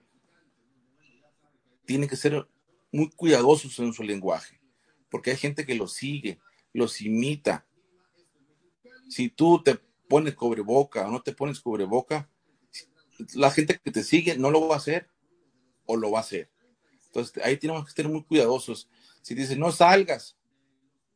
tienen 1.85 2.07
que 2.07 2.15
ser 2.15 2.47
muy 2.89 3.09
cuidadosos 3.09 3.77
en 3.79 3.91
su 3.91 4.03
lenguaje, 4.03 4.61
porque 5.09 5.31
hay 5.31 5.35
gente 5.35 5.65
que 5.65 5.75
los 5.75 5.91
sigue, 5.91 6.39
los 6.71 7.01
imita. 7.01 7.67
Si 9.09 9.27
tú 9.27 9.61
te 9.61 9.75
pones 10.07 10.35
cubreboca 10.35 11.05
o 11.05 11.11
no 11.11 11.21
te 11.21 11.33
pones 11.33 11.59
cubreboca, 11.59 12.29
la 13.33 13.51
gente 13.51 13.77
que 13.77 13.91
te 13.91 14.05
sigue 14.05 14.37
no 14.37 14.51
lo 14.51 14.69
va 14.69 14.75
a 14.75 14.77
hacer 14.77 15.09
o 15.85 15.97
lo 15.97 16.11
va 16.11 16.19
a 16.19 16.21
hacer. 16.21 16.49
Entonces 17.07 17.43
ahí 17.43 17.57
tenemos 17.57 17.83
que 17.83 17.89
estar 17.89 18.07
muy 18.07 18.23
cuidadosos. 18.23 18.89
Si 19.21 19.35
dices 19.35 19.57
no 19.57 19.69
salgas, 19.73 20.37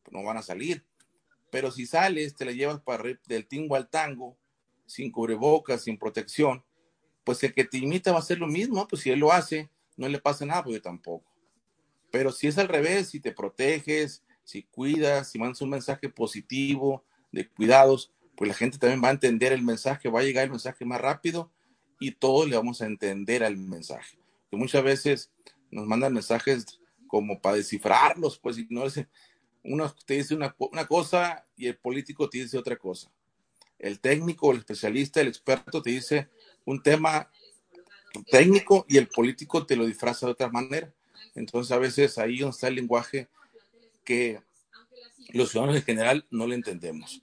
pues 0.04 0.12
no 0.12 0.24
van 0.24 0.36
a 0.36 0.42
salir. 0.42 0.86
Pero 1.52 1.70
si 1.70 1.86
sales, 1.86 2.36
te 2.36 2.46
la 2.46 2.54
llevas 2.54 2.82
para 2.82 3.04
del 3.28 3.46
tingo 3.46 3.76
al 3.76 3.90
tango, 3.90 4.38
sin 4.88 5.12
cubrebocas, 5.12 5.84
sin 5.84 5.98
protección, 5.98 6.64
pues 7.24 7.44
el 7.44 7.54
que 7.54 7.66
te 7.66 7.78
imita 7.78 8.12
va 8.12 8.18
a 8.18 8.22
hacer 8.22 8.40
lo 8.40 8.48
mismo, 8.48 8.88
pues 8.88 9.04
si 9.04 9.12
él 9.12 9.20
lo 9.20 9.32
hace, 9.32 9.70
no 9.96 10.08
le 10.08 10.20
pasa 10.20 10.46
nada, 10.46 10.64
pues 10.64 10.82
tampoco. 10.82 11.30
Pero 12.12 12.32
si 12.32 12.48
es 12.48 12.58
al 12.58 12.68
revés, 12.68 13.10
si 13.10 13.20
te 13.20 13.32
proteges, 13.32 14.24
si 14.44 14.64
cuidas, 14.64 15.30
si 15.30 15.40
mandas 15.40 15.62
un 15.62 15.70
mensaje 15.70 16.10
positivo 16.10 17.06
de 17.32 17.48
cuidados, 17.48 18.12
pues 18.36 18.48
la 18.48 18.56
gente 18.56 18.78
también 18.78 19.04
va 19.04 19.10
a 19.10 19.12
entender 19.12 19.54
el 19.54 19.62
mensaje, 19.62 20.10
va 20.10 20.22
a 20.22 20.24
llegar 20.24 20.46
el 20.46 20.52
mensaje 20.52 20.84
más 20.84 21.00
rápido 21.00 21.52
y 22.00 22.12
todos 22.12 22.50
le 22.50 22.58
vamos 22.58 22.82
a 22.82 22.88
entender 22.88 23.44
al 23.44 23.58
mensaje. 23.58 24.18
Que 24.50 24.58
muchas 24.58 24.84
veces 24.84 25.32
nos 25.70 25.86
mandan 25.86 26.14
mensajes 26.14 26.80
como 27.08 27.40
para 27.40 27.58
descifrarlos, 27.58 28.40
pues 28.40 28.56
si 28.56 28.68
no 28.70 28.86
uno 29.64 29.94
te 30.06 30.16
dice 30.16 30.36
una, 30.36 30.56
una 30.58 30.88
cosa 30.88 31.46
y 31.56 31.68
el 31.68 31.78
político 31.78 32.30
te 32.30 32.40
dice 32.40 32.58
otra 32.58 32.76
cosa. 32.76 33.12
El 33.78 34.00
técnico, 34.00 34.52
el 34.52 34.60
especialista, 34.60 35.22
el 35.22 35.28
experto 35.28 35.82
te 35.82 35.92
dice 35.92 36.30
un 36.66 36.82
tema 36.82 37.30
técnico 38.30 38.86
y 38.88 38.98
el 38.98 39.08
político 39.08 39.66
te 39.66 39.76
lo 39.76 39.86
disfraza 39.86 40.26
de 40.26 40.34
otra 40.34 40.50
manera. 40.50 40.94
Entonces 41.36 41.72
a 41.72 41.80
veces 41.80 42.18
ahí 42.18 42.40
donde 42.40 42.56
está 42.56 42.68
el 42.68 42.76
lenguaje 42.76 43.28
que 44.04 44.42
los 45.30 45.52
ciudadanos 45.52 45.78
en 45.78 45.84
general 45.84 46.26
no 46.30 46.48
le 46.48 46.56
entendemos. 46.56 47.22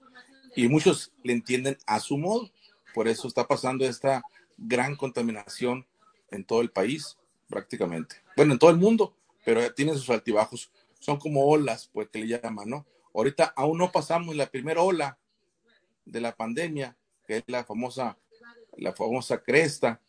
Y 0.56 0.68
muchos 0.68 1.12
le 1.22 1.32
entienden 1.32 1.76
a 1.86 2.00
su 2.00 2.16
modo. 2.16 2.50
Por 2.94 3.08
eso 3.08 3.28
está 3.28 3.46
pasando 3.46 3.84
esta 3.84 4.22
gran 4.56 4.96
contaminación 4.96 5.86
en 6.30 6.44
todo 6.44 6.62
el 6.62 6.70
país, 6.70 7.16
prácticamente. 7.48 8.16
Bueno, 8.36 8.54
en 8.54 8.58
todo 8.58 8.70
el 8.70 8.76
mundo, 8.76 9.14
pero 9.44 9.72
tiene 9.74 9.92
sus 9.94 10.10
altibajos. 10.10 10.70
Son 10.98 11.18
como 11.18 11.46
olas, 11.46 11.88
pues 11.92 12.08
que 12.08 12.20
le 12.20 12.26
llaman, 12.26 12.68
¿no? 12.68 12.86
Ahorita 13.14 13.52
aún 13.56 13.78
no 13.78 13.90
pasamos 13.90 14.36
la 14.36 14.46
primera 14.46 14.82
ola 14.82 15.18
de 16.04 16.20
la 16.20 16.34
pandemia, 16.34 16.96
que 17.26 17.38
es 17.38 17.44
la 17.46 17.64
famosa, 17.64 18.18
la 18.76 18.92
famosa 18.92 19.42
cresta 19.42 20.00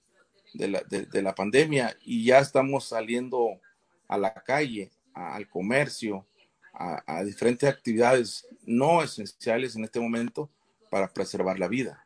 de 0.54 0.68
la, 0.68 0.82
de, 0.82 1.22
la 1.22 1.36
pandemia, 1.36 1.96
y 2.04 2.26
ya 2.26 2.40
estamos 2.40 2.86
saliendo 2.86 3.60
a 4.08 4.18
la 4.18 4.34
calle, 4.34 4.92
al 5.14 5.48
comercio, 5.48 6.26
a, 6.74 7.04
a, 7.06 7.24
diferentes 7.24 7.70
actividades 7.70 8.48
no 8.64 9.04
esenciales 9.04 9.76
en 9.76 9.84
este 9.84 10.00
momento 10.00 10.50
para 10.90 11.08
preservar 11.08 11.60
la 11.60 11.68
vida. 11.68 12.06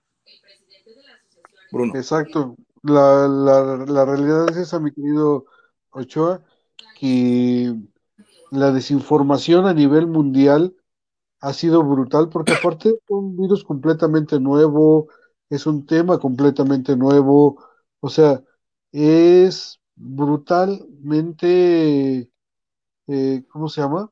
Bruno. 1.71 1.95
Exacto. 1.95 2.55
La, 2.81 3.27
la 3.27 4.05
realidad 4.05 4.49
es 4.51 4.57
esa, 4.57 4.79
mi 4.79 4.91
querido 4.91 5.45
Ochoa, 5.91 6.43
que 6.99 7.73
la 8.53 8.71
desinformación 8.71 9.65
a 9.65 9.73
nivel 9.73 10.07
mundial 10.07 10.75
ha 11.41 11.53
sido 11.53 11.83
brutal 11.83 12.29
porque 12.29 12.53
aparte 12.53 12.89
es 12.89 12.99
un 13.09 13.35
virus 13.35 13.63
completamente 13.63 14.39
nuevo, 14.39 15.09
es 15.49 15.65
un 15.65 15.85
tema 15.85 16.19
completamente 16.19 16.95
nuevo, 16.95 17.63
o 17.99 18.09
sea, 18.09 18.41
es 18.91 19.79
brutalmente, 19.95 22.29
eh, 23.07 23.43
¿cómo 23.49 23.69
se 23.69 23.81
llama? 23.81 24.09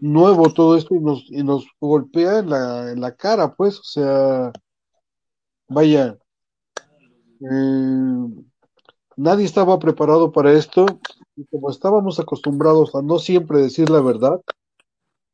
Nuevo 0.00 0.52
todo 0.52 0.76
esto 0.76 0.94
y 0.94 1.00
nos, 1.00 1.24
y 1.30 1.42
nos 1.42 1.66
golpea 1.80 2.38
en 2.38 2.50
la, 2.50 2.92
en 2.92 3.00
la 3.00 3.14
cara, 3.14 3.54
pues, 3.54 3.78
o 3.78 3.84
sea, 3.84 4.52
vaya, 5.68 6.18
eh, 7.40 8.44
nadie 9.16 9.44
estaba 9.44 9.78
preparado 9.78 10.32
para 10.32 10.52
esto 10.52 10.86
y 11.36 11.44
como 11.46 11.70
estábamos 11.70 12.18
acostumbrados 12.20 12.94
a 12.94 13.02
no 13.02 13.18
siempre 13.18 13.60
decir 13.60 13.90
la 13.90 14.00
verdad, 14.00 14.40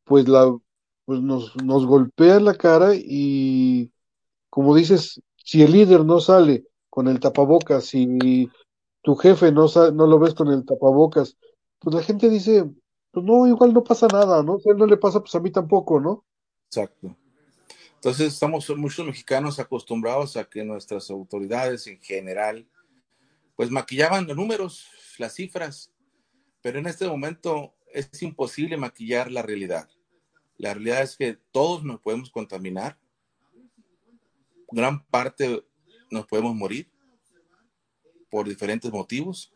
pues 0.05 0.29
la 0.29 0.57
pues 1.05 1.21
nos, 1.21 1.57
nos 1.57 1.87
golpea 1.87 2.37
en 2.37 2.45
la 2.45 2.55
cara 2.55 2.93
y 2.95 3.91
como 4.49 4.75
dices, 4.75 5.21
si 5.45 5.63
el 5.63 5.73
líder 5.73 6.05
no 6.05 6.21
sale 6.21 6.65
con 6.89 7.09
el 7.09 7.21
tapabocas, 7.21 7.85
si 7.85 8.49
tu 9.03 9.17
jefe 9.17 9.51
no, 9.53 9.69
sa- 9.69 9.91
no 9.91 10.07
lo 10.07 10.19
ves 10.19 10.35
con 10.35 10.49
el 10.49 10.65
tapabocas, 10.65 11.37
pues 11.79 11.95
la 11.97 12.03
gente 12.03 12.29
dice, 12.29 12.69
pues 13.11 13.25
no, 13.27 13.47
igual 13.47 13.73
no 13.73 13.83
pasa 13.83 14.07
nada, 14.07 14.43
¿no? 14.43 14.59
Si 14.59 14.69
a 14.69 14.73
él 14.73 14.79
no 14.79 14.87
le 14.87 14.97
pasa, 14.97 15.21
pues 15.21 15.35
a 15.35 15.41
mí 15.41 15.51
tampoco, 15.51 16.01
¿no? 16.01 16.25
Exacto. 16.69 17.17
Entonces 17.95 18.33
estamos 18.33 18.71
muchos 18.77 19.07
mexicanos 19.07 19.59
acostumbrados 19.59 20.37
a 20.37 20.45
que 20.45 20.65
nuestras 20.65 21.11
autoridades 21.11 21.87
en 21.87 22.01
general 22.01 22.67
pues 23.61 23.71
maquillaban 23.71 24.27
los 24.27 24.35
números, 24.35 24.87
las 25.19 25.35
cifras, 25.35 25.93
pero 26.63 26.79
en 26.79 26.87
este 26.87 27.07
momento 27.07 27.75
es 27.93 28.23
imposible 28.23 28.79
maquillar 28.79 29.31
la 29.31 29.43
realidad. 29.43 29.87
La 30.57 30.73
realidad 30.73 31.03
es 31.03 31.15
que 31.15 31.37
todos 31.53 31.85
nos 31.85 32.01
podemos 32.01 32.31
contaminar, 32.31 32.99
gran 34.71 35.05
parte 35.05 35.63
nos 36.11 36.27
podemos 36.27 36.55
morir 36.55 36.89
por 38.31 38.49
diferentes 38.49 38.91
motivos, 38.91 39.53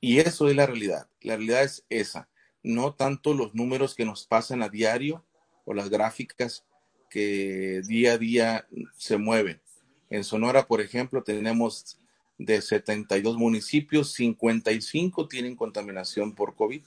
Y 0.00 0.18
eso 0.18 0.48
es 0.48 0.56
la 0.56 0.66
realidad. 0.66 1.08
La 1.20 1.36
realidad 1.36 1.62
es 1.62 1.84
esa. 1.90 2.28
No 2.60 2.96
tanto 2.96 3.34
los 3.34 3.54
números 3.54 3.94
que 3.94 4.04
nos 4.04 4.26
pasan 4.26 4.64
a 4.64 4.68
diario 4.68 5.24
o 5.64 5.74
las 5.74 5.90
gráficas 5.90 6.66
que 7.08 7.82
día 7.86 8.14
a 8.14 8.18
día 8.18 8.66
se 8.96 9.16
mueven. 9.16 9.62
En 10.08 10.24
Sonora, 10.24 10.66
por 10.66 10.80
ejemplo, 10.80 11.22
tenemos 11.22 12.00
de 12.40 12.62
72 12.62 13.36
municipios, 13.36 14.14
55 14.14 15.28
tienen 15.28 15.54
contaminación 15.54 16.34
por 16.34 16.56
COVID. 16.56 16.80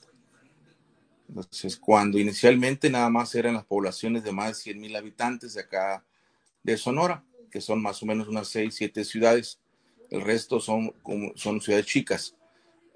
Entonces, 1.29 1.77
cuando 1.77 2.17
inicialmente 2.17 2.89
nada 2.89 3.07
más 3.11 3.35
eran 3.35 3.53
las 3.53 3.65
poblaciones 3.65 4.23
de 4.23 4.31
más 4.31 4.47
de 4.47 4.53
100 4.55 4.81
mil 4.81 4.95
habitantes 4.95 5.53
de 5.53 5.61
acá 5.61 6.03
de 6.63 6.75
Sonora, 6.75 7.23
que 7.51 7.61
son 7.61 7.83
más 7.83 8.01
o 8.01 8.07
menos 8.07 8.27
unas 8.27 8.47
6, 8.47 8.73
7 8.73 9.05
ciudades, 9.05 9.59
el 10.09 10.21
resto 10.21 10.59
son, 10.59 10.91
son 11.35 11.61
ciudades 11.61 11.85
chicas, 11.85 12.35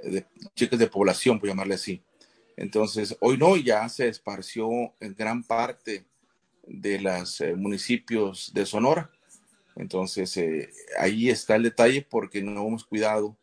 de, 0.02 0.26
chicas 0.56 0.80
de 0.80 0.88
población, 0.88 1.40
por 1.40 1.50
llamarle 1.50 1.76
así. 1.76 2.02
Entonces, 2.56 3.16
hoy 3.20 3.38
no, 3.38 3.56
ya 3.56 3.88
se 3.88 4.08
esparció 4.08 4.68
en 5.00 5.14
gran 5.14 5.44
parte 5.44 6.08
de 6.66 7.00
los 7.02 7.40
eh, 7.42 7.56
municipios 7.56 8.52
de 8.52 8.66
Sonora. 8.66 9.12
Entonces, 9.78 10.36
eh, 10.38 10.70
ahí 11.00 11.30
está 11.30 11.56
el 11.56 11.64
detalle 11.64 12.06
porque 12.08 12.42
no 12.42 12.68
hemos 12.68 12.84
cuidado 12.84 13.38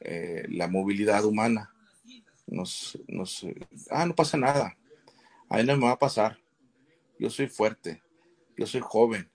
eh, 0.00 0.44
la 0.48 0.68
movilidad 0.68 1.24
humana. 1.24 1.72
Nos, 2.46 2.98
nos, 3.08 3.46
ah, 3.90 4.06
no 4.06 4.14
pasa 4.14 4.36
nada. 4.36 4.76
Ahí 5.48 5.64
no 5.64 5.76
me 5.76 5.86
va 5.86 5.92
a 5.92 5.98
pasar. 5.98 6.38
Yo 7.18 7.30
soy 7.30 7.48
fuerte. 7.48 8.02
Yo 8.56 8.66
soy 8.66 8.80
joven. 8.82 9.30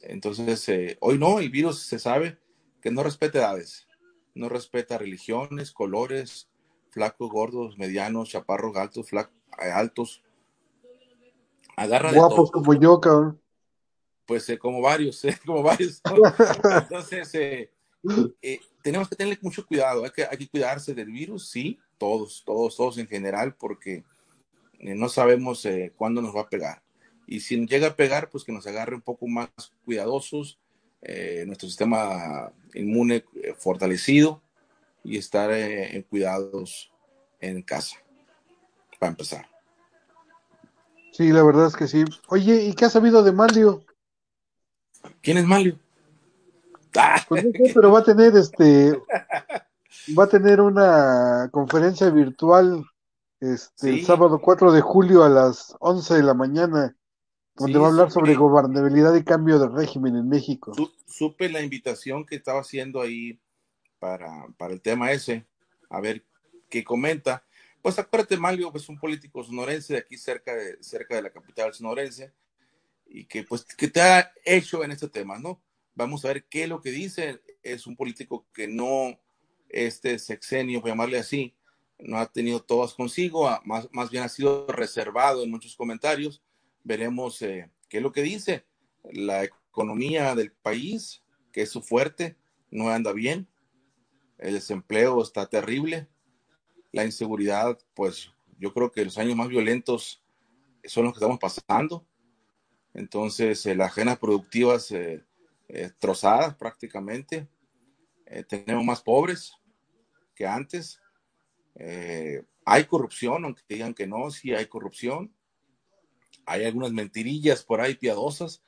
Entonces, 0.00 0.96
hoy 1.00 1.18
no, 1.18 1.38
el 1.38 1.50
virus 1.50 1.82
se 1.82 1.98
sabe 1.98 2.38
que 2.80 2.90
no 2.90 3.02
respeta 3.02 3.38
edades. 3.38 3.86
No 4.34 4.48
respeta 4.48 4.98
religiones, 4.98 5.72
colores, 5.72 6.48
flacos, 6.90 7.30
gordos, 7.30 7.76
medianos, 7.78 8.30
chaparros, 8.30 8.76
altos, 8.76 9.08
flacos, 9.08 9.34
altos, 9.58 10.22
Agarra 11.78 12.12
Guapos 12.12 12.50
como 12.50 12.74
yo, 12.74 13.00
cabrón. 13.00 13.40
Pues 14.28 14.46
eh, 14.50 14.58
como 14.58 14.82
varios, 14.82 15.24
eh, 15.24 15.38
como 15.46 15.62
varios. 15.62 16.02
Entonces, 16.82 17.34
eh, 17.34 17.70
tenemos 18.82 19.08
que 19.08 19.16
tener 19.16 19.38
mucho 19.40 19.66
cuidado. 19.66 20.04
Hay 20.04 20.10
que, 20.10 20.22
hay 20.22 20.36
que 20.36 20.48
cuidarse 20.48 20.94
del 20.94 21.10
virus, 21.10 21.48
sí, 21.48 21.78
todos, 21.96 22.42
todos, 22.44 22.76
todos 22.76 22.98
en 22.98 23.08
general, 23.08 23.54
porque 23.54 24.04
no 24.80 25.08
sabemos 25.08 25.66
cuándo 25.96 26.20
nos 26.20 26.36
va 26.36 26.42
a 26.42 26.48
pegar. 26.48 26.82
Y 27.26 27.40
si 27.40 27.66
llega 27.66 27.88
a 27.88 27.96
pegar, 27.96 28.28
pues 28.28 28.44
que 28.44 28.52
nos 28.52 28.66
agarre 28.66 28.94
un 28.94 29.00
poco 29.00 29.26
más 29.26 29.48
cuidadosos, 29.86 30.60
nuestro 31.46 31.68
sistema 31.68 32.52
inmune 32.74 33.24
fortalecido 33.56 34.42
y 35.02 35.16
estar 35.16 35.50
en 35.50 36.02
cuidados 36.02 36.92
en 37.40 37.62
casa, 37.62 37.96
para 39.00 39.10
empezar. 39.10 39.48
Sí, 41.12 41.32
la 41.32 41.42
verdad 41.42 41.66
es 41.66 41.76
que 41.76 41.88
sí. 41.88 42.04
Oye, 42.28 42.62
¿y 42.64 42.74
qué 42.74 42.84
has 42.84 42.92
sabido 42.92 43.24
de 43.24 43.32
Malio? 43.32 43.84
¿Quién 45.22 45.38
es 45.38 45.46
Malio? 45.46 45.78
Ah. 46.96 47.20
Pues 47.28 47.44
no 47.44 47.50
sé, 47.52 47.72
pero 47.74 47.92
va 47.92 48.00
a 48.00 48.04
tener 48.04 48.36
este 48.36 48.98
va 50.18 50.24
a 50.24 50.28
tener 50.28 50.60
una 50.60 51.48
conferencia 51.52 52.10
virtual 52.10 52.84
este 53.40 53.90
el 53.90 54.04
sábado 54.04 54.40
4 54.40 54.72
de 54.72 54.80
julio 54.80 55.22
a 55.22 55.28
las 55.28 55.76
11 55.80 56.14
de 56.14 56.22
la 56.22 56.34
mañana 56.34 56.96
donde 57.54 57.78
va 57.78 57.86
a 57.86 57.90
hablar 57.90 58.10
sobre 58.10 58.34
gobernabilidad 58.34 59.14
y 59.14 59.24
cambio 59.24 59.58
de 59.58 59.68
régimen 59.68 60.14
en 60.14 60.28
México. 60.28 60.72
Supe 61.06 61.48
la 61.48 61.60
invitación 61.60 62.24
que 62.24 62.36
estaba 62.36 62.60
haciendo 62.60 63.00
ahí 63.00 63.40
para, 63.98 64.46
para 64.56 64.72
el 64.72 64.80
tema 64.80 65.10
ese, 65.10 65.44
a 65.90 66.00
ver 66.00 66.24
qué 66.70 66.84
comenta. 66.84 67.44
Pues 67.82 67.98
acuérdate, 67.98 68.36
Malio, 68.36 68.70
pues 68.70 68.88
un 68.88 68.98
político 68.98 69.42
sonorense 69.42 69.94
de 69.94 69.98
aquí 69.98 70.16
cerca 70.16 70.54
de, 70.54 70.80
cerca 70.80 71.16
de 71.16 71.22
la 71.22 71.30
capital 71.30 71.74
sonorense 71.74 72.32
y 73.08 73.24
que 73.24 73.42
pues 73.42 73.64
que 73.64 73.88
te 73.88 74.00
ha 74.00 74.32
hecho 74.44 74.84
en 74.84 74.92
este 74.92 75.08
tema, 75.08 75.38
¿no? 75.38 75.62
Vamos 75.94 76.24
a 76.24 76.28
ver 76.28 76.44
qué 76.44 76.64
es 76.64 76.68
lo 76.68 76.80
que 76.80 76.90
dice. 76.90 77.42
Es 77.62 77.86
un 77.86 77.96
político 77.96 78.46
que 78.52 78.68
no, 78.68 79.18
este 79.68 80.18
sexenio, 80.18 80.80
por 80.80 80.90
llamarle 80.90 81.18
así, 81.18 81.54
no 81.98 82.18
ha 82.18 82.26
tenido 82.26 82.60
todas 82.60 82.94
consigo, 82.94 83.50
más, 83.64 83.88
más 83.90 84.10
bien 84.10 84.22
ha 84.22 84.28
sido 84.28 84.66
reservado 84.68 85.42
en 85.42 85.50
muchos 85.50 85.74
comentarios. 85.74 86.42
Veremos 86.84 87.42
eh, 87.42 87.70
qué 87.88 87.96
es 87.96 88.02
lo 88.02 88.12
que 88.12 88.22
dice. 88.22 88.64
La 89.10 89.44
economía 89.44 90.34
del 90.34 90.52
país, 90.52 91.22
que 91.52 91.62
es 91.62 91.70
su 91.70 91.82
fuerte, 91.82 92.36
no 92.70 92.90
anda 92.90 93.12
bien. 93.12 93.48
El 94.38 94.54
desempleo 94.54 95.20
está 95.22 95.46
terrible 95.46 96.08
la 96.92 97.04
inseguridad, 97.04 97.78
pues 97.94 98.32
yo 98.58 98.72
creo 98.72 98.90
que 98.90 99.04
los 99.04 99.18
años 99.18 99.36
más 99.36 99.48
violentos 99.48 100.22
son 100.84 101.04
los 101.04 101.12
que 101.12 101.18
estamos 101.18 101.38
pasando. 101.38 102.06
Entonces, 102.98 103.64
eh, 103.66 103.76
las 103.76 103.92
agencias 103.92 104.18
productivas 104.18 104.90
eh, 104.90 105.24
eh, 105.68 105.90
trozadas 105.98 106.56
prácticamente. 106.56 107.48
tenemos 108.48 108.84
más 108.84 109.00
pobres 109.00 109.52
que 110.34 110.46
antes. 110.46 111.00
hay 112.64 112.84
corrupción, 112.84 113.44
aunque 113.44 113.62
digan 113.68 113.94
que 113.94 114.06
no, 114.06 114.30
sí 114.30 114.52
hay 114.52 114.66
corrupción. 114.66 115.32
Hay 116.44 116.64
algunas 116.64 116.92
mentirillas 116.92 117.62
por 117.62 117.80
ahí 117.80 117.94
piadosas 117.94 118.62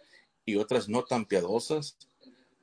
y 0.44 0.56
otras 0.56 0.88
no 0.88 1.02
tan 1.02 1.24
piadosas, 1.24 1.98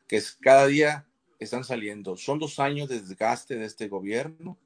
que 0.08 0.22
cada 0.40 0.68
día 0.68 1.06
están 1.38 1.64
saliendo. 1.64 2.16
Son 2.16 2.40
dos 2.40 2.60
años 2.60 2.88
de 2.88 3.02
desgaste 3.02 3.56
de 3.56 3.66
este 3.66 3.88
gobierno 3.90 4.58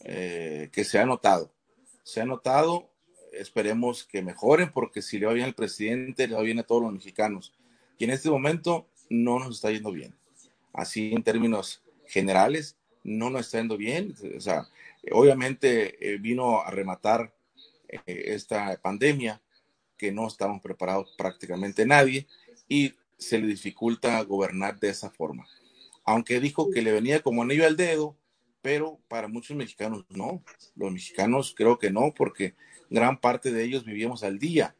eh, 0.00 0.70
que 0.72 0.84
se 0.84 0.98
ha 0.98 1.04
notado. 1.04 1.52
Se 2.04 2.20
ha 2.20 2.24
notado, 2.24 2.90
esperemos 3.32 4.04
que 4.04 4.22
mejoren, 4.22 4.72
porque 4.72 5.02
si 5.02 5.18
le 5.18 5.26
va 5.26 5.32
bien 5.32 5.46
al 5.46 5.54
presidente, 5.54 6.28
le 6.28 6.34
va 6.34 6.42
bien 6.42 6.58
a 6.58 6.64
todos 6.64 6.82
los 6.82 6.92
mexicanos. 6.92 7.54
Y 7.98 8.04
en 8.04 8.10
este 8.10 8.30
momento 8.30 8.88
no 9.10 9.38
nos 9.38 9.56
está 9.56 9.70
yendo 9.70 9.92
bien. 9.92 10.14
Así 10.72 11.12
en 11.12 11.22
términos 11.22 11.82
generales, 12.06 12.76
no 13.04 13.30
nos 13.30 13.46
está 13.46 13.58
yendo 13.58 13.76
bien. 13.76 14.14
O 14.36 14.40
sea, 14.40 14.68
obviamente 15.12 15.96
eh, 16.00 16.18
vino 16.18 16.60
a 16.60 16.70
rematar 16.70 17.34
eh, 17.88 18.02
esta 18.06 18.78
pandemia 18.80 19.40
que 19.96 20.12
no 20.12 20.26
estamos 20.26 20.62
preparados 20.62 21.14
prácticamente 21.18 21.84
nadie 21.84 22.26
y 22.68 22.94
se 23.16 23.38
le 23.38 23.48
dificulta 23.48 24.22
gobernar 24.22 24.78
de 24.78 24.90
esa 24.90 25.10
forma. 25.10 25.46
Aunque 26.04 26.40
dijo 26.40 26.70
que 26.70 26.82
le 26.82 26.92
venía 26.92 27.20
como 27.20 27.42
anillo 27.42 27.66
al 27.66 27.76
dedo, 27.76 28.16
pero 28.62 29.00
para 29.08 29.28
muchos 29.28 29.56
mexicanos 29.56 30.04
no. 30.08 30.42
Los 30.76 30.92
mexicanos 30.92 31.54
creo 31.56 31.78
que 31.78 31.90
no, 31.90 32.14
porque 32.14 32.54
gran 32.90 33.20
parte 33.20 33.52
de 33.52 33.64
ellos 33.64 33.84
vivíamos 33.84 34.22
al 34.22 34.38
día. 34.38 34.74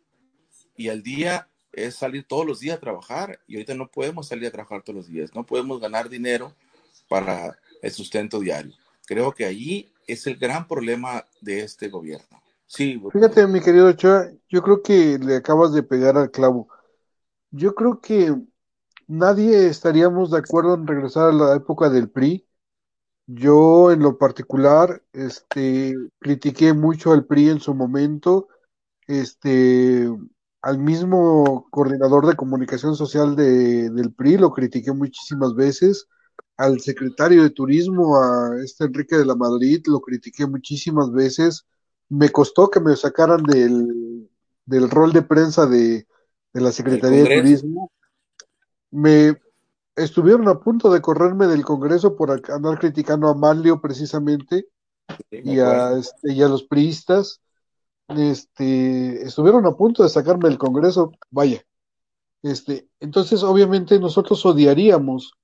Y 0.77 0.89
al 0.89 1.03
día 1.03 1.49
es 1.73 1.97
salir 1.97 2.27
todos 2.27 2.47
los 2.47 2.61
días 2.61 2.77
a 2.77 2.81
trabajar. 2.81 3.41
Y 3.47 3.57
ahorita 3.57 3.75
no 3.75 3.91
podemos 3.91 4.29
salir 4.29 4.47
a 4.47 4.51
trabajar 4.51 4.83
todos 4.83 4.97
los 4.97 5.09
días. 5.09 5.35
No 5.35 5.45
podemos 5.45 5.81
ganar 5.81 6.09
dinero 6.09 6.55
para 7.09 7.59
el 7.83 7.91
sustento 7.91 8.41
diario. 8.41 8.75
Creo 9.07 9.33
que 9.33 9.45
allí 9.45 9.91
es 10.07 10.27
el 10.27 10.37
gran 10.37 10.67
problema 10.67 11.25
de 11.41 11.61
este 11.61 11.89
gobierno. 11.89 12.43
Sí. 12.67 13.01
Fíjate, 13.13 13.47
mi 13.47 13.61
querido 13.61 13.89
Ochoa, 13.89 14.31
yo 14.49 14.63
creo 14.63 14.83
que 14.83 15.19
le 15.19 15.37
acabas 15.37 15.73
de 15.73 15.83
pegar 15.83 16.17
al 16.17 16.31
clavo. 16.31 16.69
Yo 17.51 17.75
creo 17.75 18.01
que 18.01 18.35
nadie 19.07 19.69
estaríamos 19.69 20.31
de 20.31 20.39
acuerdo 20.39 20.75
en 20.75 20.87
regresar 20.87 21.31
a 21.31 21.33
la 21.33 21.57
época 21.57 21.89
del 21.89 22.11
PRI 22.11 22.48
yo 23.29 23.93
en 23.93 24.01
lo 24.01 24.17
particular, 24.17 25.03
este, 25.13 25.95
critiqué 26.19 26.73
mucho 26.73 27.13
al 27.13 27.27
PRI 27.27 27.51
en 27.51 27.61
su 27.61 27.75
momento, 27.75 28.49
este, 29.07 30.09
al 30.63 30.79
mismo 30.79 31.67
coordinador 31.71 32.27
de 32.27 32.37
comunicación 32.37 32.97
social 32.97 33.37
de, 33.37 33.91
del 33.91 34.15
PRI 34.15 34.39
lo 34.39 34.51
critiqué 34.53 34.93
muchísimas 34.93 35.55
veces, 35.55 36.09
al 36.57 36.81
secretario 36.81 37.43
de 37.43 37.51
turismo, 37.51 38.17
a 38.17 38.65
este 38.65 38.85
Enrique 38.85 39.17
de 39.17 39.27
la 39.27 39.37
Madrid, 39.37 39.83
lo 39.87 40.01
critiqué 40.01 40.47
muchísimas 40.47 41.13
veces, 41.13 41.67
me 42.09 42.31
costó 42.31 42.71
que 42.71 42.81
me 42.81 42.97
sacaran 42.97 43.43
del, 43.43 44.31
del 44.65 44.89
rol 44.89 45.13
de 45.13 45.21
prensa 45.21 45.67
de, 45.67 46.07
de 46.55 46.61
la 46.63 46.73
Secretaría 46.73 47.25
de 47.25 47.43
Turismo, 47.43 47.93
me, 48.91 49.37
estuvieron 49.99 50.49
a 50.49 50.61
punto 50.61 50.91
de 50.91 51.01
correrme 51.01 51.47
del 51.47 51.65
Congreso 51.65 52.17
por 52.17 52.31
andar 52.31 52.79
criticando 52.79 53.29
a 53.29 53.35
Manlio 53.35 53.81
precisamente 53.81 54.67
y, 55.31 55.59
a, 55.59 55.93
este, 55.93 56.33
y 56.33 56.43
a 56.43 56.49
los 56.49 56.65
priistas. 56.65 57.41
Este, 58.09 59.23
estuvieron 59.23 59.67
a 59.67 59.77
punto 59.77 60.03
de 60.03 60.09
sacarme 60.09 60.49
del 60.49 60.59
Congreso, 60.59 61.13
vaya. 61.31 61.63
Este, 62.43 62.89
entonces, 63.01 63.43
obviamente, 63.43 63.99
nosotros 63.99 64.45
odiaríamos 64.47 65.35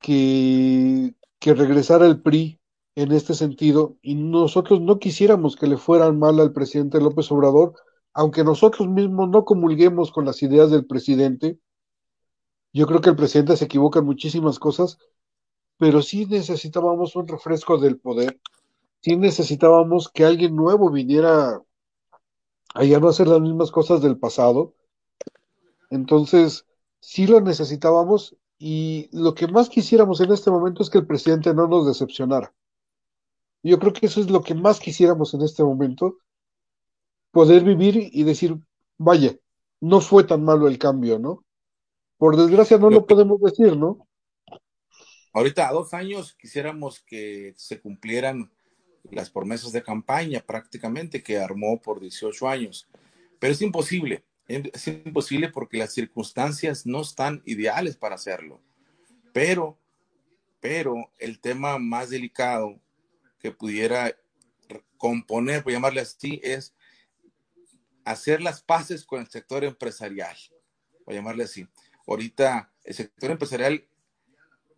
que, 0.00 1.14
que 1.38 1.54
regresara 1.54 2.06
el 2.06 2.22
PRI 2.22 2.60
en 2.94 3.12
este 3.12 3.34
sentido 3.34 3.96
y 4.02 4.14
nosotros 4.14 4.80
no 4.80 4.98
quisiéramos 4.98 5.56
que 5.56 5.66
le 5.66 5.76
fueran 5.76 6.18
mal 6.18 6.38
al 6.40 6.52
presidente 6.52 7.00
López 7.00 7.30
Obrador, 7.32 7.74
aunque 8.14 8.44
nosotros 8.44 8.88
mismos 8.88 9.30
no 9.30 9.44
comulguemos 9.44 10.12
con 10.12 10.24
las 10.26 10.42
ideas 10.42 10.70
del 10.70 10.86
presidente, 10.86 11.58
yo 12.72 12.86
creo 12.86 13.00
que 13.00 13.10
el 13.10 13.16
presidente 13.16 13.56
se 13.56 13.66
equivoca 13.66 14.00
en 14.00 14.06
muchísimas 14.06 14.58
cosas, 14.58 14.98
pero 15.78 16.02
sí 16.02 16.26
necesitábamos 16.26 17.16
un 17.16 17.28
refresco 17.28 17.78
del 17.78 17.98
poder, 17.98 18.40
sí 19.00 19.16
necesitábamos 19.16 20.08
que 20.08 20.24
alguien 20.24 20.56
nuevo 20.56 20.90
viniera 20.90 21.60
a 22.74 22.84
ya 22.84 23.00
no 23.00 23.08
hacer 23.08 23.28
las 23.28 23.40
mismas 23.40 23.70
cosas 23.70 24.00
del 24.00 24.18
pasado. 24.18 24.74
Entonces, 25.90 26.66
sí 27.00 27.26
lo 27.26 27.40
necesitábamos 27.40 28.36
y 28.58 29.08
lo 29.12 29.34
que 29.34 29.48
más 29.48 29.68
quisiéramos 29.68 30.20
en 30.20 30.32
este 30.32 30.50
momento 30.50 30.82
es 30.82 30.90
que 30.90 30.98
el 30.98 31.06
presidente 31.06 31.52
no 31.52 31.66
nos 31.66 31.86
decepcionara. 31.86 32.54
Yo 33.62 33.78
creo 33.78 33.92
que 33.92 34.06
eso 34.06 34.20
es 34.20 34.30
lo 34.30 34.42
que 34.42 34.54
más 34.54 34.80
quisiéramos 34.80 35.34
en 35.34 35.42
este 35.42 35.62
momento, 35.62 36.18
poder 37.30 37.64
vivir 37.64 38.10
y 38.12 38.22
decir, 38.24 38.58
vaya, 38.98 39.36
no 39.80 40.00
fue 40.00 40.24
tan 40.24 40.44
malo 40.44 40.68
el 40.68 40.78
cambio, 40.78 41.18
¿no? 41.18 41.44
Por 42.22 42.36
desgracia 42.36 42.78
no 42.78 42.88
lo 42.88 43.04
podemos 43.04 43.40
decir, 43.40 43.76
¿no? 43.76 44.06
Ahorita 45.32 45.68
a 45.68 45.72
dos 45.72 45.92
años 45.92 46.36
quisiéramos 46.38 47.00
que 47.00 47.52
se 47.56 47.80
cumplieran 47.80 48.48
las 49.10 49.28
promesas 49.28 49.72
de 49.72 49.82
campaña 49.82 50.38
prácticamente 50.38 51.20
que 51.20 51.40
armó 51.40 51.82
por 51.82 51.98
18 51.98 52.48
años, 52.48 52.88
pero 53.40 53.52
es 53.52 53.60
imposible, 53.60 54.24
es 54.46 54.86
imposible 54.86 55.48
porque 55.48 55.78
las 55.78 55.92
circunstancias 55.94 56.86
no 56.86 57.00
están 57.00 57.42
ideales 57.44 57.96
para 57.96 58.14
hacerlo. 58.14 58.60
Pero, 59.32 59.76
pero 60.60 61.10
el 61.18 61.40
tema 61.40 61.76
más 61.78 62.10
delicado 62.10 62.78
que 63.40 63.50
pudiera 63.50 64.16
componer, 64.96 65.64
por 65.64 65.72
llamarle 65.72 66.02
así, 66.02 66.40
es 66.44 66.72
hacer 68.04 68.40
las 68.40 68.62
paces 68.62 69.04
con 69.04 69.22
el 69.22 69.26
sector 69.26 69.64
empresarial, 69.64 70.36
por 71.04 71.14
llamarle 71.14 71.42
así. 71.42 71.66
Ahorita 72.06 72.72
el 72.84 72.94
sector 72.94 73.30
empresarial 73.30 73.86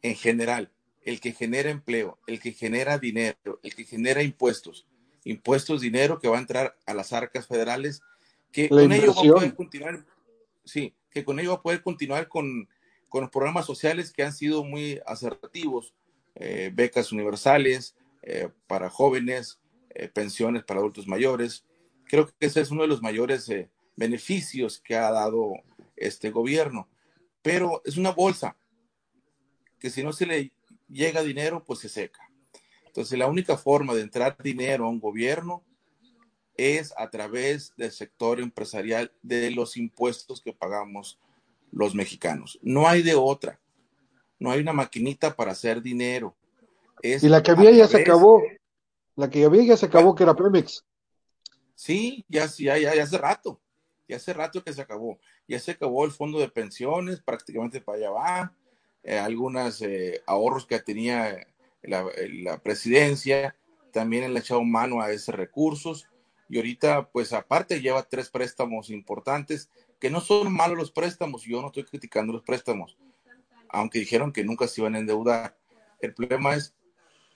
en 0.03 0.15
general, 0.17 0.71
el 1.03 1.21
que 1.21 1.33
genera 1.33 1.71
empleo, 1.71 2.19
el 2.27 2.41
que 2.41 2.53
genera 2.53 2.99
dinero, 2.99 3.61
el 3.63 3.75
que 3.75 3.85
genera 3.85 4.23
impuestos, 4.23 4.87
impuestos, 5.25 5.81
dinero 5.81 6.19
que 6.19 6.29
va 6.29 6.37
a 6.37 6.41
entrar 6.41 6.77
a 6.87 6.95
las 6.95 7.13
arcas 7.13 7.47
federales, 7.47 8.03
que 8.53 8.69
con 8.69 8.93
ello 8.93 9.15
va 9.15 9.21
a 9.21 9.35
poder 9.35 9.55
continuar, 9.55 10.05
sí, 10.65 10.95
que 11.11 11.25
con 11.25 11.39
ello 11.41 11.51
va 11.51 11.57
a 11.57 11.63
poder 11.63 11.83
continuar 11.83 12.29
con, 12.29 12.69
con 13.09 13.23
los 13.23 13.31
programas 13.31 13.67
sociales 13.67 14.13
que 14.13 14.23
han 14.23 14.33
sido 14.33 14.65
muy 14.65 15.01
asertivos, 15.07 15.95
eh, 16.35 16.71
becas 16.73 17.13
universales 17.13 17.97
eh, 18.23 18.49
para 18.67 18.91
jóvenes, 18.91 19.61
eh, 19.91 20.09
pensiones 20.09 20.65
para 20.65 20.81
adultos 20.81 21.07
mayores. 21.07 21.65
Creo 22.05 22.27
que 22.27 22.35
ese 22.41 22.61
es 22.61 22.71
uno 22.71 22.83
de 22.83 22.89
los 22.89 23.03
mayores 23.03 23.51
beneficios 23.97 24.81
que 24.81 24.97
ha 24.97 25.11
dado 25.11 25.53
este 25.97 26.31
gobierno. 26.31 26.89
Pero 27.45 27.83
es 27.85 27.99
una 27.99 28.11
bolsa 28.11 28.57
que 29.79 29.91
si 29.91 30.03
no 30.03 30.15
se 30.15 30.25
le 30.25 30.51
llega 30.89 31.23
dinero, 31.23 31.63
pues 31.63 31.81
se 31.81 31.91
seca. 31.91 32.27
Entonces, 32.87 33.19
la 33.19 33.27
única 33.27 33.59
forma 33.59 33.93
de 33.93 34.01
entrar 34.01 34.35
dinero 34.43 34.87
a 34.87 34.89
un 34.89 34.99
gobierno 34.99 35.63
es 36.57 36.95
a 36.97 37.11
través 37.11 37.75
del 37.77 37.93
sector 37.93 38.41
empresarial, 38.41 39.13
de 39.21 39.51
los 39.51 39.77
impuestos 39.77 40.41
que 40.41 40.55
pagamos 40.55 41.19
los 41.71 41.95
mexicanos. 41.95 42.59
No 42.63 42.89
hay 42.89 43.03
de 43.03 43.15
otra. 43.15 43.61
No 44.39 44.51
hay 44.51 44.61
una 44.61 44.73
maquinita 44.73 45.37
para 45.37 45.53
hacer 45.53 45.83
dinero. 45.83 46.35
y 47.03 47.29
la 47.29 47.43
que 47.43 47.51
había 47.51 47.73
ya 47.73 47.87
se 47.87 47.99
acabó. 47.99 48.43
La 49.17 49.29
que 49.29 49.45
había 49.45 49.65
ya 49.65 49.77
se 49.77 49.85
acabó, 49.85 50.15
que 50.15 50.23
era 50.23 50.35
Pemex. 50.35 50.83
Sí, 51.75 52.25
ya, 52.27 52.47
ya, 52.47 52.79
ya, 52.79 52.95
ya 52.95 53.03
hace 53.03 53.19
rato. 53.19 53.61
Ya 54.09 54.17
hace 54.17 54.33
rato 54.33 54.63
que 54.63 54.73
se 54.73 54.83
acabó. 54.83 55.19
Ya 55.49 55.59
se 55.59 55.73
acabó 55.73 56.05
el 56.05 56.11
fondo 56.11 56.39
de 56.39 56.49
pensiones, 56.49 57.23
prácticamente 57.23 57.81
para 57.81 57.99
allá 57.99 58.11
va 58.11 58.55
eh, 59.05 59.19
algunos 59.19 59.83
eh, 59.83 60.23
ahorros 60.27 60.67
que 60.67 60.81
tenía 60.81 61.47
la, 61.83 62.07
la, 62.43 62.59
presidencia, 62.63 63.55
también 63.93 64.33
le 64.33 64.39
ha 64.39 64.43
echado 64.43 64.65
mano 64.65 65.03
a 65.03 65.13
esos 65.13 65.35
recursos 65.35 66.09
y 66.49 66.57
ahorita 66.57 67.11
pues 67.11 67.35
aparte 67.35 67.83
lleva 67.83 68.03
tres 68.05 68.31
préstamos 68.31 68.89
importantes, 68.89 69.69
que 70.01 70.09
no 70.09 70.23
son 70.23 70.51
malos 70.51 70.79
los 70.79 70.91
préstamos, 70.91 71.43
yo 71.43 71.61
no 71.61 71.67
estoy 71.67 71.85
criticando 71.85 72.33
los 72.33 72.43
préstamos, 72.43 72.97
aunque 73.69 73.99
dijeron 73.99 74.33
que 74.33 74.43
nunca 74.43 74.67
se 74.69 74.81
iban 74.81 74.95
a 74.95 75.01
endeudar. 75.01 75.59
El 76.01 76.15
problema 76.15 76.55
es 76.55 76.75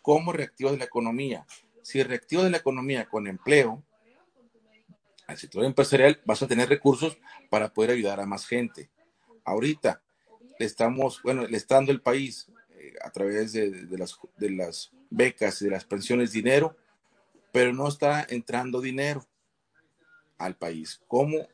cómo 0.00 0.32
reactivas 0.32 0.78
la 0.78 0.84
economía. 0.84 1.46
Si 1.82 2.02
reactivas 2.02 2.50
la 2.50 2.56
economía 2.56 3.06
con 3.06 3.26
empleo, 3.26 3.82
al 5.28 5.36
sector 5.36 5.62
empresarial 5.64 6.20
vas 6.24 6.42
a 6.42 6.48
tener 6.48 6.68
recursos 6.68 7.18
para 7.50 7.72
poder 7.72 7.90
ayudar 7.90 8.18
a 8.18 8.26
más 8.26 8.46
gente. 8.46 8.90
Ahorita, 9.44 10.02
estamos, 10.58 11.22
bueno, 11.22 11.46
le 11.46 11.56
está 11.56 11.78
el 11.78 12.00
país 12.00 12.50
eh, 12.70 12.94
a 13.04 13.10
través 13.10 13.52
de, 13.52 13.86
las, 13.90 14.18
de 14.38 14.50
las 14.50 14.90
becas 15.10 15.60
y 15.60 15.66
de 15.66 15.70
las 15.70 15.84
pensiones 15.84 16.32
dinero, 16.32 16.76
pero 17.52 17.74
no 17.74 17.88
está 17.88 18.26
entrando 18.28 18.80
dinero 18.80 19.24
al 20.38 20.56
país. 20.56 21.00
¿Cómo? 21.06 21.46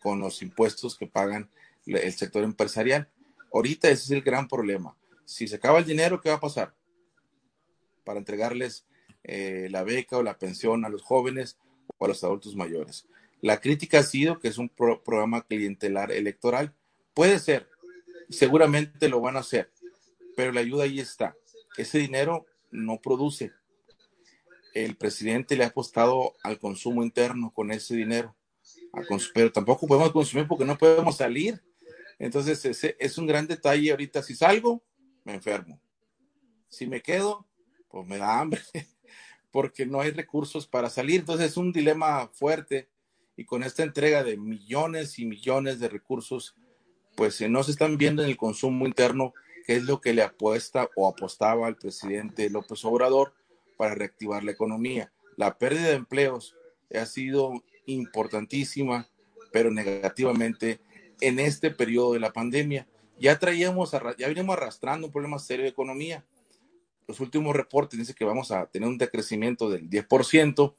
Con 0.00 0.20
los 0.20 0.40
impuestos 0.40 0.96
que 0.96 1.08
pagan 1.08 1.50
el 1.86 2.12
sector 2.12 2.44
empresarial. 2.44 3.08
Ahorita 3.52 3.88
ese 3.88 4.04
es 4.04 4.10
el 4.12 4.22
gran 4.22 4.46
problema. 4.46 4.96
Si 5.24 5.48
se 5.48 5.56
acaba 5.56 5.80
el 5.80 5.84
dinero, 5.84 6.20
¿qué 6.20 6.28
va 6.28 6.36
a 6.36 6.40
pasar? 6.40 6.72
Para 8.04 8.20
entregarles 8.20 8.86
eh, 9.24 9.66
la 9.70 9.82
beca 9.82 10.18
o 10.18 10.22
la 10.22 10.38
pensión 10.38 10.84
a 10.84 10.88
los 10.88 11.02
jóvenes 11.02 11.58
o 11.96 12.04
a 12.04 12.08
los 12.08 12.22
adultos 12.24 12.54
mayores. 12.54 13.06
La 13.40 13.60
crítica 13.60 14.00
ha 14.00 14.02
sido 14.02 14.40
que 14.40 14.48
es 14.48 14.58
un 14.58 14.68
programa 14.68 15.42
clientelar 15.42 16.10
electoral. 16.12 16.74
Puede 17.14 17.38
ser, 17.38 17.68
seguramente 18.28 19.08
lo 19.08 19.20
van 19.20 19.36
a 19.36 19.40
hacer, 19.40 19.70
pero 20.36 20.52
la 20.52 20.60
ayuda 20.60 20.84
ahí 20.84 21.00
está. 21.00 21.36
Ese 21.76 21.98
dinero 21.98 22.46
no 22.70 23.00
produce. 23.00 23.52
El 24.74 24.96
presidente 24.96 25.56
le 25.56 25.64
ha 25.64 25.68
apostado 25.68 26.34
al 26.42 26.58
consumo 26.58 27.02
interno 27.02 27.52
con 27.52 27.70
ese 27.70 27.96
dinero, 27.96 28.36
pero 29.34 29.52
tampoco 29.52 29.86
podemos 29.86 30.12
consumir 30.12 30.46
porque 30.46 30.64
no 30.64 30.76
podemos 30.76 31.16
salir. 31.16 31.62
Entonces, 32.18 32.64
ese 32.64 32.96
es 32.98 33.16
un 33.18 33.26
gran 33.26 33.46
detalle 33.46 33.90
ahorita. 33.90 34.22
Si 34.22 34.34
salgo, 34.34 34.82
me 35.24 35.34
enfermo. 35.34 35.80
Si 36.68 36.86
me 36.86 37.00
quedo, 37.00 37.46
pues 37.88 38.06
me 38.06 38.18
da 38.18 38.40
hambre, 38.40 38.60
porque 39.58 39.86
no 39.86 40.00
hay 40.00 40.12
recursos 40.12 40.68
para 40.68 40.88
salir. 40.88 41.18
Entonces, 41.18 41.50
es 41.50 41.56
un 41.56 41.72
dilema 41.72 42.28
fuerte. 42.32 42.88
Y 43.36 43.44
con 43.44 43.64
esta 43.64 43.82
entrega 43.82 44.22
de 44.22 44.36
millones 44.36 45.18
y 45.18 45.26
millones 45.26 45.80
de 45.80 45.88
recursos 45.88 46.54
pues 47.16 47.40
no 47.40 47.64
se 47.64 47.72
están 47.72 47.98
viendo 47.98 48.22
en 48.22 48.28
el 48.28 48.36
consumo 48.36 48.86
interno 48.86 49.34
qué 49.66 49.74
es 49.74 49.82
lo 49.82 50.00
que 50.00 50.14
le 50.14 50.22
apuesta 50.22 50.88
o 50.94 51.08
apostaba 51.08 51.66
al 51.66 51.74
presidente 51.74 52.50
López 52.50 52.84
Obrador 52.84 53.34
para 53.76 53.96
reactivar 53.96 54.44
la 54.44 54.52
economía. 54.52 55.10
La 55.36 55.58
pérdida 55.58 55.88
de 55.88 55.94
empleos 55.94 56.54
ha 56.94 57.04
sido 57.04 57.64
importantísima, 57.86 59.08
pero 59.50 59.72
negativamente 59.72 60.78
en 61.20 61.40
este 61.40 61.72
periodo 61.72 62.12
de 62.12 62.20
la 62.20 62.32
pandemia. 62.32 62.86
Ya 63.18 63.36
traíamos, 63.40 63.90
ya 63.90 64.28
veníamos 64.28 64.56
arrastrando 64.56 65.08
un 65.08 65.12
problema 65.12 65.40
serio 65.40 65.64
de 65.64 65.70
economía. 65.70 66.24
Los 67.08 67.20
últimos 67.20 67.56
reportes 67.56 67.98
dicen 67.98 68.14
que 68.14 68.24
vamos 68.24 68.52
a 68.52 68.66
tener 68.66 68.86
un 68.88 68.98
decrecimiento 68.98 69.70
del 69.70 69.88
10%. 69.88 70.74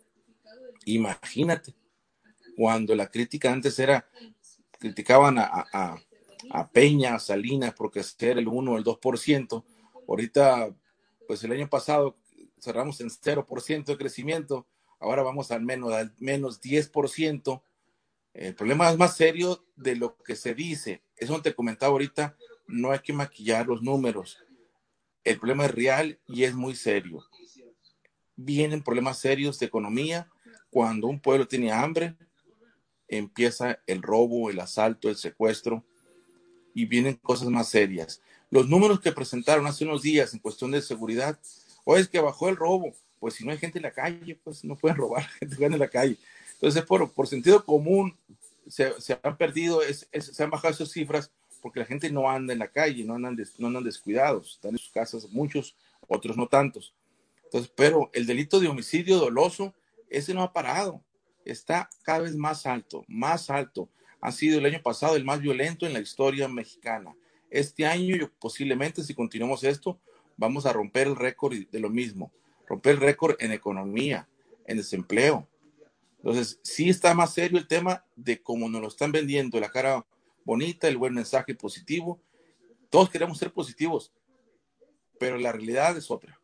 Imagínate, 0.85 1.73
cuando 2.56 2.95
la 2.95 3.07
crítica 3.07 3.51
antes 3.51 3.77
era, 3.80 4.07
criticaban 4.77 5.38
a 5.39 6.69
Peña, 6.72 7.15
a 7.15 7.19
Salinas 7.19 7.73
por 7.73 7.89
crecer 7.89 8.38
el 8.38 8.47
1 8.47 8.72
o 8.72 8.77
el 8.77 8.84
2%. 8.84 9.64
Ahorita, 10.07 10.73
pues 11.27 11.43
el 11.43 11.51
año 11.51 11.68
pasado 11.68 12.15
cerramos 12.61 13.01
en 13.01 13.10
0% 13.10 13.85
de 13.85 13.97
crecimiento, 13.97 14.68
ahora 14.99 15.23
vamos 15.23 15.51
al 15.51 15.64
menos, 15.64 15.93
al 15.93 16.14
menos 16.19 16.61
10%. 16.61 17.61
El 18.34 18.53
problema 18.53 18.89
es 18.91 18.97
más 18.97 19.18
serio 19.18 19.65
de 19.76 19.95
lo 19.95 20.15
que 20.18 20.35
se 20.35 20.53
dice. 20.53 21.01
Eso 21.18 21.41
te 21.41 21.56
comentaba 21.56 21.91
ahorita, 21.91 22.38
no 22.68 22.91
hay 22.91 22.99
que 22.99 23.14
maquillar 23.14 23.65
los 23.65 23.81
números. 23.81 24.38
El 25.24 25.38
problema 25.38 25.66
es 25.66 25.72
real 25.72 26.20
y 26.28 26.44
es 26.44 26.54
muy 26.54 26.76
serio. 26.76 27.26
Vienen 28.36 28.84
problemas 28.84 29.20
serios 29.20 29.60
de 29.60 29.66
economía. 29.66 30.30
Cuando 30.70 31.08
un 31.08 31.20
pueblo 31.20 31.48
tiene 31.48 31.72
hambre, 31.72 32.16
empieza 33.08 33.80
el 33.88 34.02
robo, 34.02 34.50
el 34.50 34.60
asalto, 34.60 35.10
el 35.10 35.18
secuestro 35.18 35.84
y 36.74 36.86
vienen 36.86 37.16
cosas 37.16 37.50
más 37.50 37.70
serias. 37.70 38.22
Los 38.50 38.68
números 38.68 39.00
que 39.00 39.12
presentaron 39.12 39.68
hace 39.68 39.84
unos 39.84 40.02
días 40.02 40.34
en 40.34 40.40
cuestión 40.40 40.72
de 40.72 40.82
seguridad, 40.82 41.40
o 41.84 41.98
es 41.98 42.08
que 42.08 42.20
bajó 42.20 42.50
el 42.50 42.56
robo, 42.56 42.94
pues 43.20 43.34
si 43.34 43.46
no 43.46 43.52
hay 43.52 43.58
gente 43.58 43.80
en 43.80 43.84
la 43.84 43.91
calle, 43.91 44.40
pues 44.44 44.64
no 44.64 44.76
pueden 44.76 44.98
robar 44.98 45.28
gente 45.40 45.66
en 45.66 45.80
la 45.80 45.90
calle. 45.90 46.18
Entonces, 46.54 46.84
por, 46.84 47.12
por 47.12 47.28
sentido 47.28 47.66
común, 47.66 48.18
se, 48.68 48.94
han 49.24 49.38
perdido, 49.38 49.82
es, 49.82 50.08
se 50.12 50.44
han 50.44 50.50
bajado 50.50 50.74
esas 50.74 50.91
cifras 50.91 51.32
porque 51.61 51.80
la 51.80 51.86
gente 51.86 52.11
no 52.11 52.30
anda 52.30 52.53
en 52.53 52.60
la 52.60 52.69
calle, 52.69 53.03
no 53.03 53.15
andan, 53.15 53.36
descuidados, 53.84 54.56
están 54.56 54.72
en 54.72 54.77
sus 54.77 54.91
casas 54.91 55.30
muchos, 55.30 55.76
otros 56.07 56.38
no 56.38 56.48
tantos. 56.48 56.94
Entonces, 57.45 57.72
pero 57.76 58.10
el 58.14 58.26
delito 58.26 58.60
de 58.60 58.68
homicidio 58.68 59.18
doloso, 59.18 59.73
ese 60.10 60.34
no 60.34 60.44
ha 60.44 60.53
parado, 60.53 61.03
está 61.45 61.90
cada 62.03 62.19
vez 62.19 62.36
más 62.36 62.65
alto, 62.65 63.03
más 63.07 63.49
alto 63.49 63.90
ha 64.22 64.31
sido 64.31 64.60
el 64.60 64.65
año 64.65 64.81
pasado 64.81 65.15
el 65.15 65.26
más 65.26 65.40
violento 65.40 65.86
en 65.86 65.94
la 65.94 65.99
historia 65.99 66.48
mexicana. 66.48 67.15
Este 67.49 67.86
año, 67.86 68.31
posiblemente, 68.40 69.03
si 69.03 69.14
continuamos 69.14 69.64
esto, 69.64 69.99
vamos 70.38 70.65
a 70.65 70.73
romper 70.73 71.07
el 71.07 71.15
récord 71.15 71.56
de 71.72 71.80
lo 71.80 71.90
mismo, 71.90 72.31
romper 72.68 72.95
el 72.95 73.02
récord 73.02 73.36
en 73.40 73.52
economía, 73.52 74.27
en 74.65 74.77
desempleo. 74.77 75.48
Entonces, 76.18 76.60
sí 76.64 76.90
está 76.90 77.14
más 77.14 77.34
serio 77.34 77.57
el 77.57 77.68
tema 77.68 78.06
de 78.15 78.41
cómo 78.41 78.69
nos 78.69 78.81
lo 78.81 78.88
están 78.88 79.11
vendiendo, 79.11 79.60
la 79.60 79.69
cara 79.69 80.06
bonita, 80.50 80.88
el 80.88 80.98
buen 80.98 81.14
mensaje 81.14 81.54
positivo. 81.54 82.20
Todos 82.90 83.12
queremos 83.12 83.38
ser 83.38 83.54
positivos, 83.54 84.12
pero 85.20 85.38
la 85.38 85.52
realidad 85.52 85.96
es 85.96 86.10
otra. 86.10 86.40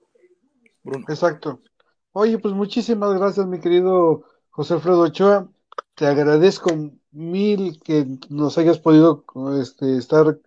Bruno. 0.84 1.06
Exacto. 1.10 1.60
Oye, 2.12 2.38
pues 2.38 2.54
muchísimas 2.54 3.18
gracias, 3.18 3.48
mi 3.48 3.60
querido 3.60 4.24
José 4.52 4.76
Alfredo 4.76 5.02
Ochoa. 5.02 5.50
Te 5.96 6.06
agradezco 6.06 6.70
mil 7.12 7.80
que 7.80 8.06
nos 8.30 8.60
hayas 8.60 8.78
podido 8.78 9.26
este, 9.60 9.98
estar 9.98 10.40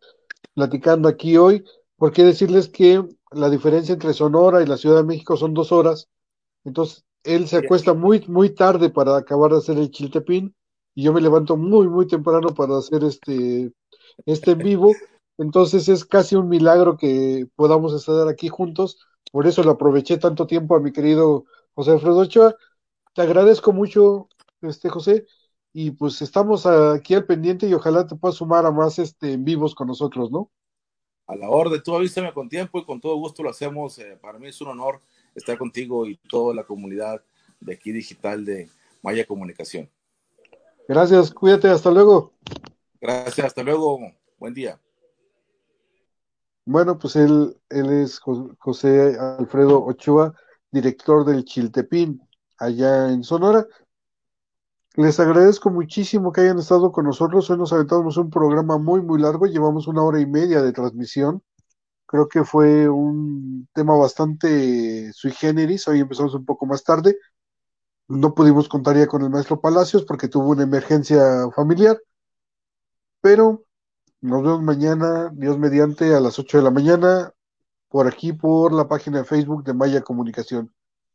platicando 0.55 1.09
aquí 1.09 1.37
hoy, 1.37 1.65
porque 1.97 2.23
decirles 2.23 2.69
que 2.69 3.05
la 3.33 3.51
diferencia 3.51 3.93
entre 3.93 4.15
Sonora 4.15 4.63
y 4.63 4.67
la 4.67 4.77
Ciudad 4.77 4.99
de 4.99 5.09
México 5.09 5.37
son 5.37 5.53
dos 5.53 5.73
horas. 5.73 6.09
Entonces, 6.63 7.05
él 7.25 7.49
se 7.49 7.57
acuesta 7.57 7.93
muy, 7.93 8.25
muy 8.29 8.51
tarde 8.51 8.89
para 8.89 9.17
acabar 9.17 9.51
de 9.51 9.59
hacer 9.59 9.79
el 9.79 9.91
chiltepín 9.91 10.55
y 10.99 11.05
yo 11.05 11.13
me 11.13 11.21
levanto 11.21 11.57
muy, 11.57 11.87
muy 11.87 12.09
temprano 12.09 12.53
para 12.57 12.77
hacer 12.77 13.05
este, 13.05 13.71
este 14.27 14.51
en 14.51 14.59
vivo. 14.59 14.97
Entonces 15.39 15.89
es 15.89 16.05
casi 16.05 16.35
un 16.35 16.49
milagro 16.49 16.97
que 16.97 17.47
podamos 17.55 17.95
estar 17.95 18.27
aquí 18.27 18.49
juntos. 18.49 18.99
Por 19.31 19.47
eso 19.47 19.63
lo 19.63 19.71
aproveché 19.71 20.19
tanto 20.19 20.49
tiempo 20.49 20.75
a 20.75 20.81
mi 20.81 20.91
querido 20.91 21.45
José 21.77 21.93
Alfredo 21.93 22.19
Ochoa. 22.19 22.57
Te 23.15 23.23
agradezco 23.23 23.73
mucho, 23.73 24.29
este 24.61 24.89
José, 24.89 25.25
y 25.73 25.93
pues 25.93 26.21
estamos 26.21 26.67
aquí 26.67 27.15
al 27.15 27.27
pendiente 27.27 27.69
y 27.69 27.75
ojalá 27.75 28.05
te 28.05 28.17
puedas 28.17 28.35
sumar 28.35 28.67
a 28.67 28.73
más 28.73 28.99
este 28.99 29.35
en 29.35 29.45
vivos 29.45 29.77
con 29.77 29.87
nosotros, 29.87 30.33
¿no? 30.33 30.51
A 31.29 31.37
la 31.37 31.49
orden, 31.49 31.81
tú 31.81 31.95
avísame 31.95 32.33
con 32.33 32.49
tiempo 32.49 32.81
y 32.81 32.85
con 32.85 33.01
todo 33.01 33.15
gusto 33.19 33.45
lo 33.45 33.51
hacemos. 33.51 34.01
Eh, 34.01 34.19
para 34.21 34.41
mí 34.41 34.49
es 34.49 34.61
un 34.61 34.67
honor 34.67 35.01
estar 35.37 35.57
contigo 35.59 36.07
y 36.07 36.17
toda 36.29 36.57
la 36.57 36.65
comunidad 36.65 37.23
de 37.61 37.75
aquí 37.75 37.93
digital 37.93 38.45
de 38.45 38.69
Maya 39.01 39.25
Comunicación. 39.25 39.89
Gracias, 40.89 41.31
cuídate, 41.31 41.69
hasta 41.69 41.91
luego. 41.91 42.33
Gracias, 42.99 43.49
hasta 43.49 43.63
luego, 43.63 44.01
buen 44.39 44.55
día. 44.55 44.81
Bueno, 46.65 46.99
pues 46.99 47.15
él, 47.15 47.61
él 47.69 47.91
es 47.91 48.19
José 48.21 49.19
Alfredo 49.21 49.85
Ochoa, 49.85 50.33
director 50.71 51.27
del 51.27 51.45
Chiltepín, 51.45 52.23
allá 52.57 53.11
en 53.11 53.23
Sonora. 53.23 53.67
Les 54.95 55.21
agradezco 55.21 55.69
muchísimo 55.69 56.33
que 56.33 56.41
hayan 56.41 56.59
estado 56.59 56.91
con 56.91 57.05
nosotros. 57.05 57.51
Hoy 57.51 57.59
nos 57.59 57.75
aventamos 57.75 58.17
un 58.17 58.31
programa 58.31 58.79
muy, 58.79 59.03
muy 59.03 59.21
largo. 59.21 59.45
Llevamos 59.45 59.89
una 59.89 60.03
hora 60.03 60.21
y 60.21 60.27
media 60.27 60.63
de 60.63 60.73
transmisión. 60.73 61.43
Creo 62.07 62.29
que 62.29 62.45
fue 62.45 62.89
un 62.89 63.69
tema 63.75 63.95
bastante 63.95 65.13
sui 65.13 65.33
generis. 65.33 65.87
Hoy 65.87 66.01
empezamos 66.01 66.35
un 66.35 66.47
poco 66.47 66.65
más 66.65 66.83
tarde. 66.83 67.19
No 68.09 68.35
pudimos 68.35 68.69
contar 68.69 68.97
ya 68.97 69.07
con 69.07 69.23
el 69.23 69.31
maestro 69.31 69.61
Palacios 69.61 70.05
porque 70.05 70.29
tuvo 70.29 70.51
una 70.51 70.63
emergencia 70.63 71.51
familiar. 71.55 72.01
Pero 73.21 73.65
nos 74.21 74.43
vemos 74.43 74.63
mañana, 74.63 75.31
Dios 75.35 75.59
mediante, 75.59 76.15
a 76.15 76.21
las 76.21 76.39
8 76.39 76.59
de 76.59 76.65
la 76.65 76.71
mañana, 76.71 77.33
por 77.89 78.07
aquí, 78.07 78.33
por 78.33 78.73
la 78.73 78.89
página 78.89 79.19
de 79.19 79.25
Facebook 79.25 79.63
de 79.65 79.75
Maya 79.75 80.03
Comunicación. 80.03 80.73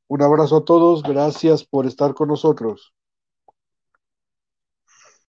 Un 0.08 0.22
abrazo 0.22 0.58
a 0.58 0.66
todos. 0.66 1.04
Gracias 1.04 1.64
por 1.66 1.86
estar 1.88 2.14
con 2.14 2.30
nosotros. 2.30 2.94